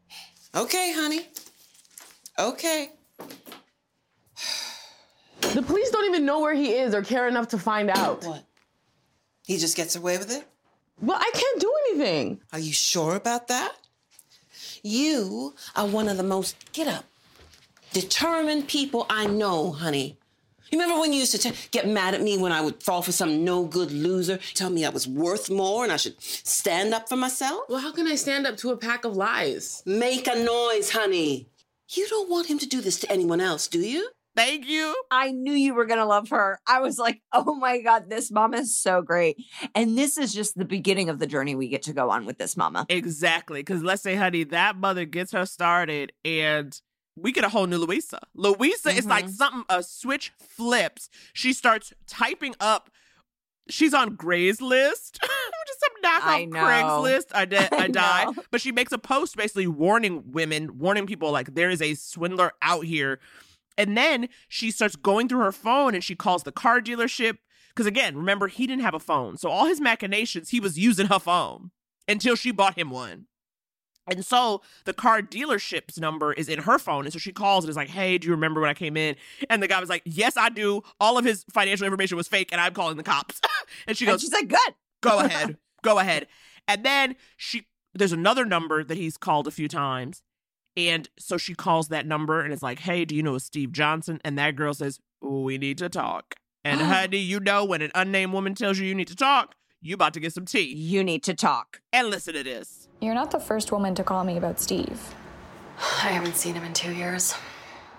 Okay, 0.55 0.93
honey. 0.95 1.27
Okay. 2.39 2.91
The 5.41 5.63
police 5.63 5.91
don't 5.91 6.07
even 6.07 6.25
know 6.25 6.41
where 6.41 6.55
he 6.55 6.73
is 6.73 6.95
or 6.95 7.03
care 7.03 7.29
enough 7.29 7.49
to 7.49 7.59
find 7.59 7.91
out. 7.91 8.25
What? 8.25 8.45
He 9.47 9.59
just 9.59 9.77
gets 9.77 9.95
away 9.97 10.17
with 10.19 10.31
it? 10.31 10.45
Well, 11.01 11.19
I 11.19 11.31
can't 11.35 11.61
do 11.61 11.73
anything. 11.89 12.41
Are 12.53 12.59
you 12.59 12.73
sure 12.73 13.15
about 13.15 13.49
that? 13.49 13.75
You 14.83 15.55
are 15.75 15.87
one 15.87 16.09
of 16.09 16.17
the 16.17 16.23
most 16.23 16.57
get 16.73 16.87
up, 16.87 17.05
determined 17.93 18.69
people 18.69 19.07
I 19.11 19.27
know, 19.27 19.73
honey. 19.73 20.19
You 20.75 20.81
remember 20.81 21.01
when 21.01 21.13
you 21.13 21.21
used 21.21 21.31
to 21.31 21.39
t- 21.39 21.69
get 21.71 21.87
mad 21.87 22.15
at 22.15 22.21
me 22.21 22.37
when 22.37 22.51
I 22.51 22.61
would 22.61 22.83
fall 22.83 23.01
for 23.01 23.13
some 23.13 23.45
no 23.45 23.65
good 23.65 23.93
loser, 23.93 24.41
tell 24.55 24.71
me 24.71 24.85
I 24.85 24.89
was 24.89 25.07
worth 25.07 25.49
more 25.49 25.85
and 25.85 25.93
I 25.93 25.97
should 25.97 26.21
stand 26.21 26.93
up 26.93 27.09
for 27.09 27.15
myself? 27.15 27.61
Well, 27.69 27.79
how 27.79 27.93
can 27.93 28.09
I 28.09 28.17
stand 28.17 28.45
up 28.45 28.57
to 28.57 28.73
a 28.73 28.77
pack 28.77 29.05
of 29.05 29.15
lies? 29.15 29.85
Make 29.87 30.27
a 30.27 30.35
noise, 30.35 30.91
honey. 30.91 31.47
You 31.91 32.09
don't 32.09 32.29
want 32.29 32.49
him 32.49 32.59
to 32.59 32.67
do 32.67 32.81
this 32.81 32.99
to 32.99 33.13
anyone 33.13 33.41
else, 33.41 33.69
do 33.69 33.79
you? 33.79 34.11
Thank 34.35 34.67
you. 34.67 34.97
I 35.13 35.31
knew 35.31 35.53
you 35.53 35.75
were 35.75 35.87
going 35.87 36.01
to 36.01 36.07
love 36.07 36.31
her. 36.31 36.59
I 36.67 36.81
was 36.81 36.99
like, 36.99 37.23
oh 37.33 37.55
my 37.55 37.81
God, 37.81 38.11
this 38.11 38.33
mama 38.33 38.57
is 38.57 38.77
so 38.77 39.01
great. 39.01 39.37
And 39.77 39.97
this 39.97 40.19
is 40.19 40.35
just 40.35 40.59
the 40.59 40.65
beginning 40.65 41.09
of 41.09 41.21
the 41.21 41.29
journey 41.29 41.55
we 41.55 41.69
get 41.69 41.85
to 41.85 41.93
go 41.93 42.11
on 42.11 42.27
with 42.27 42.39
this 42.39 42.57
mama. 42.57 42.85
Exactly. 42.89 43.61
Because 43.61 43.85
let's 43.85 44.03
say, 44.03 44.17
honey, 44.17 44.43
that 44.43 44.77
mother 44.77 45.05
gets 45.05 45.31
her 45.31 45.47
started 45.47 46.13
and 46.25 46.81
we 47.17 47.33
get 47.33 47.45
a 47.45 47.49
whole 47.49 47.67
new 47.67 47.79
Louisa. 47.79 48.21
Louisa 48.35 48.91
is 48.91 49.07
like 49.07 49.27
Mhm. 49.27 49.31
something, 49.31 49.65
a 49.69 49.83
switch 49.83 50.33
flips. 50.39 51.09
She 51.33 51.53
starts 51.53 51.93
typing 52.07 52.55
up. 52.61 52.91
She's 53.71 53.95
on 53.95 54.15
Gray's 54.17 54.61
list, 54.61 55.19
is 55.23 55.79
some 55.79 56.03
knockoff. 56.03 56.51
Craigslist. 56.51 57.27
I, 57.35 57.45
di- 57.47 57.57
I, 57.73 57.77
I 57.85 57.89
die. 57.89 58.25
know. 58.25 58.35
But 58.51 58.61
she 58.61 58.73
makes 58.73 58.93
a 58.93 58.99
post 58.99 59.37
basically 59.37 59.67
warning 59.67 60.33
women, 60.33 60.79
warning 60.79 61.07
people 61.07 61.31
like 61.31 61.55
there 61.55 61.71
is 61.71 61.81
a 61.81 61.95
swindler 61.95 62.53
out 62.61 62.85
here. 62.85 63.21
And 63.79 63.97
then 63.97 64.29
she 64.49 64.71
starts 64.71 64.97
going 64.97 65.29
through 65.29 65.41
her 65.41 65.53
phone 65.53 65.95
and 65.95 66.05
she 66.05 66.15
calls 66.15 66.43
the 66.43 66.53
car 66.53 66.81
dealership. 66.81 67.39
Because 67.71 67.87
again, 67.87 68.17
remember, 68.17 68.47
he 68.49 68.67
didn't 68.67 68.83
have 68.83 68.95
a 68.95 69.01
phone. 69.01 69.37
So 69.37 69.49
all 69.51 69.67
his 69.67 69.81
machinations, 69.81 70.51
he 70.51 70.61
was 70.61 70.79
using 70.79 71.07
her 71.07 71.19
phone 71.19 71.71
until 72.07 72.37
she 72.37 72.53
bought 72.53 72.77
him 72.79 72.91
one. 72.91 73.27
And 74.07 74.25
so 74.25 74.63
the 74.85 74.93
car 74.93 75.23
dealership's 75.23 75.99
number 75.99 76.33
is 76.33 76.49
in 76.49 76.61
her 76.61 76.79
phone. 76.79 77.05
And 77.05 77.13
so 77.13 77.19
she 77.19 77.33
calls 77.33 77.65
and 77.65 77.71
is 77.71 77.77
like, 77.77 77.89
Hey, 77.89 78.19
do 78.19 78.27
you 78.27 78.33
remember 78.33 78.61
when 78.61 78.71
I 78.71 78.75
came 78.75 78.97
in? 78.97 79.17
And 79.49 79.63
the 79.63 79.69
guy 79.69 79.81
was 79.81 79.89
like, 79.89 80.03
Yes, 80.05 80.37
I 80.37 80.49
do. 80.49 80.83
All 81.01 81.17
of 81.19 81.25
his 81.25 81.45
financial 81.53 81.87
information 81.87 82.17
was 82.17 82.29
fake 82.29 82.51
and 82.53 82.61
I'm 82.61 82.75
calling 82.75 82.97
the 82.97 83.03
cops. 83.03 83.41
and 83.87 83.97
she 83.97 84.05
And 84.05 84.13
goes, 84.13 84.21
she's 84.21 84.33
like, 84.33 84.49
Good. 84.49 84.75
Go 85.01 85.19
ahead. 85.25 85.57
Go 85.83 85.99
ahead. 85.99 86.27
And 86.69 86.85
then 86.85 87.17
she 87.37 87.67
there's 87.95 88.13
another 88.13 88.45
number 88.45 88.83
that 88.83 88.97
he's 88.97 89.17
called 89.17 89.47
a 89.47 89.53
few 89.53 89.69
times. 89.69 90.23
And 90.77 91.09
so 91.19 91.37
she 91.37 91.55
calls 91.55 91.89
that 91.89 92.07
number 92.07 92.41
and 92.41 92.53
is 92.53 92.63
like, 92.63 92.81
Hey, 92.81 93.05
do 93.05 93.15
you 93.15 93.23
know 93.23 93.37
a 93.37 93.41
Steve 93.41 93.73
Johnson? 93.73 94.21
And 94.25 94.37
that 94.39 94.57
girl 94.57 94.75
says, 94.75 94.99
We 95.23 95.57
need 95.59 95.79
to 95.79 95.89
talk. 95.89 96.35
And 96.65 96.81
honey, 96.83 97.19
you 97.19 97.41
know 97.41 97.65
when 97.65 97.81
an 97.83 97.93
unnamed 97.95 98.33
woman 98.33 98.55
tells 98.55 98.79
you 98.79 98.87
you 98.87 98.95
need 98.95 99.09
to 99.09 99.17
talk, 99.17 99.55
you 99.81 99.95
about 99.95 100.15
to 100.15 100.21
get 100.21 100.33
some 100.33 100.47
tea. 100.47 100.75
You 100.75 101.05
need 101.05 101.23
to 101.25 101.35
talk. 101.35 101.81
And 101.93 102.09
listen 102.09 102.35
to 102.35 102.43
this. 102.43 102.84
You're 103.05 103.13
not 103.13 103.33
the 103.33 103.39
first 103.39 103.71
woman 103.71 103.95
to 103.97 104.03
call 104.03 104.25
me 104.25 104.39
about 104.39 104.59
Steve. 104.59 105.15
I 105.79 106.09
haven't 106.09 106.37
seen 106.37 106.55
him 106.55 106.65
in 106.65 106.73
two 106.73 106.91
years. 106.91 107.35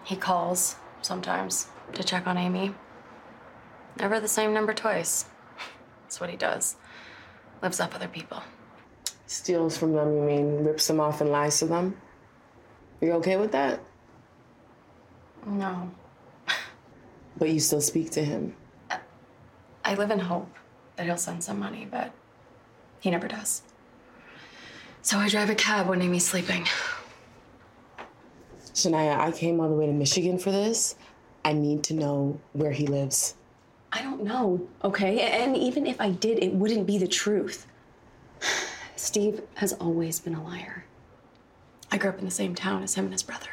He 0.03 0.15
calls 0.15 0.77
sometimes 1.03 1.67
to 1.93 2.03
check 2.03 2.25
on 2.25 2.39
Amy. 2.39 2.73
Never 3.99 4.19
the 4.19 4.27
same 4.27 4.51
number 4.51 4.73
twice. 4.73 5.25
That's 6.01 6.19
what 6.19 6.31
he 6.31 6.35
does. 6.35 6.77
Lives 7.61 7.79
up 7.79 7.93
other 7.93 8.07
people. 8.07 8.41
Steals 9.27 9.77
from 9.77 9.93
them, 9.93 10.15
you 10.15 10.23
mean 10.23 10.63
rips 10.63 10.87
them 10.87 10.99
off 10.99 11.21
and 11.21 11.29
lies 11.29 11.59
to 11.59 11.65
them? 11.65 12.01
You 12.99 13.11
okay 13.11 13.37
with 13.37 13.51
that? 13.51 13.79
No. 15.45 15.91
But 17.37 17.51
you 17.51 17.59
still 17.59 17.79
speak 17.79 18.09
to 18.11 18.25
him. 18.25 18.55
I 19.83 19.93
live 19.93 20.09
in 20.09 20.17
hope 20.17 20.49
that 20.95 21.05
he'll 21.05 21.15
send 21.15 21.43
some 21.43 21.59
money, 21.59 21.87
but 21.89 22.11
he 22.99 23.11
never 23.11 23.27
does. 23.27 23.61
So 25.05 25.19
I 25.19 25.29
drive 25.29 25.51
a 25.51 25.55
cab 25.55 25.87
when 25.87 26.01
Amy's 26.01 26.25
sleeping. 26.25 26.67
Shania, 28.73 29.19
I 29.19 29.31
came 29.31 29.59
all 29.59 29.69
the 29.69 29.75
way 29.75 29.85
to 29.85 29.93
Michigan 29.93 30.39
for 30.39 30.49
this. 30.49 30.95
I 31.45 31.53
need 31.53 31.83
to 31.83 31.93
know 31.93 32.41
where 32.53 32.71
he 32.71 32.87
lives. 32.87 33.35
I 33.91 34.01
don't 34.01 34.23
know, 34.23 34.67
okay? 34.83 35.21
And 35.21 35.55
even 35.55 35.85
if 35.85 36.01
I 36.01 36.09
did, 36.09 36.43
it 36.43 36.53
wouldn't 36.53 36.87
be 36.87 36.97
the 36.97 37.07
truth. 37.07 37.67
Steve 38.95 39.43
has 39.53 39.73
always 39.73 40.19
been 40.19 40.33
a 40.33 40.43
liar. 40.43 40.85
I 41.91 41.99
grew 41.99 42.09
up 42.09 42.17
in 42.17 42.25
the 42.25 42.31
same 42.31 42.55
town 42.55 42.81
as 42.81 42.95
him 42.95 43.05
and 43.05 43.13
his 43.13 43.21
brother. 43.21 43.51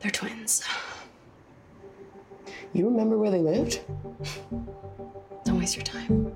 They're 0.00 0.10
twins. 0.10 0.66
You 2.72 2.86
remember 2.86 3.18
where 3.18 3.30
they 3.30 3.42
lived? 3.42 3.82
Don't 5.44 5.58
waste 5.58 5.76
your 5.76 5.84
time. 5.84 6.34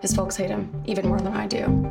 His 0.00 0.12
folks 0.12 0.34
hate 0.34 0.50
him 0.50 0.82
even 0.86 1.06
more 1.06 1.20
than 1.20 1.34
I 1.34 1.46
do. 1.46 1.88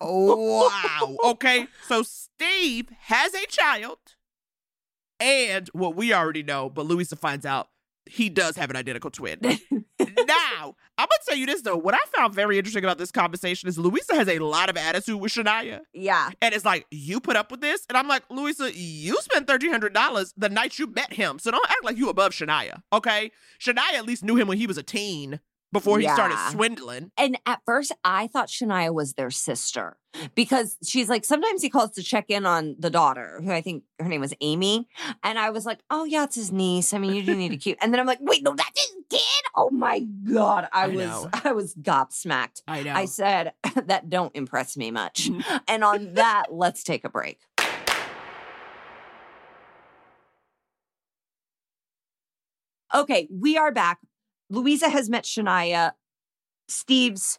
Wow. 0.00 1.16
Okay. 1.24 1.66
So 1.88 2.02
Steve 2.02 2.88
has 3.00 3.34
a 3.34 3.46
child. 3.46 3.98
And 5.20 5.68
what 5.72 5.94
we 5.94 6.12
already 6.12 6.42
know, 6.42 6.68
but 6.68 6.86
Louisa 6.86 7.14
finds 7.16 7.46
out 7.46 7.68
he 8.06 8.28
does 8.28 8.56
have 8.56 8.70
an 8.70 8.76
identical 8.76 9.10
twin. 9.10 9.38
now, 9.40 10.74
I'm 10.98 11.06
gonna 11.08 11.08
tell 11.26 11.36
you 11.36 11.46
this 11.46 11.62
though. 11.62 11.76
What 11.76 11.94
I 11.94 12.00
found 12.16 12.34
very 12.34 12.58
interesting 12.58 12.84
about 12.84 12.98
this 12.98 13.12
conversation 13.12 13.68
is 13.68 13.78
Louisa 13.78 14.14
has 14.14 14.28
a 14.28 14.40
lot 14.40 14.68
of 14.68 14.76
attitude 14.76 15.20
with 15.20 15.32
Shania. 15.32 15.80
Yeah. 15.92 16.30
And 16.40 16.54
it's 16.54 16.64
like, 16.64 16.86
you 16.90 17.20
put 17.20 17.36
up 17.36 17.50
with 17.50 17.60
this? 17.60 17.86
And 17.88 17.96
I'm 17.96 18.08
like, 18.08 18.24
Louisa, 18.30 18.76
you 18.76 19.16
spent 19.20 19.46
$1,300 19.46 20.32
the 20.36 20.48
night 20.48 20.78
you 20.78 20.88
met 20.88 21.12
him. 21.12 21.38
So 21.38 21.50
don't 21.50 21.70
act 21.70 21.84
like 21.84 21.96
you 21.96 22.08
above 22.08 22.32
Shania, 22.32 22.82
okay? 22.92 23.30
Shania 23.60 23.94
at 23.94 24.06
least 24.06 24.24
knew 24.24 24.36
him 24.36 24.48
when 24.48 24.58
he 24.58 24.66
was 24.66 24.78
a 24.78 24.82
teen 24.82 25.40
before 25.72 25.98
he 25.98 26.08
started 26.08 26.38
swindling. 26.50 27.10
And 27.16 27.38
at 27.46 27.60
first, 27.64 27.92
I 28.04 28.26
thought 28.26 28.48
Shania 28.48 28.92
was 28.92 29.14
their 29.14 29.30
sister 29.30 29.96
because 30.34 30.76
she's 30.84 31.08
like, 31.08 31.24
sometimes 31.24 31.62
he 31.62 31.70
calls 31.70 31.92
to 31.92 32.02
check 32.02 32.26
in 32.28 32.44
on 32.44 32.76
the 32.78 32.90
daughter, 32.90 33.40
who 33.42 33.50
I 33.50 33.62
think 33.62 33.84
her 33.98 34.06
name 34.06 34.20
was 34.20 34.34
Amy. 34.40 34.88
And 35.22 35.38
I 35.38 35.50
was 35.50 35.64
like, 35.64 35.80
oh, 35.90 36.04
yeah, 36.04 36.24
it's 36.24 36.36
his 36.36 36.52
niece. 36.52 36.92
I 36.92 36.98
mean, 36.98 37.14
you 37.14 37.22
do 37.22 37.34
need 37.34 37.52
a 37.52 37.56
keep. 37.56 37.78
And 37.82 37.92
then 37.92 38.00
I'm 38.00 38.06
like, 38.06 38.18
wait, 38.20 38.42
no, 38.42 38.54
that's 38.54 38.80
his 38.80 39.02
kid. 39.10 39.44
Oh 39.56 39.70
my 39.70 40.00
God. 40.00 40.68
I, 40.72 40.84
I 40.84 40.86
was, 40.88 41.06
know. 41.06 41.30
I 41.44 41.52
was 41.52 41.74
gobsmacked. 41.74 42.62
I 42.68 42.82
know. 42.82 42.92
I 42.92 43.06
said, 43.06 43.54
that 43.86 44.08
don't 44.08 44.34
impress 44.36 44.76
me 44.76 44.90
much. 44.90 45.30
and 45.68 45.82
on 45.82 46.14
that, 46.14 46.46
let's 46.50 46.84
take 46.84 47.04
a 47.04 47.08
break. 47.08 47.40
Okay, 52.94 53.26
we 53.30 53.56
are 53.56 53.72
back. 53.72 54.00
Louisa 54.52 54.90
has 54.90 55.08
met 55.08 55.24
Shania, 55.24 55.92
Steve's 56.68 57.38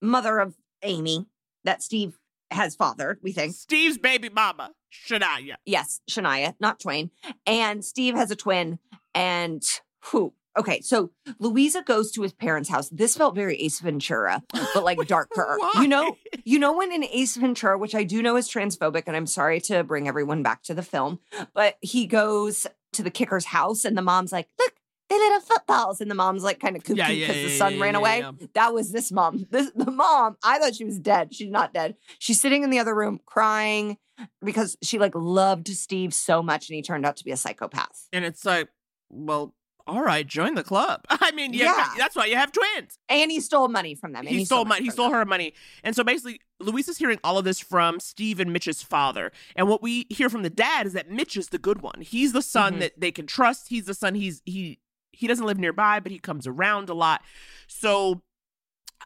mother 0.00 0.38
of 0.38 0.56
Amy, 0.82 1.26
that 1.64 1.82
Steve 1.82 2.18
has 2.50 2.74
fathered, 2.74 3.18
we 3.22 3.32
think. 3.32 3.54
Steve's 3.54 3.98
baby 3.98 4.30
mama, 4.30 4.72
Shania. 4.90 5.56
Yes, 5.66 6.00
Shania, 6.10 6.54
not 6.60 6.80
Twain. 6.80 7.10
And 7.46 7.84
Steve 7.84 8.14
has 8.14 8.30
a 8.30 8.36
twin. 8.36 8.78
And 9.14 9.62
who? 10.06 10.32
Okay, 10.56 10.80
so 10.80 11.10
Louisa 11.38 11.82
goes 11.82 12.12
to 12.12 12.22
his 12.22 12.32
parents' 12.32 12.70
house. 12.70 12.88
This 12.88 13.16
felt 13.16 13.34
very 13.34 13.56
Ace 13.56 13.80
Ventura, 13.80 14.42
but 14.72 14.84
like 14.84 14.98
darker. 15.06 15.58
You 15.74 15.88
know, 15.88 16.16
you 16.44 16.58
know 16.58 16.72
when 16.72 16.92
in 16.92 17.04
Ace 17.04 17.36
Ventura, 17.36 17.76
which 17.76 17.94
I 17.94 18.04
do 18.04 18.22
know 18.22 18.36
is 18.36 18.48
transphobic, 18.48 19.02
and 19.06 19.16
I'm 19.16 19.26
sorry 19.26 19.60
to 19.62 19.82
bring 19.84 20.08
everyone 20.08 20.42
back 20.42 20.62
to 20.64 20.74
the 20.74 20.82
film, 20.82 21.18
but 21.54 21.76
he 21.82 22.06
goes 22.06 22.66
to 22.92 23.02
the 23.02 23.10
kicker's 23.10 23.46
house, 23.46 23.84
and 23.84 23.98
the 23.98 24.02
mom's 24.02 24.30
like, 24.30 24.48
"Look, 24.58 24.74
they 25.18 25.24
little 25.24 25.40
footballs," 25.40 26.00
and 26.00 26.10
the 26.10 26.14
mom's 26.14 26.42
like 26.42 26.60
kind 26.60 26.76
of 26.76 26.82
kooky 26.82 26.96
Yeah, 26.96 27.08
because 27.08 27.36
yeah, 27.36 27.42
the 27.42 27.48
yeah, 27.50 27.58
son 27.58 27.74
yeah, 27.76 27.82
ran 27.82 27.94
yeah, 27.94 27.98
away. 28.00 28.18
yeah. 28.20 28.32
That 28.54 28.74
was 28.74 28.92
this 28.92 29.10
mom. 29.12 29.46
This 29.50 29.70
the 29.74 29.90
mom. 29.90 30.36
I 30.44 30.58
thought 30.58 30.74
she 30.74 30.84
was 30.84 30.98
dead. 30.98 31.34
She's 31.34 31.50
not 31.50 31.72
dead. 31.74 31.96
She's 32.18 32.40
sitting 32.40 32.62
in 32.62 32.70
the 32.70 32.78
other 32.78 32.94
room 32.94 33.20
crying 33.26 33.96
because 34.44 34.76
she 34.82 34.98
like 34.98 35.14
loved 35.14 35.68
Steve 35.68 36.12
so 36.14 36.42
much, 36.42 36.68
and 36.68 36.76
he 36.76 36.82
turned 36.82 37.04
out 37.06 37.16
to 37.16 37.24
be 37.24 37.30
a 37.32 37.36
psychopath. 37.36 38.08
And 38.12 38.24
it's 38.24 38.44
like, 38.44 38.68
well, 39.10 39.54
all 39.86 40.02
right, 40.02 40.26
join 40.26 40.54
the 40.54 40.64
club. 40.64 41.02
I 41.10 41.30
mean, 41.32 41.52
yeah, 41.52 41.64
Yeah. 41.76 41.88
that's 41.98 42.16
why 42.16 42.24
you 42.26 42.36
have 42.36 42.52
twins. 42.52 42.98
And 43.10 43.30
he 43.30 43.40
stole 43.40 43.68
money 43.68 43.94
from 43.94 44.12
them. 44.12 44.20
And 44.26 44.30
He, 44.34 44.44
stole 44.46 44.64
money. 44.64 44.82
He 44.84 44.90
stole 44.90 45.10
her 45.10 45.26
money. 45.26 45.52
And 45.82 45.94
so 45.94 46.02
basically, 46.02 46.40
Luis 46.58 46.88
is 46.88 46.96
hearing 46.96 47.18
all 47.22 47.36
of 47.36 47.44
this 47.44 47.60
from 47.60 48.00
Steve 48.00 48.40
and 48.40 48.50
Mitch's 48.50 48.82
father. 48.82 49.30
And 49.56 49.68
what 49.68 49.82
we 49.82 50.06
hear 50.08 50.30
from 50.30 50.42
the 50.42 50.48
dad 50.48 50.86
is 50.86 50.94
that 50.94 51.10
Mitch 51.10 51.36
is 51.36 51.48
the 51.50 51.58
good 51.58 51.82
one. 51.82 52.00
He's 52.00 52.32
the 52.32 52.40
son 52.40 52.76
Mhm. 52.76 52.80
that 52.80 52.92
they 52.98 53.12
can 53.12 53.26
trust. 53.26 53.68
He's 53.68 53.84
the 53.84 53.92
son. 53.94 54.14
He's 54.14 54.40
he 54.46 54.78
he 55.16 55.26
doesn't 55.26 55.46
live 55.46 55.58
nearby, 55.58 56.00
but 56.00 56.12
he 56.12 56.18
comes 56.18 56.46
around 56.46 56.88
a 56.90 56.94
lot. 56.94 57.22
So 57.66 58.22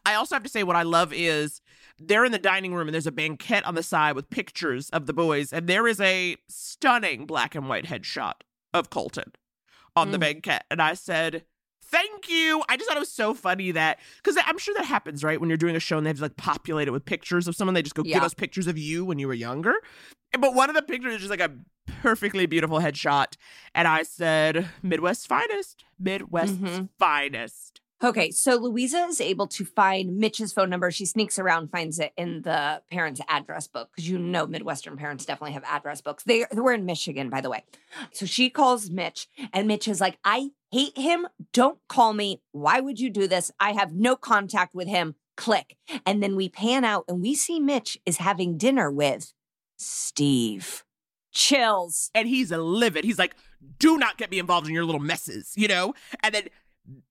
I 0.05 0.13
also 0.15 0.35
have 0.35 0.43
to 0.43 0.49
say 0.49 0.63
what 0.63 0.75
I 0.75 0.83
love 0.83 1.11
is 1.13 1.61
they're 1.99 2.23
in 2.25 2.31
the 2.31 2.39
dining 2.39 2.73
room 2.73 2.87
and 2.87 2.93
there's 2.93 3.07
a 3.07 3.11
banquette 3.11 3.65
on 3.65 3.75
the 3.75 3.83
side 3.83 4.15
with 4.15 4.29
pictures 4.29 4.89
of 4.91 5.05
the 5.05 5.13
boys, 5.13 5.51
and 5.51 5.67
there 5.67 5.87
is 5.87 5.99
a 5.99 6.37
stunning 6.47 7.25
black 7.25 7.55
and 7.55 7.67
white 7.67 7.85
headshot 7.85 8.33
of 8.73 8.89
Colton 8.89 9.33
on 9.95 10.11
the 10.11 10.17
Mm. 10.17 10.21
banquette. 10.21 10.65
And 10.71 10.81
I 10.81 10.93
said, 10.93 11.43
Thank 11.81 12.29
you. 12.29 12.61
I 12.69 12.77
just 12.77 12.87
thought 12.87 12.97
it 12.97 12.99
was 12.99 13.11
so 13.11 13.33
funny 13.33 13.71
that 13.71 13.97
because 14.23 14.37
I'm 14.45 14.59
sure 14.59 14.75
that 14.75 14.85
happens, 14.85 15.23
right? 15.23 15.39
When 15.39 15.49
you're 15.49 15.57
doing 15.57 15.75
a 15.75 15.79
show 15.79 15.97
and 15.97 16.05
they 16.05 16.11
have 16.11 16.17
to 16.17 16.23
like 16.23 16.37
populate 16.37 16.87
it 16.87 16.91
with 16.91 17.03
pictures 17.03 17.47
of 17.47 17.55
someone, 17.55 17.73
they 17.73 17.81
just 17.81 17.95
go 17.95 18.03
give 18.03 18.21
us 18.21 18.35
pictures 18.35 18.67
of 18.67 18.77
you 18.77 19.03
when 19.03 19.17
you 19.17 19.27
were 19.27 19.33
younger. 19.33 19.73
But 20.37 20.53
one 20.53 20.69
of 20.69 20.75
the 20.75 20.81
pictures 20.81 21.15
is 21.15 21.19
just 21.21 21.29
like 21.31 21.39
a 21.39 21.51
perfectly 22.01 22.45
beautiful 22.45 22.79
headshot. 22.79 23.33
And 23.73 23.87
I 23.87 24.03
said, 24.03 24.67
Midwest 24.83 25.27
finest. 25.27 25.83
Midwest 25.99 26.61
Mhm. 26.61 26.89
finest. 26.99 27.81
Okay, 28.01 28.31
so 28.31 28.55
Louisa 28.55 29.03
is 29.07 29.19
able 29.19 29.45
to 29.47 29.65
find 29.65 30.15
Mitch's 30.17 30.53
phone 30.53 30.69
number. 30.69 30.89
She 30.89 31.05
sneaks 31.05 31.37
around, 31.37 31.69
finds 31.69 31.99
it 31.99 32.13
in 32.15 32.43
the 32.43 32.81
parents' 32.89 33.19
address 33.27 33.67
book 33.67 33.89
because 33.91 34.09
you 34.09 34.17
know 34.17 34.47
Midwestern 34.47 34.95
parents 34.95 35.25
definitely 35.25 35.51
have 35.53 35.65
address 35.65 35.99
books. 35.99 36.23
They 36.23 36.45
we're 36.53 36.71
in 36.73 36.85
Michigan, 36.85 37.29
by 37.29 37.41
the 37.41 37.49
way. 37.49 37.65
So 38.13 38.25
she 38.25 38.49
calls 38.49 38.89
Mitch, 38.89 39.27
and 39.51 39.67
Mitch 39.67 39.85
is 39.89 39.99
like, 39.99 40.17
"I 40.23 40.51
hate 40.71 40.97
him. 40.97 41.27
Don't 41.51 41.79
call 41.89 42.13
me. 42.13 42.41
Why 42.53 42.79
would 42.79 43.01
you 43.01 43.09
do 43.09 43.27
this? 43.27 43.51
I 43.59 43.73
have 43.73 43.91
no 43.91 44.15
contact 44.15 44.73
with 44.73 44.87
him." 44.87 45.15
Click, 45.35 45.75
and 46.05 46.23
then 46.23 46.37
we 46.37 46.47
pan 46.47 46.85
out, 46.85 47.03
and 47.09 47.21
we 47.21 47.35
see 47.35 47.59
Mitch 47.59 47.97
is 48.05 48.17
having 48.17 48.57
dinner 48.57 48.89
with 48.89 49.33
Steve. 49.79 50.83
Chills. 51.31 52.11
And 52.13 52.27
he's 52.27 52.51
livid. 52.51 53.03
He's 53.03 53.19
like, 53.19 53.35
do 53.79 53.97
not 53.97 54.17
get 54.17 54.31
me 54.31 54.39
involved 54.39 54.67
in 54.67 54.73
your 54.73 54.85
little 54.85 55.01
messes, 55.01 55.53
you 55.55 55.67
know? 55.67 55.93
And 56.23 56.33
then 56.33 56.43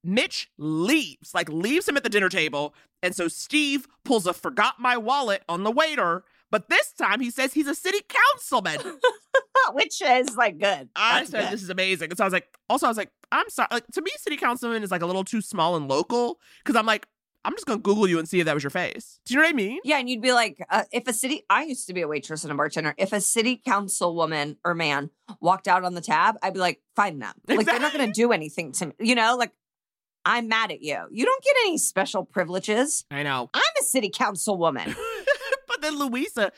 Mitch 0.02 0.50
leaves, 0.58 1.34
like 1.34 1.48
leaves 1.48 1.88
him 1.88 1.96
at 1.96 2.02
the 2.02 2.08
dinner 2.08 2.28
table. 2.28 2.74
And 3.02 3.14
so 3.14 3.28
Steve 3.28 3.86
pulls 4.04 4.26
a 4.26 4.32
forgot 4.34 4.80
my 4.80 4.96
wallet 4.96 5.42
on 5.48 5.62
the 5.62 5.70
waiter. 5.70 6.24
But 6.50 6.68
this 6.68 6.92
time 6.92 7.20
he 7.20 7.30
says 7.30 7.52
he's 7.52 7.66
a 7.68 7.74
city 7.74 8.00
councilman. 8.08 8.80
Which 9.72 10.00
is 10.00 10.36
like 10.36 10.58
good. 10.58 10.88
I 10.96 11.20
That's 11.20 11.30
said 11.30 11.42
good. 11.44 11.52
this 11.52 11.62
is 11.62 11.70
amazing. 11.70 12.10
And 12.10 12.16
so 12.16 12.24
I 12.24 12.26
was 12.26 12.32
like, 12.32 12.48
also 12.70 12.86
I 12.86 12.90
was 12.90 12.96
like, 12.96 13.10
I'm 13.30 13.48
sorry. 13.50 13.68
Like 13.70 13.86
to 13.88 14.02
me, 14.02 14.10
city 14.16 14.36
councilman 14.36 14.82
is 14.82 14.90
like 14.90 15.02
a 15.02 15.06
little 15.06 15.24
too 15.24 15.40
small 15.42 15.76
and 15.76 15.88
local. 15.88 16.40
Cause 16.64 16.74
I'm 16.74 16.86
like, 16.86 17.06
I'm 17.44 17.52
just 17.52 17.66
gonna 17.66 17.80
Google 17.80 18.08
you 18.08 18.18
and 18.18 18.28
see 18.28 18.40
if 18.40 18.46
that 18.46 18.54
was 18.54 18.62
your 18.62 18.70
face. 18.70 19.20
Do 19.24 19.34
you 19.34 19.40
know 19.40 19.46
what 19.46 19.50
I 19.50 19.56
mean? 19.56 19.80
Yeah, 19.84 19.98
and 19.98 20.08
you'd 20.08 20.20
be 20.20 20.32
like, 20.32 20.64
uh, 20.70 20.84
if 20.92 21.06
a 21.06 21.12
city, 21.12 21.44
I 21.48 21.64
used 21.64 21.86
to 21.86 21.94
be 21.94 22.02
a 22.02 22.08
waitress 22.08 22.42
and 22.44 22.52
a 22.52 22.54
bartender. 22.54 22.94
If 22.98 23.12
a 23.12 23.20
city 23.20 23.60
councilwoman 23.66 24.56
or 24.64 24.74
man 24.74 25.10
walked 25.40 25.68
out 25.68 25.84
on 25.84 25.94
the 25.94 26.00
tab, 26.00 26.36
I'd 26.42 26.54
be 26.54 26.60
like, 26.60 26.80
find 26.96 27.22
them. 27.22 27.34
Like 27.48 27.66
they're 27.66 27.80
not 27.80 27.92
going 27.92 28.06
to 28.06 28.12
do 28.12 28.32
anything 28.32 28.72
to 28.72 28.86
me. 28.86 28.92
You 29.00 29.14
know, 29.14 29.36
like 29.36 29.52
I'm 30.24 30.48
mad 30.48 30.70
at 30.70 30.82
you. 30.82 30.98
You 31.10 31.24
don't 31.24 31.42
get 31.42 31.56
any 31.62 31.78
special 31.78 32.24
privileges. 32.24 33.04
I 33.10 33.22
know. 33.22 33.50
I'm 33.54 33.62
a 33.80 33.82
city 33.82 34.10
councilwoman. 34.10 34.94
but 35.68 35.80
then 35.80 35.98
Louisa, 35.98 36.52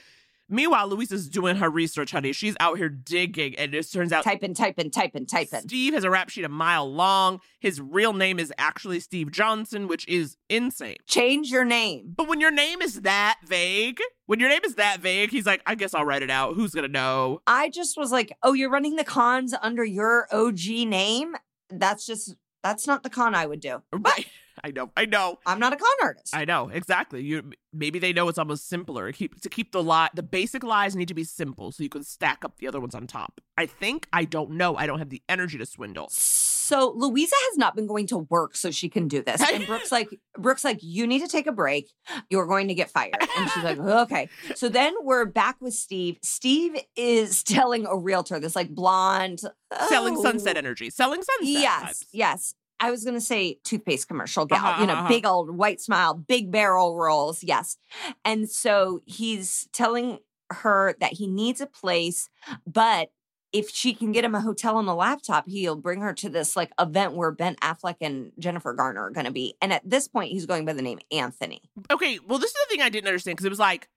meanwhile, 0.50 0.88
Louisa's 0.88 1.28
doing 1.28 1.56
her 1.56 1.70
research, 1.70 2.10
honey. 2.10 2.32
She's 2.32 2.56
out 2.60 2.78
here 2.78 2.88
digging, 2.88 3.54
and 3.56 3.74
it 3.74 3.90
turns 3.90 4.12
out 4.12 4.24
typing, 4.24 4.54
typing, 4.54 4.90
typing, 4.90 5.26
typing. 5.26 5.60
Steve 5.60 5.94
has 5.94 6.04
a 6.04 6.10
rap 6.10 6.28
sheet 6.28 6.44
a 6.44 6.48
mile 6.48 6.90
long. 6.90 7.40
His 7.60 7.80
real 7.80 8.12
name 8.12 8.38
is 8.38 8.52
actually 8.58 9.00
Steve 9.00 9.30
Johnson, 9.30 9.88
which 9.88 10.06
is 10.08 10.36
insane. 10.48 10.96
Change 11.06 11.50
your 11.50 11.64
name. 11.64 12.12
But 12.16 12.28
when 12.28 12.40
your 12.40 12.50
name 12.50 12.82
is 12.82 13.02
that 13.02 13.38
vague, 13.44 14.00
when 14.26 14.40
your 14.40 14.48
name 14.48 14.64
is 14.64 14.74
that 14.74 15.00
vague, 15.00 15.30
he's 15.30 15.46
like, 15.46 15.62
I 15.66 15.74
guess 15.74 15.94
I'll 15.94 16.04
write 16.04 16.22
it 16.22 16.30
out. 16.30 16.54
Who's 16.54 16.72
gonna 16.72 16.88
know? 16.88 17.42
I 17.46 17.70
just 17.70 17.96
was 17.96 18.12
like, 18.12 18.36
oh, 18.42 18.52
you're 18.52 18.70
running 18.70 18.96
the 18.96 19.04
cons 19.04 19.54
under 19.62 19.84
your 19.84 20.26
OG 20.32 20.66
name? 20.86 21.36
That's 21.68 22.06
just 22.06 22.34
that's 22.62 22.86
not 22.86 23.02
the 23.02 23.10
con 23.10 23.34
I 23.34 23.46
would 23.46 23.60
do. 23.60 23.82
Right. 23.92 24.26
I 24.62 24.70
know. 24.70 24.90
I 24.96 25.06
know. 25.06 25.38
I'm 25.46 25.58
not 25.58 25.72
a 25.72 25.76
con 25.76 25.88
artist. 26.02 26.34
I 26.34 26.44
know 26.44 26.68
exactly. 26.68 27.22
You 27.22 27.52
maybe 27.72 27.98
they 27.98 28.12
know 28.12 28.28
it's 28.28 28.38
almost 28.38 28.68
simpler. 28.68 29.10
Keep 29.12 29.40
to 29.40 29.48
keep 29.48 29.72
the 29.72 29.82
lie. 29.82 30.08
The 30.14 30.22
basic 30.22 30.62
lies 30.62 30.96
need 30.96 31.08
to 31.08 31.14
be 31.14 31.24
simple, 31.24 31.72
so 31.72 31.82
you 31.82 31.88
can 31.88 32.02
stack 32.02 32.44
up 32.44 32.58
the 32.58 32.68
other 32.68 32.80
ones 32.80 32.94
on 32.94 33.06
top. 33.06 33.40
I 33.56 33.66
think. 33.66 34.06
I 34.12 34.24
don't 34.24 34.52
know. 34.52 34.76
I 34.76 34.86
don't 34.86 34.98
have 34.98 35.10
the 35.10 35.22
energy 35.28 35.58
to 35.58 35.66
swindle. 35.66 36.08
So 36.10 36.92
Louisa 36.94 37.34
has 37.50 37.58
not 37.58 37.74
been 37.74 37.88
going 37.88 38.06
to 38.08 38.18
work 38.18 38.54
so 38.54 38.70
she 38.70 38.88
can 38.88 39.08
do 39.08 39.22
this. 39.22 39.42
And 39.42 39.66
Brooke's 39.66 39.90
like, 39.90 40.08
Brooke's 40.38 40.62
like, 40.62 40.78
you 40.82 41.04
need 41.04 41.18
to 41.18 41.26
take 41.26 41.48
a 41.48 41.52
break. 41.52 41.90
You're 42.30 42.46
going 42.46 42.68
to 42.68 42.74
get 42.74 42.88
fired. 42.90 43.16
And 43.36 43.50
she's 43.50 43.64
like, 43.64 43.78
oh, 43.80 44.02
okay. 44.02 44.28
So 44.54 44.68
then 44.68 44.94
we're 45.00 45.24
back 45.24 45.56
with 45.60 45.74
Steve. 45.74 46.18
Steve 46.22 46.76
is 46.94 47.42
telling 47.42 47.86
a 47.86 47.96
realtor, 47.96 48.38
this 48.38 48.54
like 48.54 48.70
blonde, 48.70 49.42
Selling 49.88 50.16
oh, 50.16 50.22
sunset 50.22 50.56
energy. 50.56 50.90
Selling 50.90 51.22
sunset. 51.22 51.46
Yes, 51.46 51.82
vibes. 51.82 52.06
yes. 52.12 52.54
I 52.80 52.90
was 52.90 53.04
gonna 53.04 53.20
say 53.20 53.58
toothpaste 53.64 54.08
commercial 54.08 54.46
gal, 54.46 54.64
Uh-huh, 54.64 54.80
you 54.80 54.86
know, 54.86 54.94
uh-huh. 54.94 55.08
big 55.08 55.26
old 55.26 55.56
white 55.56 55.80
smile, 55.80 56.14
big 56.14 56.50
barrel 56.50 56.96
rolls, 56.96 57.44
yes. 57.44 57.76
And 58.24 58.50
so 58.50 59.02
he's 59.04 59.68
telling 59.72 60.18
her 60.50 60.96
that 61.00 61.14
he 61.14 61.26
needs 61.26 61.60
a 61.60 61.66
place, 61.66 62.28
but 62.66 63.12
if 63.52 63.68
she 63.68 63.92
can 63.94 64.12
get 64.12 64.24
him 64.24 64.34
a 64.34 64.40
hotel 64.40 64.78
and 64.78 64.88
a 64.88 64.94
laptop, 64.94 65.48
he'll 65.48 65.76
bring 65.76 66.00
her 66.00 66.12
to 66.14 66.28
this 66.28 66.56
like 66.56 66.70
event 66.78 67.14
where 67.14 67.32
Ben 67.32 67.56
Affleck 67.56 67.96
and 68.00 68.32
Jennifer 68.38 68.72
Garner 68.72 69.02
are 69.02 69.10
gonna 69.10 69.32
be. 69.32 69.54
And 69.60 69.72
at 69.72 69.88
this 69.88 70.08
point, 70.08 70.30
he's 70.30 70.46
going 70.46 70.64
by 70.64 70.72
the 70.72 70.82
name 70.82 71.00
Anthony. 71.10 71.62
Okay. 71.90 72.18
Well, 72.26 72.38
this 72.38 72.50
is 72.50 72.56
the 72.56 72.66
thing 72.70 72.82
I 72.82 72.88
didn't 72.88 73.08
understand 73.08 73.36
because 73.36 73.46
it 73.46 73.50
was 73.50 73.58
like 73.58 73.88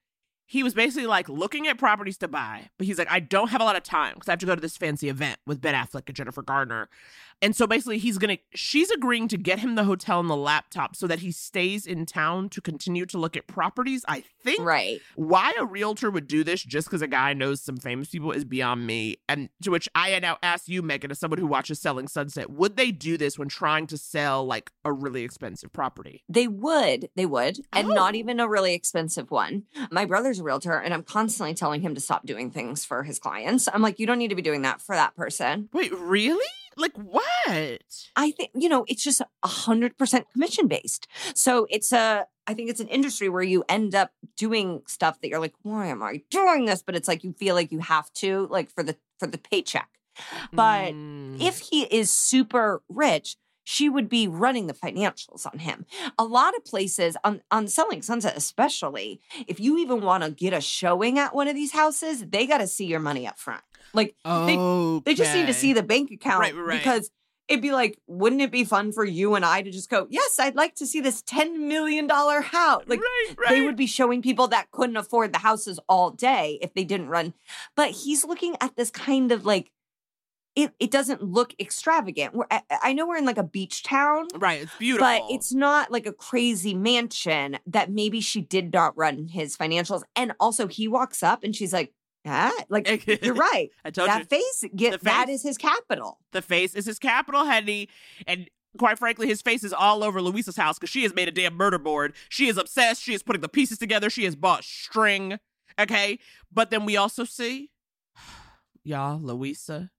he 0.46 0.62
was 0.62 0.74
basically 0.74 1.06
like 1.06 1.28
looking 1.28 1.66
at 1.68 1.78
properties 1.78 2.18
to 2.18 2.28
buy, 2.28 2.68
but 2.78 2.86
he's 2.86 2.98
like, 2.98 3.10
I 3.10 3.20
don't 3.20 3.48
have 3.48 3.60
a 3.60 3.64
lot 3.64 3.76
of 3.76 3.82
time 3.82 4.14
because 4.14 4.28
I 4.28 4.32
have 4.32 4.40
to 4.40 4.46
go 4.46 4.54
to 4.54 4.60
this 4.60 4.76
fancy 4.76 5.08
event 5.08 5.38
with 5.46 5.60
Ben 5.60 5.74
Affleck 5.74 6.02
and 6.06 6.14
Jennifer 6.14 6.42
Gardner. 6.42 6.88
And 7.42 7.54
so 7.54 7.66
basically, 7.66 7.98
he's 7.98 8.18
gonna, 8.18 8.38
she's 8.54 8.90
agreeing 8.90 9.28
to 9.28 9.36
get 9.36 9.58
him 9.60 9.74
the 9.74 9.84
hotel 9.84 10.20
and 10.20 10.28
the 10.30 10.36
laptop 10.36 10.96
so 10.96 11.06
that 11.06 11.20
he 11.20 11.30
stays 11.32 11.86
in 11.86 12.06
town 12.06 12.48
to 12.50 12.60
continue 12.60 13.06
to 13.06 13.18
look 13.18 13.36
at 13.36 13.46
properties. 13.46 14.04
I 14.08 14.24
think. 14.42 14.60
Right. 14.60 15.00
Why 15.16 15.52
a 15.58 15.64
realtor 15.64 16.10
would 16.10 16.26
do 16.26 16.44
this 16.44 16.62
just 16.62 16.88
because 16.88 17.02
a 17.02 17.06
guy 17.06 17.32
knows 17.32 17.60
some 17.62 17.76
famous 17.76 18.08
people 18.08 18.32
is 18.32 18.44
beyond 18.44 18.86
me. 18.86 19.16
And 19.28 19.48
to 19.62 19.70
which 19.70 19.88
I 19.94 20.18
now 20.18 20.38
ask 20.42 20.68
you, 20.68 20.82
Megan, 20.82 21.10
as 21.10 21.18
someone 21.18 21.38
who 21.38 21.46
watches 21.46 21.80
Selling 21.80 22.08
Sunset, 22.08 22.50
would 22.50 22.76
they 22.76 22.90
do 22.90 23.16
this 23.16 23.38
when 23.38 23.48
trying 23.48 23.86
to 23.88 23.98
sell 23.98 24.44
like 24.46 24.70
a 24.84 24.92
really 24.92 25.22
expensive 25.24 25.72
property? 25.72 26.24
They 26.28 26.48
would, 26.48 27.08
they 27.16 27.26
would, 27.26 27.58
and 27.72 27.88
Oh. 27.90 27.94
not 27.94 28.14
even 28.14 28.40
a 28.40 28.48
really 28.48 28.74
expensive 28.74 29.30
one. 29.30 29.64
My 29.90 30.04
brother's 30.04 30.38
a 30.40 30.42
realtor, 30.42 30.72
and 30.78 30.94
I'm 30.94 31.02
constantly 31.02 31.54
telling 31.54 31.80
him 31.80 31.94
to 31.94 32.00
stop 32.00 32.26
doing 32.26 32.50
things 32.50 32.84
for 32.84 33.02
his 33.02 33.18
clients. 33.18 33.68
I'm 33.72 33.82
like, 33.82 33.98
you 33.98 34.06
don't 34.06 34.18
need 34.18 34.28
to 34.28 34.34
be 34.34 34.42
doing 34.42 34.62
that 34.62 34.80
for 34.80 34.94
that 34.94 35.14
person. 35.16 35.68
Wait, 35.72 35.92
really? 35.98 36.44
Like 36.76 36.96
what? 36.96 37.82
I 38.16 38.30
think, 38.30 38.50
you 38.54 38.68
know, 38.68 38.84
it's 38.88 39.02
just 39.02 39.20
a 39.20 39.48
hundred 39.48 39.96
percent 39.96 40.26
commission 40.32 40.68
based. 40.68 41.06
So 41.34 41.66
it's 41.70 41.92
a, 41.92 42.26
I 42.46 42.54
think 42.54 42.68
it's 42.70 42.80
an 42.80 42.88
industry 42.88 43.28
where 43.28 43.42
you 43.42 43.64
end 43.68 43.94
up 43.94 44.12
doing 44.36 44.82
stuff 44.86 45.20
that 45.20 45.28
you're 45.28 45.40
like, 45.40 45.54
why 45.62 45.86
am 45.86 46.02
I 46.02 46.22
doing 46.30 46.66
this? 46.66 46.82
But 46.82 46.94
it's 46.96 47.08
like 47.08 47.24
you 47.24 47.32
feel 47.32 47.54
like 47.54 47.72
you 47.72 47.78
have 47.80 48.12
to, 48.14 48.46
like 48.50 48.70
for 48.70 48.82
the 48.82 48.96
for 49.18 49.26
the 49.26 49.38
paycheck. 49.38 49.88
But 50.52 50.92
Mm. 50.94 51.40
if 51.40 51.58
he 51.60 51.82
is 51.84 52.10
super 52.10 52.82
rich, 52.88 53.36
she 53.64 53.88
would 53.88 54.08
be 54.10 54.28
running 54.28 54.66
the 54.66 54.74
financials 54.74 55.46
on 55.50 55.58
him. 55.60 55.86
A 56.18 56.24
lot 56.24 56.54
of 56.54 56.64
places 56.66 57.16
on, 57.24 57.40
on 57.50 57.66
Selling 57.66 58.02
Sunset, 58.02 58.36
especially, 58.36 59.20
if 59.48 59.58
you 59.58 59.78
even 59.78 60.02
want 60.02 60.22
to 60.22 60.30
get 60.30 60.52
a 60.52 60.60
showing 60.60 61.18
at 61.18 61.34
one 61.34 61.48
of 61.48 61.54
these 61.54 61.72
houses, 61.72 62.26
they 62.26 62.46
got 62.46 62.58
to 62.58 62.66
see 62.66 62.84
your 62.84 63.00
money 63.00 63.26
up 63.26 63.38
front. 63.38 63.62
Like 63.92 64.14
they, 64.24 65.00
they 65.04 65.14
just 65.14 65.34
need 65.34 65.46
to 65.46 65.54
see 65.54 65.72
the 65.72 65.82
bank 65.82 66.10
account 66.10 66.40
Right, 66.40 66.54
right. 66.54 66.78
because 66.78 67.10
it'd 67.48 67.62
be 67.62 67.72
like, 67.72 67.98
wouldn't 68.06 68.40
it 68.40 68.50
be 68.50 68.64
fun 68.64 68.90
for 68.92 69.04
you 69.04 69.34
and 69.34 69.44
I 69.44 69.60
to 69.62 69.70
just 69.70 69.90
go, 69.90 70.06
yes, 70.08 70.38
I'd 70.38 70.54
like 70.56 70.74
to 70.76 70.86
see 70.86 71.00
this 71.00 71.22
$10 71.22 71.56
million 71.58 72.08
house. 72.08 72.82
Like 72.86 73.00
they 73.48 73.60
would 73.60 73.76
be 73.76 73.86
showing 73.86 74.22
people 74.22 74.48
that 74.48 74.70
couldn't 74.70 74.96
afford 74.96 75.32
the 75.34 75.40
houses 75.40 75.78
all 75.88 76.10
day 76.10 76.58
if 76.62 76.72
they 76.72 76.84
didn't 76.84 77.08
run. 77.08 77.34
But 77.76 77.90
he's 77.90 78.24
looking 78.24 78.56
at 78.60 78.76
this 78.76 78.90
kind 78.90 79.30
of 79.30 79.44
like, 79.44 79.70
it, 80.56 80.72
it 80.78 80.90
doesn't 80.90 81.20
look 81.20 81.52
extravagant. 81.60 82.32
We're, 82.32 82.46
I, 82.50 82.62
I 82.70 82.92
know 82.92 83.06
we're 83.08 83.16
in 83.18 83.26
like 83.26 83.38
a 83.38 83.42
beach 83.42 83.82
town. 83.82 84.28
Right, 84.36 84.62
it's 84.62 84.76
beautiful. 84.78 85.06
But 85.06 85.22
it's 85.28 85.52
not 85.52 85.90
like 85.90 86.06
a 86.06 86.12
crazy 86.12 86.74
mansion 86.74 87.58
that 87.66 87.90
maybe 87.90 88.20
she 88.20 88.40
did 88.40 88.72
not 88.72 88.96
run 88.96 89.28
his 89.28 89.56
financials. 89.56 90.02
And 90.14 90.32
also 90.40 90.68
he 90.68 90.86
walks 90.88 91.22
up 91.22 91.42
and 91.44 91.54
she's 91.54 91.72
like, 91.72 91.92
ah, 92.26 92.52
like 92.68 93.06
you're 93.22 93.34
right. 93.34 93.70
I 93.84 93.90
told 93.90 94.08
that 94.08 94.20
you. 94.20 94.24
face, 94.24 94.64
get 94.74 95.00
face- 95.00 95.28
is 95.28 95.42
his 95.42 95.58
capital. 95.58 96.18
The 96.32 96.42
face 96.42 96.74
is 96.74 96.86
his 96.86 96.98
capital, 96.98 97.44
honey. 97.44 97.88
And 98.26 98.48
quite 98.78 98.98
frankly, 98.98 99.26
his 99.26 99.42
face 99.42 99.64
is 99.64 99.72
all 99.72 100.02
over 100.02 100.20
Louisa's 100.20 100.56
house 100.56 100.78
because 100.78 100.90
she 100.90 101.02
has 101.02 101.14
made 101.14 101.28
a 101.28 101.32
damn 101.32 101.54
murder 101.54 101.78
board. 101.78 102.14
She 102.28 102.48
is 102.48 102.56
obsessed. 102.56 103.02
She 103.02 103.14
is 103.14 103.22
putting 103.22 103.42
the 103.42 103.48
pieces 103.48 103.78
together. 103.78 104.10
She 104.10 104.24
has 104.24 104.36
bought 104.36 104.64
string. 104.64 105.38
Okay. 105.78 106.18
But 106.52 106.70
then 106.70 106.84
we 106.84 106.96
also 106.96 107.24
see, 107.24 107.70
y'all, 108.84 109.20
Louisa 109.20 109.90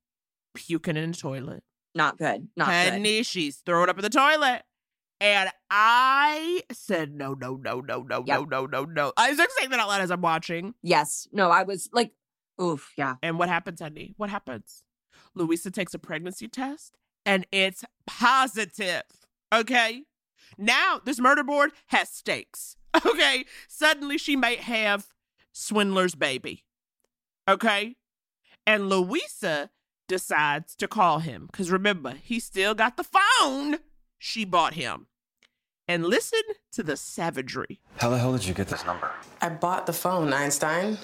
puking 0.53 0.97
in 0.97 1.11
the 1.11 1.17
toilet. 1.17 1.63
Not 1.93 2.17
good. 2.17 2.49
Not 2.57 2.67
good. 2.67 2.93
honey, 2.93 3.23
she's 3.23 3.57
throwing 3.57 3.89
up 3.89 3.97
in 3.97 4.03
the 4.03 4.09
toilet. 4.09 4.63
And 5.26 5.49
I 5.71 6.61
said, 6.71 7.11
no, 7.15 7.34
no, 7.34 7.55
no, 7.55 7.80
no, 7.80 8.03
no, 8.03 8.23
yep. 8.28 8.41
no, 8.41 8.45
no, 8.45 8.65
no, 8.67 8.86
no. 8.86 9.11
I 9.17 9.32
was 9.32 9.39
like 9.39 9.49
saying 9.57 9.71
that 9.71 9.80
out 9.80 9.88
loud 9.88 10.01
as 10.01 10.11
I'm 10.11 10.21
watching. 10.21 10.76
Yes. 10.84 11.28
No, 11.32 11.49
I 11.49 11.63
was 11.63 11.89
like, 11.91 12.11
oof, 12.61 12.91
yeah. 12.95 13.15
And 13.23 13.39
what 13.39 13.49
happens, 13.49 13.82
Andy? 13.82 14.13
What 14.17 14.30
happens? 14.30 14.84
Louisa 15.34 15.71
takes 15.71 15.95
a 15.95 15.99
pregnancy 15.99 16.47
test 16.47 16.95
and 17.26 17.47
it's 17.51 17.84
positive. 18.05 19.01
Okay. 19.51 20.03
Now 20.59 21.01
this 21.03 21.19
murder 21.19 21.43
board 21.43 21.71
has 21.88 22.09
stakes. 22.09 22.78
Okay. 23.05 23.45
Suddenly 23.67 24.19
she 24.19 24.36
might 24.36 24.59
have 24.59 25.07
Swindler's 25.51 26.13
baby. 26.13 26.65
Okay. 27.49 27.95
And 28.67 28.89
Louisa 28.89 29.71
decides 30.07 30.76
to 30.76 30.88
call 30.88 31.17
him 31.19 31.47
because 31.47 31.71
remember, 31.71 32.13
he 32.21 32.39
still 32.39 32.76
got 32.76 32.95
the 32.95 33.03
phone 33.03 33.80
she 34.17 34.45
bought 34.45 34.76
him. 34.76 35.07
And 35.88 36.03
listen 36.05 36.41
to 36.73 36.83
the 36.83 36.97
savagery. 36.97 37.79
How 37.97 38.09
the 38.09 38.17
hell 38.17 38.31
did 38.33 38.45
you 38.45 38.53
get 38.53 38.67
this 38.67 38.86
number? 38.86 39.11
I 39.41 39.49
bought 39.49 39.86
the 39.86 39.93
phone, 39.93 40.33
Einstein. 40.33 40.97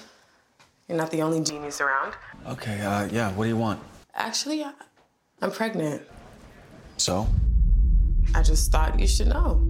You're 0.88 0.98
not 0.98 1.10
the 1.12 1.22
only 1.22 1.40
genius 1.42 1.80
around. 1.80 2.14
Okay, 2.48 2.80
uh, 2.80 3.04
yeah, 3.06 3.32
what 3.32 3.44
do 3.44 3.48
you 3.50 3.56
want? 3.56 3.80
Actually, 4.14 4.64
I- 4.64 4.72
I'm 5.40 5.52
pregnant. 5.52 6.02
So? 6.96 7.28
I 8.34 8.42
just 8.42 8.72
thought 8.72 8.98
you 8.98 9.06
should 9.06 9.28
know. 9.28 9.60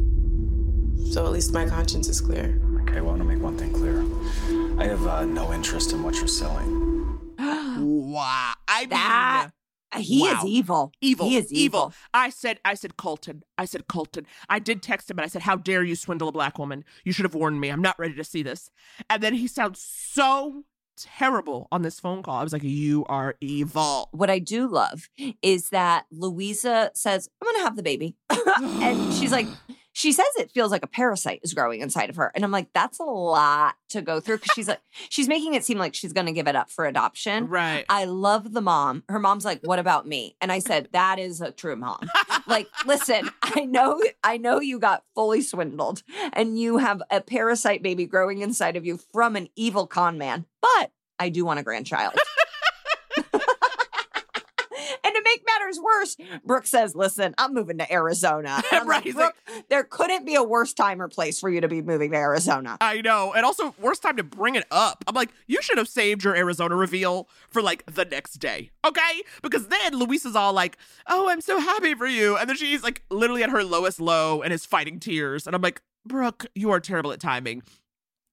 So 1.11 1.27
at 1.27 1.33
least 1.33 1.53
my 1.53 1.67
conscience 1.69 2.09
is 2.09 2.21
clear. 2.21 2.59
Okay, 2.83 3.01
well, 3.03 3.11
I'm 3.13 3.19
gonna 3.19 3.25
make 3.25 3.43
one 3.43 3.59
thing 3.59 3.73
clear. 3.73 4.03
I 4.81 4.87
have 4.89 5.07
uh, 5.07 5.25
no 5.27 5.53
interest 5.53 5.93
in 5.93 6.03
what 6.03 6.15
you're 6.17 6.27
selling. 6.27 7.19
wow. 7.39 8.55
I 8.67 8.87
That- 8.87 9.51
mean, 9.99 10.05
he 10.05 10.25
is 10.25 10.45
evil. 10.45 10.93
Evil. 11.01 11.29
He 11.29 11.37
is 11.37 11.53
evil. 11.53 11.93
I 12.15 12.31
said, 12.31 12.59
I 12.65 12.75
said, 12.75 12.97
Colton. 12.97 13.43
I 13.59 13.65
said, 13.65 13.89
Colton. 13.89 14.27
I 14.49 14.59
did 14.59 14.83
text 14.83 15.11
him 15.11 15.19
and 15.19 15.25
I 15.25 15.29
said, 15.29 15.43
How 15.43 15.57
dare 15.57 15.83
you 15.83 15.97
swindle 15.97 16.29
a 16.29 16.33
black 16.33 16.59
woman? 16.59 16.85
You 17.05 17.13
should 17.13 17.25
have 17.25 17.35
warned 17.35 17.61
me. 17.61 17.69
I'm 17.69 17.83
not 17.83 17.99
ready 17.99 18.15
to 18.15 18.25
see 18.25 18.43
this. 18.43 18.71
And 19.11 19.23
then 19.23 19.35
he 19.35 19.47
sounds 19.47 19.81
so 19.81 20.65
terrible 20.97 21.69
on 21.73 21.83
this 21.83 21.99
phone 22.01 22.23
call. 22.23 22.37
I 22.37 22.43
was 22.43 22.53
like, 22.53 22.63
You 22.63 23.05
are 23.09 23.37
evil. 23.41 24.09
What 24.13 24.31
I 24.31 24.39
do 24.39 24.69
love 24.69 25.09
is 25.43 25.71
that 25.71 26.07
Louisa 26.11 26.91
says, 26.95 27.29
I'm 27.41 27.47
going 27.47 27.57
to 27.57 27.65
have 27.65 27.77
the 27.77 27.83
baby. 27.83 28.17
and 28.61 29.13
she's 29.15 29.33
like, 29.33 29.47
she 29.93 30.13
says 30.13 30.27
it 30.37 30.51
feels 30.51 30.71
like 30.71 30.83
a 30.83 30.89
parasite 30.89 31.41
is 31.43 31.55
growing 31.55 31.81
inside 31.81 32.11
of 32.11 32.17
her. 32.17 32.33
And 32.35 32.45
I'm 32.45 32.51
like, 32.51 32.69
that's 32.73 32.99
a 32.99 33.05
lot 33.05 33.75
to 33.91 34.03
go 34.03 34.21
through 34.21 34.39
because 34.39 34.53
she's 34.55 34.69
like, 34.69 34.81
she's 35.09 35.29
making 35.29 35.55
it 35.55 35.65
seem 35.65 35.79
like 35.79 35.95
she's 35.95 36.13
going 36.13 36.27
to 36.27 36.33
give 36.33 36.49
it 36.49 36.57
up 36.57 36.71
for 36.71 36.87
adoption. 36.87 37.49
Right. 37.49 37.85
I 37.89 38.05
love 38.05 38.53
the 38.53 38.63
mom. 38.63 39.05
Her 39.09 39.19
mom's 39.19 39.45
like, 39.45 39.61
what 39.63 39.79
about 39.79 40.07
me? 40.07 40.37
And 40.41 40.51
I 40.51 40.59
said, 40.59 40.89
that 40.93 41.19
is 41.19 41.41
a 41.41 41.51
true 41.51 41.77
mom 41.77 42.09
like, 42.47 42.69
listen, 42.87 43.31
I 43.43 43.65
know, 43.65 44.01
I 44.23 44.37
know 44.37 44.61
you 44.61 44.79
got 44.79 45.05
fully 45.15 45.43
swindled 45.43 46.03
and 46.33 46.59
you 46.59 46.79
have 46.79 47.03
a 47.11 47.21
parasite 47.21 47.83
baby 47.83 48.07
growing 48.07 48.41
inside 48.41 48.77
of 48.77 48.87
you 48.87 48.99
from 49.13 49.37
an 49.37 49.49
evil 49.57 49.87
con 49.87 50.19
man, 50.19 50.47
but 50.61 50.93
I 51.19 51.29
do 51.29 51.45
want 51.45 51.61
a 51.61 51.63
grandchild. 51.63 52.15
And 55.05 55.15
to 55.15 55.23
worse, 56.03 56.17
Brooke 56.45 56.67
says, 56.67 56.95
Listen, 56.95 57.35
I'm 57.39 57.55
moving 57.55 57.79
to 57.79 57.93
Arizona. 57.93 58.63
Like, 58.73 58.87
Right, 58.87 59.05
like- 59.07 59.15
Brooke, 59.15 59.35
there 59.69 59.85
couldn't 59.85 60.25
be 60.25 60.35
a 60.35 60.43
worse 60.43 60.73
time 60.73 61.01
or 61.01 61.09
place 61.09 61.39
for 61.41 61.49
you 61.49 61.61
to 61.61 61.69
be 61.69 61.83
moving 61.83 62.11
to 62.13 62.17
Arizona. 62.17 62.77
I 62.81 63.01
know. 63.01 63.33
And 63.35 63.45
also, 63.45 63.75
worst 63.81 64.03
time 64.03 64.17
to 64.17 64.23
bring 64.23 64.55
it 64.55 64.65
up. 64.71 65.05
I'm 65.07 65.15
like, 65.15 65.31
you 65.47 65.61
should 65.63 65.79
have 65.79 65.89
saved 65.89 66.25
your 66.25 66.35
Arizona 66.35 66.75
reveal 66.77 67.29
for 67.51 67.63
like 67.63 67.85
the 67.87 68.05
next 68.05 68.35
day. 68.35 68.71
Okay? 68.85 69.23
Because 69.43 69.69
then 69.69 69.93
Louisa's 69.99 70.35
all 70.37 70.53
like, 70.53 70.77
oh, 71.07 71.29
I'm 71.29 71.41
so 71.41 71.59
happy 71.61 71.95
for 71.95 72.07
you. 72.07 72.37
And 72.37 72.49
then 72.49 72.57
she's 72.57 72.83
like 72.83 73.03
literally 73.11 73.43
at 73.43 73.51
her 73.51 73.63
lowest 73.63 74.01
low 74.01 74.43
and 74.43 74.53
is 74.53 74.65
fighting 74.67 74.99
tears. 74.99 75.47
And 75.47 75.55
I'm 75.55 75.63
like, 75.63 75.83
Brooke, 76.07 76.47
you 76.55 76.71
are 76.71 76.81
terrible 76.81 77.13
at 77.13 77.21
timing. 77.21 77.63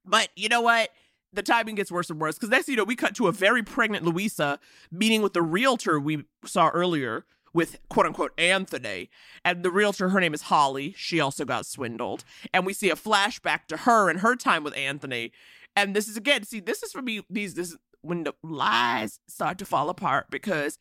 But 0.05 0.29
you 0.35 0.49
know 0.49 0.61
what? 0.61 0.89
The 1.31 1.43
timing 1.43 1.75
gets 1.75 1.91
worse 1.91 2.09
and 2.09 2.19
worse 2.19 2.35
because 2.35 2.49
next, 2.49 2.67
you 2.69 2.75
know, 2.75 2.83
we 2.83 2.95
cut 2.95 3.15
to 3.17 3.27
a 3.27 3.31
very 3.31 3.61
pregnant 3.61 4.03
Louisa 4.03 4.59
meeting 4.91 5.21
with 5.21 5.33
the 5.33 5.43
realtor 5.43 5.99
we 5.99 6.23
saw 6.45 6.69
earlier 6.69 7.25
with 7.53 7.79
quote 7.89 8.05
unquote 8.05 8.33
Anthony. 8.37 9.09
And 9.43 9.63
the 9.63 9.71
realtor, 9.71 10.09
her 10.09 10.19
name 10.19 10.33
is 10.33 10.43
Holly. 10.43 10.93
She 10.97 11.19
also 11.19 11.45
got 11.45 11.65
swindled. 11.65 12.23
And 12.53 12.65
we 12.65 12.73
see 12.73 12.89
a 12.89 12.95
flashback 12.95 13.65
to 13.67 13.77
her 13.77 14.09
and 14.09 14.19
her 14.19 14.35
time 14.35 14.63
with 14.63 14.75
Anthony. 14.75 15.31
And 15.75 15.95
this 15.95 16.07
is 16.07 16.17
again, 16.17 16.43
see, 16.43 16.59
this 16.59 16.83
is 16.83 16.91
for 16.91 17.01
me, 17.01 17.21
these 17.29 17.53
this 17.53 17.75
when 18.01 18.23
the 18.23 18.33
lies 18.43 19.19
start 19.27 19.57
to 19.57 19.65
fall 19.65 19.89
apart 19.89 20.27
because 20.29 20.79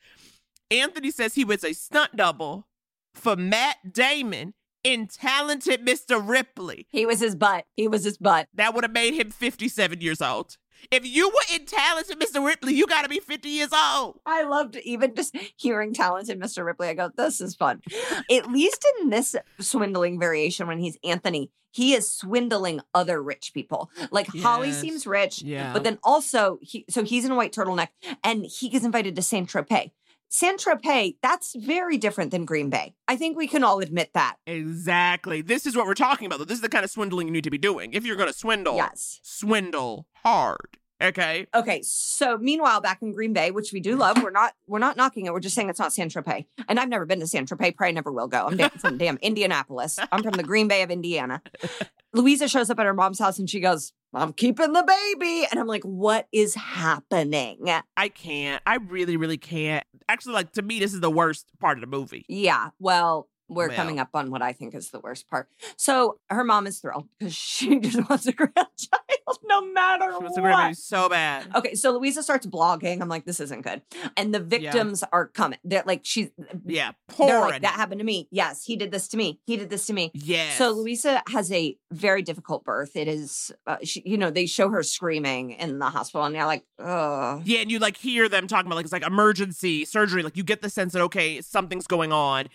Anthony 0.71 1.11
says 1.11 1.35
he 1.35 1.45
was 1.45 1.65
a 1.65 1.73
stunt 1.73 2.17
double 2.17 2.69
for 3.15 3.37
Matt 3.37 3.93
Damon 3.93 4.55
in 4.85 5.07
Talented 5.09 5.85
Mr. 5.85 6.23
Ripley. 6.27 6.87
He 6.91 7.05
was 7.07 7.21
his 7.21 7.35
butt. 7.35 7.65
He 7.77 7.89
was 7.89 8.05
his 8.05 8.19
butt. 8.19 8.49
That 8.55 8.75
would 8.75 8.85
have 8.85 8.93
made 8.93 9.15
him 9.15 9.31
57 9.31 10.01
years 10.01 10.23
old. 10.23 10.57
If 10.91 11.05
you 11.07 11.29
were 11.29 11.55
in 11.57 11.67
Talented 11.67 12.19
Mr. 12.19 12.45
Ripley, 12.45 12.75
you 12.75 12.87
got 12.87 13.03
to 13.03 13.09
be 13.09 13.21
50 13.21 13.49
years 13.49 13.71
old. 13.73 14.21
I 14.27 14.43
loved 14.45 14.77
even 14.77 15.15
just 15.15 15.37
hearing 15.57 15.93
talented 15.93 16.41
Mr. 16.41 16.65
Ripley. 16.65 16.89
I 16.89 16.95
go, 16.95 17.11
this 17.17 17.41
is 17.41 17.55
fun. 17.55 17.83
At 18.31 18.51
least 18.51 18.87
in 19.01 19.11
this 19.11 19.37
swindling 19.61 20.19
variation, 20.19 20.67
when 20.67 20.79
he's 20.79 20.97
Anthony, 21.05 21.51
he 21.73 21.95
is 21.95 22.11
swindling 22.11 22.81
other 22.95 23.23
rich 23.23 23.53
people. 23.53 23.91
Like 24.11 24.27
Holly 24.29 24.73
seems 24.73 25.07
rich, 25.07 25.43
Yeah. 25.43 25.73
but 25.73 25.85
then 25.85 25.99
also 26.03 26.59
he 26.63 26.85
so 26.89 27.05
he's 27.05 27.25
in 27.25 27.31
a 27.33 27.35
white 27.37 27.53
turtleneck 27.53 27.89
and 28.25 28.47
he 28.47 28.69
gets 28.69 28.85
invited 28.85 29.15
to 29.17 29.23
Saint 29.23 29.49
Tropez. 29.51 29.91
Saint 30.31 30.61
Tropez, 30.61 31.17
that's 31.23 31.55
very 31.55 31.97
different 31.97 32.31
than 32.33 32.45
Green 32.45 32.69
Bay. 32.69 32.95
I 33.07 33.17
think 33.17 33.37
we 33.37 33.47
can 33.49 33.65
all 33.65 33.81
admit 33.81 34.11
that. 34.15 34.37
Exactly. 34.47 35.41
This 35.43 35.65
is 35.67 35.75
what 35.77 35.87
we're 35.87 35.95
talking 35.95 36.27
about. 36.27 36.39
though. 36.39 36.45
This 36.45 36.57
is 36.59 36.63
the 36.63 36.69
kind 36.69 36.85
of 36.85 36.91
swindling 36.91 37.29
you 37.29 37.33
need 37.33 37.45
to 37.45 37.51
be 37.51 37.57
doing. 37.59 37.93
If 37.95 38.05
you're 38.05 38.17
going 38.17 38.29
to 38.31 38.39
swindle, 38.39 38.77
Yes. 38.77 39.21
swindle 39.23 40.07
hard. 40.25 40.79
Okay. 41.01 41.47
Okay, 41.55 41.81
so 41.83 42.39
meanwhile, 42.39 42.81
back 42.81 43.03
in 43.03 43.13
Green 43.13 43.33
Bay, 43.33 43.53
which 43.53 43.73
we 43.73 43.79
do 43.79 43.95
love, 43.95 44.21
we're 44.21 44.33
not 44.33 44.55
we're 44.67 44.81
not 44.81 44.97
knocking 44.97 45.27
it. 45.27 45.33
We're 45.33 45.39
just 45.39 45.55
saying 45.55 45.71
it's 45.71 45.79
not 45.79 45.93
San 45.93 46.09
Tropez, 46.09 46.47
and 46.69 46.81
I've 46.81 46.89
never 46.89 47.07
been 47.07 47.21
to 47.21 47.27
San 47.27 47.47
Tropez. 47.47 47.77
Probably 47.77 47.93
never 47.93 48.11
will 48.11 48.27
go. 48.27 48.49
I'm 48.49 48.71
from 48.71 48.99
damn 48.99 49.17
Indianapolis. 49.19 49.99
I'm 50.11 50.25
from 50.25 50.33
the 50.33 50.43
Green 50.43 50.67
Bay 50.67 50.83
of 50.83 50.91
Indiana. 50.91 51.41
Louisa 52.13 52.49
shows 52.49 52.69
up 52.69 52.81
at 52.81 52.87
her 52.87 52.95
mom's 52.95 53.21
house 53.21 53.39
and 53.39 53.49
she 53.49 53.61
goes, 53.61 53.93
"I'm 54.13 54.33
keeping 54.33 54.73
the 54.73 54.83
baby," 54.83 55.47
and 55.49 55.61
I'm 55.61 55.69
like, 55.69 55.85
"What 55.85 56.27
is 56.33 56.57
happening?" 56.57 57.71
I 57.97 58.09
can't. 58.09 58.61
I 58.67 58.77
really, 58.77 59.17
really 59.17 59.39
can't. 59.39 59.85
Actually, 60.09 60.35
like 60.35 60.53
to 60.55 60.63
me, 60.63 60.81
this 60.81 60.95
is 60.95 61.01
the 61.01 61.11
worst 61.11 61.47
part 61.61 61.79
of 61.79 61.81
the 61.81 61.87
movie. 61.87 62.25
Yeah, 62.29 62.71
well, 62.81 63.29
we're 63.49 63.69
Well. 63.69 63.77
coming 63.77 63.99
up 63.99 64.11
on 64.15 64.31
what 64.31 64.43
I 64.43 64.53
think 64.53 64.75
is 64.75 64.91
the 64.91 65.01
worst 65.01 65.29
part. 65.29 65.49
So 65.77 66.19
her 66.31 66.45
mom 66.45 66.67
is 66.67 66.79
thrilled 66.81 67.09
because 67.19 67.35
she 67.37 67.79
just 67.81 68.09
wants 68.09 68.27
a 68.27 68.33
grandchild, 68.79 69.39
no 69.45 69.65
matter 69.73 70.11
She 70.13 70.19
wants 70.23 70.37
what. 70.39 70.43
grab 70.43 70.75
so 70.75 71.09
bad. 71.09 71.47
Okay, 71.55 71.75
so 71.75 71.93
Louisa 71.93 72.23
starts 72.23 72.47
blogging. 72.47 73.01
I'm 73.01 73.09
like, 73.09 73.25
this 73.25 73.41
isn't 73.41 73.63
good. 73.63 73.83
And 74.17 74.35
the 74.35 74.41
victims 74.41 75.03
are 75.13 75.27
coming. 75.27 75.59
They're 75.65 75.83
like, 75.87 76.01
she's 76.05 76.29
Yeah, 76.65 76.93
they're 77.17 77.17
pouring. 77.17 77.51
like, 77.53 77.63
that 77.63 77.75
happened 77.75 78.01
to 78.01 78.05
me. 78.05 78.29
Yes, 78.31 78.65
he 78.65 78.77
did 78.77 78.91
this 78.91 79.09
to 79.09 79.17
me. 79.17 79.41
He 79.47 79.57
did 79.57 79.71
this 79.71 79.87
to 79.87 79.93
me. 79.93 80.11
Yeah. 80.15 80.51
So 80.53 80.71
Louisa 80.73 81.23
has 81.31 81.51
a 81.53 81.77
very 81.93 82.23
difficult 82.23 82.65
birth. 82.65 82.97
It 82.97 83.09
is, 83.09 83.51
uh, 83.67 83.77
she, 83.83 84.03
you 84.05 84.19
know, 84.19 84.31
they 84.31 84.47
show 84.47 84.69
her 84.71 84.83
screaming 84.83 85.51
in 85.53 85.79
the 85.79 85.87
hospital, 85.91 86.25
and 86.25 86.35
you're 86.35 86.45
like, 86.47 86.65
oh, 86.79 87.41
Yeah, 87.45 87.61
and 87.61 87.71
you 87.71 87.79
like 87.79 87.97
hear 87.97 88.29
them 88.29 88.47
talking 88.47 88.67
about 88.67 88.77
like 88.77 88.85
it's 88.85 88.93
like 88.93 89.07
emergency 89.07 89.85
surgery. 89.85 90.23
Like 90.23 90.37
you 90.37 90.43
get 90.45 90.63
the 90.63 90.71
sense 90.71 90.93
that 90.93 91.03
okay, 91.03 91.41
something's 91.41 91.87
going 91.87 92.13
on. 92.13 92.49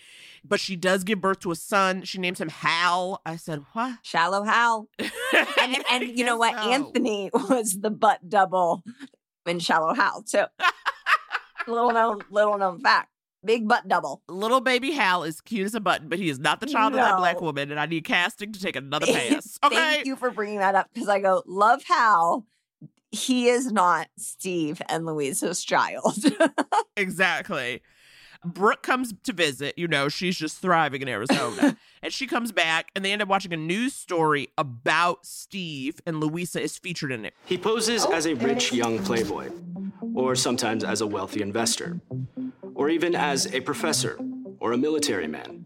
But 0.45 0.59
she 0.59 0.75
does 0.75 1.03
give 1.03 1.21
birth 1.21 1.39
to 1.41 1.51
a 1.51 1.55
son. 1.55 2.03
She 2.03 2.17
names 2.17 2.41
him 2.41 2.49
Hal. 2.49 3.21
I 3.25 3.37
said, 3.37 3.63
what? 3.73 3.99
shallow 4.01 4.43
Hal. 4.43 4.89
and 4.99 5.83
and 5.89 6.03
you 6.03 6.25
know 6.25 6.37
what? 6.37 6.55
so. 6.55 6.69
Anthony 6.69 7.29
was 7.49 7.79
the 7.79 7.89
butt 7.89 8.27
double 8.27 8.83
in 9.45 9.59
Shallow 9.59 9.93
Hal 9.93 10.23
too. 10.23 10.45
little 11.67 11.91
known, 11.91 12.21
little 12.29 12.57
known 12.57 12.79
fact. 12.79 13.09
Big 13.45 13.67
butt 13.67 13.87
double. 13.87 14.21
Little 14.29 14.61
baby 14.61 14.91
Hal 14.91 15.23
is 15.23 15.41
cute 15.41 15.65
as 15.65 15.75
a 15.75 15.81
button, 15.81 16.07
but 16.07 16.17
he 16.17 16.29
is 16.29 16.39
not 16.39 16.61
the 16.61 16.65
child 16.65 16.93
of 16.93 16.99
that 16.99 17.17
black 17.17 17.41
woman, 17.41 17.71
and 17.71 17.79
I 17.79 17.85
need 17.85 18.05
casting 18.05 18.53
to 18.53 18.59
take 18.59 18.77
another 18.77 19.05
pass. 19.05 19.59
Okay. 19.63 19.75
Thank 19.75 20.05
you 20.05 20.15
for 20.15 20.31
bringing 20.31 20.59
that 20.59 20.75
up 20.75 20.89
because 20.93 21.09
I 21.09 21.19
go 21.19 21.43
love 21.45 21.83
Hal. 21.83 22.45
He 23.11 23.49
is 23.49 23.71
not 23.71 24.07
Steve 24.17 24.81
and 24.89 25.05
Louisa's 25.05 25.63
child. 25.63 26.17
Exactly. 26.95 27.81
Brooke 28.45 28.83
comes 28.83 29.13
to 29.23 29.33
visit, 29.33 29.77
you 29.77 29.87
know, 29.87 30.09
she's 30.09 30.37
just 30.37 30.59
thriving 30.59 31.01
in 31.01 31.07
Arizona. 31.07 31.77
and 32.03 32.13
she 32.13 32.27
comes 32.27 32.51
back 32.51 32.91
and 32.95 33.03
they 33.03 33.11
end 33.11 33.21
up 33.21 33.27
watching 33.27 33.53
a 33.53 33.57
news 33.57 33.93
story 33.93 34.49
about 34.57 35.25
Steve 35.25 36.01
and 36.05 36.19
Louisa 36.19 36.61
is 36.61 36.77
featured 36.77 37.11
in 37.11 37.25
it. 37.25 37.33
He 37.45 37.57
poses 37.57 38.05
as 38.05 38.25
a 38.25 38.33
rich 38.35 38.73
young 38.73 38.99
playboy, 38.99 39.49
or 40.13 40.35
sometimes 40.35 40.83
as 40.83 41.01
a 41.01 41.07
wealthy 41.07 41.41
investor, 41.41 41.99
or 42.75 42.89
even 42.89 43.15
as 43.15 43.51
a 43.53 43.61
professor 43.61 44.19
or 44.59 44.73
a 44.73 44.77
military 44.77 45.27
man. 45.27 45.65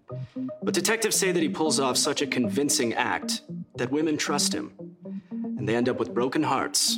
But 0.64 0.74
detectives 0.74 1.16
say 1.16 1.32
that 1.32 1.42
he 1.42 1.50
pulls 1.50 1.80
off 1.80 1.98
such 1.98 2.22
a 2.22 2.28
convincing 2.28 2.94
act 2.94 3.42
that 3.76 3.92
women 3.92 4.18
trust 4.18 4.54
him, 4.54 4.74
and 5.32 5.68
they 5.68 5.76
end 5.76 5.88
up 5.88 6.00
with 6.00 6.14
broken 6.14 6.44
hearts 6.44 6.98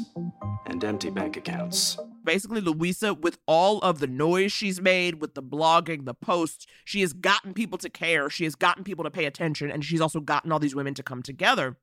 and 0.66 0.84
empty 0.84 1.10
bank 1.10 1.38
accounts. 1.38 1.98
Basically, 2.24 2.62
Louisa, 2.62 3.14
with 3.14 3.38
all 3.46 3.80
of 3.80 4.00
the 4.00 4.08
noise 4.08 4.52
she's 4.52 4.82
made, 4.82 5.22
with 5.22 5.36
the 5.36 5.44
blogging, 5.44 6.06
the 6.06 6.14
posts, 6.14 6.66
she 6.84 7.02
has 7.02 7.14
gotten 7.14 7.54
people 7.54 7.78
to 7.78 7.90
care. 7.90 8.30
She 8.30 8.44
has 8.44 8.56
gotten 8.56 8.84
people 8.84 9.04
to 9.04 9.12
pay 9.12 9.26
attention, 9.26 9.72
and 9.72 9.84
she's 9.84 10.02
also 10.02 10.20
gotten 10.20 10.52
all 10.52 10.60
these 10.60 10.76
women 10.76 10.94
to 10.96 11.04
come 11.04 11.24
together. 11.24 11.78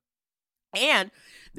And 0.76 1.11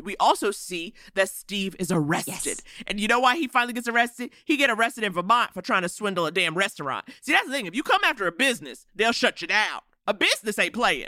we 0.03 0.15
also 0.17 0.51
see 0.51 0.93
that 1.15 1.30
Steve 1.30 1.75
is 1.80 1.91
arrested. 1.91 2.59
And 2.86 2.99
you 2.99 3.07
know 3.07 3.19
why 3.19 3.36
he 3.36 3.47
finally 3.47 3.73
gets 3.73 3.88
arrested? 3.88 4.32
He 4.45 4.57
get 4.57 4.69
arrested 4.69 5.03
in 5.03 5.13
Vermont 5.13 5.53
for 5.53 5.61
trying 5.61 5.82
to 5.82 5.89
swindle 5.89 6.25
a 6.25 6.32
damn 6.32 6.55
restaurant. 6.55 7.05
See, 7.21 7.32
that's 7.32 7.47
the 7.47 7.53
thing. 7.53 7.65
If 7.65 7.75
you 7.75 7.84
come 7.84 8.01
after 8.03 8.28
a 8.28 8.32
business, 8.32 8.86
they'll 8.95 9.11
shut 9.11 9.41
you 9.41 9.47
down. 9.47 9.82
A 10.05 10.13
business 10.13 10.59
ain't 10.59 10.73
playing. 10.73 11.07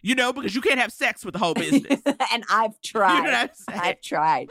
You 0.00 0.14
know, 0.14 0.32
because 0.32 0.54
you 0.54 0.60
can't 0.60 0.78
have 0.78 0.92
sex 0.92 1.24
with 1.24 1.32
the 1.32 1.40
whole 1.40 1.54
business. 1.54 2.00
and 2.32 2.44
I've 2.48 2.80
tried. 2.80 3.16
You 3.16 3.22
know 3.24 3.30
what 3.30 3.50
I'm? 3.68 3.80
I've 3.80 4.00
tried. 4.00 4.48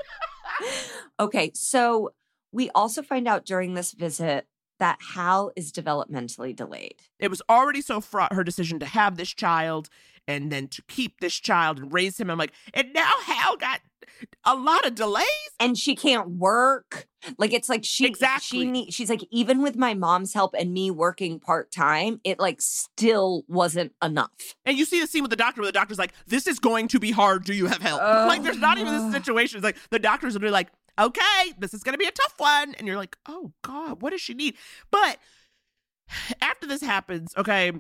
okay, 1.19 1.51
so 1.53 2.11
we 2.51 2.69
also 2.71 3.01
find 3.01 3.27
out 3.27 3.45
during 3.45 3.73
this 3.73 3.91
visit 3.91 4.47
that 4.79 4.99
Hal 5.13 5.51
is 5.55 5.71
developmentally 5.71 6.55
delayed. 6.55 7.01
it 7.19 7.29
was 7.29 7.41
already 7.49 7.81
so 7.81 7.99
fraught 7.99 8.33
her 8.33 8.43
decision 8.43 8.79
to 8.79 8.85
have 8.85 9.17
this 9.17 9.29
child 9.29 9.89
and 10.27 10.51
then 10.51 10.67
to 10.67 10.81
keep 10.87 11.19
this 11.19 11.35
child 11.35 11.79
and 11.79 11.91
raise 11.93 12.19
him. 12.19 12.29
I'm 12.29 12.37
like, 12.37 12.53
and 12.73 12.93
now 12.93 13.09
Hal 13.25 13.55
got 13.57 13.79
a 14.43 14.55
lot 14.55 14.85
of 14.85 14.93
delays. 14.93 15.25
And 15.59 15.75
she 15.77 15.95
can't 15.95 16.29
work. 16.31 17.07
Like 17.39 17.51
it's 17.53 17.67
like 17.69 17.83
she 17.83 18.05
Exactly. 18.05 18.59
she 18.59 18.65
need, 18.65 18.93
she's 18.93 19.09
like 19.09 19.23
even 19.31 19.63
with 19.63 19.75
my 19.75 19.93
mom's 19.95 20.33
help 20.33 20.53
and 20.57 20.71
me 20.71 20.91
working 20.91 21.39
part-time, 21.39 22.21
it 22.23 22.39
like 22.39 22.61
still 22.61 23.43
wasn't 23.47 23.93
enough. 24.03 24.29
And 24.65 24.77
you 24.77 24.85
see 24.85 24.99
the 24.99 25.07
scene 25.07 25.23
with 25.23 25.31
the 25.31 25.35
doctor 25.37 25.61
where 25.61 25.67
the 25.67 25.71
doctor's 25.71 25.97
like, 25.97 26.13
this 26.27 26.45
is 26.45 26.59
going 26.59 26.89
to 26.89 26.99
be 26.99 27.11
hard. 27.11 27.45
Do 27.45 27.53
you 27.53 27.65
have 27.65 27.81
help? 27.81 28.01
like, 28.01 28.43
there's 28.43 28.59
not 28.59 28.77
even 28.77 28.93
this 28.93 29.11
situation. 29.13 29.57
It's 29.57 29.63
like 29.63 29.77
the 29.89 29.99
doctors 29.99 30.37
be 30.37 30.49
like, 30.51 30.67
okay, 30.99 31.53
this 31.57 31.73
is 31.73 31.83
going 31.83 31.93
to 31.93 31.99
be 31.99 32.05
a 32.07 32.11
tough 32.11 32.33
one. 32.37 32.75
And 32.75 32.87
you're 32.87 32.97
like, 32.97 33.17
oh, 33.27 33.51
God, 33.63 34.01
what 34.01 34.11
does 34.11 34.21
she 34.21 34.33
need? 34.33 34.55
But 34.91 35.17
after 36.41 36.67
this 36.67 36.81
happens, 36.81 37.33
okay, 37.37 37.71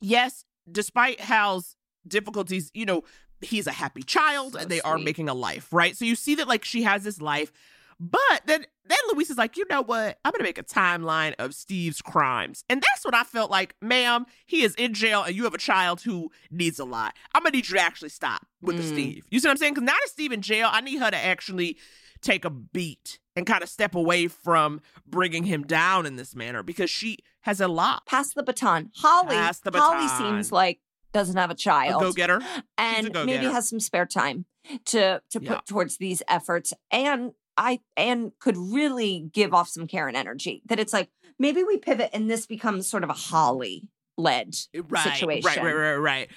yes, 0.00 0.44
despite 0.70 1.20
Hal's 1.20 1.76
difficulties, 2.06 2.70
you 2.74 2.86
know, 2.86 3.02
he's 3.40 3.66
a 3.66 3.72
happy 3.72 4.02
child 4.02 4.56
and 4.56 4.70
they 4.70 4.80
are 4.80 4.98
making 4.98 5.28
a 5.28 5.34
life, 5.34 5.68
right? 5.72 5.96
So 5.96 6.04
you 6.04 6.14
see 6.14 6.34
that 6.36 6.48
like 6.48 6.64
she 6.64 6.82
has 6.82 7.04
this 7.04 7.20
life. 7.20 7.52
But 8.00 8.42
then 8.46 8.66
then 8.86 8.98
Luis 9.12 9.30
is 9.30 9.38
like, 9.38 9.56
you 9.56 9.64
know 9.70 9.82
what? 9.82 10.18
I'm 10.24 10.32
gonna 10.32 10.44
make 10.44 10.58
a 10.58 10.62
timeline 10.64 11.34
of 11.38 11.54
Steve's 11.54 12.02
crimes. 12.02 12.64
And 12.68 12.82
that's 12.82 13.04
what 13.04 13.14
I 13.14 13.22
felt 13.22 13.50
like, 13.50 13.76
ma'am, 13.80 14.26
he 14.46 14.62
is 14.62 14.74
in 14.74 14.94
jail 14.94 15.22
and 15.22 15.34
you 15.34 15.44
have 15.44 15.54
a 15.54 15.58
child 15.58 16.00
who 16.02 16.30
needs 16.50 16.78
a 16.78 16.84
lot. 16.84 17.14
I'm 17.34 17.42
gonna 17.42 17.52
need 17.52 17.68
you 17.68 17.76
to 17.76 17.80
actually 17.80 18.08
stop 18.08 18.46
with 18.60 18.76
the 18.76 18.82
Mm. 18.82 18.88
Steve. 18.92 19.26
You 19.30 19.38
see 19.40 19.46
what 19.46 19.52
I'm 19.52 19.56
saying? 19.58 19.74
Because 19.74 19.86
now 19.86 19.92
that 19.92 20.08
Steve 20.08 20.32
in 20.32 20.42
jail, 20.42 20.68
I 20.72 20.80
need 20.80 20.98
her 20.98 21.10
to 21.10 21.16
actually 21.16 21.78
take 22.24 22.44
a 22.44 22.50
beat 22.50 23.18
and 23.36 23.46
kind 23.46 23.62
of 23.62 23.68
step 23.68 23.94
away 23.94 24.28
from 24.28 24.80
bringing 25.06 25.44
him 25.44 25.62
down 25.62 26.06
in 26.06 26.16
this 26.16 26.34
manner 26.34 26.62
because 26.62 26.90
she 26.90 27.18
has 27.42 27.60
a 27.60 27.68
lot. 27.68 28.06
Pass 28.06 28.32
the 28.32 28.42
baton. 28.42 28.90
Holly. 28.96 29.34
Pass 29.34 29.60
the 29.60 29.70
Holly 29.72 30.08
seems 30.08 30.50
like 30.50 30.80
doesn't 31.12 31.36
have 31.36 31.50
a 31.50 31.54
child. 31.54 32.02
go 32.02 32.12
getter. 32.12 32.40
and 32.76 33.12
go 33.12 33.24
maybe 33.24 33.46
has 33.46 33.68
some 33.68 33.80
spare 33.80 34.06
time 34.06 34.46
to 34.86 35.20
to 35.30 35.40
Yeah. 35.40 35.54
put 35.54 35.66
towards 35.66 35.98
these 35.98 36.22
efforts 36.28 36.72
and 36.90 37.32
I 37.56 37.80
and 37.96 38.32
could 38.40 38.56
really 38.56 39.30
give 39.32 39.54
off 39.54 39.68
some 39.68 39.86
Karen 39.86 40.16
energy 40.16 40.62
that 40.66 40.80
it's 40.80 40.92
like 40.92 41.10
maybe 41.38 41.62
we 41.62 41.78
pivot 41.78 42.10
and 42.12 42.30
this 42.30 42.46
becomes 42.46 42.88
sort 42.88 43.04
of 43.04 43.10
a 43.10 43.14
Holly 43.14 43.88
led 44.16 44.54
right, 44.88 45.12
situation. 45.12 45.44
Right, 45.44 45.74
right, 45.74 45.74
right, 45.74 45.96
right. 45.96 46.30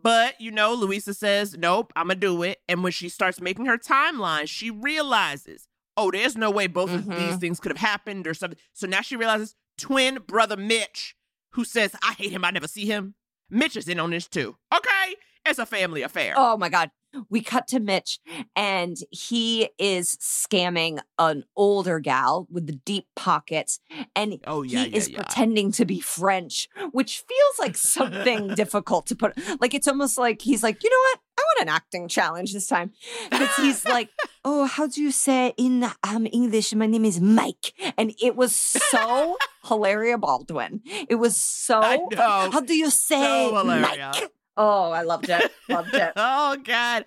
But 0.00 0.40
you 0.40 0.50
know, 0.50 0.74
Louisa 0.74 1.14
says, 1.14 1.56
"Nope, 1.56 1.92
I'm 1.96 2.08
gonna 2.08 2.18
do 2.20 2.42
it." 2.42 2.60
And 2.68 2.82
when 2.82 2.92
she 2.92 3.08
starts 3.08 3.40
making 3.40 3.66
her 3.66 3.78
timeline, 3.78 4.48
she 4.48 4.70
realizes, 4.70 5.68
"Oh, 5.96 6.10
there's 6.10 6.36
no 6.36 6.50
way 6.50 6.66
both 6.66 6.90
of 6.90 7.06
these 7.06 7.36
Mhm. 7.36 7.40
things 7.40 7.60
could 7.60 7.70
have 7.70 7.78
happened 7.78 8.26
or 8.26 8.34
something." 8.34 8.58
So 8.72 8.86
now 8.86 9.00
she 9.00 9.16
realizes 9.16 9.54
twin 9.78 10.18
brother 10.26 10.56
Mitch, 10.56 11.16
who 11.52 11.64
says, 11.64 11.94
"I 12.02 12.12
hate 12.14 12.32
him, 12.32 12.44
I 12.44 12.50
never 12.50 12.68
see 12.68 12.86
him." 12.86 13.14
Mitch 13.50 13.76
is 13.76 13.88
in 13.88 14.00
on 14.00 14.10
this 14.10 14.26
too. 14.26 14.56
Okay, 14.74 15.16
it's 15.46 15.58
a 15.58 15.66
family 15.66 16.02
affair. 16.02 16.34
Oh 16.36 16.56
my 16.56 16.68
God. 16.68 16.90
We 17.30 17.42
cut 17.42 17.68
to 17.68 17.78
Mitch 17.78 18.18
and 18.56 18.96
he 19.10 19.68
is 19.78 20.16
scamming 20.16 20.98
an 21.16 21.44
older 21.54 22.00
gal 22.00 22.48
with 22.50 22.66
the 22.66 22.72
deep 22.72 23.06
pockets. 23.14 23.78
And 24.16 24.40
Oh, 24.48 24.62
yeah, 24.62 24.82
he 24.82 24.90
yeah, 24.90 24.96
is 24.96 25.08
yeah. 25.10 25.18
pretending 25.18 25.70
to 25.72 25.84
be 25.84 26.00
French, 26.00 26.68
which 26.90 27.20
feels 27.20 27.58
like 27.60 27.76
something 27.76 28.48
difficult 28.56 29.06
to 29.06 29.14
put. 29.14 29.38
Like 29.60 29.74
it's 29.74 29.86
almost 29.86 30.18
like 30.18 30.42
he's 30.42 30.64
like, 30.64 30.82
you 30.82 30.90
know 30.90 30.96
what? 30.98 31.20
I 31.38 31.42
want 31.42 31.68
an 31.68 31.74
acting 31.74 32.08
challenge 32.08 32.52
this 32.52 32.66
time. 32.66 32.90
Because 33.30 33.54
he's 33.58 33.84
like, 33.84 34.08
oh, 34.44 34.64
how 34.66 34.88
do 34.88 35.00
you 35.00 35.12
say 35.12 35.52
in 35.56 35.84
um, 36.02 36.26
English? 36.32 36.74
My 36.74 36.86
name 36.86 37.04
is 37.04 37.20
Mike. 37.20 37.74
And 37.96 38.12
it 38.20 38.34
was 38.34 38.56
so 38.56 39.36
Hilaria 39.68 40.18
Baldwin. 40.18 40.80
It 41.08 41.14
was 41.16 41.36
so. 41.36 41.80
know. 42.10 42.50
How 42.52 42.60
do 42.60 42.74
you 42.74 42.90
say 42.90 43.52
Mike? 43.52 44.30
Oh, 44.56 44.90
I 44.90 45.02
loved 45.02 45.28
it. 45.28 45.50
Loved 45.68 45.94
it. 45.94 46.12
oh 46.16 46.56
God. 46.62 47.04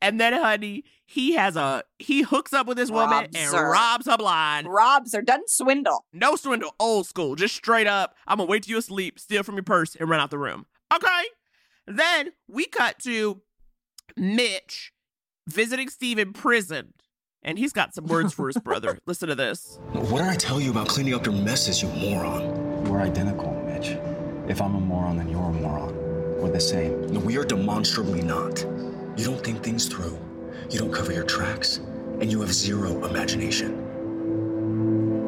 And 0.00 0.20
then, 0.20 0.32
honey, 0.32 0.84
he 1.04 1.32
has 1.32 1.56
a 1.56 1.82
he 1.98 2.22
hooks 2.22 2.52
up 2.52 2.66
with 2.66 2.76
this 2.76 2.90
woman 2.90 3.28
and 3.34 3.54
her. 3.54 3.70
robs 3.70 4.06
her 4.06 4.18
blind. 4.18 4.68
Robs 4.68 5.14
her, 5.14 5.22
doesn't 5.22 5.48
swindle. 5.48 6.04
No 6.12 6.36
swindle, 6.36 6.74
old 6.78 7.06
school, 7.06 7.34
just 7.34 7.54
straight 7.54 7.86
up. 7.86 8.14
I'm 8.26 8.36
gonna 8.38 8.48
wait 8.50 8.64
till 8.64 8.72
you 8.72 8.78
asleep, 8.78 9.18
steal 9.18 9.42
from 9.42 9.54
your 9.54 9.64
purse, 9.64 9.96
and 9.96 10.08
run 10.08 10.20
out 10.20 10.30
the 10.30 10.38
room. 10.38 10.66
Okay. 10.94 11.24
Then 11.86 12.32
we 12.46 12.66
cut 12.66 12.98
to 13.04 13.40
Mitch 14.16 14.92
visiting 15.46 15.88
Steve 15.88 16.18
in 16.18 16.34
prison, 16.34 16.92
and 17.42 17.58
he's 17.58 17.72
got 17.72 17.94
some 17.94 18.04
words 18.06 18.34
for 18.34 18.48
his 18.48 18.58
brother. 18.58 18.98
Listen 19.06 19.28
to 19.30 19.34
this. 19.34 19.78
What 19.92 20.18
did 20.18 20.28
I 20.28 20.36
tell 20.36 20.60
you 20.60 20.70
about 20.70 20.88
cleaning 20.88 21.14
up 21.14 21.24
your 21.24 21.34
messes, 21.34 21.82
you 21.82 21.88
moron? 21.88 22.84
We're 22.84 23.00
identical, 23.00 23.54
Mitch. 23.64 23.96
If 24.50 24.60
I'm 24.60 24.74
a 24.74 24.80
moron, 24.80 25.16
then 25.16 25.30
you're 25.30 25.42
a 25.42 25.52
moron. 25.52 26.07
We're 26.38 26.50
the 26.50 26.60
same. 26.60 27.08
No, 27.12 27.20
we 27.20 27.36
are 27.36 27.44
demonstrably 27.44 28.22
not. 28.22 28.64
You 29.16 29.24
don't 29.24 29.42
think 29.42 29.62
things 29.64 29.86
through. 29.88 30.16
You 30.70 30.78
don't 30.78 30.92
cover 30.92 31.12
your 31.12 31.24
tracks. 31.24 31.78
And 32.20 32.30
you 32.30 32.40
have 32.40 32.52
zero 32.52 33.04
imagination. 33.04 33.76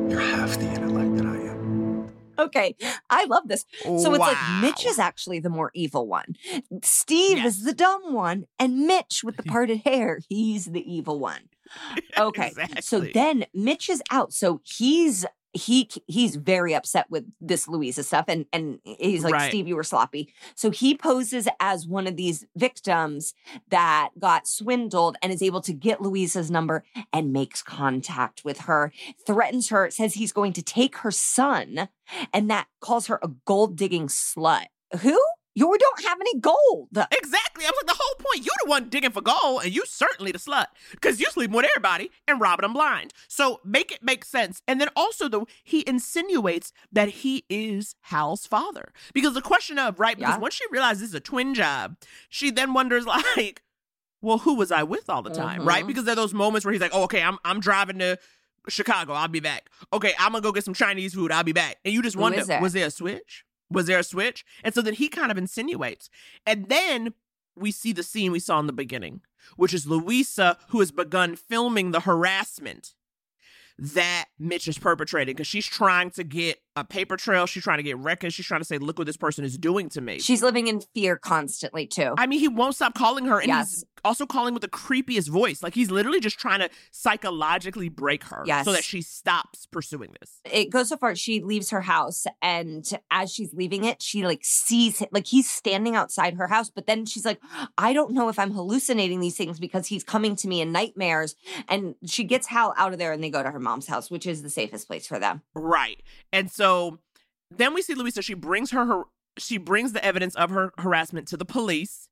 You're 0.09 0.21
half 0.21 0.59
the 0.59 0.71
intellect 0.73 1.17
that 1.17 1.27
I 1.27 1.37
am. 1.37 2.11
Okay, 2.39 2.75
I 3.11 3.25
love 3.27 3.49
this. 3.49 3.67
So 3.83 4.15
it's 4.15 4.19
like 4.19 4.37
Mitch 4.61 4.87
is 4.87 4.99
actually 4.99 5.41
the 5.41 5.51
more 5.51 5.71
evil 5.75 6.07
one. 6.07 6.37
Steve 6.83 7.45
is 7.45 7.65
the 7.65 7.75
dumb 7.75 8.15
one, 8.15 8.47
and 8.59 8.87
Mitch 8.87 9.23
with 9.23 9.37
the 9.37 9.43
parted 9.55 9.83
hair, 9.85 10.21
he's 10.29 10.67
the 10.67 10.83
evil 10.91 11.19
one. 11.19 11.49
Okay, 12.19 12.53
so 12.81 12.99
then 13.01 13.45
Mitch 13.55 13.89
is 13.89 14.03
out. 14.11 14.33
So 14.33 14.61
he's 14.65 15.25
he 15.53 15.89
he's 16.07 16.37
very 16.37 16.75
upset 16.75 17.11
with 17.11 17.25
this 17.41 17.67
Louisa 17.69 18.03
stuff, 18.03 18.27
and 18.29 18.47
and 18.53 18.79
he's 18.85 19.25
like, 19.25 19.35
Right. 19.35 19.49
Steve, 19.49 19.67
you 19.67 19.77
were 19.77 19.83
sloppy. 19.83 20.33
So 20.55 20.71
he 20.71 20.97
poses 20.97 21.49
as 21.59 21.87
one 21.87 22.07
of 22.07 22.17
these 22.17 22.47
victims 22.57 23.35
that 23.69 24.11
got 24.19 24.47
swindled 24.47 25.17
and 25.23 25.33
is 25.33 25.43
able 25.43 25.61
to 25.63 25.73
get 25.73 26.01
Louisa's 26.01 26.51
number 26.51 26.85
and 27.13 27.33
makes 27.33 27.63
contact 27.63 28.45
with 28.45 28.61
her, 28.61 28.93
threatens 29.27 29.71
her, 29.71 29.91
says 29.91 30.15
he's 30.15 30.33
going 30.33 30.53
to 30.55 30.63
take 30.63 30.99
her 30.99 31.11
son, 31.11 31.89
and 32.33 32.49
that 32.51 32.69
calls 32.81 33.07
her 33.09 33.19
a 33.23 33.29
gold 33.45 33.77
digging 33.77 34.07
slut. 34.07 34.67
Who? 35.01 35.21
You 35.55 35.77
don't 35.79 36.05
have 36.07 36.19
any 36.21 36.39
gold. 36.39 36.89
Exactly. 36.93 37.65
I 37.65 37.71
was 37.71 37.75
like, 37.83 37.87
the 37.87 37.99
whole 38.01 38.15
point. 38.17 38.47
You're 38.47 38.55
the 38.65 38.71
one 38.71 38.89
digging 38.89 39.11
for 39.11 39.21
gold, 39.21 39.63
and 39.65 39.75
you 39.75 39.83
certainly 39.87 40.31
the 40.33 40.39
slut. 40.39 40.67
Because 40.93 41.19
you 41.21 41.27
sleeping 41.31 41.57
with 41.57 41.67
everybody 41.75 42.11
and 42.29 42.41
robbing 42.41 42.63
them 42.63 42.73
blind. 42.73 43.13
So 43.29 43.61
make 43.65 43.91
it 43.93 44.03
make 44.03 44.25
sense. 44.25 44.63
And 44.69 44.81
then 44.81 44.89
also, 44.95 45.29
though, 45.29 45.47
he 45.65 45.83
insinuates 45.89 46.73
that 46.93 47.09
he 47.09 47.45
is 47.51 47.95
Hal's 48.03 48.47
father. 48.47 48.93
Because 49.13 49.35
the 49.35 49.43
question 49.43 49.79
of, 49.79 49.99
right, 49.99 50.17
because 50.17 50.35
Yeah. 50.35 50.39
once 50.39 50.55
she 50.55 50.65
realizes 50.71 51.01
this 51.01 51.09
is 51.11 51.15
a 51.15 51.21
twin 51.21 51.55
job, 51.55 51.97
she 52.29 52.51
then 52.51 52.73
wonders, 52.73 53.05
like, 53.37 53.63
well, 54.23 54.39
who 54.39 54.55
was 54.55 54.71
I 54.71 54.83
with 54.85 55.11
all 55.11 55.23
the 55.23 55.31
time, 55.31 55.65
right? 55.67 55.83
Mhm. 55.85 55.89
Because 55.89 56.05
there 56.05 56.13
are 56.13 56.17
those 56.17 56.35
moments 56.35 56.65
where 56.65 56.73
he's 56.73 56.81
like, 56.81 56.93
oh, 56.95 57.05
okay, 57.05 57.23
I'm 57.23 57.39
I'm 57.45 57.59
driving 57.61 57.99
to 57.99 58.19
Chicago, 58.69 59.15
I'll 59.15 59.29
be 59.29 59.41
back. 59.41 59.69
Okay, 59.93 60.13
I'm 60.19 60.33
gonna 60.33 60.43
go 60.43 60.53
get 60.53 60.65
some 60.65 60.75
Chinese 60.75 61.15
food, 61.15 61.33
I'll 61.33 61.43
be 61.43 61.53
back. 61.53 61.79
And 61.85 61.93
you 61.95 62.03
just 62.03 62.15
Who 62.15 62.21
wonder, 62.23 62.45
was 62.61 62.73
there 62.73 62.87
a 62.87 62.91
switch? 62.91 63.45
Was 63.71 63.87
there 63.87 63.99
a 63.99 64.03
switch? 64.05 64.45
And 64.65 64.75
so 64.75 64.83
then 64.83 64.95
he 64.95 65.09
kind 65.09 65.31
of 65.31 65.39
insinuates. 65.39 66.11
And 66.47 66.69
then 66.69 67.15
we 67.57 67.71
see 67.71 67.93
the 67.93 68.03
scene 68.03 68.33
we 68.33 68.41
saw 68.41 68.59
in 68.61 68.67
the 68.67 68.73
beginning, 68.73 69.21
which 69.57 69.75
is 69.75 69.87
Louisa, 69.87 70.57
who 70.71 70.81
has 70.81 70.91
begun 70.91 71.37
filming 71.37 71.91
the 71.91 72.01
harassment 72.01 72.95
that 73.79 74.27
Mitch 74.39 74.69
is 74.69 74.77
perpetrating 74.77 75.35
because 75.35 75.47
she's 75.47 75.67
trying 75.67 76.11
to 76.11 76.23
get 76.23 76.59
a 76.77 76.85
paper 76.85 77.17
trail. 77.17 77.47
She's 77.47 77.63
trying 77.63 77.79
to 77.79 77.83
get 77.83 77.97
records. 77.97 78.35
She's 78.35 78.45
trying 78.45 78.61
to 78.61 78.65
say, 78.67 78.77
look 78.77 78.99
what 78.99 79.07
this 79.07 79.17
person 79.17 79.43
is 79.43 79.57
doing 79.57 79.89
to 79.91 80.03
me. 80.03 80.19
She's 80.19 80.43
living 80.43 80.67
in 80.67 80.83
fear 80.95 81.17
constantly 81.17 81.87
too. 81.87 82.15
I 82.19 82.27
mean, 82.27 82.41
he 82.41 82.49
won't 82.49 82.75
stop 82.75 82.93
calling 82.95 83.25
her, 83.25 83.39
and 83.39 83.49
Yes. 83.49 83.71
he's 83.71 83.85
also 84.05 84.27
calling 84.27 84.55
with 84.55 84.61
the 84.63 84.69
creepiest 84.69 85.29
voice. 85.29 85.63
Like 85.63 85.75
he's 85.75 85.91
literally 85.91 86.21
just 86.21 86.39
trying 86.39 86.61
to 86.61 86.71
psychologically 86.91 87.89
break 87.89 88.25
her, 88.25 88.43
Yes. 88.47 88.65
so 88.65 88.73
that 88.73 88.85
she 88.85 89.03
stops 89.03 89.67
pursuing 89.67 90.15
this. 90.21 90.41
it 90.51 90.71
goes 90.71 90.89
so 90.89 90.97
far 90.97 91.15
she 91.15 91.41
leaves 91.43 91.71
her 91.71 91.81
house 91.83 92.25
and 92.41 92.91
as 93.11 93.33
she's 93.33 93.53
leaving 93.53 93.85
it 93.85 94.01
she 94.03 94.25
like 94.25 94.41
sees 94.45 94.99
him 95.01 95.09
like 95.13 95.27
he's 95.27 95.49
standing 95.51 95.97
outside 95.97 96.35
her 96.35 96.47
house 96.47 96.71
but 96.71 96.87
then 96.87 97.05
she's 97.05 97.25
like 97.25 97.41
i 97.79 97.93
don't 97.93 98.13
know 98.13 98.29
if 98.29 98.39
i'm 98.39 98.53
hallucinating 98.53 99.21
these 99.21 99.37
things 99.37 99.59
because 99.59 99.87
he's 99.89 100.05
coming 100.05 100.35
to 100.37 100.49
me 100.49 100.61
in 100.61 100.73
nightmares 100.73 101.35
and 101.69 101.95
she 102.07 102.25
gets 102.25 102.47
hal 102.47 102.73
out 102.77 102.93
of 102.93 102.99
there 102.99 103.13
and 103.13 103.23
they 103.23 103.31
go 103.31 103.43
to 103.43 103.51
her 103.51 103.61
mom's 103.61 103.87
house 103.87 104.11
which 104.11 104.27
is 104.27 104.43
the 104.43 104.51
safest 104.51 104.87
place 104.87 105.07
for 105.07 105.19
them 105.19 105.43
Right, 105.55 106.03
and 106.33 106.51
so 106.51 106.99
then 107.51 107.75
we 107.75 107.83
see 107.83 107.95
Louisa. 107.95 108.23
She 108.23 108.35
brings 108.35 108.71
her, 108.71 108.85
her 108.87 109.03
she 109.37 109.59
brings 109.59 109.93
the 109.93 110.05
evidence 110.05 110.35
of 110.37 110.51
her 110.51 110.73
harassment 110.79 111.27
to 111.29 111.37
the 111.37 111.45
police, 111.45 112.09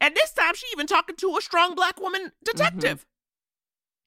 and 0.00 0.14
this 0.14 0.32
time 0.32 0.54
she 0.54 0.66
even 0.72 0.86
talking 0.86 1.16
to 1.16 1.36
a 1.36 1.40
strong 1.40 1.74
black 1.74 2.00
woman 2.00 2.22
mm-hmm. 2.22 2.44
detective. 2.44 3.06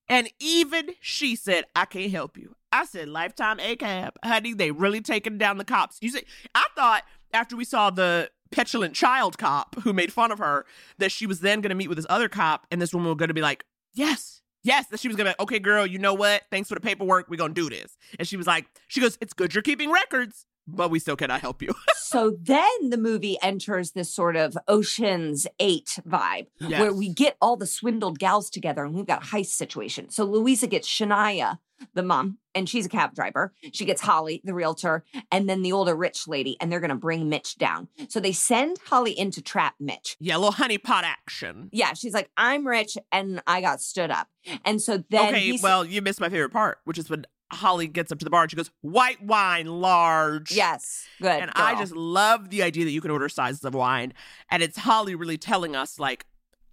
And 0.09 0.29
even 0.39 0.91
she 0.99 1.35
said, 1.35 1.63
I 1.75 1.85
can't 1.85 2.11
help 2.11 2.37
you. 2.37 2.55
I 2.71 2.85
said, 2.85 3.07
lifetime 3.07 3.57
ACAB. 3.59 4.11
Honey, 4.23 4.53
they 4.53 4.71
really 4.71 4.99
taking 4.99 5.37
down 5.37 5.57
the 5.57 5.63
cops. 5.63 5.97
You 6.01 6.09
see, 6.09 6.23
I 6.53 6.65
thought 6.75 7.03
after 7.31 7.55
we 7.55 7.65
saw 7.65 7.89
the 7.89 8.29
petulant 8.51 8.95
child 8.95 9.37
cop 9.37 9.75
who 9.81 9.93
made 9.93 10.11
fun 10.11 10.31
of 10.31 10.39
her, 10.39 10.65
that 10.97 11.11
she 11.11 11.25
was 11.25 11.39
then 11.39 11.61
going 11.61 11.69
to 11.69 11.75
meet 11.75 11.87
with 11.87 11.97
this 11.97 12.05
other 12.09 12.29
cop, 12.29 12.67
and 12.69 12.81
this 12.81 12.93
woman 12.93 13.09
was 13.09 13.17
going 13.17 13.29
to 13.29 13.33
be 13.33 13.41
like, 13.41 13.63
yes, 13.93 14.41
yes, 14.63 14.87
that 14.87 14.99
she 14.99 15.07
was 15.07 15.15
going 15.15 15.25
to 15.25 15.29
be 15.29 15.35
like, 15.39 15.41
okay, 15.41 15.59
girl, 15.59 15.85
you 15.85 15.99
know 15.99 16.13
what? 16.13 16.43
Thanks 16.51 16.69
for 16.69 16.75
the 16.75 16.81
paperwork. 16.81 17.29
We're 17.29 17.37
going 17.37 17.53
to 17.53 17.61
do 17.61 17.69
this. 17.69 17.97
And 18.17 18.27
she 18.27 18.37
was 18.37 18.47
like, 18.47 18.65
she 18.87 19.01
goes, 19.01 19.17
it's 19.21 19.33
good 19.33 19.53
you're 19.53 19.61
keeping 19.61 19.91
records, 19.91 20.45
but 20.67 20.89
we 20.89 20.99
still 20.99 21.15
cannot 21.15 21.41
help 21.41 21.61
you. 21.61 21.73
so 21.95 22.37
then 22.41 22.89
the 22.89 22.97
movie 22.97 23.37
enters 23.41 23.91
this 23.91 24.13
sort 24.13 24.35
of 24.35 24.57
oceans 24.67 25.47
8 25.59 25.99
vibe 26.07 26.47
Yes. 26.59 26.79
where 26.79 26.93
we 26.93 27.09
get 27.09 27.35
all 27.41 27.57
the 27.57 27.65
swindled 27.67 28.19
gals 28.19 28.49
together 28.49 28.83
and 28.83 28.93
we've 28.93 29.05
got 29.07 29.23
a 29.23 29.25
heist 29.27 29.47
situation 29.47 30.09
so 30.09 30.23
louisa 30.23 30.67
gets 30.67 30.87
shania 30.87 31.57
the 31.95 32.03
mom 32.03 32.37
and 32.55 32.69
she's 32.69 32.85
a 32.85 32.89
cab 32.89 33.13
driver 33.15 33.53
she 33.73 33.83
gets 33.83 34.01
holly 34.01 34.41
the 34.45 34.53
realtor 34.53 35.03
and 35.31 35.49
then 35.49 35.63
the 35.63 35.71
older 35.73 35.95
rich 35.95 36.27
lady 36.27 36.55
and 36.61 36.71
they're 36.71 36.79
going 36.79 36.89
to 36.89 36.95
bring 36.95 37.27
mitch 37.27 37.57
down 37.57 37.87
so 38.07 38.19
they 38.19 38.31
send 38.31 38.77
holly 38.85 39.11
in 39.11 39.31
to 39.31 39.41
trap 39.41 39.73
mitch 39.79 40.15
yeah, 40.19 40.37
little 40.37 40.53
honeypot 40.53 41.03
action. 41.03 41.69
yeah 41.73 41.93
she's 41.93 42.13
like 42.13 42.29
i'm 42.37 42.65
rich 42.65 42.97
and 43.11 43.41
i 43.47 43.59
got 43.59 43.81
stood 43.81 44.11
up 44.11 44.27
and 44.65 44.81
so 44.81 45.03
then 45.09 45.29
okay, 45.29 45.57
well, 45.63 45.85
you 45.85 46.01
missed 46.01 46.19
my 46.19 46.27
favorite 46.27 46.49
part, 46.51 46.79
which 46.83 46.97
is 46.97 47.09
when 47.09 47.25
Holly 47.53 47.87
gets 47.87 48.11
up 48.11 48.19
to 48.19 48.25
the 48.25 48.29
bar 48.31 48.43
and 48.43 48.51
she 48.51 48.57
goes, 48.57 48.71
white 48.81 49.21
wine, 49.23 49.67
large. 49.67 50.51
yes 50.51 51.05
good 51.21 51.41
And 51.41 51.51
I 51.55 51.75
just 51.75 51.95
love 51.95 52.49
the 52.49 52.63
idea 52.63 52.85
that 52.85 52.91
you 52.91 53.01
can 53.01 53.11
order 53.11 53.29
sizes 53.29 53.63
of 53.63 53.73
wine. 53.73 54.13
And 54.49 54.61
it's 54.63 54.77
Holly 54.77 55.15
really 55.15 55.37
telling 55.37 55.75
us, 55.75 55.99
like, 55.99 56.25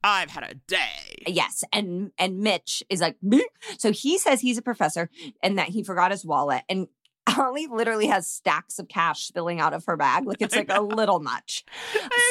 I've 0.03 0.31
had 0.31 0.45
a 0.45 0.55
day. 0.55 1.25
Yes, 1.27 1.63
and 1.73 2.13
and 2.19 2.39
Mitch 2.39 2.83
is 2.89 3.01
like, 3.03 3.17
"Bleh." 3.23 3.43
so 3.79 3.93
he 3.93 4.17
says 4.17 4.41
he's 4.41 4.57
a 4.57 4.63
professor 4.63 5.11
and 5.43 5.59
that 5.59 5.69
he 5.69 5.83
forgot 5.83 6.11
his 6.11 6.25
wallet, 6.25 6.63
and 6.71 6.89
Holly 7.35 7.67
literally 7.67 8.07
has 8.09 8.27
stacks 8.27 8.79
of 8.79 8.89
cash 8.89 9.25
spilling 9.25 9.61
out 9.61 9.73
of 9.73 9.85
her 9.87 9.97
bag. 9.97 10.27
Like 10.27 10.41
it's 10.41 10.57
like 10.57 10.71
a 10.71 10.81
little 10.81 11.21
much. 11.21 11.65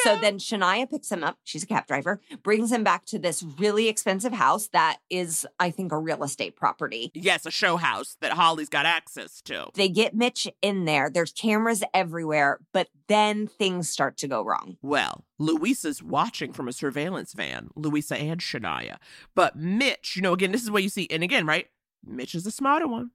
So 0.04 0.18
then 0.18 0.38
Shania 0.40 0.90
picks 0.90 1.12
him 1.12 1.24
up. 1.24 1.38
She's 1.44 1.64
a 1.64 1.68
cab 1.68 1.88
driver, 1.88 2.22
brings 2.44 2.72
him 2.72 2.84
back 2.84 3.06
to 3.06 3.20
this 3.20 3.44
really 3.44 3.88
expensive 3.88 4.34
house 4.34 4.68
that 4.68 4.98
is, 5.10 5.48
I 5.60 5.72
think, 5.72 5.92
a 5.92 5.98
real 5.98 6.24
estate 6.24 6.56
property. 6.56 7.12
Yes, 7.14 7.46
a 7.46 7.52
show 7.52 7.78
house 7.78 8.18
that 8.22 8.34
Holly's 8.34 8.70
got 8.70 8.86
access 8.86 9.42
to. 9.44 9.68
They 9.74 9.90
get 9.90 10.16
Mitch 10.16 10.48
in 10.62 10.86
there. 10.86 11.10
There's 11.10 11.32
cameras 11.32 11.84
everywhere, 11.94 12.60
but 12.74 12.90
then 13.08 13.48
things 13.48 13.90
start 13.90 14.18
to 14.18 14.28
go 14.28 14.44
wrong. 14.44 14.78
Well, 14.82 15.26
Louisa's 15.38 16.04
watching 16.04 16.54
from 16.54 16.68
a 16.68 16.74
surveillance 16.74 17.34
van, 17.34 17.70
Louisa 17.76 18.18
and 18.18 18.40
Shania. 18.40 18.98
But 19.36 19.56
Mitch, 19.56 20.16
you 20.16 20.22
know, 20.22 20.34
again, 20.34 20.52
this 20.52 20.64
is 20.64 20.72
what 20.72 20.84
you 20.84 20.90
see. 20.90 21.08
And 21.10 21.24
again, 21.24 21.46
right? 21.46 21.68
Mitch 22.06 22.36
is 22.36 22.44
the 22.44 22.52
smarter 22.52 22.88
one. 22.88 23.12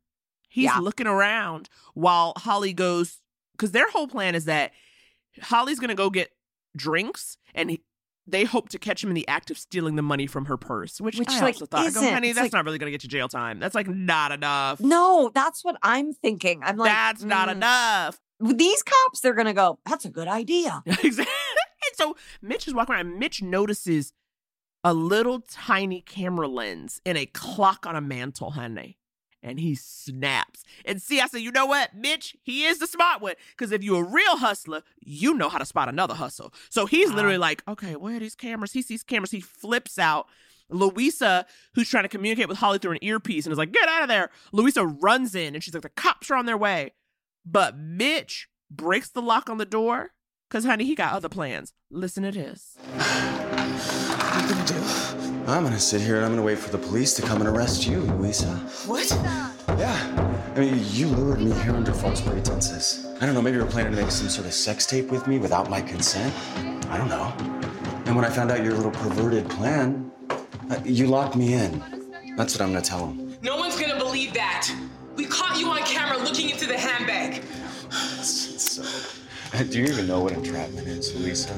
He's 0.55 0.67
Yeah. 0.67 0.79
looking 0.79 1.09
around 1.09 1.69
while 1.95 2.33
Holly 2.37 2.73
goes, 2.73 3.19
because 3.57 3.73
their 3.73 3.91
whole 3.91 4.07
plan 4.07 4.37
is 4.37 4.45
that 4.45 4.71
Holly's 5.43 5.81
going 5.81 5.89
to 5.89 5.97
go 5.97 6.11
get 6.11 6.31
drinks 6.77 7.37
and 7.57 7.71
he, 7.71 7.83
they 8.27 8.45
hope 8.45 8.69
to 8.69 8.79
catch 8.79 9.03
him 9.03 9.11
in 9.11 9.15
the 9.15 9.27
act 9.27 9.51
of 9.51 9.59
stealing 9.59 9.97
the 9.97 10.03
money 10.03 10.29
from 10.29 10.45
her 10.45 10.57
purse, 10.57 11.01
which, 11.01 11.19
Which, 11.19 11.29
I 11.29 11.41
like, 11.41 11.55
also 11.57 11.67
thought, 11.67 11.81
I 11.81 11.91
go, 11.91 12.01
isn't. 12.01 12.13
honey, 12.15 12.29
It's 12.29 12.37
that's 12.39 12.45
like- 12.47 12.53
not 12.53 12.65
really 12.65 12.79
going 12.79 12.87
to 12.87 12.93
get 12.93 13.03
you 13.03 13.09
jail 13.09 13.27
time. 13.29 13.59
That's 13.59 13.75
like 13.75 13.89
not 13.89 14.31
enough. 14.31 14.79
No, 14.79 15.31
that's 15.35 15.65
what 15.65 15.77
I'm 15.83 16.13
thinking. 16.13 16.61
I'm 16.63 16.77
like, 16.77 16.89
that's 16.91 17.25
not 17.25 17.49
mm, 17.49 17.53
enough. 17.53 18.21
These 18.41 18.83
cops, 18.85 19.21
they're 19.21 19.35
going 19.35 19.47
to 19.47 19.53
go, 19.55 19.81
that's 19.85 20.05
a 20.05 20.11
good 20.11 20.29
idea. 20.29 20.83
Exactly. 21.03 21.25
And 21.27 21.97
so 21.97 22.17
Mitch 22.41 22.67
is 22.69 22.75
walking 22.75 22.95
around. 22.95 23.09
and 23.09 23.19
Mitch 23.19 23.43
notices 23.43 24.13
a 24.85 24.95
little 24.95 25.41
tiny 25.41 26.01
camera 26.01 26.47
lens 26.49 27.01
in 27.05 27.17
a 27.17 27.27
clock 27.27 27.87
on 27.87 27.95
a 27.97 28.01
mantle, 28.01 28.53
honey. 28.53 28.99
And 29.47 29.61
he 29.61 29.75
snaps. 29.75 30.65
And 30.87 31.03
see, 31.03 31.21
I 31.21 31.27
said, 31.27 31.43
you 31.43 31.53
know 31.53 31.67
what, 31.67 31.95
Mitch? 31.95 32.35
He 32.43 32.65
is 32.65 32.79
the 32.79 32.87
smart 32.87 33.21
one. 33.21 33.35
Because 33.51 33.73
if 33.73 33.85
you're 33.85 34.03
a 34.03 34.09
real 34.09 34.39
hustler, 34.39 34.83
you 35.01 35.35
know 35.35 35.51
how 35.51 35.59
to 35.59 35.67
spot 35.67 35.91
another 35.91 36.15
hustle. 36.15 36.55
So 36.71 36.87
he's 36.87 37.13
literally 37.13 37.37
like, 37.37 37.63
okay, 37.69 37.95
where 37.95 38.17
are 38.17 38.21
these 38.21 38.35
cameras? 38.35 38.73
He 38.73 38.81
sees 38.81 39.03
cameras. 39.03 39.33
He 39.33 39.41
flips 39.41 39.99
out. 39.99 40.29
Louisa, 40.71 41.45
who's 41.75 41.91
trying 41.91 42.05
to 42.05 42.09
communicate 42.09 42.49
with 42.49 42.57
Holly 42.57 42.79
through 42.79 42.93
an 42.93 43.05
earpiece, 43.05 43.45
and 43.45 43.53
is 43.53 43.59
like, 43.59 43.71
get 43.71 43.87
out 43.87 44.01
of 44.01 44.09
there. 44.09 44.31
Louisa 44.51 44.87
runs 44.87 45.35
in, 45.35 45.55
and 45.55 45.63
she's 45.63 45.75
like, 45.75 45.83
the 45.83 45.91
cops 45.91 46.31
are 46.31 46.37
on 46.37 46.47
their 46.47 46.57
way. 46.57 46.93
But 47.45 47.77
Mitch 47.77 48.49
breaks 48.71 49.11
the 49.11 49.21
lock 49.21 49.51
on 49.51 49.59
the 49.59 49.67
door 49.67 50.13
because, 50.49 50.65
honey, 50.65 50.87
he 50.87 50.95
got 50.95 51.13
other 51.13 51.29
plans. 51.29 51.75
Listen 51.91 52.23
to 52.23 52.33
this. 52.33 52.79
I'm 55.47 55.63
gonna 55.63 55.79
sit 55.79 56.01
here 56.01 56.17
and 56.17 56.25
I'm 56.25 56.31
gonna 56.31 56.43
wait 56.43 56.59
for 56.59 56.71
the 56.71 56.79
police 56.79 57.13
to 57.17 57.23
come 57.23 57.43
and 57.43 57.49
arrest 57.49 57.87
you, 57.87 58.01
Louisa. 58.01 58.49
What? 58.87 59.11
Yeah. 59.79 60.53
I 60.57 60.59
mean, 60.59 60.83
you 60.93 61.09
lured 61.09 61.43
me 61.43 61.53
here 61.61 61.75
under 61.75 61.93
false 61.93 62.23
pretenses. 62.23 63.07
I 63.21 63.27
don't 63.27 63.35
know, 63.35 63.43
maybe 63.43 63.59
you 63.59 63.63
were 63.63 63.71
planning 63.71 63.93
to 63.93 64.01
make 64.01 64.11
some 64.11 64.31
sort 64.31 64.47
of 64.47 64.55
sex 64.55 64.87
tape 64.87 65.11
with 65.11 65.27
me 65.27 65.39
without 65.39 65.69
my 65.69 65.83
consent. 65.83 66.33
I 66.89 66.97
don't 66.97 67.11
know. 67.11 67.31
And 68.07 68.17
when 68.17 68.25
I 68.25 68.31
found 68.31 68.53
out 68.53 68.65
your 68.65 68.73
little 68.73 68.91
perverted 68.91 69.47
plan, 69.51 70.11
uh, 70.71 70.81
you 70.83 71.09
locked 71.09 71.37
me 71.37 71.53
in. 71.53 71.83
That's 72.39 72.55
what 72.55 72.63
I'm 72.63 72.73
gonna 72.73 72.81
tell 72.81 73.07
him. 73.07 73.37
No 73.43 73.59
one's 73.59 73.79
gonna 73.79 73.99
believe 73.99 74.33
that. 74.33 74.75
We 75.15 75.27
caught 75.27 75.59
you 75.59 75.69
on 75.69 75.81
camera 75.81 76.17
looking 76.25 76.49
into 76.49 76.67
the 76.67 76.79
handbag. 76.79 77.45
So, 78.25 78.83
do 79.53 79.79
you 79.79 79.85
even 79.85 80.07
know 80.09 80.21
what 80.21 80.33
entrapment 80.33 80.89
is, 80.89 81.15
Louisa? 81.15 81.55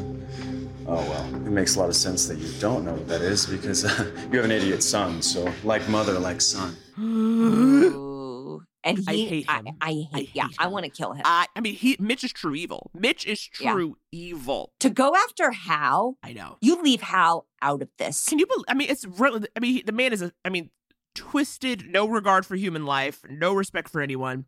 Oh, 0.88 0.94
well, 0.94 1.24
it 1.34 1.50
makes 1.50 1.74
a 1.74 1.80
lot 1.80 1.88
of 1.88 1.96
sense 1.96 2.26
that 2.28 2.38
you 2.38 2.48
don't 2.60 2.84
know 2.84 2.92
what 2.92 3.08
that 3.08 3.20
is 3.20 3.44
because 3.46 3.84
uh, 3.84 4.10
you 4.30 4.36
have 4.38 4.44
an 4.44 4.52
idiot 4.52 4.82
son, 4.82 5.20
so 5.20 5.52
like 5.64 5.86
mother, 5.88 6.18
like 6.18 6.40
son. 6.40 6.76
Ooh. 6.98 8.62
And 8.84 9.00
I 9.08 9.12
hate 9.14 9.50
him. 9.50 9.66
I, 9.80 10.06
hate, 10.12 10.30
yeah, 10.32 10.46
I 10.60 10.68
want 10.68 10.84
to 10.84 10.90
kill 10.90 11.12
him. 11.12 11.22
I, 11.24 11.46
I 11.56 11.60
mean, 11.60 11.74
he 11.74 11.96
Mitch 11.98 12.22
is 12.22 12.32
true 12.32 12.54
evil. 12.54 12.92
Mitch 12.94 13.26
is 13.26 13.48
Yeah. 13.58 13.72
true 13.72 13.96
evil. 14.12 14.70
to 14.78 14.88
go 14.90 15.16
after 15.16 15.50
Hal, 15.50 16.18
I 16.22 16.32
know. 16.32 16.56
you 16.60 16.80
leave 16.80 17.00
Hal 17.00 17.46
out 17.60 17.82
of 17.82 17.88
this. 17.98 18.24
Can 18.28 18.38
you 18.38 18.46
believe? 18.46 18.64
I 18.68 18.74
mean, 18.74 18.88
it's 18.88 19.04
really. 19.04 19.48
I 19.56 19.60
mean, 19.60 19.82
the 19.84 19.90
man 19.92 20.12
is 20.12 20.22
a. 20.22 20.30
I 20.44 20.50
mean, 20.50 20.70
twisted, 21.16 21.86
no 21.90 22.06
regard 22.06 22.46
for 22.46 22.54
human 22.54 22.86
life, 22.86 23.22
no 23.28 23.52
respect 23.54 23.88
for 23.88 24.00
anyone. 24.00 24.44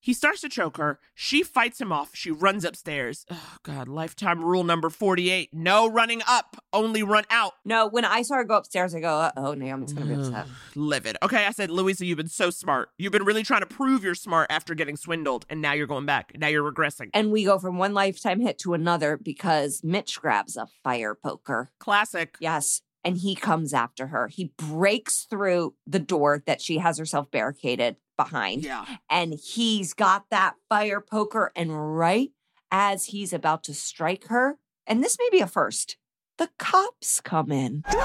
He 0.00 0.14
starts 0.14 0.40
to 0.40 0.48
choke 0.48 0.78
her. 0.78 0.98
She 1.14 1.42
fights 1.42 1.80
him 1.80 1.92
off. 1.92 2.10
She 2.14 2.30
runs 2.30 2.64
upstairs. 2.64 3.26
Oh 3.30 3.56
God! 3.62 3.86
Lifetime 3.86 4.42
rule 4.42 4.64
number 4.64 4.88
forty-eight: 4.88 5.50
no 5.52 5.86
running 5.86 6.22
up, 6.26 6.56
only 6.72 7.02
run 7.02 7.24
out. 7.30 7.52
No, 7.64 7.86
when 7.86 8.04
I 8.04 8.22
saw 8.22 8.36
her 8.36 8.44
go 8.44 8.56
upstairs, 8.56 8.94
I 8.94 9.00
go, 9.00 9.30
oh, 9.36 9.52
Naomi's 9.52 9.92
going 9.92 10.08
to 10.08 10.14
be 10.14 10.20
upset. 10.20 10.46
Livid. 10.74 11.18
Okay, 11.22 11.44
I 11.44 11.50
said, 11.50 11.70
Louisa, 11.70 12.06
you've 12.06 12.16
been 12.16 12.28
so 12.28 12.50
smart. 12.50 12.88
You've 12.96 13.12
been 13.12 13.24
really 13.24 13.42
trying 13.42 13.60
to 13.60 13.66
prove 13.66 14.02
you're 14.02 14.14
smart 14.14 14.50
after 14.50 14.74
getting 14.74 14.96
swindled, 14.96 15.44
and 15.50 15.60
now 15.60 15.74
you're 15.74 15.86
going 15.86 16.06
back. 16.06 16.32
Now 16.36 16.48
you're 16.48 16.70
regressing. 16.70 17.10
And 17.12 17.30
we 17.30 17.44
go 17.44 17.58
from 17.58 17.76
one 17.76 17.92
lifetime 17.92 18.40
hit 18.40 18.58
to 18.60 18.74
another 18.74 19.18
because 19.22 19.82
Mitch 19.84 20.20
grabs 20.20 20.56
a 20.56 20.66
fire 20.82 21.14
poker. 21.14 21.70
Classic. 21.78 22.36
Yes. 22.40 22.80
And 23.02 23.16
he 23.16 23.34
comes 23.34 23.72
after 23.72 24.08
her. 24.08 24.28
He 24.28 24.52
breaks 24.58 25.24
through 25.28 25.74
the 25.86 25.98
door 25.98 26.42
that 26.46 26.60
she 26.60 26.76
has 26.78 26.98
herself 26.98 27.30
barricaded 27.30 27.96
behind. 28.24 28.64
Yeah. 28.64 28.84
And 29.08 29.34
he's 29.34 29.94
got 29.94 30.24
that 30.30 30.54
fire 30.68 31.00
poker. 31.00 31.52
And 31.56 31.96
right 31.96 32.30
as 32.70 33.06
he's 33.06 33.32
about 33.32 33.64
to 33.64 33.74
strike 33.74 34.26
her, 34.28 34.58
and 34.86 35.02
this 35.02 35.16
may 35.18 35.28
be 35.30 35.40
a 35.40 35.46
first, 35.46 35.96
the 36.38 36.50
cops 36.58 37.20
come 37.20 37.52
in. 37.52 37.84
You're 37.92 38.00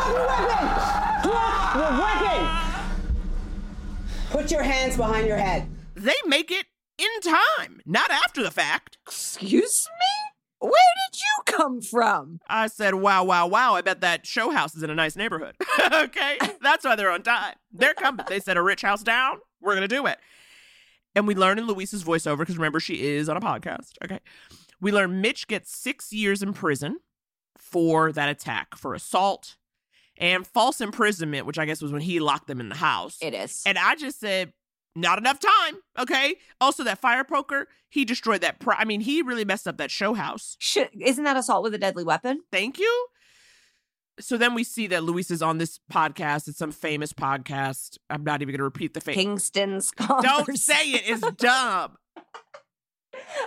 working! 2.00 2.48
Put 4.30 4.52
your 4.52 4.64
hands 4.64 4.98
behind 4.98 5.28
your 5.28 5.38
head. 5.38 5.68
They 5.96 6.16
make 6.26 6.52
it 6.52 6.66
in 6.98 7.08
time, 7.22 7.82
not 7.86 8.12
after 8.12 8.44
the 8.44 8.52
fact. 8.52 8.98
Excuse 9.08 9.88
me? 10.00 10.26
Where 10.60 10.72
did 10.72 11.20
you 11.20 11.44
come 11.46 11.82
from? 11.82 12.40
I 12.50 12.68
said, 12.68 12.96
wow, 12.96 13.24
wow, 13.24 13.48
wow. 13.48 13.76
I 13.76 13.82
bet 13.82 14.02
that 14.02 14.26
show 14.26 14.50
house 14.52 14.76
is 14.76 14.84
in 14.84 14.90
a 14.90 14.96
nice 14.96 15.16
neighborhood. 15.16 15.56
okay? 15.94 16.38
That's 16.62 16.84
why 16.86 16.96
they're 16.96 17.12
on 17.12 17.24
time. 17.24 17.56
They're 17.72 17.94
coming. 17.94 18.26
They 18.28 18.40
set 18.40 18.58
a 18.58 18.64
rich 18.64 18.82
house 18.82 19.04
down. 19.04 19.38
We're 19.66 19.76
going 19.76 19.88
to 19.90 19.96
do 19.96 20.06
it. 20.06 20.20
And 21.16 21.28
we 21.28 21.34
learn 21.34 21.58
in 21.58 21.66
Louisa's 21.66 22.04
voiceover, 22.04 22.40
because 22.40 22.58
remember, 22.58 22.80
she 22.80 23.08
is 23.08 23.30
on 23.30 23.38
a 23.38 23.42
podcast. 23.42 23.94
Okay. 24.04 24.20
We 24.82 24.92
learn 24.92 25.22
Mitch 25.22 25.48
gets 25.48 25.76
six 25.76 26.14
years 26.14 26.44
in 26.44 26.54
prison 26.54 27.00
for 27.58 28.12
that 28.12 28.30
attack, 28.30 28.76
for 28.76 28.94
assault 28.94 29.56
and 30.18 30.46
false 30.46 30.82
imprisonment, 30.82 31.46
which 31.46 31.58
I 31.58 31.66
guess 31.66 31.82
was 31.82 31.92
when 31.92 32.02
he 32.02 32.20
locked 32.20 32.48
them 32.48 32.60
in 32.60 32.70
the 32.70 32.76
house. 32.76 33.18
It 33.22 33.34
is. 33.34 33.64
And 33.66 33.78
I 33.78 33.96
just 33.96 34.20
said, 34.20 34.54
not 34.96 35.18
enough 35.18 35.40
time. 35.40 35.76
Okay. 36.00 36.36
Also, 36.62 36.84
that 36.84 37.00
fire 37.00 37.24
poker, 37.24 37.68
he 37.90 38.06
destroyed 38.06 38.42
that. 38.42 38.60
Pri- 38.60 38.78
I 38.78 38.86
mean, 38.86 39.02
he 39.02 39.22
really 39.22 39.46
messed 39.46 39.68
up 39.68 39.78
that 39.78 39.92
show 39.92 40.14
house. 40.14 40.56
Should, 40.60 40.90
isn't 41.00 41.24
that 41.24 41.38
assault 41.38 41.64
with 41.64 41.74
a 41.74 41.78
deadly 41.78 42.04
weapon? 42.04 42.42
Thank 42.52 42.80
you. 42.80 43.08
So 44.20 44.38
then 44.38 44.54
we 44.54 44.64
see 44.64 44.88
that 44.88 45.04
Luis 45.04 45.30
is 45.30 45.42
on 45.42 45.58
this 45.58 45.80
podcast. 45.92 46.48
It's 46.48 46.58
some 46.58 46.72
famous 46.72 47.12
podcast. 47.12 47.98
I'm 48.10 48.24
not 48.24 48.42
even 48.42 48.54
going 48.54 48.60
to 48.60 48.64
repeat 48.64 48.94
the 48.94 49.02
face. 49.02 49.16
Kingston's 49.16 49.92
Don't 50.22 50.58
say 50.58 50.92
it. 50.92 51.04
It's 51.06 51.22
dumb. 51.38 51.98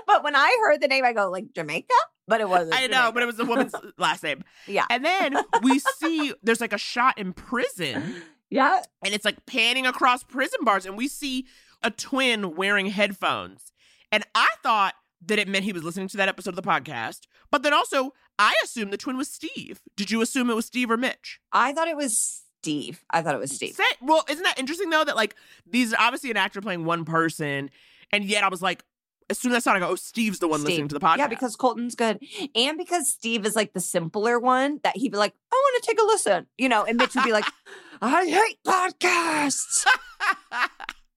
But 0.06 0.24
when 0.24 0.36
I 0.36 0.56
heard 0.62 0.80
the 0.80 0.88
name, 0.88 1.04
I 1.04 1.12
go, 1.12 1.30
like 1.30 1.52
Jamaica? 1.54 1.94
But 2.26 2.42
it 2.42 2.48
wasn't. 2.48 2.74
I 2.78 2.86
know, 2.86 3.10
but 3.12 3.22
it 3.22 3.26
was 3.26 3.36
the 3.36 3.44
woman's 3.44 3.74
last 3.98 4.22
name. 4.22 4.44
Yeah. 4.66 4.84
And 4.90 5.04
then 5.04 5.36
we 5.62 5.78
see 5.78 6.34
there's 6.42 6.60
like 6.60 6.74
a 6.74 6.78
shot 6.78 7.18
in 7.18 7.32
prison. 7.32 8.22
Yeah. 8.50 8.80
And 9.04 9.12
it's 9.12 9.26
like 9.26 9.44
panning 9.44 9.84
across 9.84 10.24
prison 10.24 10.60
bars, 10.62 10.86
and 10.86 10.96
we 10.96 11.06
see 11.06 11.44
a 11.82 11.90
twin 11.90 12.56
wearing 12.56 12.86
headphones. 12.86 13.72
And 14.10 14.24
I 14.34 14.48
thought 14.62 14.94
that 15.26 15.38
it 15.38 15.48
meant 15.48 15.64
he 15.66 15.72
was 15.74 15.82
listening 15.82 16.08
to 16.08 16.16
that 16.16 16.30
episode 16.30 16.56
of 16.56 16.56
the 16.56 16.62
podcast. 16.62 17.26
But 17.50 17.62
then 17.62 17.74
also, 17.74 18.14
I 18.38 18.54
assumed 18.62 18.92
the 18.92 18.96
twin 18.96 19.16
was 19.16 19.28
Steve. 19.28 19.80
Did 19.96 20.10
you 20.10 20.20
assume 20.20 20.50
it 20.50 20.54
was 20.54 20.66
Steve 20.66 20.90
or 20.90 20.96
Mitch? 20.96 21.40
I 21.52 21.72
thought 21.72 21.88
it 21.88 21.96
was 21.96 22.42
Steve. 22.62 23.04
I 23.10 23.22
thought 23.22 23.34
it 23.34 23.40
was 23.40 23.52
Steve. 23.52 23.74
Say, 23.74 23.84
well, 24.00 24.24
isn't 24.28 24.44
that 24.44 24.58
interesting 24.58 24.90
though? 24.90 25.04
That 25.04 25.16
like 25.16 25.34
these 25.66 25.92
are 25.92 26.00
obviously 26.00 26.30
an 26.30 26.36
actor 26.36 26.60
playing 26.60 26.84
one 26.84 27.04
person, 27.04 27.70
and 28.12 28.24
yet 28.24 28.44
I 28.44 28.48
was 28.48 28.62
like, 28.62 28.84
as 29.30 29.38
soon 29.38 29.52
as 29.52 29.56
I 29.56 29.60
saw 29.60 29.74
it, 29.74 29.76
I 29.76 29.80
go, 29.80 29.88
oh, 29.88 29.94
Steve's 29.96 30.38
the 30.38 30.48
one 30.48 30.60
Steve. 30.60 30.68
listening 30.68 30.88
to 30.88 30.94
the 30.94 31.00
podcast. 31.00 31.18
Yeah, 31.18 31.26
because 31.28 31.56
Colton's 31.56 31.94
good. 31.94 32.18
And 32.54 32.78
because 32.78 33.08
Steve 33.08 33.44
is 33.44 33.54
like 33.54 33.72
the 33.72 33.80
simpler 33.80 34.38
one 34.38 34.80
that 34.84 34.96
he'd 34.96 35.12
be 35.12 35.18
like, 35.18 35.34
I 35.52 35.54
want 35.54 35.82
to 35.82 35.90
take 35.90 36.00
a 36.00 36.04
listen. 36.04 36.46
You 36.56 36.68
know, 36.68 36.84
and 36.84 36.96
Mitch 36.96 37.14
would 37.14 37.24
be 37.24 37.32
like, 37.32 37.44
I 38.02 38.26
hate 38.26 38.58
podcasts. 38.66 39.86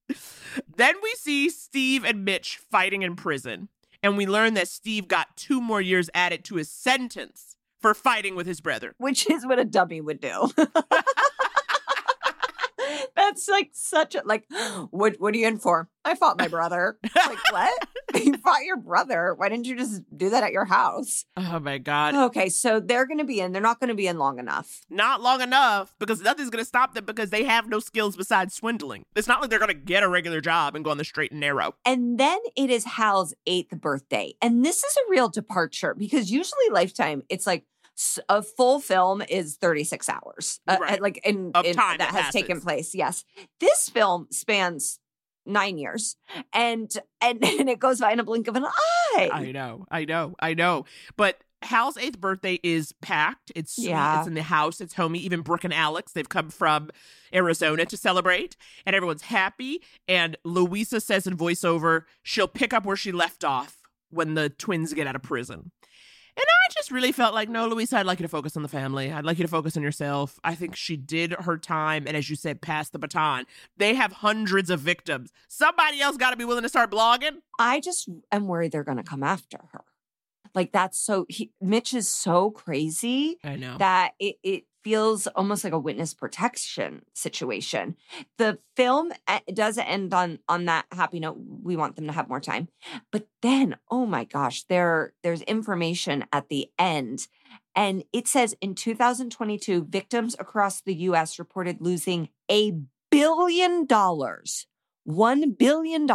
then 0.76 0.96
we 1.02 1.14
see 1.18 1.50
Steve 1.50 2.04
and 2.04 2.26
Mitch 2.26 2.60
fighting 2.70 3.02
in 3.02 3.16
prison, 3.16 3.70
and 4.04 4.18
we 4.18 4.26
learn 4.26 4.54
that 4.56 4.68
Steve 4.68 5.08
got 5.08 5.36
two 5.38 5.62
more 5.62 5.82
years 5.82 6.10
added 6.14 6.44
to 6.46 6.56
his 6.56 6.70
sentence 6.70 7.56
for 7.80 7.94
fighting 7.94 8.36
with 8.36 8.48
his 8.48 8.62
brother. 8.62 8.94
Which 8.98 9.30
is 9.30 9.46
what 9.46 9.60
a 9.60 9.66
dummy 9.66 10.02
would 10.02 10.22
do. 10.22 10.52
That's 13.22 13.48
like 13.48 13.70
such 13.74 14.16
a 14.16 14.24
like. 14.26 14.46
What 14.90 15.16
What 15.20 15.34
are 15.34 15.38
you 15.38 15.48
in 15.48 15.60
for? 15.60 15.90
I 16.04 16.16
fought 16.16 16.40
my 16.40 16.48
brother. 16.48 16.98
like 17.16 17.38
what? 17.52 17.88
you 18.16 18.36
fought 18.38 18.64
your 18.66 18.78
brother. 18.78 19.36
Why 19.36 19.50
didn't 19.50 19.68
you 19.68 19.78
just 19.78 20.02
do 20.16 20.30
that 20.32 20.44
at 20.44 20.52
your 20.52 20.66
house? 20.66 21.26
Oh 21.38 21.60
my 21.60 21.78
god. 21.78 22.16
Okay, 22.16 22.50
so 22.50 22.80
they're 22.80 23.06
going 23.06 23.20
to 23.20 23.24
be 23.24 23.40
in. 23.40 23.52
They're 23.52 23.62
not 23.62 23.80
going 23.80 23.90
to 23.90 23.96
be 23.96 24.08
in 24.08 24.18
long 24.18 24.40
enough. 24.40 24.82
Not 24.90 25.22
long 25.22 25.42
enough 25.42 25.94
because 26.00 26.22
nothing's 26.22 26.50
going 26.50 26.64
to 26.64 26.68
stop 26.68 26.94
them 26.94 27.06
because 27.06 27.30
they 27.30 27.44
have 27.44 27.70
no 27.70 27.80
skills 27.80 28.16
besides 28.16 28.56
swindling. 28.56 29.04
It's 29.16 29.28
not 29.28 29.42
like 29.42 29.50
they're 29.50 29.60
going 29.60 29.70
to 29.70 29.74
get 29.76 30.04
a 30.04 30.10
regular 30.10 30.42
job 30.42 30.76
and 30.76 30.84
go 30.84 30.92
on 30.92 30.98
the 30.98 31.06
straight 31.06 31.32
and 31.32 31.40
narrow. 31.40 31.76
And 31.86 32.18
then 32.18 32.40
it 32.56 32.70
is 32.70 32.86
Hal's 32.86 33.34
eighth 33.46 33.80
birthday, 33.80 34.34
and 34.42 34.66
this 34.66 34.84
is 34.84 34.98
a 34.98 35.12
real 35.12 35.30
departure 35.30 35.94
because 35.94 36.32
usually 36.32 36.70
Lifetime, 36.72 37.22
it's 37.30 37.46
like 37.46 37.66
a 38.30 38.42
full 38.42 38.80
film 38.80 39.22
is 39.30 39.58
36 39.58 40.10
hours 40.10 40.60
uh, 40.68 40.78
Right. 40.80 41.02
like 41.02 41.20
in, 41.26 41.52
in- 41.64 41.76
time 41.76 41.98
that 42.00 42.12
has 42.12 42.34
taken 42.34 42.60
place 42.62 42.96
yes 42.96 43.24
this 43.60 43.90
film 43.90 44.28
spans 44.32 45.00
nine 45.46 45.78
years 45.78 46.16
and 46.54 46.92
and, 47.22 47.44
and 47.60 47.70
it 47.70 47.80
goes 47.80 48.00
by 48.00 48.12
in 48.12 48.20
a 48.20 48.24
blink 48.24 48.48
of 48.48 48.56
an 48.56 48.66
eye 48.66 49.30
I 49.32 49.52
know, 49.52 49.86
I 49.92 50.06
know, 50.06 50.36
I 50.40 50.54
know. 50.54 50.86
But 51.18 51.44
Hal's 51.64 51.98
eighth 51.98 52.20
birthday 52.20 52.60
is 52.64 52.92
packed. 53.02 53.52
It's 53.56 53.76
sweet. 53.76 53.90
Yeah. 53.90 54.20
It's 54.20 54.28
in 54.28 54.34
the 54.36 54.42
house. 54.42 54.80
It's 54.82 54.94
homey. 54.96 55.20
Even 55.20 55.42
Brooke 55.42 55.64
and 55.66 55.74
Alex, 55.74 56.14
they've 56.14 56.28
come 56.28 56.50
from 56.50 56.90
Arizona 57.36 57.86
to 57.86 57.98
celebrate, 57.98 58.56
and 58.86 58.96
everyone's 58.96 59.24
happy. 59.24 59.82
And 60.08 60.38
Louisa 60.46 61.00
says 61.02 61.28
in 61.28 61.38
voiceover, 61.38 62.04
she'll 62.24 62.48
pick 62.48 62.74
up 62.74 62.86
where 62.86 62.96
she 62.96 63.12
left 63.12 63.44
off 63.44 63.78
when 64.10 64.34
the 64.34 64.50
twins 64.50 64.94
get 64.94 65.06
out 65.08 65.16
of 65.18 65.22
prison. 65.24 65.72
And 66.38 66.46
I 66.46 66.74
just 66.74 66.92
really 66.92 67.12
felt 67.12 67.34
like, 67.34 67.50
no, 67.50 67.68
Louisa, 67.68 67.98
I'd 67.98 68.06
like 68.06 68.20
you 68.20 68.24
to 68.24 68.30
focus 68.30 68.56
on 68.56 68.64
the 68.64 68.70
family. 68.70 69.12
I'd 69.12 69.26
like 69.26 69.38
you 69.38 69.44
to 69.44 69.52
focus 69.52 69.76
on 69.76 69.84
yourself. 69.84 70.40
I 70.44 70.56
think 70.56 70.76
she 70.76 70.96
did 70.96 71.34
her 71.34 71.58
time. 71.58 72.06
And 72.08 72.16
as 72.16 72.30
you 72.30 72.36
said, 72.36 72.62
pass 72.62 72.90
the 72.90 73.00
baton. 73.00 73.46
They 73.78 73.96
have 73.96 74.12
hundreds 74.14 74.70
of 74.70 74.80
victims. 74.80 75.32
Somebody 75.50 76.02
else 76.02 76.18
got 76.18 76.32
to 76.32 76.38
be 76.38 76.46
willing 76.46 76.64
to 76.64 76.70
start 76.70 76.90
blogging. 76.90 77.38
I 77.60 77.80
just 77.82 78.10
am 78.32 78.48
worried 78.48 78.72
they're 78.72 78.84
going 78.84 78.98
to 78.98 79.04
come 79.04 79.24
after 79.24 79.60
her. 79.74 79.84
Like 80.54 80.72
that's 80.72 81.00
so 81.00 81.26
he, 81.30 81.52
Mitch 81.62 81.94
is 81.94 82.08
so 82.08 82.52
crazy 82.52 83.38
I 83.44 83.56
know. 83.56 83.78
that 83.78 84.14
it, 84.20 84.36
it 84.44 84.64
feels 84.84 85.28
almost 85.28 85.64
like 85.64 85.74
a 85.74 85.80
witness 85.80 86.14
protection 86.14 87.04
situation. 87.14 87.96
The 88.38 88.60
film 88.76 89.12
does 89.54 89.78
end 89.78 90.14
on 90.14 90.40
on 90.48 90.66
that 90.66 90.86
happy 90.92 91.20
note. 91.20 91.38
We 91.64 91.76
want 91.76 91.96
them 91.96 92.08
to 92.08 92.14
have 92.14 92.30
more 92.30 92.40
time, 92.40 92.68
but 93.12 93.28
then 93.42 93.78
oh 93.90 94.06
my 94.06 94.24
gosh, 94.24 94.64
there 94.64 95.14
there's 95.24 95.42
information 95.44 96.26
at 96.32 96.50
the 96.50 96.70
end. 96.78 97.28
And 97.76 98.04
it 98.12 98.28
says 98.28 98.56
in 98.62 98.76
2022, 98.76 99.86
victims 99.90 100.36
across 100.40 100.82
the 100.82 100.96
US 100.96 101.40
reported 101.40 101.78
losing 101.80 102.30
a 102.50 102.74
billion 103.10 103.86
dollars, 103.86 104.68
$1 105.08 105.58
billion 105.58 106.08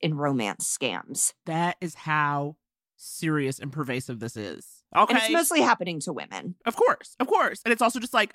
in 0.00 0.14
romance 0.14 0.78
scams. 0.78 1.32
That 1.46 1.76
is 1.80 1.94
how 1.94 2.56
serious 2.96 3.58
and 3.58 3.72
pervasive 3.72 4.20
this 4.20 4.36
is. 4.36 4.79
Okay. 4.96 5.14
And 5.14 5.22
it's 5.22 5.32
mostly 5.32 5.60
happening 5.60 6.00
to 6.00 6.12
women. 6.12 6.56
Of 6.66 6.76
course, 6.76 7.14
of 7.20 7.26
course. 7.26 7.60
And 7.64 7.72
it's 7.72 7.82
also 7.82 8.00
just 8.00 8.14
like 8.14 8.34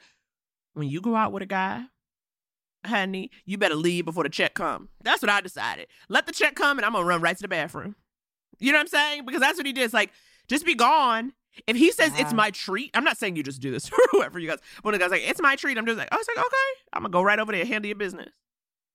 when 0.73 0.87
you 0.87 1.01
go 1.01 1.15
out 1.15 1.31
with 1.31 1.43
a 1.43 1.47
guy, 1.47 1.83
honey, 2.85 3.31
you 3.45 3.57
better 3.57 3.75
leave 3.75 4.05
before 4.05 4.23
the 4.23 4.29
check 4.29 4.53
come. 4.53 4.89
That's 5.03 5.21
what 5.21 5.29
I 5.29 5.41
decided. 5.41 5.87
Let 6.09 6.27
the 6.27 6.31
check 6.31 6.55
come 6.55 6.77
and 6.77 6.85
I'm 6.85 6.93
gonna 6.93 7.05
run 7.05 7.21
right 7.21 7.35
to 7.35 7.41
the 7.41 7.47
bathroom. 7.47 7.95
You 8.59 8.71
know 8.71 8.77
what 8.77 8.83
I'm 8.83 8.87
saying? 8.87 9.25
Because 9.25 9.41
that's 9.41 9.57
what 9.57 9.65
he 9.65 9.73
did. 9.73 9.83
It's 9.83 9.93
like, 9.93 10.11
just 10.47 10.65
be 10.65 10.75
gone. 10.75 11.33
If 11.67 11.77
he 11.77 11.91
says 11.91 12.11
it's 12.17 12.33
my 12.33 12.51
treat, 12.51 12.91
I'm 12.93 13.05
not 13.05 13.17
saying 13.17 13.37
you 13.37 13.43
just 13.43 13.61
do 13.61 13.71
this 13.71 13.87
for 13.89 13.97
whoever 14.11 14.39
you 14.39 14.49
guys. 14.49 14.59
When 14.81 14.93
the 14.93 14.99
guy's 14.99 15.11
like, 15.11 15.23
it's 15.25 15.41
my 15.41 15.55
treat, 15.55 15.77
I'm 15.77 15.85
just 15.85 15.97
like, 15.97 16.09
oh, 16.11 16.15
I 16.15 16.17
was 16.17 16.27
like, 16.27 16.45
okay, 16.45 16.81
I'm 16.93 17.01
gonna 17.03 17.11
go 17.11 17.21
right 17.21 17.39
over 17.39 17.51
there 17.51 17.61
and 17.61 17.69
handle 17.69 17.87
your 17.87 17.97
business. 17.97 18.29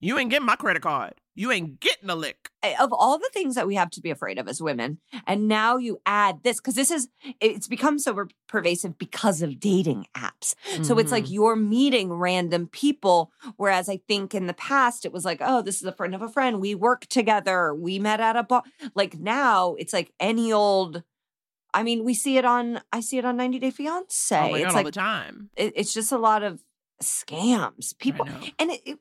You 0.01 0.19
ain't 0.19 0.31
getting 0.31 0.47
my 0.47 0.57
credit 0.57 0.83
card. 0.83 1.15
You 1.41 1.51
ain't 1.53 1.81
getting 1.81 2.11
a 2.11 2.15
lick. 2.15 2.51
Of 2.79 2.93
all 2.93 3.19
the 3.19 3.31
things 3.33 3.55
that 3.55 3.67
we 3.67 3.75
have 3.77 3.89
to 3.93 4.03
be 4.03 4.11
afraid 4.11 4.39
of 4.39 4.47
as 4.47 4.61
women, 4.61 4.99
and 5.27 5.49
now 5.49 5.79
you 5.79 6.01
add 6.05 6.43
this 6.43 6.59
because 6.61 6.75
this 6.75 6.91
is 6.91 7.09
it's 7.41 7.67
become 7.67 7.99
so 7.99 8.27
pervasive 8.47 8.99
because 8.99 9.41
of 9.41 9.59
dating 9.59 10.07
apps. 10.15 10.55
So 10.85 10.99
it's 10.99 11.11
like 11.13 11.25
Mhm. 11.25 11.31
you're 11.33 11.57
meeting 11.57 12.13
random 12.13 12.67
people. 12.69 13.33
Whereas 13.57 13.89
I 13.89 14.01
think 14.07 14.35
in 14.35 14.47
the 14.47 14.53
past 14.55 15.07
it 15.07 15.13
was 15.13 15.25
like, 15.25 15.39
oh, 15.41 15.63
this 15.63 15.77
is 15.77 15.85
a 15.85 15.93
friend 15.93 16.15
of 16.15 16.21
a 16.21 16.29
friend. 16.29 16.61
We 16.61 16.75
work 16.75 17.07
together. 17.07 17.75
We 17.75 17.99
met 17.99 18.21
at 18.21 18.37
a 18.37 18.43
bar. 18.43 18.63
Like 18.95 19.19
now 19.19 19.75
it's 19.79 19.95
like 19.95 20.13
any 20.21 20.53
old. 20.53 21.03
I 21.73 21.83
mean, 21.85 22.05
we 22.05 22.15
see 22.15 22.37
it 22.37 22.45
on. 22.45 22.81
I 22.93 23.01
see 23.01 23.17
it 23.17 23.25
on 23.25 23.37
90 23.39 23.59
Day 23.61 23.71
Fiance. 23.71 24.37
oh 24.37 24.51
my 24.51 24.59
it's 24.59 24.65
god, 24.65 24.69
all 24.71 24.75
like 24.75 24.87
the 24.87 24.93
time. 24.93 25.51
it- 25.57 25.73
it's 25.77 25.95
just 25.95 26.13
a 26.13 26.19
lot 26.19 26.43
of 26.43 26.61
scams. 27.03 27.97
People 27.99 28.27
and 28.59 28.71
it, 28.71 28.81
it, 28.85 28.99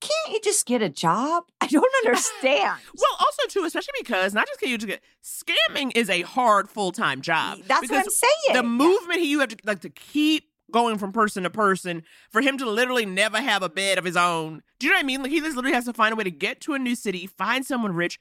can't 0.00 0.32
you 0.32 0.40
just 0.42 0.66
get 0.66 0.82
a 0.82 0.88
job? 0.88 1.44
I 1.60 1.66
don't 1.66 1.92
understand. 2.04 2.78
Well, 2.98 3.16
also 3.20 3.42
too, 3.48 3.64
especially 3.64 3.92
because 3.98 4.34
not 4.34 4.46
just 4.46 4.60
can 4.60 4.68
you 4.68 4.78
just 4.78 4.88
get 4.88 5.02
scamming 5.22 5.92
is 5.96 6.10
a 6.10 6.22
hard 6.22 6.68
full 6.68 6.92
time 6.92 7.20
job. 7.20 7.58
That's 7.66 7.90
what 7.90 7.98
I'm 7.98 8.10
saying. 8.10 8.54
The 8.54 8.62
movement 8.62 9.20
he 9.20 9.30
you 9.30 9.40
have 9.40 9.48
to 9.50 9.56
like 9.64 9.80
to 9.80 9.90
keep 9.90 10.44
going 10.70 10.98
from 10.98 11.12
person 11.12 11.44
to 11.44 11.50
person 11.50 12.02
for 12.30 12.42
him 12.42 12.58
to 12.58 12.68
literally 12.68 13.06
never 13.06 13.40
have 13.40 13.62
a 13.62 13.68
bed 13.68 13.98
of 13.98 14.04
his 14.04 14.16
own. 14.16 14.62
Do 14.78 14.86
you 14.86 14.92
know 14.92 14.98
what 14.98 15.04
I 15.04 15.06
mean? 15.06 15.22
Like 15.22 15.30
he 15.30 15.40
just 15.40 15.56
literally 15.56 15.74
has 15.74 15.86
to 15.86 15.92
find 15.92 16.12
a 16.12 16.16
way 16.16 16.24
to 16.24 16.30
get 16.30 16.60
to 16.62 16.74
a 16.74 16.78
new 16.78 16.94
city, 16.94 17.26
find 17.26 17.64
someone 17.64 17.94
rich, 17.94 18.18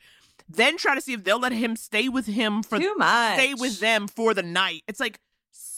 then 0.48 0.78
try 0.78 0.95
to 0.95 1.02
see 1.02 1.14
if 1.14 1.24
they'll 1.24 1.40
let 1.40 1.52
him 1.52 1.76
stay 1.76 2.08
with 2.10 2.26
him 2.26 2.64
for 2.64 2.80
Too 2.80 2.95
much. 2.95 3.34
stay 3.36 3.54
with 3.54 3.80
them 3.80 4.08
for 4.08 4.34
the 4.34 4.44
night. 4.44 4.84
It's 4.88 4.99
like 4.99 5.20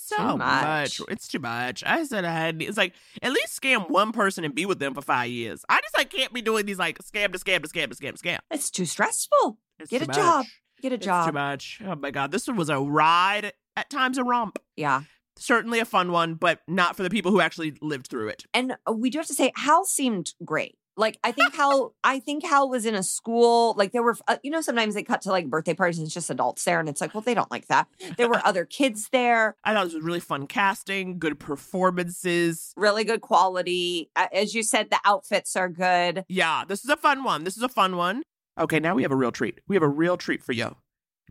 so 0.10 0.18
Too 0.18 0.38
much. 0.38 1.00
much. 1.00 1.02
It's 1.10 1.28
too 1.28 1.40
much. 1.40 1.84
I 1.86 2.04
said 2.04 2.26
I 2.26 2.32
had. 2.32 2.62
It's 2.62 2.78
like 2.78 2.94
at 3.22 3.32
least 3.32 3.60
scam 3.62 3.90
one 3.90 4.12
person 4.12 4.44
and 4.44 4.54
be 4.54 4.66
with 4.66 4.80
them 4.80 4.94
for 4.94 5.02
five 5.02 5.30
years. 5.30 5.64
I 5.70 5.80
just 5.82 5.96
like 5.98 6.10
can't 6.10 6.34
be 6.34 6.42
doing 6.42 6.66
these 6.66 6.80
like 6.80 7.00
scam 7.00 7.32
to 7.34 7.40
scam 7.40 7.62
to 7.64 7.70
scam 7.70 7.90
to 7.90 7.96
scam 7.96 8.16
to 8.16 8.24
scam. 8.24 8.40
It's 8.52 8.70
too 8.70 8.86
stressful. 8.86 9.58
It's 9.80 9.90
Get 9.90 10.04
too 10.04 10.12
a 10.12 10.14
job. 10.14 10.46
Get 10.82 10.92
a 10.92 10.96
It's 10.96 11.06
job. 11.06 11.28
too 11.28 11.34
much. 11.34 11.82
Oh 11.86 11.96
my 11.96 12.12
god, 12.12 12.32
this 12.32 12.48
one 12.48 12.58
was 12.58 12.70
a 12.70 12.80
ride. 12.80 13.54
At 13.76 13.90
times 13.90 14.18
a 14.18 14.24
romp. 14.24 14.60
Yeah. 14.76 15.04
Certainly 15.38 15.80
a 15.80 15.86
fun 15.86 16.12
one, 16.12 16.34
but 16.34 16.60
not 16.68 16.98
for 16.98 17.04
the 17.04 17.10
people 17.10 17.32
who 17.32 17.40
actually 17.40 17.74
lived 17.82 18.08
through 18.08 18.28
it. 18.28 18.44
And 18.54 18.76
we 18.92 19.10
do 19.10 19.20
have 19.20 19.28
to 19.28 19.34
say, 19.34 19.54
Hal 19.56 19.86
seemed 19.86 20.34
great. 20.44 20.76
Like 21.00 21.18
I 21.24 21.32
think 21.32 21.56
Hal, 21.56 21.96
I 22.04 22.20
think 22.20 22.44
Hal 22.44 22.70
was 22.70 22.86
in 22.86 22.94
a 22.94 23.04
school. 23.04 23.74
Like 23.78 23.94
there 23.94 24.04
were, 24.04 24.18
uh, 24.28 24.38
you 24.44 24.52
know, 24.52 24.60
sometimes 24.60 24.96
they 24.96 25.04
cut 25.04 25.22
to 25.22 25.30
like 25.30 25.50
birthday 25.50 25.74
parties 25.74 25.98
and 25.98 26.06
it's 26.06 26.14
just 26.14 26.30
adults 26.30 26.64
there, 26.66 26.80
and 26.80 26.90
it's 26.90 27.00
like, 27.00 27.14
well, 27.14 27.22
they 27.22 27.34
don't 27.34 27.50
like 27.50 27.68
that. 27.68 27.88
There 28.18 28.28
were 28.28 28.42
other 28.46 28.66
kids 28.66 29.08
there. 29.12 29.56
I 29.64 29.74
thought 29.74 29.88
it 29.88 29.94
was 29.94 30.04
really 30.04 30.20
fun 30.20 30.46
casting, 30.46 31.18
good 31.18 31.40
performances. 31.40 32.74
Really 32.76 33.06
good 33.06 33.22
quality. 33.22 34.12
As 34.16 34.54
you 34.54 34.62
said, 34.62 34.90
the 34.90 35.00
outfits 35.06 35.56
are 35.56 35.70
good. 35.70 36.26
Yeah, 36.28 36.66
this 36.68 36.84
is 36.84 36.90
a 36.90 36.98
fun 36.98 37.24
one. 37.24 37.46
This 37.46 37.56
is 37.56 37.64
a 37.64 37.70
fun 37.70 37.96
one. 37.96 38.22
Okay, 38.60 38.80
now 38.82 38.94
we 38.94 39.04
have 39.04 39.12
a 39.12 39.16
real 39.16 39.32
treat. 39.32 39.62
We 39.70 39.78
have 39.78 39.84
a 39.84 39.88
real 39.88 40.18
treat 40.18 40.44
for 40.44 40.52
you. 40.52 40.76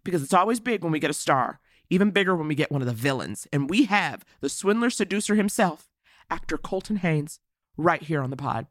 Because 0.02 0.22
it's 0.22 0.32
always 0.32 0.60
big 0.60 0.82
when 0.82 0.92
we 0.92 0.98
get 0.98 1.10
a 1.10 1.14
star, 1.14 1.60
even 1.90 2.10
bigger 2.10 2.34
when 2.34 2.48
we 2.48 2.54
get 2.54 2.72
one 2.72 2.80
of 2.80 2.88
the 2.88 2.94
villains. 2.94 3.46
And 3.52 3.68
we 3.68 3.84
have 3.84 4.24
the 4.40 4.48
swindler 4.48 4.88
seducer 4.88 5.34
himself, 5.34 5.88
actor 6.30 6.56
Colton 6.56 6.96
Haynes, 6.96 7.40
right 7.76 8.02
here 8.02 8.22
on 8.22 8.30
the 8.30 8.36
pod. 8.36 8.66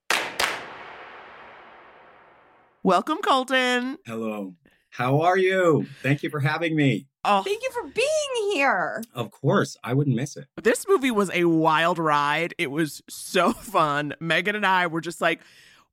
Welcome, 2.84 3.18
Colton. 3.18 3.98
Hello. 4.06 4.54
How 4.90 5.22
are 5.22 5.38
you? 5.38 5.86
Thank 6.02 6.24
you 6.24 6.30
for 6.30 6.40
having 6.40 6.76
me. 6.76 7.08
Oh, 7.24 7.44
Thank 7.44 7.62
you 7.62 7.72
for 7.72 7.84
being 7.84 8.54
here. 8.54 9.04
Of 9.14 9.32
course, 9.32 9.76
I 9.84 9.94
wouldn't 9.94 10.16
miss 10.16 10.38
it. 10.38 10.46
This 10.62 10.86
movie 10.88 11.12
was 11.12 11.30
a 11.34 11.46
wild 11.46 12.00
ride. 12.00 12.54
It 12.58 12.72
was 12.72 13.02
so 13.10 13.52
fun. 13.54 14.14
Megan 14.20 14.56
and 14.56 14.66
I 14.66 14.88
were 14.88 15.02
just 15.02 15.22
like, 15.22 15.42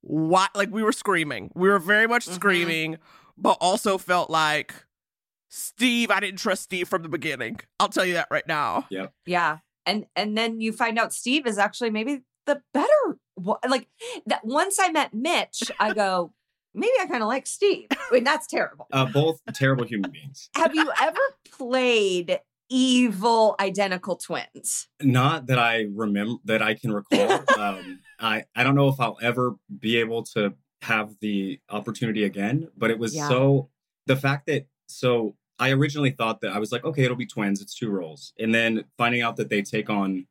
what? 0.02 0.55
Like, 0.55 0.70
we 0.70 0.82
were 0.82 0.93
screaming. 0.93 1.51
We 1.55 1.69
were 1.69 1.78
very 1.78 2.06
much 2.06 2.27
mm-hmm. 2.27 2.35
screaming, 2.35 2.98
but 3.36 3.56
also 3.61 3.98
felt 3.98 4.31
like, 4.31 4.74
Steve, 5.48 6.11
I 6.11 6.20
didn't 6.20 6.39
trust 6.39 6.62
Steve 6.62 6.89
from 6.89 7.02
the 7.02 7.09
beginning. 7.09 7.61
I'll 7.81 7.89
tell 7.89 8.05
you 8.05 8.15
that 8.15 8.28
right 8.31 8.47
now. 8.47 8.86
Yeah. 8.90 9.06
Yeah, 9.27 9.59
and 9.86 10.06
and 10.15 10.36
then 10.36 10.61
you 10.61 10.73
find 10.73 10.98
out 10.98 11.12
Steve 11.12 11.47
is 11.47 11.59
actually 11.59 11.90
maybe 11.90 12.23
the 12.47 12.62
better. 12.73 13.19
one. 13.35 13.59
Like 13.69 13.89
that. 14.27 14.44
Once 14.44 14.78
I 14.78 14.90
met 14.90 15.15
Mitch, 15.15 15.70
I 15.81 15.93
go, 15.93 16.32
maybe 16.74 16.92
I 17.01 17.06
kind 17.06 17.22
of 17.22 17.28
like 17.28 17.46
Steve. 17.46 17.86
I 17.92 17.96
mean, 18.12 18.24
that's 18.24 18.46
terrible. 18.46 18.86
Uh, 18.92 19.06
both 19.06 19.40
terrible 19.55 19.84
human 19.84 20.10
beings. 20.10 20.51
Have 20.56 20.74
you 20.74 20.90
ever 21.01 21.20
played 21.51 22.40
evil 22.70 23.55
identical 23.60 24.16
twins? 24.16 24.88
Not 25.02 25.46
that 25.46 25.59
I 25.59 25.86
remember 25.92 26.34
that 26.44 26.62
I 26.62 26.74
can 26.74 26.92
recall. 26.92 27.44
um, 27.59 28.01
I 28.18 28.44
I 28.55 28.62
don't 28.64 28.74
know 28.74 28.88
if 28.88 29.01
I'll 29.01 29.18
ever 29.22 29.55
be 29.78 29.96
able 29.98 30.22
to 30.34 30.55
have 30.82 31.14
the 31.20 31.60
opportunity 31.70 32.24
again. 32.24 32.68
But 32.76 32.90
it 32.90 32.98
was 32.98 33.14
Yeah. 33.14 33.28
so 33.28 33.70
the 34.06 34.16
fact 34.16 34.46
that 34.46 34.66
so 34.86 35.36
I 35.59 35.70
originally 35.70 36.10
thought 36.10 36.40
that 36.42 36.52
I 36.52 36.59
was 36.59 36.72
like, 36.72 36.84
okay, 36.84 37.05
it'll 37.05 37.16
be 37.16 37.26
twins. 37.26 37.62
It's 37.62 37.74
two 37.74 37.90
roles, 37.90 38.32
and 38.38 38.55
then 38.55 38.84
finding 38.98 39.22
out 39.22 39.36
that 39.36 39.48
they 39.51 39.62
take 39.62 39.88
on 39.88 40.26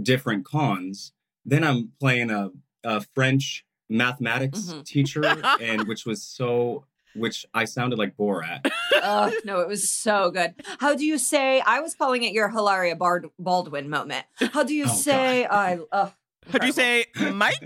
different 0.00 0.44
cons. 0.44 1.12
Then 1.44 1.64
I'm 1.64 1.92
playing 2.00 2.30
a, 2.30 2.50
a 2.84 3.00
French 3.14 3.64
mathematics 3.88 4.60
Mhm. 4.60 4.84
teacher, 4.84 5.22
and 5.60 5.86
which 5.88 6.04
was 6.06 6.22
so 6.22 6.84
which 7.14 7.46
I 7.54 7.64
sounded 7.64 7.98
like 7.98 8.14
Borat. 8.16 8.70
oh 9.02 9.32
no, 9.44 9.60
it 9.60 9.68
was 9.68 9.88
so 9.88 10.30
good. 10.30 10.54
How 10.78 10.94
do 10.94 11.04
you 11.06 11.16
say? 11.18 11.60
I 11.60 11.80
was 11.80 11.94
calling 11.94 12.22
it 12.24 12.32
your 12.32 12.50
Hilaria 12.50 12.94
Bard- 12.94 13.30
Baldwin 13.38 13.88
moment. 13.88 14.26
How 14.52 14.62
do 14.64 14.74
you 14.74 14.84
Oh, 14.84 14.92
say? 14.94 15.46
I 15.46 15.78
uh, 15.92 16.10
How 16.52 16.58
do 16.58 16.66
you 16.66 16.72
say, 16.72 17.06
Mike? 17.32 17.56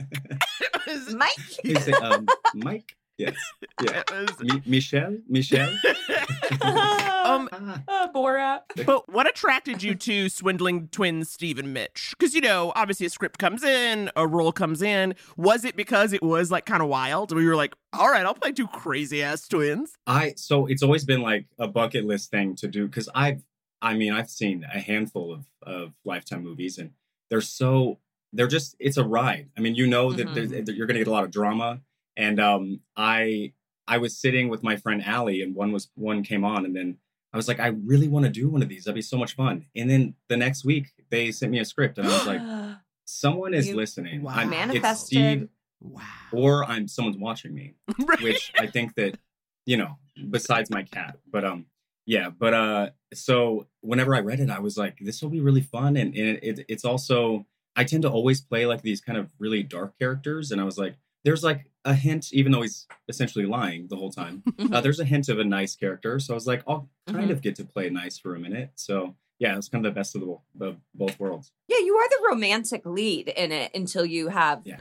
Mike. 1.14 1.30
He 1.64 1.74
said, 1.74 1.94
um, 1.94 2.26
Mike. 2.54 2.96
Yes. 3.20 3.36
Yeah. 3.82 4.02
Mi- 4.40 4.62
Michelle. 4.66 5.16
Michelle. 5.26 5.70
um, 6.62 7.48
Uh, 7.88 8.08
Borat. 8.14 8.60
but 8.84 9.08
what 9.10 9.26
attracted 9.28 9.82
you 9.82 9.94
to 9.94 10.28
swindling 10.28 10.88
twins 10.88 11.30
Steve 11.30 11.58
and 11.58 11.72
Mitch? 11.72 12.14
Because 12.18 12.34
you 12.34 12.40
know, 12.40 12.72
obviously 12.76 13.06
a 13.06 13.10
script 13.10 13.38
comes 13.38 13.62
in, 13.62 14.10
a 14.16 14.26
role 14.26 14.52
comes 14.52 14.82
in. 14.82 15.14
Was 15.36 15.64
it 15.64 15.76
because 15.76 16.12
it 16.12 16.22
was 16.22 16.50
like 16.50 16.66
kind 16.66 16.82
of 16.82 16.88
wild? 16.88 17.32
We 17.34 17.46
were 17.46 17.56
like, 17.56 17.74
all 17.92 18.08
right, 18.10 18.24
I'll 18.26 18.34
play 18.34 18.52
two 18.52 18.66
crazy 18.68 19.22
ass 19.22 19.48
twins. 19.48 19.92
I 20.06 20.34
so 20.36 20.66
it's 20.66 20.82
always 20.82 21.04
been 21.04 21.22
like 21.22 21.46
a 21.58 21.68
bucket 21.68 22.04
list 22.04 22.30
thing 22.30 22.54
to 22.56 22.68
do 22.68 22.86
because 22.86 23.08
I've 23.14 23.42
I 23.80 23.94
mean 23.94 24.12
I've 24.12 24.30
seen 24.30 24.64
a 24.72 24.78
handful 24.78 25.32
of 25.32 25.44
of 25.62 25.92
Lifetime 26.04 26.42
movies 26.44 26.78
and 26.78 26.90
they're 27.30 27.40
so 27.40 27.98
they're 28.32 28.46
just 28.48 28.76
it's 28.78 28.96
a 28.96 29.04
ride. 29.04 29.48
I 29.56 29.60
mean 29.60 29.74
you 29.74 29.86
know 29.86 30.12
that, 30.12 30.26
Mhm. 30.28 30.34
there's 30.34 30.50
that 30.66 30.74
you're 30.74 30.86
gonna 30.86 30.98
get 31.00 31.08
a 31.08 31.12
lot 31.12 31.24
of 31.24 31.30
drama 31.30 31.80
and 32.20 32.38
um 32.40 32.80
I 32.96 33.52
I 33.88 33.98
was 33.98 34.16
sitting 34.16 34.48
with 34.48 34.62
my 34.62 34.76
friend 34.76 35.02
Allie 35.04 35.42
and 35.42 35.54
one 35.54 35.72
was 35.72 35.90
one 35.94 36.22
came 36.22 36.44
on 36.44 36.64
and 36.64 36.74
then 36.76 36.98
I 37.32 37.36
was 37.36 37.48
like 37.48 37.60
I 37.60 37.68
really 37.68 38.08
want 38.08 38.24
to 38.26 38.30
do 38.40 38.48
one 38.48 38.62
of 38.62 38.68
these. 38.68 38.84
That'd 38.84 38.94
be 38.94 39.02
so 39.02 39.16
much 39.16 39.34
fun. 39.34 39.66
And 39.74 39.88
then 39.90 40.14
the 40.28 40.36
next 40.36 40.64
week 40.64 40.86
they 41.10 41.32
sent 41.32 41.50
me 41.52 41.58
a 41.60 41.64
script 41.64 41.98
and 41.98 42.06
I 42.06 42.12
was 42.18 42.26
like 42.26 42.42
someone 43.04 43.54
is 43.54 43.68
You 43.68 43.76
listening. 43.76 44.22
Wow. 44.22 44.34
I'm, 44.36 44.52
it's 44.52 44.66
Manifested. 44.66 45.06
Steve 45.06 45.48
Wow. 45.82 46.02
or 46.32 46.64
I'm 46.66 46.86
someone's 46.88 47.16
watching 47.16 47.54
me 47.54 47.74
Right. 47.98 48.20
which 48.22 48.52
I 48.58 48.66
think 48.66 48.94
that 48.96 49.18
you 49.66 49.76
know, 49.76 49.98
besides 50.30 50.70
my 50.70 50.82
cat, 50.82 51.16
but 51.30 51.44
um, 51.44 51.66
yeah, 52.06 52.30
but 52.30 52.52
uh, 52.54 52.90
so 53.14 53.66
whenever 53.82 54.14
I 54.14 54.20
read 54.20 54.40
it, 54.40 54.50
I 54.50 54.58
was 54.58 54.76
like, 54.76 54.98
this 55.00 55.22
will 55.22 55.28
be 55.30 55.40
really 55.40 55.60
fun, 55.60 55.96
and, 55.96 56.14
and 56.16 56.38
it, 56.42 56.64
it's 56.68 56.84
also 56.84 57.46
I 57.76 57.84
tend 57.84 58.02
to 58.02 58.10
always 58.10 58.40
play 58.40 58.66
like 58.66 58.82
these 58.82 59.00
kind 59.00 59.16
of 59.18 59.30
really 59.38 59.62
dark 59.62 59.98
characters, 59.98 60.50
and 60.50 60.60
I 60.60 60.64
was 60.64 60.76
like, 60.78 60.96
there's 61.24 61.42
like 61.44 61.66
a 61.84 61.94
hint, 61.94 62.32
even 62.32 62.52
though 62.52 62.62
he's 62.62 62.86
essentially 63.08 63.46
lying 63.46 63.86
the 63.88 63.96
whole 63.96 64.10
time. 64.10 64.42
uh, 64.72 64.80
there's 64.80 65.00
a 65.00 65.04
hint 65.04 65.28
of 65.28 65.38
a 65.38 65.44
nice 65.44 65.74
character, 65.76 66.18
so 66.18 66.34
I 66.34 66.36
was 66.36 66.46
like, 66.46 66.62
I'll 66.68 66.88
kind 67.06 67.28
Mhm. 67.28 67.32
of 67.32 67.42
get 67.42 67.56
to 67.56 67.64
play 67.64 67.88
nice 67.90 68.18
for 68.18 68.34
a 68.34 68.38
minute. 68.40 68.70
So 68.74 69.14
yeah, 69.38 69.52
it 69.54 69.56
was 69.56 69.68
kind 69.68 69.84
of 69.86 69.92
the 69.94 69.98
best 69.98 70.14
of 70.14 70.20
the, 70.20 70.36
the 70.54 70.76
both 70.94 71.18
worlds. 71.18 71.52
Yeah, 71.68 71.78
you 71.78 71.94
are 71.96 72.08
the 72.10 72.28
romantic 72.30 72.82
lead 72.84 73.28
in 73.28 73.52
it 73.52 73.70
until 73.74 74.04
you 74.04 74.28
have 74.28 74.60
Yeah. 74.64 74.76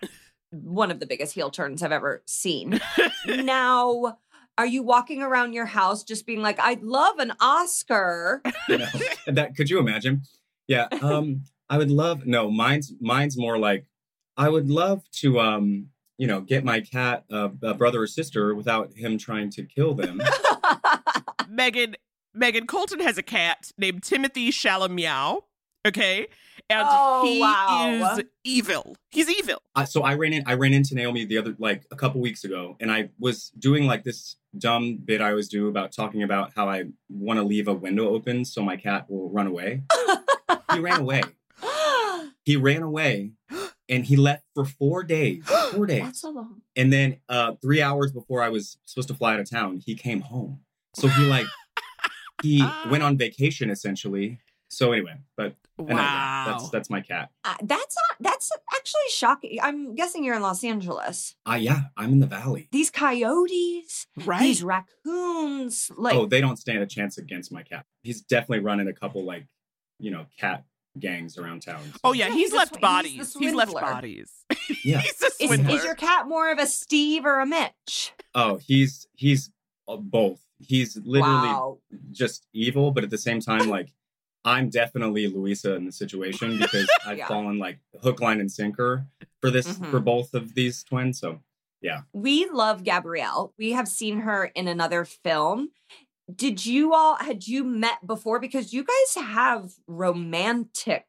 one 0.51 0.91
of 0.91 0.99
the 0.99 1.05
biggest 1.05 1.33
heel 1.33 1.49
turns 1.49 1.81
I've 1.81 1.93
ever 1.93 2.21
seen. 2.25 2.79
now, 3.25 4.17
are 4.57 4.65
you 4.65 4.83
walking 4.83 5.21
around 5.21 5.53
your 5.53 5.65
house 5.67 6.03
just 6.03 6.25
being 6.25 6.41
like, 6.41 6.59
I'd 6.59 6.83
love 6.83 7.19
an 7.19 7.31
Oscar? 7.39 8.41
you 8.67 8.79
know? 8.79 8.87
That 9.27 9.55
could 9.55 9.69
you 9.69 9.79
imagine? 9.79 10.23
Yeah. 10.67 10.87
Um, 11.01 11.43
I 11.69 11.77
would 11.77 11.91
love 11.91 12.25
no, 12.25 12.49
mine's 12.51 12.91
mine's 12.99 13.37
more 13.37 13.57
like 13.57 13.85
I 14.35 14.49
would 14.49 14.69
love 14.69 15.03
to 15.21 15.39
um, 15.39 15.87
you 16.19 16.27
know, 16.27 16.41
get 16.41 16.63
my 16.65 16.81
cat 16.81 17.23
uh, 17.31 17.49
a 17.63 17.73
brother 17.73 18.01
or 18.03 18.07
sister 18.07 18.53
without 18.53 18.91
him 18.95 19.17
trying 19.17 19.49
to 19.51 19.63
kill 19.63 19.93
them. 19.95 20.21
Megan 21.49 21.95
Megan 22.33 22.67
Colton 22.67 22.99
has 22.99 23.17
a 23.17 23.23
cat 23.23 23.71
named 23.77 24.03
Timothy 24.03 24.51
Chalameow. 24.51 25.41
Okay, 25.87 26.27
and 26.69 26.85
Oh, 26.91 27.23
he 27.25 27.39
wow. 27.39 28.15
is 28.17 28.23
evil. 28.43 28.97
He's 29.11 29.29
evil. 29.29 29.61
uh, 29.75 29.85
so 29.85 30.01
I 30.03 30.15
ran 30.15 30.33
in 30.33 30.43
I 30.45 30.55
ran 30.55 30.73
into 30.73 30.93
Naomi 30.93 31.23
the 31.23 31.37
other 31.37 31.55
like 31.57 31.85
a 31.89 31.95
couple 31.95 32.19
weeks 32.19 32.43
ago 32.43 32.75
and 32.81 32.91
I 32.91 33.09
was 33.17 33.51
doing 33.57 33.85
like 33.85 34.03
this 34.03 34.35
dumb 34.57 34.97
bit 34.97 35.21
I 35.21 35.29
always 35.29 35.47
do 35.47 35.69
about 35.69 35.93
talking 35.93 36.21
about 36.21 36.51
how 36.53 36.67
I 36.67 36.83
want 37.07 37.37
to 37.39 37.43
leave 37.43 37.69
a 37.69 37.73
window 37.73 38.09
open 38.09 38.43
so 38.43 38.61
my 38.61 38.75
cat 38.75 39.09
will 39.09 39.29
run 39.29 39.47
away. 39.47 39.83
he 40.73 40.79
ran 40.79 40.99
away. 40.99 41.23
He 42.45 42.55
ran 42.55 42.81
away 42.81 43.31
and 43.89 44.05
he 44.05 44.15
left 44.15 44.43
for 44.53 44.63
4 44.65 45.03
days. 45.03 45.43
4 45.73 45.85
days. 45.87 46.01
That's 46.03 46.21
so 46.21 46.29
long. 46.29 46.61
And 46.75 46.93
then 46.93 47.17
uh 47.27 47.53
three 47.61 47.81
hours 47.81 48.11
before 48.11 48.41
I 48.43 48.49
was 48.49 48.77
supposed 48.85 49.07
to 49.09 49.13
fly 49.15 49.33
out 49.33 49.39
of 49.39 49.49
town, 49.49 49.81
he 49.85 49.95
came 49.95 50.21
home. 50.21 50.61
So 50.95 51.07
he 51.07 51.25
like 51.25 51.45
he 52.43 52.63
went 52.89 53.03
on 53.03 53.17
vacation 53.17 53.69
essentially. 53.69 54.39
So 54.71 54.91
anyway, 54.91 55.15
but 55.35 55.55
and, 55.79 55.91
uh, 55.93 56.43
that's 56.45 56.69
that's 56.69 56.89
my 56.91 57.01
cat. 57.01 57.31
Uh, 57.43 57.55
that's 57.63 57.95
not, 58.09 58.17
that's 58.19 58.51
actually 58.75 59.09
shocking. 59.09 59.57
I'm 59.63 59.95
guessing 59.95 60.23
you're 60.23 60.35
in 60.35 60.41
Los 60.43 60.63
Angeles. 60.63 61.35
Uh 61.49 61.55
yeah, 61.59 61.85
I'm 61.97 62.11
in 62.11 62.19
the 62.19 62.27
valley. 62.27 62.67
These 62.71 62.91
coyotes, 62.91 64.05
Right. 64.25 64.41
these 64.41 64.61
raccoons, 64.63 65.89
like 65.97 66.15
oh, 66.15 66.25
they 66.27 66.39
don't 66.41 66.57
stand 66.57 66.79
a 66.83 66.85
chance 66.85 67.17
against 67.17 67.51
my 67.51 67.63
cat. 67.63 67.85
He's 68.03 68.21
definitely 68.21 68.59
running 68.59 68.87
a 68.87 68.93
couple 68.93 69.23
like, 69.25 69.47
you 69.97 70.11
know, 70.11 70.25
cat 70.37 70.65
gangs 70.99 71.37
around 71.37 71.61
town. 71.61 71.81
So, 71.93 71.99
Oh 72.03 72.13
yeah, 72.13 72.27
Yeah, 72.27 72.33
he's, 72.33 72.43
he's 72.49 72.53
left 72.53 72.75
sw- 72.75 72.81
bodies. 72.81 73.35
He's, 73.37 73.53
left 73.55 73.73
bodies. 73.73 74.31
Yeah. 74.83 74.99
he's 75.01 75.21
a 75.21 75.25
is, 75.25 75.35
swindler. 75.49 75.75
is 75.75 75.83
your 75.83 75.95
cat 75.95 76.27
more 76.27 76.51
of 76.51 76.59
a 76.59 76.65
Steve 76.67 77.25
or 77.25 77.39
a 77.39 77.45
Mitch? 77.45 78.13
Oh, 78.35 78.57
he's 78.57 79.07
he's 79.15 79.51
uh, 79.87 79.97
both. 79.97 80.39
He's 80.59 80.97
literally 81.03 81.47
Wow. 81.47 81.79
just 82.11 82.45
evil, 82.53 82.91
but 82.91 83.03
at 83.03 83.09
the 83.09 83.17
same 83.17 83.39
time, 83.41 83.69
like 83.77 83.89
I'm 84.45 84.69
definitely 84.69 85.27
Louisa 85.27 85.75
in 85.75 85.85
the 85.85 85.91
situation 85.91 86.57
because 86.61 86.87
I've 87.05 87.17
Yeah. 87.17 87.27
fallen 87.27 87.59
like 87.59 87.79
hook, 88.01 88.21
line, 88.21 88.39
and 88.39 88.51
sinker 88.51 89.05
for 89.41 89.49
this 89.51 89.67
Mhm. 89.67 89.91
for 89.91 89.99
both 89.99 90.33
of 90.33 90.53
these 90.55 90.83
twins. 90.83 91.19
So 91.19 91.39
yeah. 91.81 92.01
We 92.13 92.49
love 92.49 92.83
Gabrielle. 92.83 93.53
We 93.57 93.71
have 93.71 93.87
seen 93.87 94.19
her 94.21 94.45
in 94.45 94.67
another 94.67 95.05
film. 95.05 95.69
Did 96.33 96.65
you 96.65 96.93
all 96.93 97.15
had 97.17 97.47
you 97.47 97.63
met 97.63 98.05
before? 98.05 98.39
Because 98.39 98.73
you 98.73 98.83
guys 98.83 99.23
have 99.23 99.71
romantic 99.87 101.05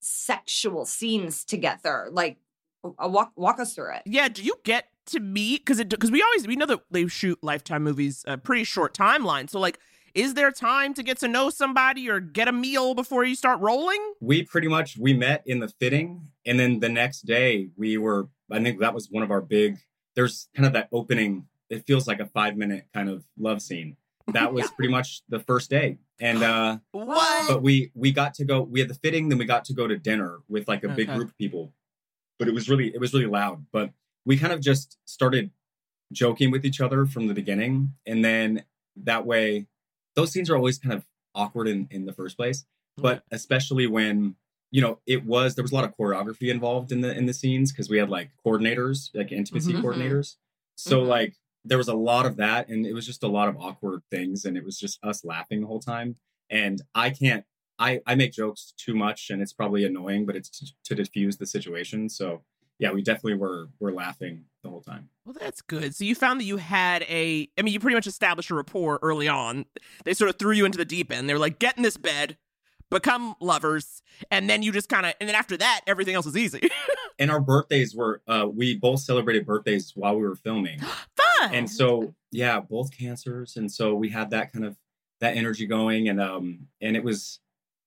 sexual 0.00 0.84
scenes 0.84 1.44
together. 1.44 2.08
Like 2.10 2.38
uh, 2.84 3.08
walk 3.08 3.32
walk 3.36 3.60
us 3.60 3.74
through 3.74 3.94
it. 3.94 4.02
Yeah, 4.06 4.28
do 4.28 4.42
you 4.42 4.56
get 4.64 4.88
to 5.06 5.20
meet 5.20 5.64
because 5.64 5.80
it 5.80 5.88
because 5.88 6.10
we 6.10 6.22
always 6.22 6.46
we 6.46 6.56
know 6.56 6.66
that 6.66 6.80
they 6.90 7.06
shoot 7.06 7.38
lifetime 7.42 7.82
movies 7.82 8.24
a 8.26 8.36
pretty 8.36 8.64
short 8.64 8.94
timeline. 8.94 9.48
So 9.48 9.58
like, 9.58 9.78
is 10.14 10.34
there 10.34 10.50
time 10.50 10.94
to 10.94 11.02
get 11.02 11.18
to 11.20 11.28
know 11.28 11.50
somebody 11.50 12.08
or 12.08 12.20
get 12.20 12.48
a 12.48 12.52
meal 12.52 12.94
before 12.94 13.24
you 13.24 13.34
start 13.34 13.60
rolling? 13.60 14.00
we 14.20 14.44
pretty 14.44 14.68
much 14.68 14.96
we 14.96 15.12
met 15.12 15.42
in 15.46 15.58
the 15.60 15.68
fitting 15.68 16.28
and 16.46 16.58
then 16.58 16.80
the 16.80 16.88
next 16.88 17.22
day 17.22 17.68
we 17.76 17.98
were 17.98 18.28
i 18.50 18.62
think 18.62 18.78
that 18.80 18.94
was 18.94 19.08
one 19.10 19.22
of 19.22 19.30
our 19.30 19.40
big 19.40 19.78
there's 20.14 20.48
kind 20.54 20.66
of 20.66 20.72
that 20.72 20.88
opening 20.92 21.46
it 21.68 21.84
feels 21.86 22.06
like 22.06 22.20
a 22.20 22.26
five 22.26 22.56
minute 22.56 22.86
kind 22.94 23.08
of 23.08 23.24
love 23.38 23.60
scene 23.60 23.96
that 24.28 24.52
was 24.52 24.70
pretty 24.72 24.90
much 24.90 25.22
the 25.28 25.40
first 25.40 25.70
day. 25.70 25.98
And 26.20 26.42
uh 26.42 26.78
What? 26.92 27.48
but 27.48 27.62
we 27.62 27.90
we 27.94 28.12
got 28.12 28.34
to 28.34 28.44
go 28.44 28.62
we 28.62 28.80
had 28.80 28.88
the 28.88 28.94
fitting 28.94 29.28
then 29.28 29.38
we 29.38 29.44
got 29.44 29.64
to 29.66 29.74
go 29.74 29.86
to 29.86 29.96
dinner 29.98 30.38
with 30.48 30.68
like 30.68 30.84
a 30.84 30.88
big 30.88 31.08
group 31.08 31.28
of 31.28 31.38
people. 31.38 31.72
But 32.38 32.48
it 32.48 32.54
was 32.54 32.68
really 32.68 32.88
it 32.94 33.00
was 33.00 33.12
really 33.12 33.26
loud. 33.26 33.66
But 33.72 33.92
we 34.24 34.36
kind 34.36 34.52
of 34.52 34.60
just 34.60 34.98
started 35.04 35.50
joking 36.12 36.50
with 36.50 36.64
each 36.64 36.80
other 36.80 37.06
from 37.06 37.26
the 37.26 37.34
beginning. 37.34 37.94
And 38.06 38.24
then 38.24 38.64
that 38.96 39.24
way 39.26 39.66
those 40.14 40.30
scenes 40.32 40.50
are 40.50 40.56
always 40.56 40.78
kind 40.78 40.94
of 40.94 41.04
awkward 41.34 41.68
in 41.68 41.88
in 41.90 42.04
the 42.06 42.12
first 42.12 42.36
place. 42.36 42.64
But 42.96 43.24
especially 43.30 43.86
when 43.86 44.36
you 44.70 44.80
know 44.82 44.98
it 45.06 45.24
was 45.24 45.54
there 45.54 45.62
was 45.62 45.72
a 45.72 45.74
lot 45.74 45.84
of 45.84 45.96
choreography 45.96 46.48
involved 46.50 46.92
in 46.92 47.00
the 47.00 47.16
in 47.16 47.26
the 47.26 47.34
scenes 47.34 47.72
because 47.72 47.88
we 47.88 47.98
had 47.98 48.08
like 48.10 48.30
coordinators 48.44 49.10
like 49.14 49.32
intimacy 49.32 49.72
Mhm. 49.72 49.82
coordinators. 49.82 50.36
So 50.76 51.02
Mhm. 51.02 51.08
like 51.08 51.34
there 51.64 51.78
was 51.78 51.88
a 51.88 51.94
lot 51.94 52.26
of 52.26 52.36
that 52.36 52.68
and 52.68 52.86
it 52.86 52.92
was 52.92 53.06
just 53.06 53.22
a 53.22 53.28
lot 53.28 53.48
of 53.48 53.56
awkward 53.56 54.02
things 54.10 54.44
and 54.44 54.56
it 54.56 54.64
was 54.64 54.78
just 54.78 54.98
us 55.04 55.24
laughing 55.24 55.60
the 55.60 55.66
whole 55.66 55.80
time 55.80 56.16
and 56.50 56.82
i 56.94 57.10
can't 57.10 57.44
i 57.78 58.00
i 58.06 58.14
make 58.14 58.32
jokes 58.32 58.72
too 58.76 58.94
much 58.94 59.30
and 59.30 59.40
it's 59.40 59.52
probably 59.52 59.84
annoying 59.84 60.26
but 60.26 60.36
it's 60.36 60.48
to, 60.48 60.66
to 60.84 60.94
diffuse 60.94 61.36
the 61.36 61.46
situation 61.46 62.08
so 62.08 62.42
yeah 62.78 62.90
we 62.92 63.02
definitely 63.02 63.34
were 63.34 63.68
were 63.78 63.92
laughing 63.92 64.44
the 64.62 64.68
whole 64.68 64.80
time 64.80 65.08
Well, 65.24 65.36
that's 65.38 65.60
good. 65.60 65.94
So 65.94 66.04
you 66.04 66.14
found 66.14 66.40
that 66.40 66.44
you 66.44 66.56
had 66.56 67.02
a. 67.02 67.48
I 67.58 67.62
mean, 67.62 67.74
you 67.74 67.80
pretty 67.80 67.94
much 67.94 68.06
established 68.06 68.50
a 68.50 68.54
rapport 68.54 68.98
early 69.02 69.28
on. 69.28 69.66
They 70.04 70.14
sort 70.14 70.30
of 70.30 70.38
threw 70.38 70.52
you 70.52 70.64
into 70.64 70.78
the 70.78 70.84
deep 70.84 71.12
end. 71.12 71.28
They 71.28 71.32
were 71.32 71.40
like, 71.40 71.58
"Get 71.58 71.76
in 71.76 71.82
this 71.82 71.96
bed, 71.96 72.38
become 72.90 73.34
lovers," 73.40 74.02
and 74.30 74.48
then 74.48 74.62
you 74.62 74.72
just 74.72 74.88
kind 74.88 75.06
of. 75.06 75.14
And 75.20 75.28
then 75.28 75.36
after 75.36 75.56
that, 75.56 75.80
everything 75.86 76.14
else 76.14 76.26
is 76.26 76.36
easy. 76.36 76.70
and 77.18 77.30
our 77.30 77.40
birthdays 77.40 77.94
were 77.94 78.22
uh 78.26 78.46
we 78.52 78.76
both 78.76 79.00
celebrated 79.00 79.46
birthdays 79.46 79.92
while 79.94 80.16
we 80.16 80.22
were 80.22 80.36
filming 80.36 80.80
And 81.52 81.68
so 81.70 82.14
yeah 82.30 82.60
both 82.60 82.96
cancers. 82.96 83.56
And 83.56 83.70
so 83.70 83.94
we 83.94 84.08
had 84.10 84.30
that 84.30 84.52
kind 84.52 84.64
of 84.64 84.76
that 85.20 85.36
energy 85.36 85.66
going. 85.66 86.08
And 86.08 86.20
um 86.20 86.68
and 86.80 86.96
it 86.96 87.04
was 87.04 87.40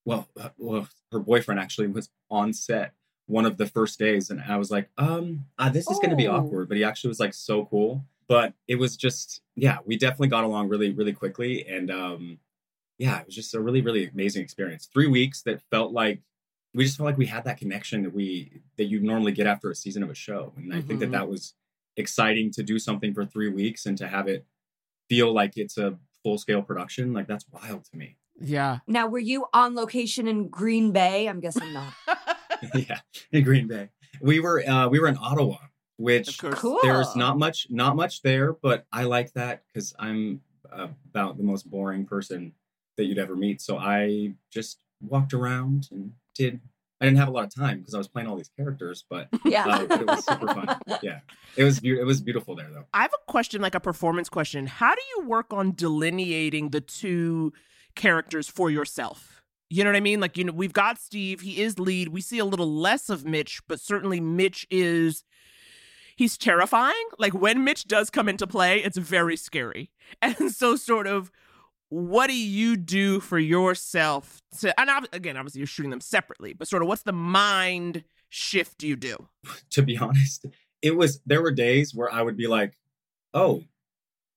well, 0.05 0.27
uh, 0.39 0.49
well 0.57 0.87
her 1.11 1.19
boyfriend 1.19 1.59
actually 1.59 1.87
was 1.87 2.09
on 2.29 2.53
set 2.53 2.93
one 3.27 3.45
of 3.45 3.57
the 3.57 3.65
first 3.65 3.97
days. 3.99 4.29
And 4.29 4.39
i 4.41 4.57
was 4.57 4.69
like 4.71 4.89
um 4.97 5.45
uh, 5.57 5.69
this 5.69 5.89
is 5.89 5.97
going 5.99 6.11
to 6.11 6.15
be 6.15 6.27
Oh. 6.27 6.35
awkward. 6.37 6.67
But 6.69 6.77
he 6.77 6.83
actually 6.83 7.09
was 7.09 7.19
like 7.19 7.33
so 7.33 7.65
cool. 7.65 8.03
But 8.27 8.53
it 8.67 8.75
was 8.75 8.95
just 8.97 9.41
yeah 9.55 9.77
we 9.85 9.97
definitely 9.97 10.27
got 10.29 10.43
along 10.43 10.69
really 10.69 10.91
really 10.91 11.13
quickly. 11.13 11.65
And 11.67 11.89
um 11.91 12.39
yeah 12.97 13.19
it 13.19 13.25
was 13.25 13.35
just 13.35 13.53
a 13.55 13.59
really 13.59 13.81
really 13.81 14.07
amazing 14.07 14.43
experience. 14.43 14.87
Three 14.91 15.07
weeks 15.07 15.41
that 15.43 15.61
felt 15.71 15.91
like 15.91 16.21
we 16.73 16.83
just 16.83 16.97
felt 16.97 17.05
like 17.05 17.17
we 17.17 17.25
had 17.25 17.45
that 17.45 17.57
connection 17.57 18.03
that 18.03 18.13
we 18.13 18.61
that 18.77 18.85
you 18.85 18.99
normally 18.99 19.31
get 19.31 19.47
after 19.47 19.69
a 19.71 19.75
season 19.75 20.03
of 20.03 20.09
a 20.09 20.15
show. 20.15 20.53
And 20.57 20.73
i 20.73 20.81
think 20.81 20.99
that 20.99 21.09
Mhm. 21.09 21.13
that 21.13 21.27
was 21.29 21.53
exciting 21.97 22.51
to 22.51 22.63
do 22.63 22.77
something 22.79 23.13
for 23.13 23.25
three 23.25 23.49
weeks 23.49 23.85
and 23.85 23.97
to 23.97 24.07
have 24.07 24.27
it 24.27 24.45
feel 25.09 25.33
like 25.33 25.53
it's 25.57 25.77
a 25.77 25.97
full 26.23 26.37
scale 26.37 26.61
production 26.61 27.13
like 27.13 27.27
that's 27.27 27.45
wild 27.51 27.83
to 27.85 27.97
me 27.97 28.17
yeah. 28.37 28.79
Now, 28.85 29.07
were 29.07 29.17
you 29.19 29.45
on 29.53 29.75
location 29.75 30.27
in 30.27 30.49
Green 30.49 30.91
Bay? 30.91 31.29
I'm 31.29 31.39
guessing 31.39 31.71
not. 31.71 31.93
yeah 32.75 32.99
in 33.31 33.43
green 33.43 33.67
bay 33.67 33.89
we 34.21 34.39
were 34.41 34.61
uh 34.67 34.87
we 34.89 34.99
were 34.99 35.07
in 35.07 35.17
ottawa 35.17 35.57
which 35.97 36.39
Cool. 36.39 36.79
there's 36.83 37.15
not 37.15 37.37
much 37.37 37.67
not 37.69 37.95
much 37.95 38.21
there, 38.21 38.53
but 38.53 38.85
I 38.91 39.03
like 39.03 39.31
that 39.33 39.63
because 39.67 39.93
I'm 39.97 40.41
about 40.71 41.37
the 41.37 41.43
most 41.43 41.69
boring 41.69 42.05
person 42.05 42.53
that 42.97 43.05
you'd 43.05 43.17
ever 43.17 43.35
meet. 43.35 43.61
So 43.61 43.77
I 43.77 44.33
just 44.51 44.79
walked 45.01 45.33
around 45.33 45.87
and 45.91 46.11
did. 46.33 46.59
I 47.05 47.09
didn't 47.09 47.19
have 47.19 47.27
a 47.27 47.31
lot 47.31 47.43
of 47.45 47.53
time 47.55 47.79
because 47.79 47.93
I 47.93 47.97
was 47.97 48.07
playing 48.07 48.27
all 48.27 48.35
these 48.35 48.49
characters, 48.57 49.05
but 49.09 49.27
Yeah. 49.45 49.65
uh, 49.67 49.85
but 49.85 50.01
it 50.01 50.07
was 50.07 50.25
super 50.25 50.47
fun. 50.47 50.79
Yeah, 51.01 51.19
it 51.55 51.63
was 51.63 51.79
beau- 51.79 51.99
it 51.99 52.05
was 52.05 52.21
beautiful 52.21 52.55
there 52.55 52.69
though. 52.73 52.85
I 52.93 53.01
have 53.03 53.13
a 53.13 53.31
question, 53.31 53.61
like 53.61 53.75
a 53.75 53.79
performance 53.79 54.29
question. 54.29 54.67
How 54.67 54.93
do 54.95 55.01
you 55.17 55.27
work 55.27 55.53
on 55.53 55.73
delineating 55.75 56.69
the 56.69 56.81
two 56.81 57.53
characters 57.95 58.47
for 58.47 58.69
yourself? 58.69 59.41
You 59.69 59.83
know 59.83 59.89
what 59.89 59.97
I 59.97 60.01
mean? 60.01 60.19
Like, 60.19 60.37
you 60.37 60.43
know, 60.43 60.53
we've 60.53 60.73
got 60.73 60.99
Steve, 60.99 61.41
he 61.41 61.61
is 61.61 61.79
lead. 61.79 62.09
We 62.09 62.21
see 62.21 62.37
a 62.39 62.45
little 62.45 62.71
less 62.71 63.09
of 63.09 63.25
Mitch, 63.25 63.61
but 63.67 63.79
certainly 63.79 64.19
Mitch 64.19 64.67
is 64.69 65.23
he's 66.15 66.37
terrifying. 66.37 66.93
Like 67.17 67.33
when 67.33 67.63
Mitch 67.63 67.85
does 67.87 68.09
come 68.09 68.29
into 68.29 68.47
play, 68.47 68.83
it's 68.83 68.97
very 68.97 69.35
scary. 69.37 69.91
And 70.21 70.51
so 70.51 70.75
sort 70.75 71.07
of 71.07 71.31
what 71.89 72.27
do 72.27 72.35
you 72.35 72.77
do 72.77 73.19
for 73.19 73.37
yourself 73.37 74.41
to 74.59 74.77
and 74.79 74.89
again, 75.11 75.37
obviously 75.37 75.59
you're 75.59 75.67
shooting 75.67 75.91
them 75.91 76.01
separately, 76.01 76.53
but 76.53 76.67
sort 76.67 76.81
of 76.81 76.87
what's 76.87 77.03
the 77.03 77.11
mind 77.11 78.03
shift 78.29 78.83
you 78.83 78.95
do? 78.95 79.27
to 79.71 79.81
be 79.81 79.97
honest, 79.97 80.45
it 80.81 80.95
was 80.95 81.21
there 81.25 81.41
were 81.41 81.51
days 81.51 81.93
where 81.93 82.11
I 82.11 82.21
would 82.21 82.37
be 82.37 82.47
like, 82.47 82.77
"Oh, 83.33 83.63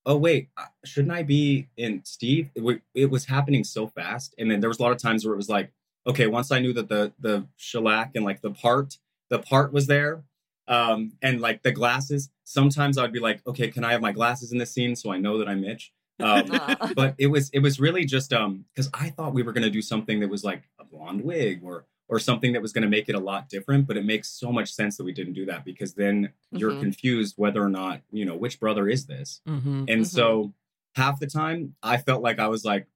oh 0.06 0.16
wait, 0.16 0.50
shouldn't 0.84 1.12
I 1.12 1.22
be 1.22 1.68
in 1.76 2.02
Steve?" 2.04 2.50
It, 2.54 2.62
wa- 2.62 2.74
it 2.94 3.10
was 3.10 3.24
happening 3.26 3.64
so 3.64 3.86
fast, 3.86 4.34
and 4.38 4.50
then 4.50 4.60
there 4.60 4.70
was 4.70 4.78
a 4.78 4.82
lot 4.82 4.92
of 4.92 4.98
times 4.98 5.24
where 5.24 5.34
it 5.34 5.38
was 5.38 5.48
like, 5.48 5.72
"Okay, 6.06 6.26
once 6.26 6.50
I 6.52 6.60
knew 6.60 6.72
that 6.74 6.88
the 6.88 7.12
the 7.18 7.46
shellac 7.56 8.12
and 8.14 8.24
like 8.24 8.40
the 8.42 8.50
part 8.50 8.98
the 9.30 9.38
part 9.38 9.72
was 9.72 9.86
there, 9.86 10.22
um, 10.68 11.12
and 11.22 11.40
like 11.40 11.62
the 11.62 11.72
glasses, 11.72 12.30
sometimes 12.44 12.98
I'd 12.98 13.12
be 13.12 13.20
like, 13.20 13.46
"Okay, 13.46 13.68
can 13.68 13.84
I 13.84 13.92
have 13.92 14.02
my 14.02 14.12
glasses 14.12 14.52
in 14.52 14.58
this 14.58 14.72
scene 14.72 14.96
so 14.96 15.10
I 15.12 15.18
know 15.18 15.38
that 15.38 15.48
I'm 15.48 15.60
Mitch?" 15.62 15.92
Um, 16.20 16.92
but 16.96 17.14
it 17.18 17.28
was 17.28 17.50
it 17.50 17.60
was 17.60 17.78
really 17.80 18.04
just 18.04 18.32
um 18.32 18.64
because 18.74 18.90
I 18.94 19.10
thought 19.10 19.34
we 19.34 19.42
were 19.42 19.52
gonna 19.52 19.70
do 19.70 19.82
something 19.82 20.20
that 20.20 20.28
was 20.28 20.44
like 20.44 20.62
a 20.80 20.84
blonde 20.84 21.22
wig 21.22 21.60
or 21.62 21.86
or 22.08 22.18
something 22.18 22.54
that 22.54 22.62
was 22.62 22.72
gonna 22.72 22.88
make 22.88 23.08
it 23.08 23.14
a 23.14 23.20
lot 23.20 23.48
different. 23.48 23.86
But 23.86 23.96
it 23.96 24.04
makes 24.04 24.28
so 24.28 24.50
much 24.50 24.72
sense 24.72 24.96
that 24.96 25.04
we 25.04 25.12
didn't 25.12 25.34
do 25.34 25.46
that 25.46 25.64
because 25.64 25.94
then 25.94 26.32
you're 26.50 26.72
Mhm. 26.72 26.80
confused 26.80 27.34
whether 27.36 27.62
or 27.62 27.68
not 27.68 28.02
you 28.10 28.24
know 28.24 28.36
which 28.36 28.58
brother 28.60 28.88
is 28.88 29.06
this. 29.06 29.40
Mm-hmm. 29.48 29.84
And 29.88 30.06
so 30.06 30.54
half 30.94 31.20
the 31.20 31.26
time 31.26 31.74
I 31.82 31.98
felt 31.98 32.22
like 32.22 32.38
I 32.38 32.48
was 32.48 32.64
like, 32.64 32.86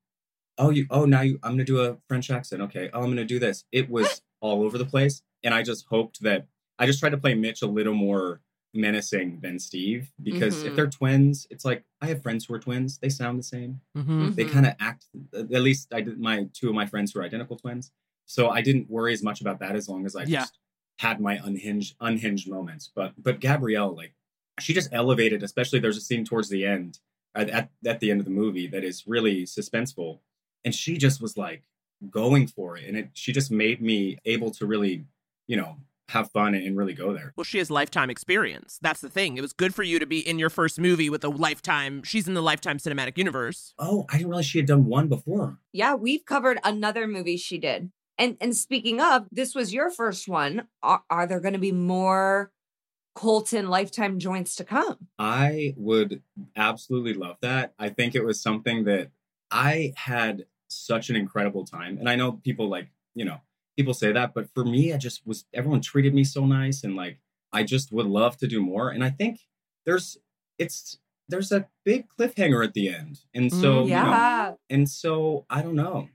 oh 0.58 0.70
you 0.70 0.86
oh 0.90 1.04
now 1.04 1.20
you 1.20 1.38
I'm 1.42 1.52
gonna 1.52 1.64
do 1.64 1.80
a 1.82 1.98
French 2.08 2.30
accent. 2.30 2.62
Okay, 2.62 2.90
oh 2.92 3.02
I'm 3.02 3.08
gonna 3.10 3.24
do 3.24 3.38
this. 3.38 3.64
It 3.70 3.88
was 3.90 4.22
all 4.40 4.62
over 4.64 4.78
the 4.78 4.84
place, 4.86 5.22
and 5.44 5.54
I 5.54 5.62
just 5.62 5.86
hoped 5.86 6.22
that 6.22 6.46
I 6.78 6.86
just 6.86 6.98
tried 6.98 7.10
to 7.10 7.18
play 7.18 7.34
Mitch 7.34 7.62
a 7.62 7.66
little 7.66 7.94
more 7.94 8.40
menacing 8.74 9.40
than 9.40 9.58
Steve 9.58 10.10
because 10.22 10.62
if 10.64 10.72
Mhm. 10.72 10.76
they're 10.76 10.90
twins, 10.90 11.46
it's 11.50 11.64
like 11.64 11.84
I 12.00 12.06
have 12.06 12.22
friends 12.22 12.44
who 12.46 12.54
are 12.54 12.58
twins. 12.58 12.98
They 12.98 13.08
sound 13.08 13.38
the 13.38 13.42
same. 13.42 13.80
Mhm. 13.96 14.34
They 14.34 14.44
kind 14.44 14.66
of 14.66 14.74
act. 14.80 15.06
At 15.34 15.50
least 15.50 15.92
I 15.92 16.00
did. 16.00 16.18
My 16.18 16.48
two 16.52 16.68
of 16.68 16.74
my 16.74 16.86
friends 16.86 17.12
who 17.12 17.20
are 17.20 17.24
identical 17.24 17.56
twins, 17.56 17.92
so 18.26 18.48
I 18.50 18.62
didn't 18.62 18.88
worry 18.90 19.12
as 19.12 19.22
much 19.22 19.40
about 19.40 19.58
that 19.60 19.76
as 19.76 19.88
long 19.88 20.06
as 20.06 20.16
I 20.16 20.24
Yeah. 20.24 20.40
just 20.40 20.58
had 20.98 21.20
my 21.20 21.36
unhinged 21.44 21.96
unhinged 22.00 22.48
moments. 22.48 22.90
But 22.94 23.14
but 23.22 23.40
Gabrielle, 23.40 23.94
like 23.94 24.14
she 24.60 24.72
just 24.74 24.88
elevated. 24.92 25.42
Especially 25.42 25.78
there's 25.78 25.96
a 25.96 26.00
scene 26.02 26.24
towards 26.24 26.48
the 26.48 26.64
end 26.64 26.98
at 27.34 27.50
at, 27.50 27.70
at 27.84 28.00
the 28.00 28.10
end 28.10 28.20
of 28.20 28.24
the 28.26 28.30
movie 28.32 28.66
that 28.68 28.84
is 28.84 29.06
really 29.06 29.44
suspenseful, 29.44 30.20
and 30.64 30.74
she 30.74 30.96
just 30.96 31.20
was 31.20 31.36
like 31.36 31.62
going 32.10 32.46
for 32.46 32.76
it, 32.76 32.84
and 32.88 32.96
it 32.96 33.10
she 33.12 33.32
just 33.32 33.50
made 33.50 33.80
me 33.82 34.18
able 34.24 34.50
to 34.50 34.66
really, 34.66 35.04
you 35.46 35.56
know, 35.56 35.76
have 36.12 36.30
fun 36.30 36.54
and 36.54 36.76
really 36.76 36.94
go 36.94 37.12
there. 37.12 37.32
Well, 37.36 37.44
she 37.44 37.58
has 37.58 37.70
lifetime 37.70 38.10
experience. 38.10 38.78
That's 38.80 39.00
the 39.00 39.08
thing. 39.08 39.36
It 39.36 39.40
was 39.40 39.52
good 39.52 39.74
for 39.74 39.82
you 39.82 39.98
to 39.98 40.06
be 40.06 40.26
in 40.26 40.38
your 40.38 40.50
first 40.50 40.78
movie 40.78 41.10
with 41.10 41.24
a 41.24 41.28
lifetime. 41.28 42.02
She's 42.02 42.28
in 42.28 42.34
the 42.34 42.42
lifetime 42.42 42.78
cinematic 42.78 43.18
universe. 43.18 43.74
Oh, 43.78 44.06
I 44.08 44.18
didn't 44.18 44.28
realize 44.30 44.46
she 44.46 44.58
had 44.58 44.66
done 44.66 44.86
one 44.86 45.08
before. 45.08 45.58
Yeah, 45.72 45.94
we've 45.94 46.24
covered 46.24 46.58
another 46.64 47.06
movie 47.06 47.36
she 47.36 47.58
did. 47.58 47.90
And 48.18 48.36
and 48.40 48.54
speaking 48.54 49.00
of, 49.00 49.26
this 49.32 49.54
was 49.54 49.72
your 49.72 49.90
first 49.90 50.28
one. 50.28 50.68
Are, 50.82 51.02
are 51.10 51.26
there 51.26 51.40
going 51.40 51.54
to 51.54 51.58
be 51.58 51.72
more 51.72 52.52
Colton 53.14 53.68
lifetime 53.68 54.18
joints 54.18 54.54
to 54.56 54.64
come? 54.64 55.08
I 55.18 55.74
would 55.76 56.22
absolutely 56.56 57.14
love 57.14 57.36
that. 57.40 57.72
I 57.78 57.88
think 57.88 58.14
it 58.14 58.24
was 58.24 58.40
something 58.40 58.84
that 58.84 59.10
I 59.50 59.92
had 59.96 60.46
such 60.68 61.10
an 61.10 61.16
incredible 61.16 61.64
time. 61.64 61.98
And 61.98 62.08
I 62.08 62.16
know 62.16 62.32
people 62.32 62.68
like, 62.68 62.88
you 63.14 63.24
know, 63.24 63.40
people 63.76 63.94
say 63.94 64.12
that, 64.12 64.34
but 64.34 64.48
for 64.54 64.64
me, 64.64 64.92
I 64.92 64.96
just 64.98 65.26
was, 65.26 65.44
everyone 65.54 65.80
treated 65.80 66.14
me 66.14 66.24
so 66.24 66.44
nice. 66.46 66.84
And 66.84 66.96
like, 66.96 67.18
I 67.52 67.62
just 67.62 67.92
would 67.92 68.06
love 68.06 68.36
to 68.38 68.46
do 68.46 68.60
more. 68.62 68.90
And 68.90 69.02
I 69.04 69.10
think 69.10 69.40
there's, 69.86 70.18
it's, 70.58 70.98
there's 71.28 71.52
a 71.52 71.66
big 71.84 72.06
cliffhanger 72.08 72.64
at 72.64 72.74
the 72.74 72.88
end. 72.88 73.20
And 73.34 73.50
so, 73.52 73.82
Mm, 73.82 73.84
you 73.84 73.94
know, 73.94 74.10
yeah. 74.10 74.52
and 74.70 74.88
so 74.88 75.46
I 75.48 75.62
don't 75.62 75.74
know. 75.76 76.08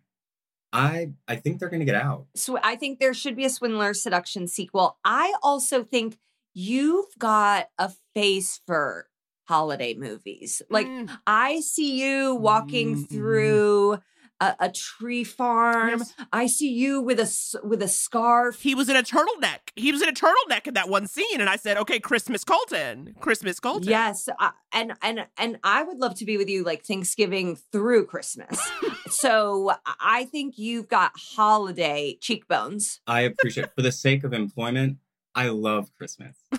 I, 0.74 1.12
I 1.28 1.38
think 1.38 1.60
they're 1.60 1.70
going 1.70 1.80
to 1.80 1.86
get 1.86 1.96
out. 1.96 2.28
So 2.36 2.60
I 2.62 2.76
think 2.76 3.00
there 3.00 3.14
should 3.14 3.36
be 3.36 3.46
a 3.46 3.50
Swindler 3.50 3.94
Seduction 3.94 4.48
sequel. 4.48 4.98
I 5.04 5.34
also 5.42 5.84
think 5.84 6.18
you've 6.54 7.06
got 7.18 7.70
a 7.78 7.92
face 8.14 8.60
for 8.68 9.08
holiday 9.48 9.94
movies. 9.96 10.62
Like 10.70 10.88
Mm. 10.88 11.10
I 11.26 11.62
see 11.62 12.02
you 12.04 12.36
walking 12.36 13.06
through 13.06 14.00
a, 14.40 14.56
a 14.60 14.72
tree 14.72 15.24
farm. 15.24 16.04
I 16.32 16.48
see 16.48 16.72
you 16.72 17.02
with 17.02 17.20
a 17.20 17.24
s- 17.24 17.56
with 17.64 17.82
a 17.82 17.88
scarf. 17.88 18.62
He 18.62 18.76
was 18.76 18.90
in 18.90 18.96
a 18.96 19.04
turtleneck. 19.04 19.72
He 19.76 19.92
was 19.92 20.02
in 20.02 20.10
a 20.10 20.14
turtleneck 20.14 20.68
in 20.68 20.74
that 20.76 20.90
one 20.90 21.08
scene. 21.08 21.40
And 21.40 21.50
I 21.50 21.56
said, 21.56 21.78
okay, 21.78 22.00
Christmas 22.00 22.44
Colton. 22.44 23.16
Christmas 23.20 23.60
Colton. 23.60 23.90
Yes, 23.90 24.30
I, 24.40 24.52
and 24.72 24.94
and 25.02 25.28
and 25.38 25.60
I 25.64 25.84
would 25.84 25.98
love 25.98 26.16
to 26.16 26.26
be 26.26 26.38
with 26.38 26.50
you 26.50 26.64
like 26.64 26.84
Thanksgiving 26.84 27.58
through 27.72 28.06
Christmas. 28.06 28.60
so 29.10 29.74
I 30.00 30.26
think 30.26 30.58
you've 30.58 30.88
got 30.88 31.12
holiday 31.16 32.18
cheekbones. 32.22 33.02
I 33.08 33.22
appreciate 33.22 33.74
for 33.76 33.82
the 33.82 33.92
sake 33.92 34.24
of 34.24 34.34
employment, 34.34 34.98
I 35.36 35.50
love 35.50 35.92
Christmas. 35.98 36.36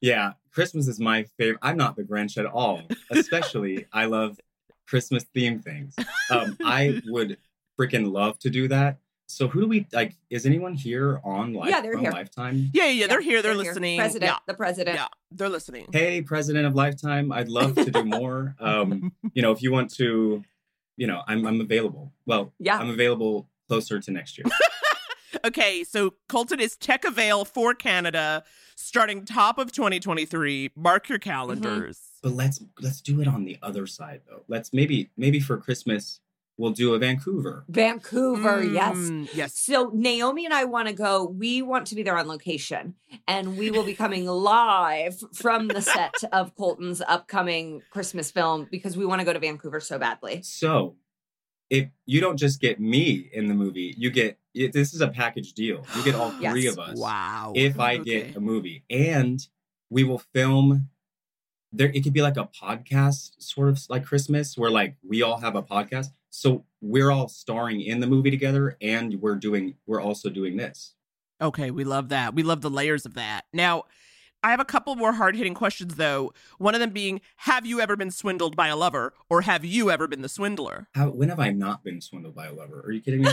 yeah, 0.00 0.32
Christmas 0.52 0.88
is 0.88 0.98
my 1.00 1.24
favorite. 1.38 1.58
I'm 1.62 1.76
not 1.76 1.96
the 1.96 2.02
Grinch 2.02 2.36
at 2.36 2.46
all. 2.46 2.82
Especially, 3.10 3.86
I 3.92 4.06
love 4.06 4.38
Christmas 4.92 5.24
themed 5.34 5.64
things. 5.64 5.96
Um, 6.30 6.54
I 6.62 7.00
would 7.06 7.38
freaking 7.80 8.12
love 8.12 8.38
to 8.40 8.50
do 8.50 8.68
that. 8.68 8.98
So 9.26 9.48
who 9.48 9.62
do 9.62 9.66
we 9.66 9.86
like? 9.94 10.14
Is 10.28 10.44
anyone 10.44 10.74
here 10.74 11.18
on 11.24 11.54
live? 11.54 11.70
Yeah, 11.70 11.80
they're 11.80 11.96
here. 11.96 12.10
Lifetime. 12.12 12.68
Yeah, 12.74 12.84
yeah, 12.84 12.90
yeah, 12.90 13.06
they're 13.06 13.22
here. 13.22 13.40
They're, 13.40 13.54
they're 13.54 13.62
here. 13.62 13.70
listening. 13.72 13.98
President, 13.98 14.30
Yeah. 14.30 14.36
the 14.46 14.52
president. 14.52 14.96
Yeah, 14.98 15.06
they're 15.30 15.48
listening. 15.48 15.86
Hey, 15.90 16.20
president 16.20 16.66
of 16.66 16.74
Lifetime, 16.74 17.32
I'd 17.32 17.48
love 17.48 17.74
to 17.76 17.90
do 17.90 18.04
more. 18.20 18.54
Um, 18.60 19.12
you 19.32 19.40
know, 19.40 19.50
if 19.50 19.62
you 19.62 19.72
want 19.72 19.88
to, 19.94 20.44
you 20.98 21.06
know, 21.06 21.22
I'm 21.26 21.46
I'm 21.46 21.62
available. 21.62 22.12
Well, 22.26 22.52
Yeah. 22.58 22.76
I'm 22.76 22.90
available 22.90 23.48
closer 23.68 23.98
to 23.98 24.10
next 24.10 24.36
year. 24.36 24.44
Okay, 25.44 25.82
so 25.82 26.14
Colton 26.28 26.60
is 26.60 26.76
tech 26.76 27.04
avail 27.04 27.44
for 27.44 27.74
Canada 27.74 28.44
starting 28.76 29.24
top 29.24 29.58
of 29.58 29.72
2023. 29.72 30.70
Mark 30.76 31.08
your 31.08 31.18
calendars. 31.18 31.98
But 32.22 32.32
let's 32.32 32.62
let's 32.80 33.00
do 33.00 33.20
it 33.20 33.28
on 33.28 33.44
the 33.44 33.58
other 33.62 33.86
side 33.86 34.22
though. 34.28 34.42
Let's 34.48 34.72
maybe 34.72 35.10
maybe 35.16 35.40
for 35.40 35.56
Christmas 35.58 36.20
we'll 36.58 36.70
do 36.70 36.94
a 36.94 36.98
Vancouver. 36.98 37.64
Vancouver, 37.68 38.62
yes. 38.62 38.94
Mm, 38.96 39.28
yes. 39.34 39.58
So 39.58 39.90
Naomi 39.94 40.44
and 40.44 40.54
I 40.54 40.64
want 40.64 40.86
to 40.88 40.94
go. 40.94 41.24
We 41.24 41.62
want 41.62 41.86
to 41.88 41.94
be 41.94 42.02
there 42.02 42.16
on 42.16 42.28
location, 42.28 42.94
and 43.26 43.56
we 43.56 43.70
will 43.70 43.84
be 43.84 43.94
coming 43.94 44.26
live 44.56 45.16
from 45.34 45.68
the 45.68 45.80
set 45.82 46.14
of 46.32 46.54
Colton's 46.54 47.00
upcoming 47.00 47.82
Christmas 47.90 48.30
film 48.30 48.68
because 48.70 48.96
we 48.96 49.06
want 49.06 49.20
to 49.20 49.24
go 49.24 49.32
to 49.32 49.38
Vancouver 49.40 49.80
so 49.80 49.98
badly. 49.98 50.42
So 50.42 50.96
if 51.70 51.88
you 52.06 52.20
don't 52.20 52.36
just 52.36 52.60
get 52.60 52.78
me 52.78 53.30
in 53.32 53.48
the 53.48 53.54
movie, 53.54 53.94
you 53.96 54.10
get 54.10 54.38
it- 54.54 54.72
this 54.72 54.92
is 54.92 55.00
a 55.00 55.08
package 55.08 55.54
deal. 55.54 55.84
You 55.96 56.04
get 56.04 56.14
all 56.14 56.30
three 56.50 56.64
Yes. 56.64 56.74
of 56.74 56.78
us. 56.80 56.98
Wow. 56.98 57.54
If 57.56 57.80
I 57.80 57.96
get 57.96 58.36
a 58.36 58.40
movie, 58.40 58.84
and 58.90 59.44
we 59.90 60.04
will 60.04 60.18
film. 60.18 60.90
There, 61.72 61.90
it 61.92 62.02
could 62.02 62.12
be 62.12 62.22
like 62.22 62.36
a 62.36 62.48
podcast, 62.60 63.32
sort 63.38 63.68
of 63.68 63.80
like 63.88 64.04
Christmas, 64.04 64.56
where 64.56 64.70
like 64.70 64.96
we 65.02 65.22
all 65.22 65.38
have 65.38 65.56
a 65.56 65.62
podcast. 65.62 66.08
So 66.30 66.64
we're 66.80 67.10
all 67.10 67.28
starring 67.28 67.80
in 67.80 68.00
the 68.00 68.06
movie 68.06 68.30
together, 68.30 68.76
and 68.80 69.20
we're 69.20 69.36
doing. 69.36 69.74
We're 69.86 70.00
also 70.00 70.28
doing 70.30 70.56
this. 70.56 70.94
Okay, 71.40 71.70
we 71.70 71.84
love 71.84 72.08
that. 72.10 72.34
We 72.34 72.42
love 72.42 72.60
the 72.60 72.70
layers 72.70 73.04
of 73.04 73.14
that. 73.14 73.46
Now, 73.52 73.84
I 74.44 74.50
have 74.50 74.60
a 74.60 74.64
couple 74.64 74.96
more 74.96 75.12
hard 75.12 75.36
hitting 75.36 75.54
questions, 75.54 75.94
though. 75.94 76.32
One 76.58 76.74
of 76.74 76.80
them 76.80 76.90
being 76.90 77.20
Have 77.36 77.64
you 77.64 77.80
ever 77.80 77.96
been 77.96 78.10
swindled 78.10 78.56
by 78.56 78.68
a 78.68 78.76
lover, 78.76 79.14
or 79.30 79.42
have 79.42 79.64
you 79.64 79.90
ever 79.90 80.08
been 80.08 80.22
the 80.22 80.28
swindler? 80.28 80.88
How? 80.94 81.10
When 81.10 81.28
have 81.28 81.40
I 81.40 81.50
not 81.50 81.84
been 81.84 82.00
swindled 82.00 82.34
by 82.34 82.46
a 82.46 82.52
lover? 82.52 82.80
Are 82.80 82.90
you 82.90 83.00
kidding 83.00 83.22
me? 83.22 83.30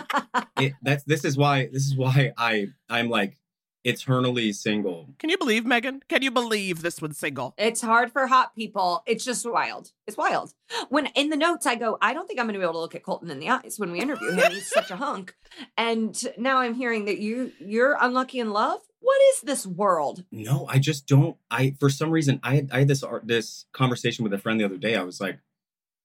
it, 0.58 0.74
that's 0.82 1.02
this 1.04 1.24
is 1.24 1.36
why 1.36 1.68
this 1.72 1.86
is 1.86 1.96
why 1.96 2.32
I 2.38 2.68
I'm 2.88 3.08
like 3.08 3.36
eternally 3.84 4.52
single. 4.52 5.14
Can 5.18 5.30
you 5.30 5.38
believe, 5.38 5.64
Megan? 5.64 6.02
Can 6.08 6.22
you 6.22 6.30
believe 6.30 6.82
this 6.82 7.00
one's 7.00 7.18
single? 7.18 7.54
It's 7.58 7.82
hard 7.82 8.10
for 8.10 8.26
hot 8.26 8.54
people. 8.54 9.02
It's 9.06 9.24
just 9.24 9.48
wild. 9.48 9.92
It's 10.06 10.16
wild. 10.16 10.54
When 10.88 11.06
in 11.14 11.28
the 11.28 11.36
notes 11.36 11.66
I 11.66 11.74
go, 11.76 11.98
I 12.00 12.14
don't 12.14 12.26
think 12.26 12.40
I'm 12.40 12.46
going 12.46 12.54
to 12.54 12.58
be 12.58 12.64
able 12.64 12.74
to 12.74 12.80
look 12.80 12.94
at 12.94 13.02
Colton 13.02 13.30
in 13.30 13.38
the 13.38 13.50
eyes 13.50 13.76
when 13.78 13.92
we 13.92 14.00
interview 14.00 14.32
him. 14.32 14.52
He's 14.52 14.70
such 14.70 14.90
a 14.90 14.96
hunk. 14.96 15.34
And 15.76 16.20
now 16.38 16.58
I'm 16.58 16.74
hearing 16.74 17.04
that 17.04 17.18
you 17.18 17.52
you're 17.60 17.96
unlucky 18.00 18.40
in 18.40 18.50
love. 18.50 18.80
What 19.00 19.20
is 19.34 19.42
this 19.42 19.66
world? 19.66 20.24
No, 20.32 20.66
I 20.68 20.78
just 20.78 21.06
don't. 21.06 21.36
I 21.50 21.76
for 21.78 21.90
some 21.90 22.10
reason 22.10 22.40
I 22.42 22.56
had 22.56 22.70
I 22.72 22.78
had 22.80 22.88
this 22.88 23.02
art 23.02 23.28
this 23.28 23.66
conversation 23.72 24.24
with 24.24 24.32
a 24.32 24.38
friend 24.38 24.58
the 24.58 24.64
other 24.64 24.78
day. 24.78 24.96
I 24.96 25.02
was 25.02 25.20
like, 25.20 25.38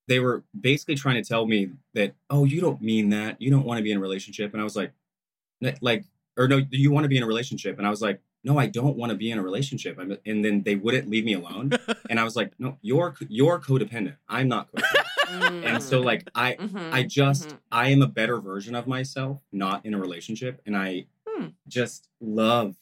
they 0.07 0.19
were 0.19 0.43
basically 0.60 0.95
trying 0.95 1.15
to 1.15 1.27
tell 1.27 1.45
me 1.45 1.72
that 1.93 2.15
oh 2.30 2.43
you 2.43 2.60
don't 2.60 2.81
mean 2.81 3.10
that 3.10 3.41
you 3.41 3.49
don't 3.49 3.65
want 3.65 3.77
to 3.77 3.84
be 3.84 3.91
in 3.91 3.97
a 3.97 4.01
relationship, 4.01 4.51
and 4.51 4.60
I 4.60 4.65
was 4.65 4.76
like, 4.76 4.91
like 5.81 6.03
or 6.38 6.47
no 6.47 6.61
you 6.72 6.91
want 6.91 7.03
to 7.06 7.10
be 7.10 7.18
in 7.18 7.23
a 7.23 7.27
relationship, 7.27 7.77
and 7.77 7.85
I 7.88 7.89
was 7.89 8.01
like 8.01 8.22
no 8.43 8.57
I 8.57 8.68
don't 8.68 8.95
want 8.95 9.11
to 9.11 9.18
be 9.18 9.31
in 9.31 9.38
a 9.38 9.41
relationship, 9.43 9.97
I'm, 9.99 10.18
and 10.26 10.43
then 10.45 10.64
they 10.64 10.76
wouldn't 10.76 11.10
leave 11.10 11.26
me 11.26 11.34
alone, 11.34 11.72
and 12.10 12.19
I 12.19 12.23
was 12.23 12.35
like 12.35 12.53
no 12.60 12.77
you're 12.81 13.15
you're 13.27 13.60
codependent, 13.60 14.15
I'm 14.27 14.47
not 14.47 14.72
codependent, 14.72 15.64
and 15.64 15.84
so 15.84 16.01
like 16.01 16.27
I 16.35 16.56
Mhm, 16.56 16.89
I 16.93 17.03
just 17.03 17.49
mhm. 17.49 17.57
I 17.72 17.89
am 17.89 18.01
a 18.01 18.07
better 18.07 18.39
version 18.39 18.76
of 18.76 18.88
myself, 18.88 19.41
not 19.51 19.85
in 19.85 19.93
a 19.93 19.99
relationship, 19.99 20.61
and 20.65 20.76
I 20.77 21.06
Hmm. 21.27 21.47
just 21.68 22.10
love 22.19 22.76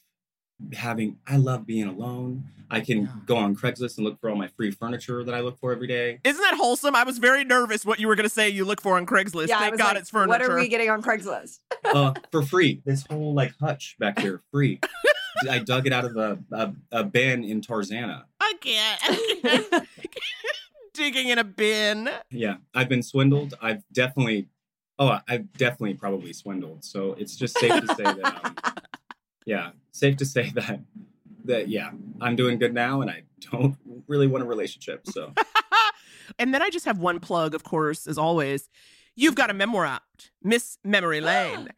having 0.74 1.18
I 1.28 1.38
love 1.38 1.66
being 1.66 1.88
alone. 1.88 2.46
I 2.70 2.82
can 2.82 3.10
go 3.26 3.38
on 3.38 3.56
Craigslist 3.56 3.98
and 3.98 4.06
look 4.06 4.20
for 4.20 4.30
all 4.30 4.36
my 4.36 4.50
free 4.50 4.72
furniture 4.72 5.24
that 5.24 5.34
I 5.34 5.40
look 5.40 5.58
for 5.58 5.72
every 5.72 5.88
day. 5.88 6.20
Isn't 6.26 6.42
that 6.42 6.56
wholesome? 6.56 6.96
I 6.96 7.04
was 7.04 7.18
very 7.18 7.46
nervous 7.46 7.86
what 7.86 7.98
you 8.00 8.08
were 8.08 8.16
going 8.16 8.26
to 8.26 8.30
say 8.30 8.50
you 8.50 8.66
look 8.66 8.82
for 8.82 8.98
on 8.98 9.06
Craigslist. 9.06 9.48
Yeah, 9.48 9.58
I 9.58 9.62
Thank 9.62 9.78
God 9.78 9.88
like, 9.94 9.98
it's 10.00 10.10
furniture. 10.10 10.30
What 10.30 10.42
are 10.42 10.56
we 10.56 10.68
getting 10.68 10.90
on 10.90 11.02
Craigslist? 11.02 11.60
Uh, 11.94 12.14
for 12.32 12.42
free. 12.42 12.82
This 12.84 13.06
whole 13.10 13.34
like 13.34 13.54
hutch 13.62 13.96
back 13.98 14.20
here, 14.20 14.42
free. 14.52 14.82
I 15.50 15.60
dug 15.60 15.88
it 15.88 15.94
out 15.94 16.04
of 16.04 16.18
a, 16.18 16.38
a, 16.52 16.74
a 16.92 17.04
bin 17.04 17.46
in 17.46 17.62
Tarzana. 17.62 18.24
I 18.42 18.54
can't. 18.60 19.00
I 19.04 19.66
can't. 19.72 19.88
Digging 20.94 21.30
in 21.30 21.38
a 21.38 21.44
bin. 21.44 22.10
Yeah, 22.30 22.56
I've 22.74 22.90
been 22.90 23.04
swindled. 23.04 23.54
I've 23.62 23.84
definitely, 23.94 24.50
oh, 25.00 25.20
I've 25.30 25.54
definitely 25.54 25.94
probably 25.94 26.34
swindled. 26.34 26.84
So 26.84 27.14
it's 27.14 27.36
just 27.36 27.58
safe 27.58 27.80
to 27.80 27.88
say 27.96 28.04
that, 28.04 28.42
um, 28.44 28.56
yeah, 29.48 29.72
safe 29.92 30.18
to 30.18 30.26
say 30.26 30.50
that, 30.56 30.82
that, 31.46 31.70
yeah, 31.70 31.90
I'm 32.22 32.36
doing 32.36 32.60
good 32.60 32.74
now 32.74 33.02
and 33.02 33.10
I 33.10 33.24
don't 33.52 33.76
really 34.08 34.28
want 34.28 34.44
a 34.44 34.48
relationship. 34.48 35.08
So 35.08 35.34
And 36.40 36.54
then 36.54 36.62
I 36.62 36.70
just 36.70 36.86
have 36.86 37.00
one 37.00 37.20
plug, 37.20 37.56
of 37.56 37.64
course, 37.64 38.06
as 38.06 38.18
always. 38.18 38.70
You've 39.16 39.36
got 39.36 39.50
a 39.50 39.54
memoir 39.54 39.86
out, 39.86 40.30
Miss 40.44 40.78
Memory 40.84 41.22
Lane. 41.32 41.70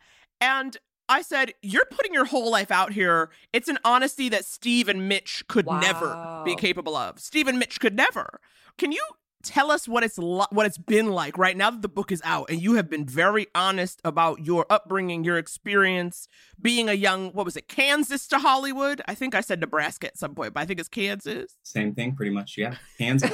and 0.42 0.76
I 1.08 1.22
said, 1.22 1.54
You're 1.62 1.86
putting 1.86 2.14
your 2.14 2.26
whole 2.26 2.52
life 2.52 2.72
out 2.72 2.94
here. 2.94 3.30
It's 3.54 3.68
an 3.68 3.78
honesty 3.86 4.28
that 4.30 4.46
Steve 4.46 4.90
and 4.90 5.08
Mitch 5.08 5.44
could 5.48 5.68
never 5.68 6.42
be 6.44 6.56
capable 6.56 6.96
of. 6.96 7.20
Steve 7.20 7.48
and 7.48 7.60
Mitch 7.60 7.80
could 7.80 7.96
never. 7.96 8.42
Can 8.78 8.92
you 8.92 9.04
tell 9.44 9.72
us 9.72 9.88
what 9.88 10.04
it's 10.04 10.18
lo- 10.18 10.48
what 10.52 10.66
it's 10.66 10.78
been 10.78 11.12
like 11.12 11.38
right 11.38 11.56
now 11.56 11.70
that 11.70 11.82
the 11.82 11.88
book 11.90 12.12
is 12.12 12.22
out 12.26 12.50
and 12.50 12.62
you 12.62 12.74
have 12.74 12.90
been 12.90 13.06
very 13.06 13.48
honest 13.56 14.02
about 14.04 14.46
your 14.46 14.66
upbringing, 14.70 15.24
your 15.24 15.38
experience 15.38 16.28
being 16.62 16.90
a 16.90 16.94
young 16.94 17.30
what 17.32 17.46
was 17.46 17.56
it, 17.56 17.68
Kansas 17.68 18.28
to 18.28 18.40
Hollywood? 18.40 19.02
I 19.08 19.16
think 19.16 19.36
I 19.36 19.42
said 19.42 19.60
Nebraska 19.62 20.08
at 20.08 20.18
some 20.18 20.36
point, 20.36 20.54
but 20.54 20.62
I 20.62 20.66
think 20.66 20.80
it's 20.80 20.90
Kansas. 20.90 21.58
same 21.64 21.94
thing 21.96 22.16
pretty 22.16 22.32
much. 22.32 22.56
Yeah, 22.58 22.76
Kansas. 22.98 23.32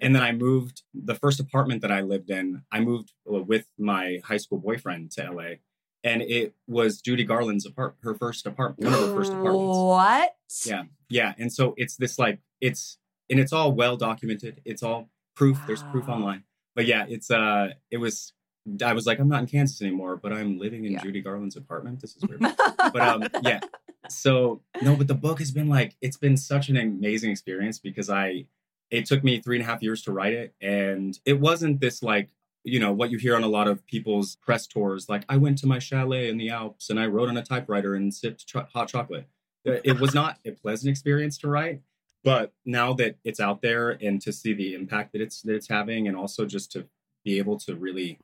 and 0.00 0.14
then 0.14 0.22
I 0.22 0.32
moved 0.32 0.82
the 0.94 1.14
first 1.14 1.40
apartment 1.40 1.82
that 1.82 1.92
I 1.92 2.00
lived 2.00 2.30
in. 2.30 2.62
I 2.72 2.80
moved 2.80 3.12
uh, 3.30 3.42
with 3.42 3.66
my 3.78 4.20
high 4.24 4.38
school 4.38 4.58
boyfriend 4.58 5.10
to 5.12 5.30
LA, 5.30 5.54
and 6.02 6.22
it 6.22 6.54
was 6.66 7.00
Judy 7.00 7.24
Garland's 7.24 7.66
apart 7.66 7.96
her 8.02 8.14
first 8.14 8.46
apartment, 8.46 8.90
one 8.90 8.94
of 8.94 9.08
her 9.08 9.14
first 9.14 9.32
apartments. 9.32 9.78
What? 9.78 10.36
Yeah, 10.64 10.84
yeah, 11.08 11.34
and 11.38 11.52
so 11.52 11.74
it's 11.76 11.96
this 11.96 12.18
like 12.18 12.38
it's 12.60 12.98
and 13.30 13.38
it's 13.40 13.52
all 13.52 13.72
well 13.72 13.96
documented. 13.96 14.60
It's 14.64 14.82
all 14.82 15.10
proof. 15.34 15.58
There's 15.66 15.82
proof 15.84 16.08
online. 16.08 16.44
But 16.74 16.86
yeah, 16.86 17.06
it's 17.08 17.30
uh, 17.30 17.70
it 17.90 17.98
was. 17.98 18.32
I 18.82 18.94
was 18.94 19.06
like, 19.06 19.18
I'm 19.18 19.28
not 19.28 19.40
in 19.40 19.46
Kansas 19.46 19.82
anymore, 19.82 20.16
but 20.16 20.32
I'm 20.32 20.58
living 20.58 20.86
in 20.86 20.98
Judy 20.98 21.20
Garland's 21.20 21.56
apartment. 21.56 22.00
This 22.00 22.16
is 22.16 22.22
weird. 22.22 22.40
but 22.78 23.00
um, 23.00 23.24
yeah. 23.42 23.60
So 24.08 24.62
no, 24.82 24.96
but 24.96 25.06
the 25.06 25.14
book 25.14 25.38
has 25.38 25.50
been 25.50 25.68
like 25.68 25.96
it's 26.00 26.16
been 26.16 26.36
such 26.36 26.68
an 26.68 26.76
amazing 26.76 27.30
experience 27.30 27.78
because 27.78 28.08
I 28.08 28.46
it 28.90 29.06
took 29.06 29.22
me 29.22 29.40
three 29.40 29.56
and 29.56 29.64
a 29.64 29.66
half 29.66 29.82
years 29.82 30.02
to 30.02 30.12
write 30.12 30.32
it, 30.32 30.54
and 30.60 31.18
it 31.24 31.40
wasn't 31.40 31.80
this 31.80 32.02
like 32.02 32.30
you 32.64 32.80
know 32.80 32.92
what 32.92 33.10
you 33.10 33.18
hear 33.18 33.36
on 33.36 33.44
a 33.44 33.48
lot 33.48 33.68
of 33.68 33.86
people's 33.86 34.36
press 34.36 34.66
tours 34.66 35.08
like 35.08 35.22
i 35.28 35.36
went 35.36 35.58
to 35.58 35.66
my 35.66 35.78
chalet 35.78 36.28
in 36.28 36.38
the 36.38 36.48
alps 36.48 36.90
and 36.90 36.98
i 36.98 37.06
wrote 37.06 37.28
on 37.28 37.36
a 37.36 37.42
typewriter 37.42 37.94
and 37.94 38.12
sipped 38.12 38.46
cho- 38.46 38.66
hot 38.72 38.88
chocolate 38.88 39.28
it 39.64 39.98
was 40.00 40.14
not 40.14 40.38
a 40.44 40.50
pleasant 40.50 40.90
experience 40.90 41.38
to 41.38 41.48
write 41.48 41.80
but 42.24 42.52
now 42.64 42.92
that 42.94 43.16
it's 43.24 43.38
out 43.38 43.62
there 43.62 43.90
and 43.90 44.20
to 44.22 44.32
see 44.32 44.52
the 44.52 44.74
impact 44.74 45.12
that 45.12 45.20
it's 45.20 45.42
that 45.42 45.54
it's 45.54 45.68
having 45.68 46.08
and 46.08 46.16
also 46.16 46.44
just 46.44 46.72
to 46.72 46.86
be 47.24 47.38
able 47.38 47.58
to 47.58 47.76
really 47.76 48.18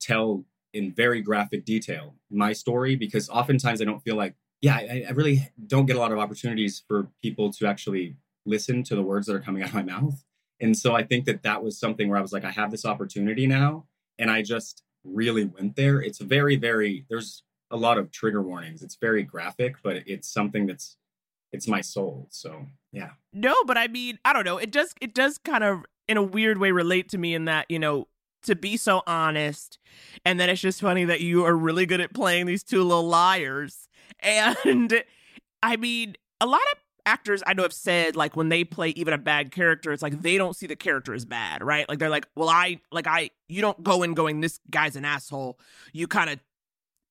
tell 0.00 0.44
in 0.72 0.92
very 0.92 1.20
graphic 1.20 1.64
detail 1.64 2.14
my 2.30 2.52
story 2.52 2.96
because 2.96 3.28
oftentimes 3.28 3.82
i 3.82 3.84
don't 3.84 4.02
feel 4.02 4.16
like 4.16 4.34
yeah 4.62 4.76
I, 4.76 5.04
I 5.08 5.12
really 5.12 5.50
don't 5.66 5.86
get 5.86 5.96
a 5.96 5.98
lot 5.98 6.12
of 6.12 6.18
opportunities 6.18 6.82
for 6.86 7.08
people 7.22 7.52
to 7.54 7.66
actually 7.66 8.16
listen 8.46 8.82
to 8.84 8.94
the 8.94 9.02
words 9.02 9.26
that 9.26 9.36
are 9.36 9.40
coming 9.40 9.62
out 9.62 9.68
of 9.68 9.74
my 9.74 9.82
mouth. 9.82 10.24
And 10.60 10.76
so 10.76 10.94
i 10.94 11.02
think 11.02 11.24
that 11.26 11.42
that 11.42 11.62
was 11.62 11.78
something 11.78 12.08
where 12.08 12.18
i 12.18 12.22
was 12.22 12.32
like 12.32 12.44
i 12.44 12.50
have 12.50 12.70
this 12.70 12.84
opportunity 12.84 13.46
now 13.46 13.86
and 14.18 14.30
i 14.30 14.42
just 14.42 14.82
really 15.04 15.44
went 15.44 15.76
there. 15.76 16.02
It's 16.02 16.18
very 16.18 16.56
very 16.56 17.06
there's 17.08 17.42
a 17.70 17.76
lot 17.76 17.98
of 17.98 18.10
trigger 18.10 18.42
warnings. 18.42 18.82
It's 18.82 18.96
very 18.96 19.22
graphic 19.22 19.76
but 19.82 20.02
it's 20.06 20.28
something 20.28 20.66
that's 20.66 20.96
it's 21.52 21.68
my 21.68 21.80
soul 21.80 22.26
so 22.30 22.66
yeah 22.92 23.10
No, 23.32 23.54
but 23.66 23.78
I 23.78 23.88
mean, 23.88 24.18
I 24.24 24.32
don't 24.32 24.44
know. 24.44 24.58
It 24.58 24.70
does 24.70 24.94
it 25.00 25.14
does 25.14 25.38
kind 25.38 25.62
of 25.64 25.84
in 26.08 26.16
a 26.16 26.22
weird 26.22 26.58
way 26.58 26.72
relate 26.72 27.08
to 27.10 27.18
me 27.18 27.34
in 27.34 27.44
that, 27.44 27.66
you 27.68 27.78
know, 27.78 28.08
to 28.42 28.56
be 28.56 28.76
so 28.76 29.02
honest. 29.06 29.78
And 30.24 30.40
then 30.40 30.50
it's 30.50 30.60
just 30.60 30.80
funny 30.80 31.04
that 31.04 31.20
you 31.20 31.44
are 31.44 31.56
really 31.56 31.86
good 31.86 32.00
at 32.00 32.12
playing 32.12 32.46
these 32.46 32.62
two 32.64 32.82
little 32.82 33.06
liars. 33.06 33.88
And 34.22 35.04
I 35.62 35.76
mean, 35.76 36.16
a 36.40 36.46
lot 36.46 36.60
of 36.72 36.78
actors 37.06 37.42
I 37.46 37.54
know 37.54 37.62
have 37.62 37.72
said 37.72 38.16
like 38.16 38.36
when 38.36 38.48
they 38.48 38.64
play 38.64 38.90
even 38.90 39.14
a 39.14 39.18
bad 39.18 39.52
character, 39.52 39.92
it's 39.92 40.02
like 40.02 40.20
they 40.20 40.36
don't 40.36 40.56
see 40.56 40.66
the 40.66 40.76
character 40.76 41.14
as 41.14 41.24
bad, 41.24 41.62
right? 41.62 41.88
Like 41.88 41.98
they're 42.00 42.10
like, 42.10 42.26
well, 42.34 42.48
I 42.48 42.80
like 42.90 43.06
I 43.06 43.30
you 43.48 43.60
don't 43.60 43.82
go 43.82 44.02
in 44.02 44.14
going, 44.14 44.40
this 44.40 44.58
guy's 44.68 44.96
an 44.96 45.04
asshole. 45.04 45.58
You 45.92 46.06
kind 46.08 46.28
of, 46.28 46.40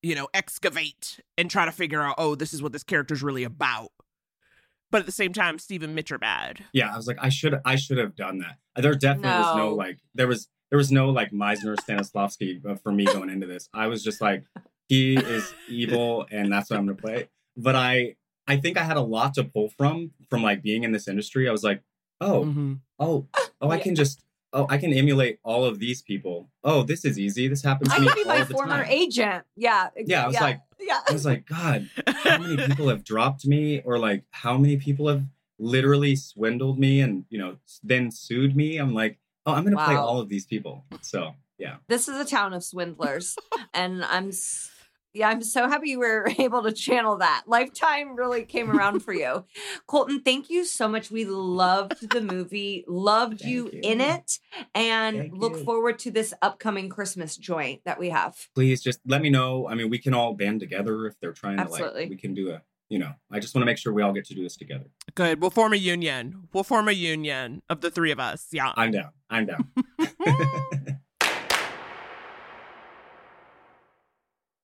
you 0.04 0.14
know, 0.14 0.28
excavate 0.34 1.20
and 1.38 1.50
try 1.50 1.66
to 1.66 1.72
figure 1.72 2.02
out, 2.02 2.16
oh, 2.18 2.36
this 2.36 2.54
is 2.54 2.62
what 2.62 2.74
this 2.74 2.84
character's 2.84 3.24
really 3.24 3.44
about. 3.46 3.92
But 4.92 5.02
at 5.02 5.06
the 5.06 5.12
same 5.12 5.34
time, 5.34 5.60
Stephen 5.60 5.90
and 5.90 5.96
Mitch 5.96 6.12
are 6.12 6.18
bad. 6.18 6.66
yeah 6.74 6.92
i 6.94 6.98
was 6.98 7.08
like 7.08 7.18
i 7.22 7.30
should 7.30 7.60
i 7.66 7.76
should 7.76 7.98
have 7.98 8.16
done 8.16 8.40
that 8.40 8.58
there 8.76 8.94
definitely 8.96 9.30
was 9.40 9.56
no 9.56 9.70
No. 9.70 9.76
like 9.76 10.00
there 10.16 10.28
was 10.28 10.48
there 10.72 10.78
was 10.78 10.92
no 10.92 11.10
like 11.10 11.32
meisner 11.32 11.76
stanislavski 11.76 12.64
uh, 12.66 12.76
for 12.76 12.92
me 12.92 13.06
going 13.06 13.30
into 13.30 13.48
this 13.48 13.70
i 13.74 13.88
was 13.88 14.04
just 14.04 14.22
like 14.22 14.44
he 14.88 15.16
is 15.16 15.54
evil 15.70 16.26
and 16.32 16.52
that's 16.52 16.70
what 16.70 16.78
i'm 16.80 16.86
gonna 16.86 16.98
play 16.98 17.30
but 17.58 17.76
i 17.76 18.16
i 18.48 18.58
think 18.58 18.78
i 18.78 18.84
had 18.84 18.98
a 18.98 19.02
lot 19.02 19.34
to 19.36 19.44
pull 19.44 19.70
from 19.70 20.12
from 20.30 20.42
like 20.44 20.62
being 20.62 20.84
in 20.84 20.92
this 20.92 21.08
industry 21.08 21.48
i 21.48 21.52
was 21.52 21.64
like 21.64 21.82
oh 22.22 22.44
Mm-hmm. 22.46 22.74
oh 23.00 23.28
oh 23.62 23.70
i 23.70 23.78
can 23.80 23.96
just 23.96 24.24
oh 24.54 24.66
i 24.70 24.78
can 24.78 24.94
emulate 24.94 25.40
all 25.44 25.64
of 25.66 25.80
these 25.80 26.02
people 26.02 26.50
oh 26.64 26.84
this 26.84 27.06
is 27.06 27.18
easy 27.20 27.48
this 27.48 27.64
happens 27.64 27.94
to 27.94 28.00
me. 28.02 28.08
I 28.08 28.10
me 28.10 28.14
could 28.14 28.24
be 28.24 28.28
my 28.28 28.44
former 28.46 28.84
time 28.84 28.88
agent. 28.90 29.44
Yeah. 29.56 29.90
yeah 29.98 30.24
i 30.24 30.28
was 30.28 30.40
like 30.40 30.62
yeah. 30.80 31.00
i 31.10 31.14
was 31.14 31.26
like 31.26 31.46
god 31.46 31.90
how 32.08 32.38
many 32.40 32.58
people 32.68 32.90
have 32.90 33.04
dropped 33.04 33.46
me 33.46 33.82
or 33.86 34.00
like 34.00 34.24
how 34.32 34.58
many 34.58 34.78
people 34.78 35.08
have 35.08 35.24
literally 35.60 36.16
swindled 36.16 36.80
me 36.80 37.02
and 37.02 37.26
you 37.30 37.38
know 37.38 37.58
then 37.84 38.10
sued 38.12 38.56
me 38.56 38.78
i'm 38.78 38.94
like 38.94 39.18
oh 39.46 39.54
i'm 39.54 39.64
gonna 39.64 39.76
play 39.84 39.96
all 39.96 40.20
of 40.20 40.30
these 40.30 40.46
people 40.46 40.86
so 41.02 41.34
yeah 41.58 41.76
This 41.90 42.08
is 42.08 42.18
a 42.18 42.24
town 42.26 42.54
of 42.54 42.64
swindlers, 42.64 43.36
and 43.74 44.04
I'm, 44.06 44.30
s- 44.30 44.72
yeah, 45.14 45.30
I'm 45.30 45.42
so 45.42 45.68
happy 45.68 45.90
you 45.92 46.00
were 46.00 46.28
able 46.38 46.64
to 46.64 46.72
channel 46.72 47.18
that. 47.18 47.44
Lifetime 47.48 48.16
really 48.16 48.44
came 48.44 48.70
around 48.70 49.00
for 49.02 49.14
you, 49.14 49.46
Colton. 49.88 50.22
Thank 50.22 50.50
you 50.50 50.66
so 50.66 50.88
much. 50.88 51.10
We 51.12 51.26
loved 51.26 52.10
the 52.12 52.22
movie, 52.22 52.86
loved 52.88 53.42
you, 53.42 53.70
in 53.84 54.02
it, 54.02 54.40
and 54.76 55.32
look 55.34 55.58
forward 55.66 56.00
to 56.00 56.12
this 56.12 56.34
upcoming 56.42 56.90
Christmas 56.90 57.38
joint 57.38 57.82
that 57.86 58.00
we 58.00 58.10
have. 58.10 58.48
please 58.56 58.82
just 58.82 59.00
let 59.06 59.22
me 59.22 59.30
know 59.30 59.68
i 59.68 59.74
mean 59.76 59.90
we 59.90 59.98
can 59.98 60.14
all 60.14 60.34
band 60.34 60.60
together 60.60 61.06
if 61.06 61.20
they're 61.20 61.34
trying 61.34 61.58
to 61.58 61.64
Absolutely. 61.64 62.02
like 62.02 62.10
we 62.10 62.16
can 62.16 62.34
do 62.34 62.50
a 62.52 62.62
you 62.90 62.98
know 63.00 63.12
i 63.32 63.40
just 63.40 63.54
want 63.56 63.62
to 63.62 63.66
make 63.66 63.78
sure 63.78 63.94
we 63.94 64.02
all 64.02 64.14
get 64.14 64.26
to 64.26 64.34
do 64.34 64.44
this 64.44 64.56
together 64.58 64.86
Good. 65.16 65.42
We'll 65.42 65.50
form 65.50 65.74
a 65.74 65.78
union. 65.78 66.48
We'll 66.54 66.64
form 66.64 66.88
a 66.88 66.92
union 66.94 67.62
of 67.70 67.82
the 67.82 67.90
three 67.92 68.12
of 68.12 68.20
us. 68.20 68.48
Yeah. 68.52 68.72
i'm 68.76 68.92
down 68.92 69.12
i'm 69.30 69.46
down 69.46 69.70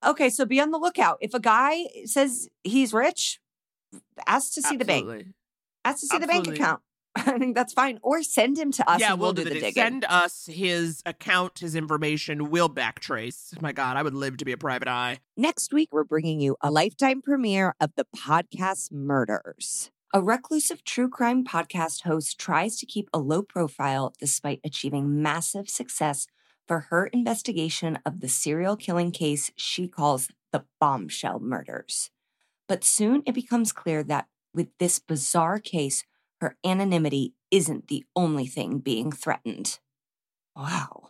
Okay, 0.05 0.29
so 0.29 0.45
be 0.45 0.59
on 0.59 0.71
the 0.71 0.77
lookout. 0.77 1.17
If 1.21 1.33
a 1.33 1.39
guy 1.39 1.85
says 2.05 2.47
he's 2.63 2.93
rich, 2.93 3.39
ask 4.27 4.53
to 4.53 4.61
see 4.61 4.77
the 4.77 4.85
bank. 4.85 5.27
Ask 5.83 6.01
to 6.01 6.07
see 6.07 6.17
the 6.17 6.27
bank 6.27 6.47
account. 6.47 6.81
I 7.15 7.37
think 7.37 7.55
that's 7.55 7.73
fine. 7.73 7.99
Or 8.01 8.21
send 8.23 8.57
him 8.57 8.71
to 8.73 8.89
us 8.89 8.99
yeah, 8.99 9.13
we'll, 9.13 9.27
we'll, 9.27 9.33
do 9.33 9.43
the 9.45 9.51
dig. 9.51 9.61
digging. 9.61 9.83
Send 9.83 10.05
us 10.09 10.47
his 10.51 11.01
account, 11.05 11.59
his 11.59 11.73
information. 11.73 12.49
We'll 12.49 12.69
backtrace. 12.69 13.59
My 13.61 13.71
God, 13.71 13.95
I 13.95 14.03
would 14.03 14.13
live 14.13 14.37
to 14.37 14.45
be 14.45 14.51
a 14.51 14.57
private 14.57 14.89
eye. 14.89 15.19
Next 15.37 15.73
week, 15.73 15.89
we're 15.91 16.03
bringing 16.03 16.41
you 16.41 16.57
a 16.61 16.69
lifetime 16.69 17.21
premiere 17.21 17.73
of 17.79 17.91
the 17.95 18.05
podcast 18.15 18.91
Murders. 18.91 19.91
A 20.13 20.21
reclusive 20.21 20.83
true 20.83 21.09
crime 21.09 21.43
podcast 21.45 22.01
host 22.01 22.39
tries 22.39 22.77
to 22.77 22.85
keep 22.85 23.09
a 23.13 23.19
low 23.19 23.41
profile 23.41 24.13
despite 24.19 24.59
achieving 24.63 25.21
massive 25.21 25.69
success 25.69 26.27
for 26.67 26.81
her 26.89 27.07
investigation 27.07 27.99
of 28.05 28.19
the 28.21 28.27
serial 28.27 28.75
killing 28.75 29.11
case 29.11 29.51
she 29.55 29.87
calls 29.87 30.29
the 30.51 30.65
bombshell 30.79 31.39
murders. 31.39 32.11
But 32.67 32.83
soon 32.83 33.23
it 33.25 33.33
becomes 33.33 33.71
clear 33.71 34.03
that 34.03 34.27
with 34.53 34.69
this 34.79 34.99
bizarre 34.99 35.59
case, 35.59 36.03
her 36.41 36.57
anonymity 36.65 37.33
isn't 37.51 37.87
the 37.87 38.05
only 38.15 38.47
thing 38.47 38.79
being 38.79 39.11
threatened. 39.11 39.79
Wow. 40.55 41.09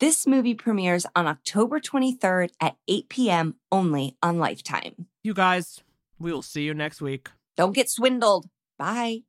This 0.00 0.26
movie 0.26 0.54
premieres 0.54 1.06
on 1.14 1.26
October 1.26 1.78
23rd 1.78 2.50
at 2.60 2.76
8 2.88 3.08
p.m. 3.08 3.54
only 3.70 4.16
on 4.22 4.38
Lifetime. 4.38 5.06
You 5.22 5.32
guys, 5.32 5.80
we 6.18 6.32
will 6.32 6.42
see 6.42 6.62
you 6.62 6.74
next 6.74 7.00
week. 7.00 7.28
Don't 7.56 7.72
get 7.72 7.88
swindled. 7.88 8.46
Bye. 8.78 9.20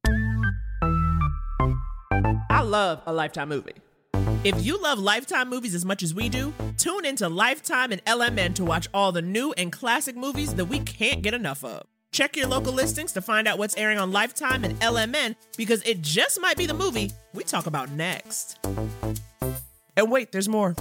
I 2.49 2.61
love 2.63 3.01
a 3.05 3.13
Lifetime 3.13 3.49
movie. 3.49 3.75
If 4.43 4.65
you 4.65 4.77
love 4.81 4.99
Lifetime 4.99 5.49
movies 5.49 5.73
as 5.73 5.85
much 5.85 6.03
as 6.03 6.13
we 6.13 6.27
do, 6.27 6.53
tune 6.77 7.05
into 7.05 7.29
Lifetime 7.29 7.93
and 7.93 8.03
LMN 8.03 8.53
to 8.55 8.65
watch 8.65 8.89
all 8.93 9.13
the 9.13 9.21
new 9.21 9.53
and 9.53 9.71
classic 9.71 10.17
movies 10.17 10.53
that 10.55 10.65
we 10.65 10.79
can't 10.79 11.21
get 11.21 11.33
enough 11.33 11.63
of. 11.63 11.83
Check 12.11 12.35
your 12.35 12.47
local 12.47 12.73
listings 12.73 13.13
to 13.13 13.21
find 13.21 13.47
out 13.47 13.57
what's 13.57 13.77
airing 13.77 13.99
on 13.99 14.11
Lifetime 14.11 14.65
and 14.65 14.77
LMN 14.81 15.37
because 15.55 15.81
it 15.83 16.01
just 16.01 16.41
might 16.41 16.57
be 16.57 16.65
the 16.65 16.73
movie 16.73 17.11
we 17.33 17.45
talk 17.45 17.67
about 17.67 17.89
next. 17.91 18.59
And 19.95 20.11
wait, 20.11 20.33
there's 20.33 20.49
more. 20.49 20.75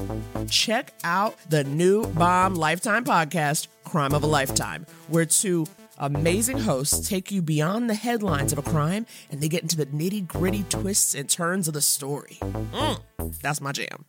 Check 0.50 0.92
out 1.04 1.38
the 1.48 1.62
new 1.62 2.04
Bomb 2.14 2.56
Lifetime 2.56 3.04
podcast, 3.04 3.68
Crime 3.84 4.12
of 4.12 4.24
a 4.24 4.26
Lifetime, 4.26 4.86
where 5.06 5.24
two 5.24 5.66
amazing 5.98 6.58
hosts 6.58 7.08
take 7.08 7.30
you 7.30 7.42
beyond 7.42 7.88
the 7.88 7.94
headlines 7.94 8.52
of 8.52 8.58
a 8.58 8.62
crime 8.62 9.06
and 9.30 9.40
they 9.40 9.48
get 9.48 9.62
into 9.62 9.76
the 9.76 9.86
nitty 9.86 10.26
gritty 10.26 10.64
twists 10.64 11.14
and 11.14 11.28
turns 11.28 11.68
of 11.68 11.74
the 11.74 11.80
story. 11.80 12.38
Mm, 12.40 13.00
that's 13.40 13.60
my 13.60 13.72
jam. 13.72 14.04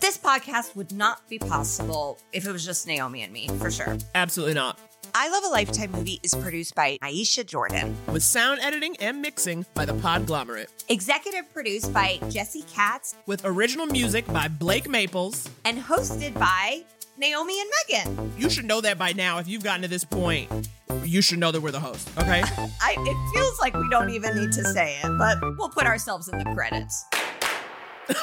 This 0.00 0.18
podcast 0.18 0.74
would 0.74 0.92
not 0.92 1.28
be 1.28 1.38
possible 1.38 2.18
if 2.32 2.46
it 2.46 2.52
was 2.52 2.64
just 2.64 2.86
Naomi 2.86 3.22
and 3.22 3.32
me, 3.32 3.48
for 3.58 3.70
sure. 3.70 3.96
Absolutely 4.14 4.54
not. 4.54 4.78
I 5.14 5.28
Love 5.30 5.44
a 5.44 5.48
Lifetime 5.48 5.92
movie 5.92 6.20
is 6.22 6.34
produced 6.34 6.74
by 6.74 6.98
Aisha 7.02 7.44
Jordan. 7.46 7.96
With 8.12 8.22
sound 8.22 8.60
editing 8.60 8.96
and 8.98 9.22
mixing 9.22 9.64
by 9.74 9.84
The 9.84 9.94
Podglomerate. 9.94 10.68
Executive 10.88 11.52
produced 11.52 11.92
by 11.92 12.18
Jesse 12.28 12.64
Katz. 12.72 13.14
With 13.26 13.42
original 13.44 13.86
music 13.86 14.26
by 14.28 14.48
Blake 14.48 14.88
Maples. 14.88 15.48
And 15.64 15.78
hosted 15.78 16.34
by 16.34 16.84
Naomi 17.18 17.60
and 17.60 17.70
Megan. 17.88 18.32
You 18.38 18.48
should 18.48 18.64
know 18.64 18.80
that 18.80 18.96
by 18.96 19.12
now. 19.12 19.38
If 19.38 19.48
you've 19.48 19.64
gotten 19.64 19.82
to 19.82 19.88
this 19.88 20.04
point, 20.04 20.50
you 21.04 21.20
should 21.20 21.38
know 21.38 21.50
that 21.50 21.60
we're 21.60 21.72
the 21.72 21.80
host, 21.80 22.08
okay? 22.16 22.42
I, 22.80 22.94
it 22.96 23.34
feels 23.34 23.58
like 23.60 23.74
we 23.74 23.88
don't 23.90 24.10
even 24.10 24.36
need 24.36 24.52
to 24.52 24.64
say 24.64 24.98
it, 25.02 25.18
but 25.18 25.38
we'll 25.58 25.68
put 25.68 25.84
ourselves 25.86 26.28
in 26.28 26.38
the 26.38 26.44
credits. 26.44 27.04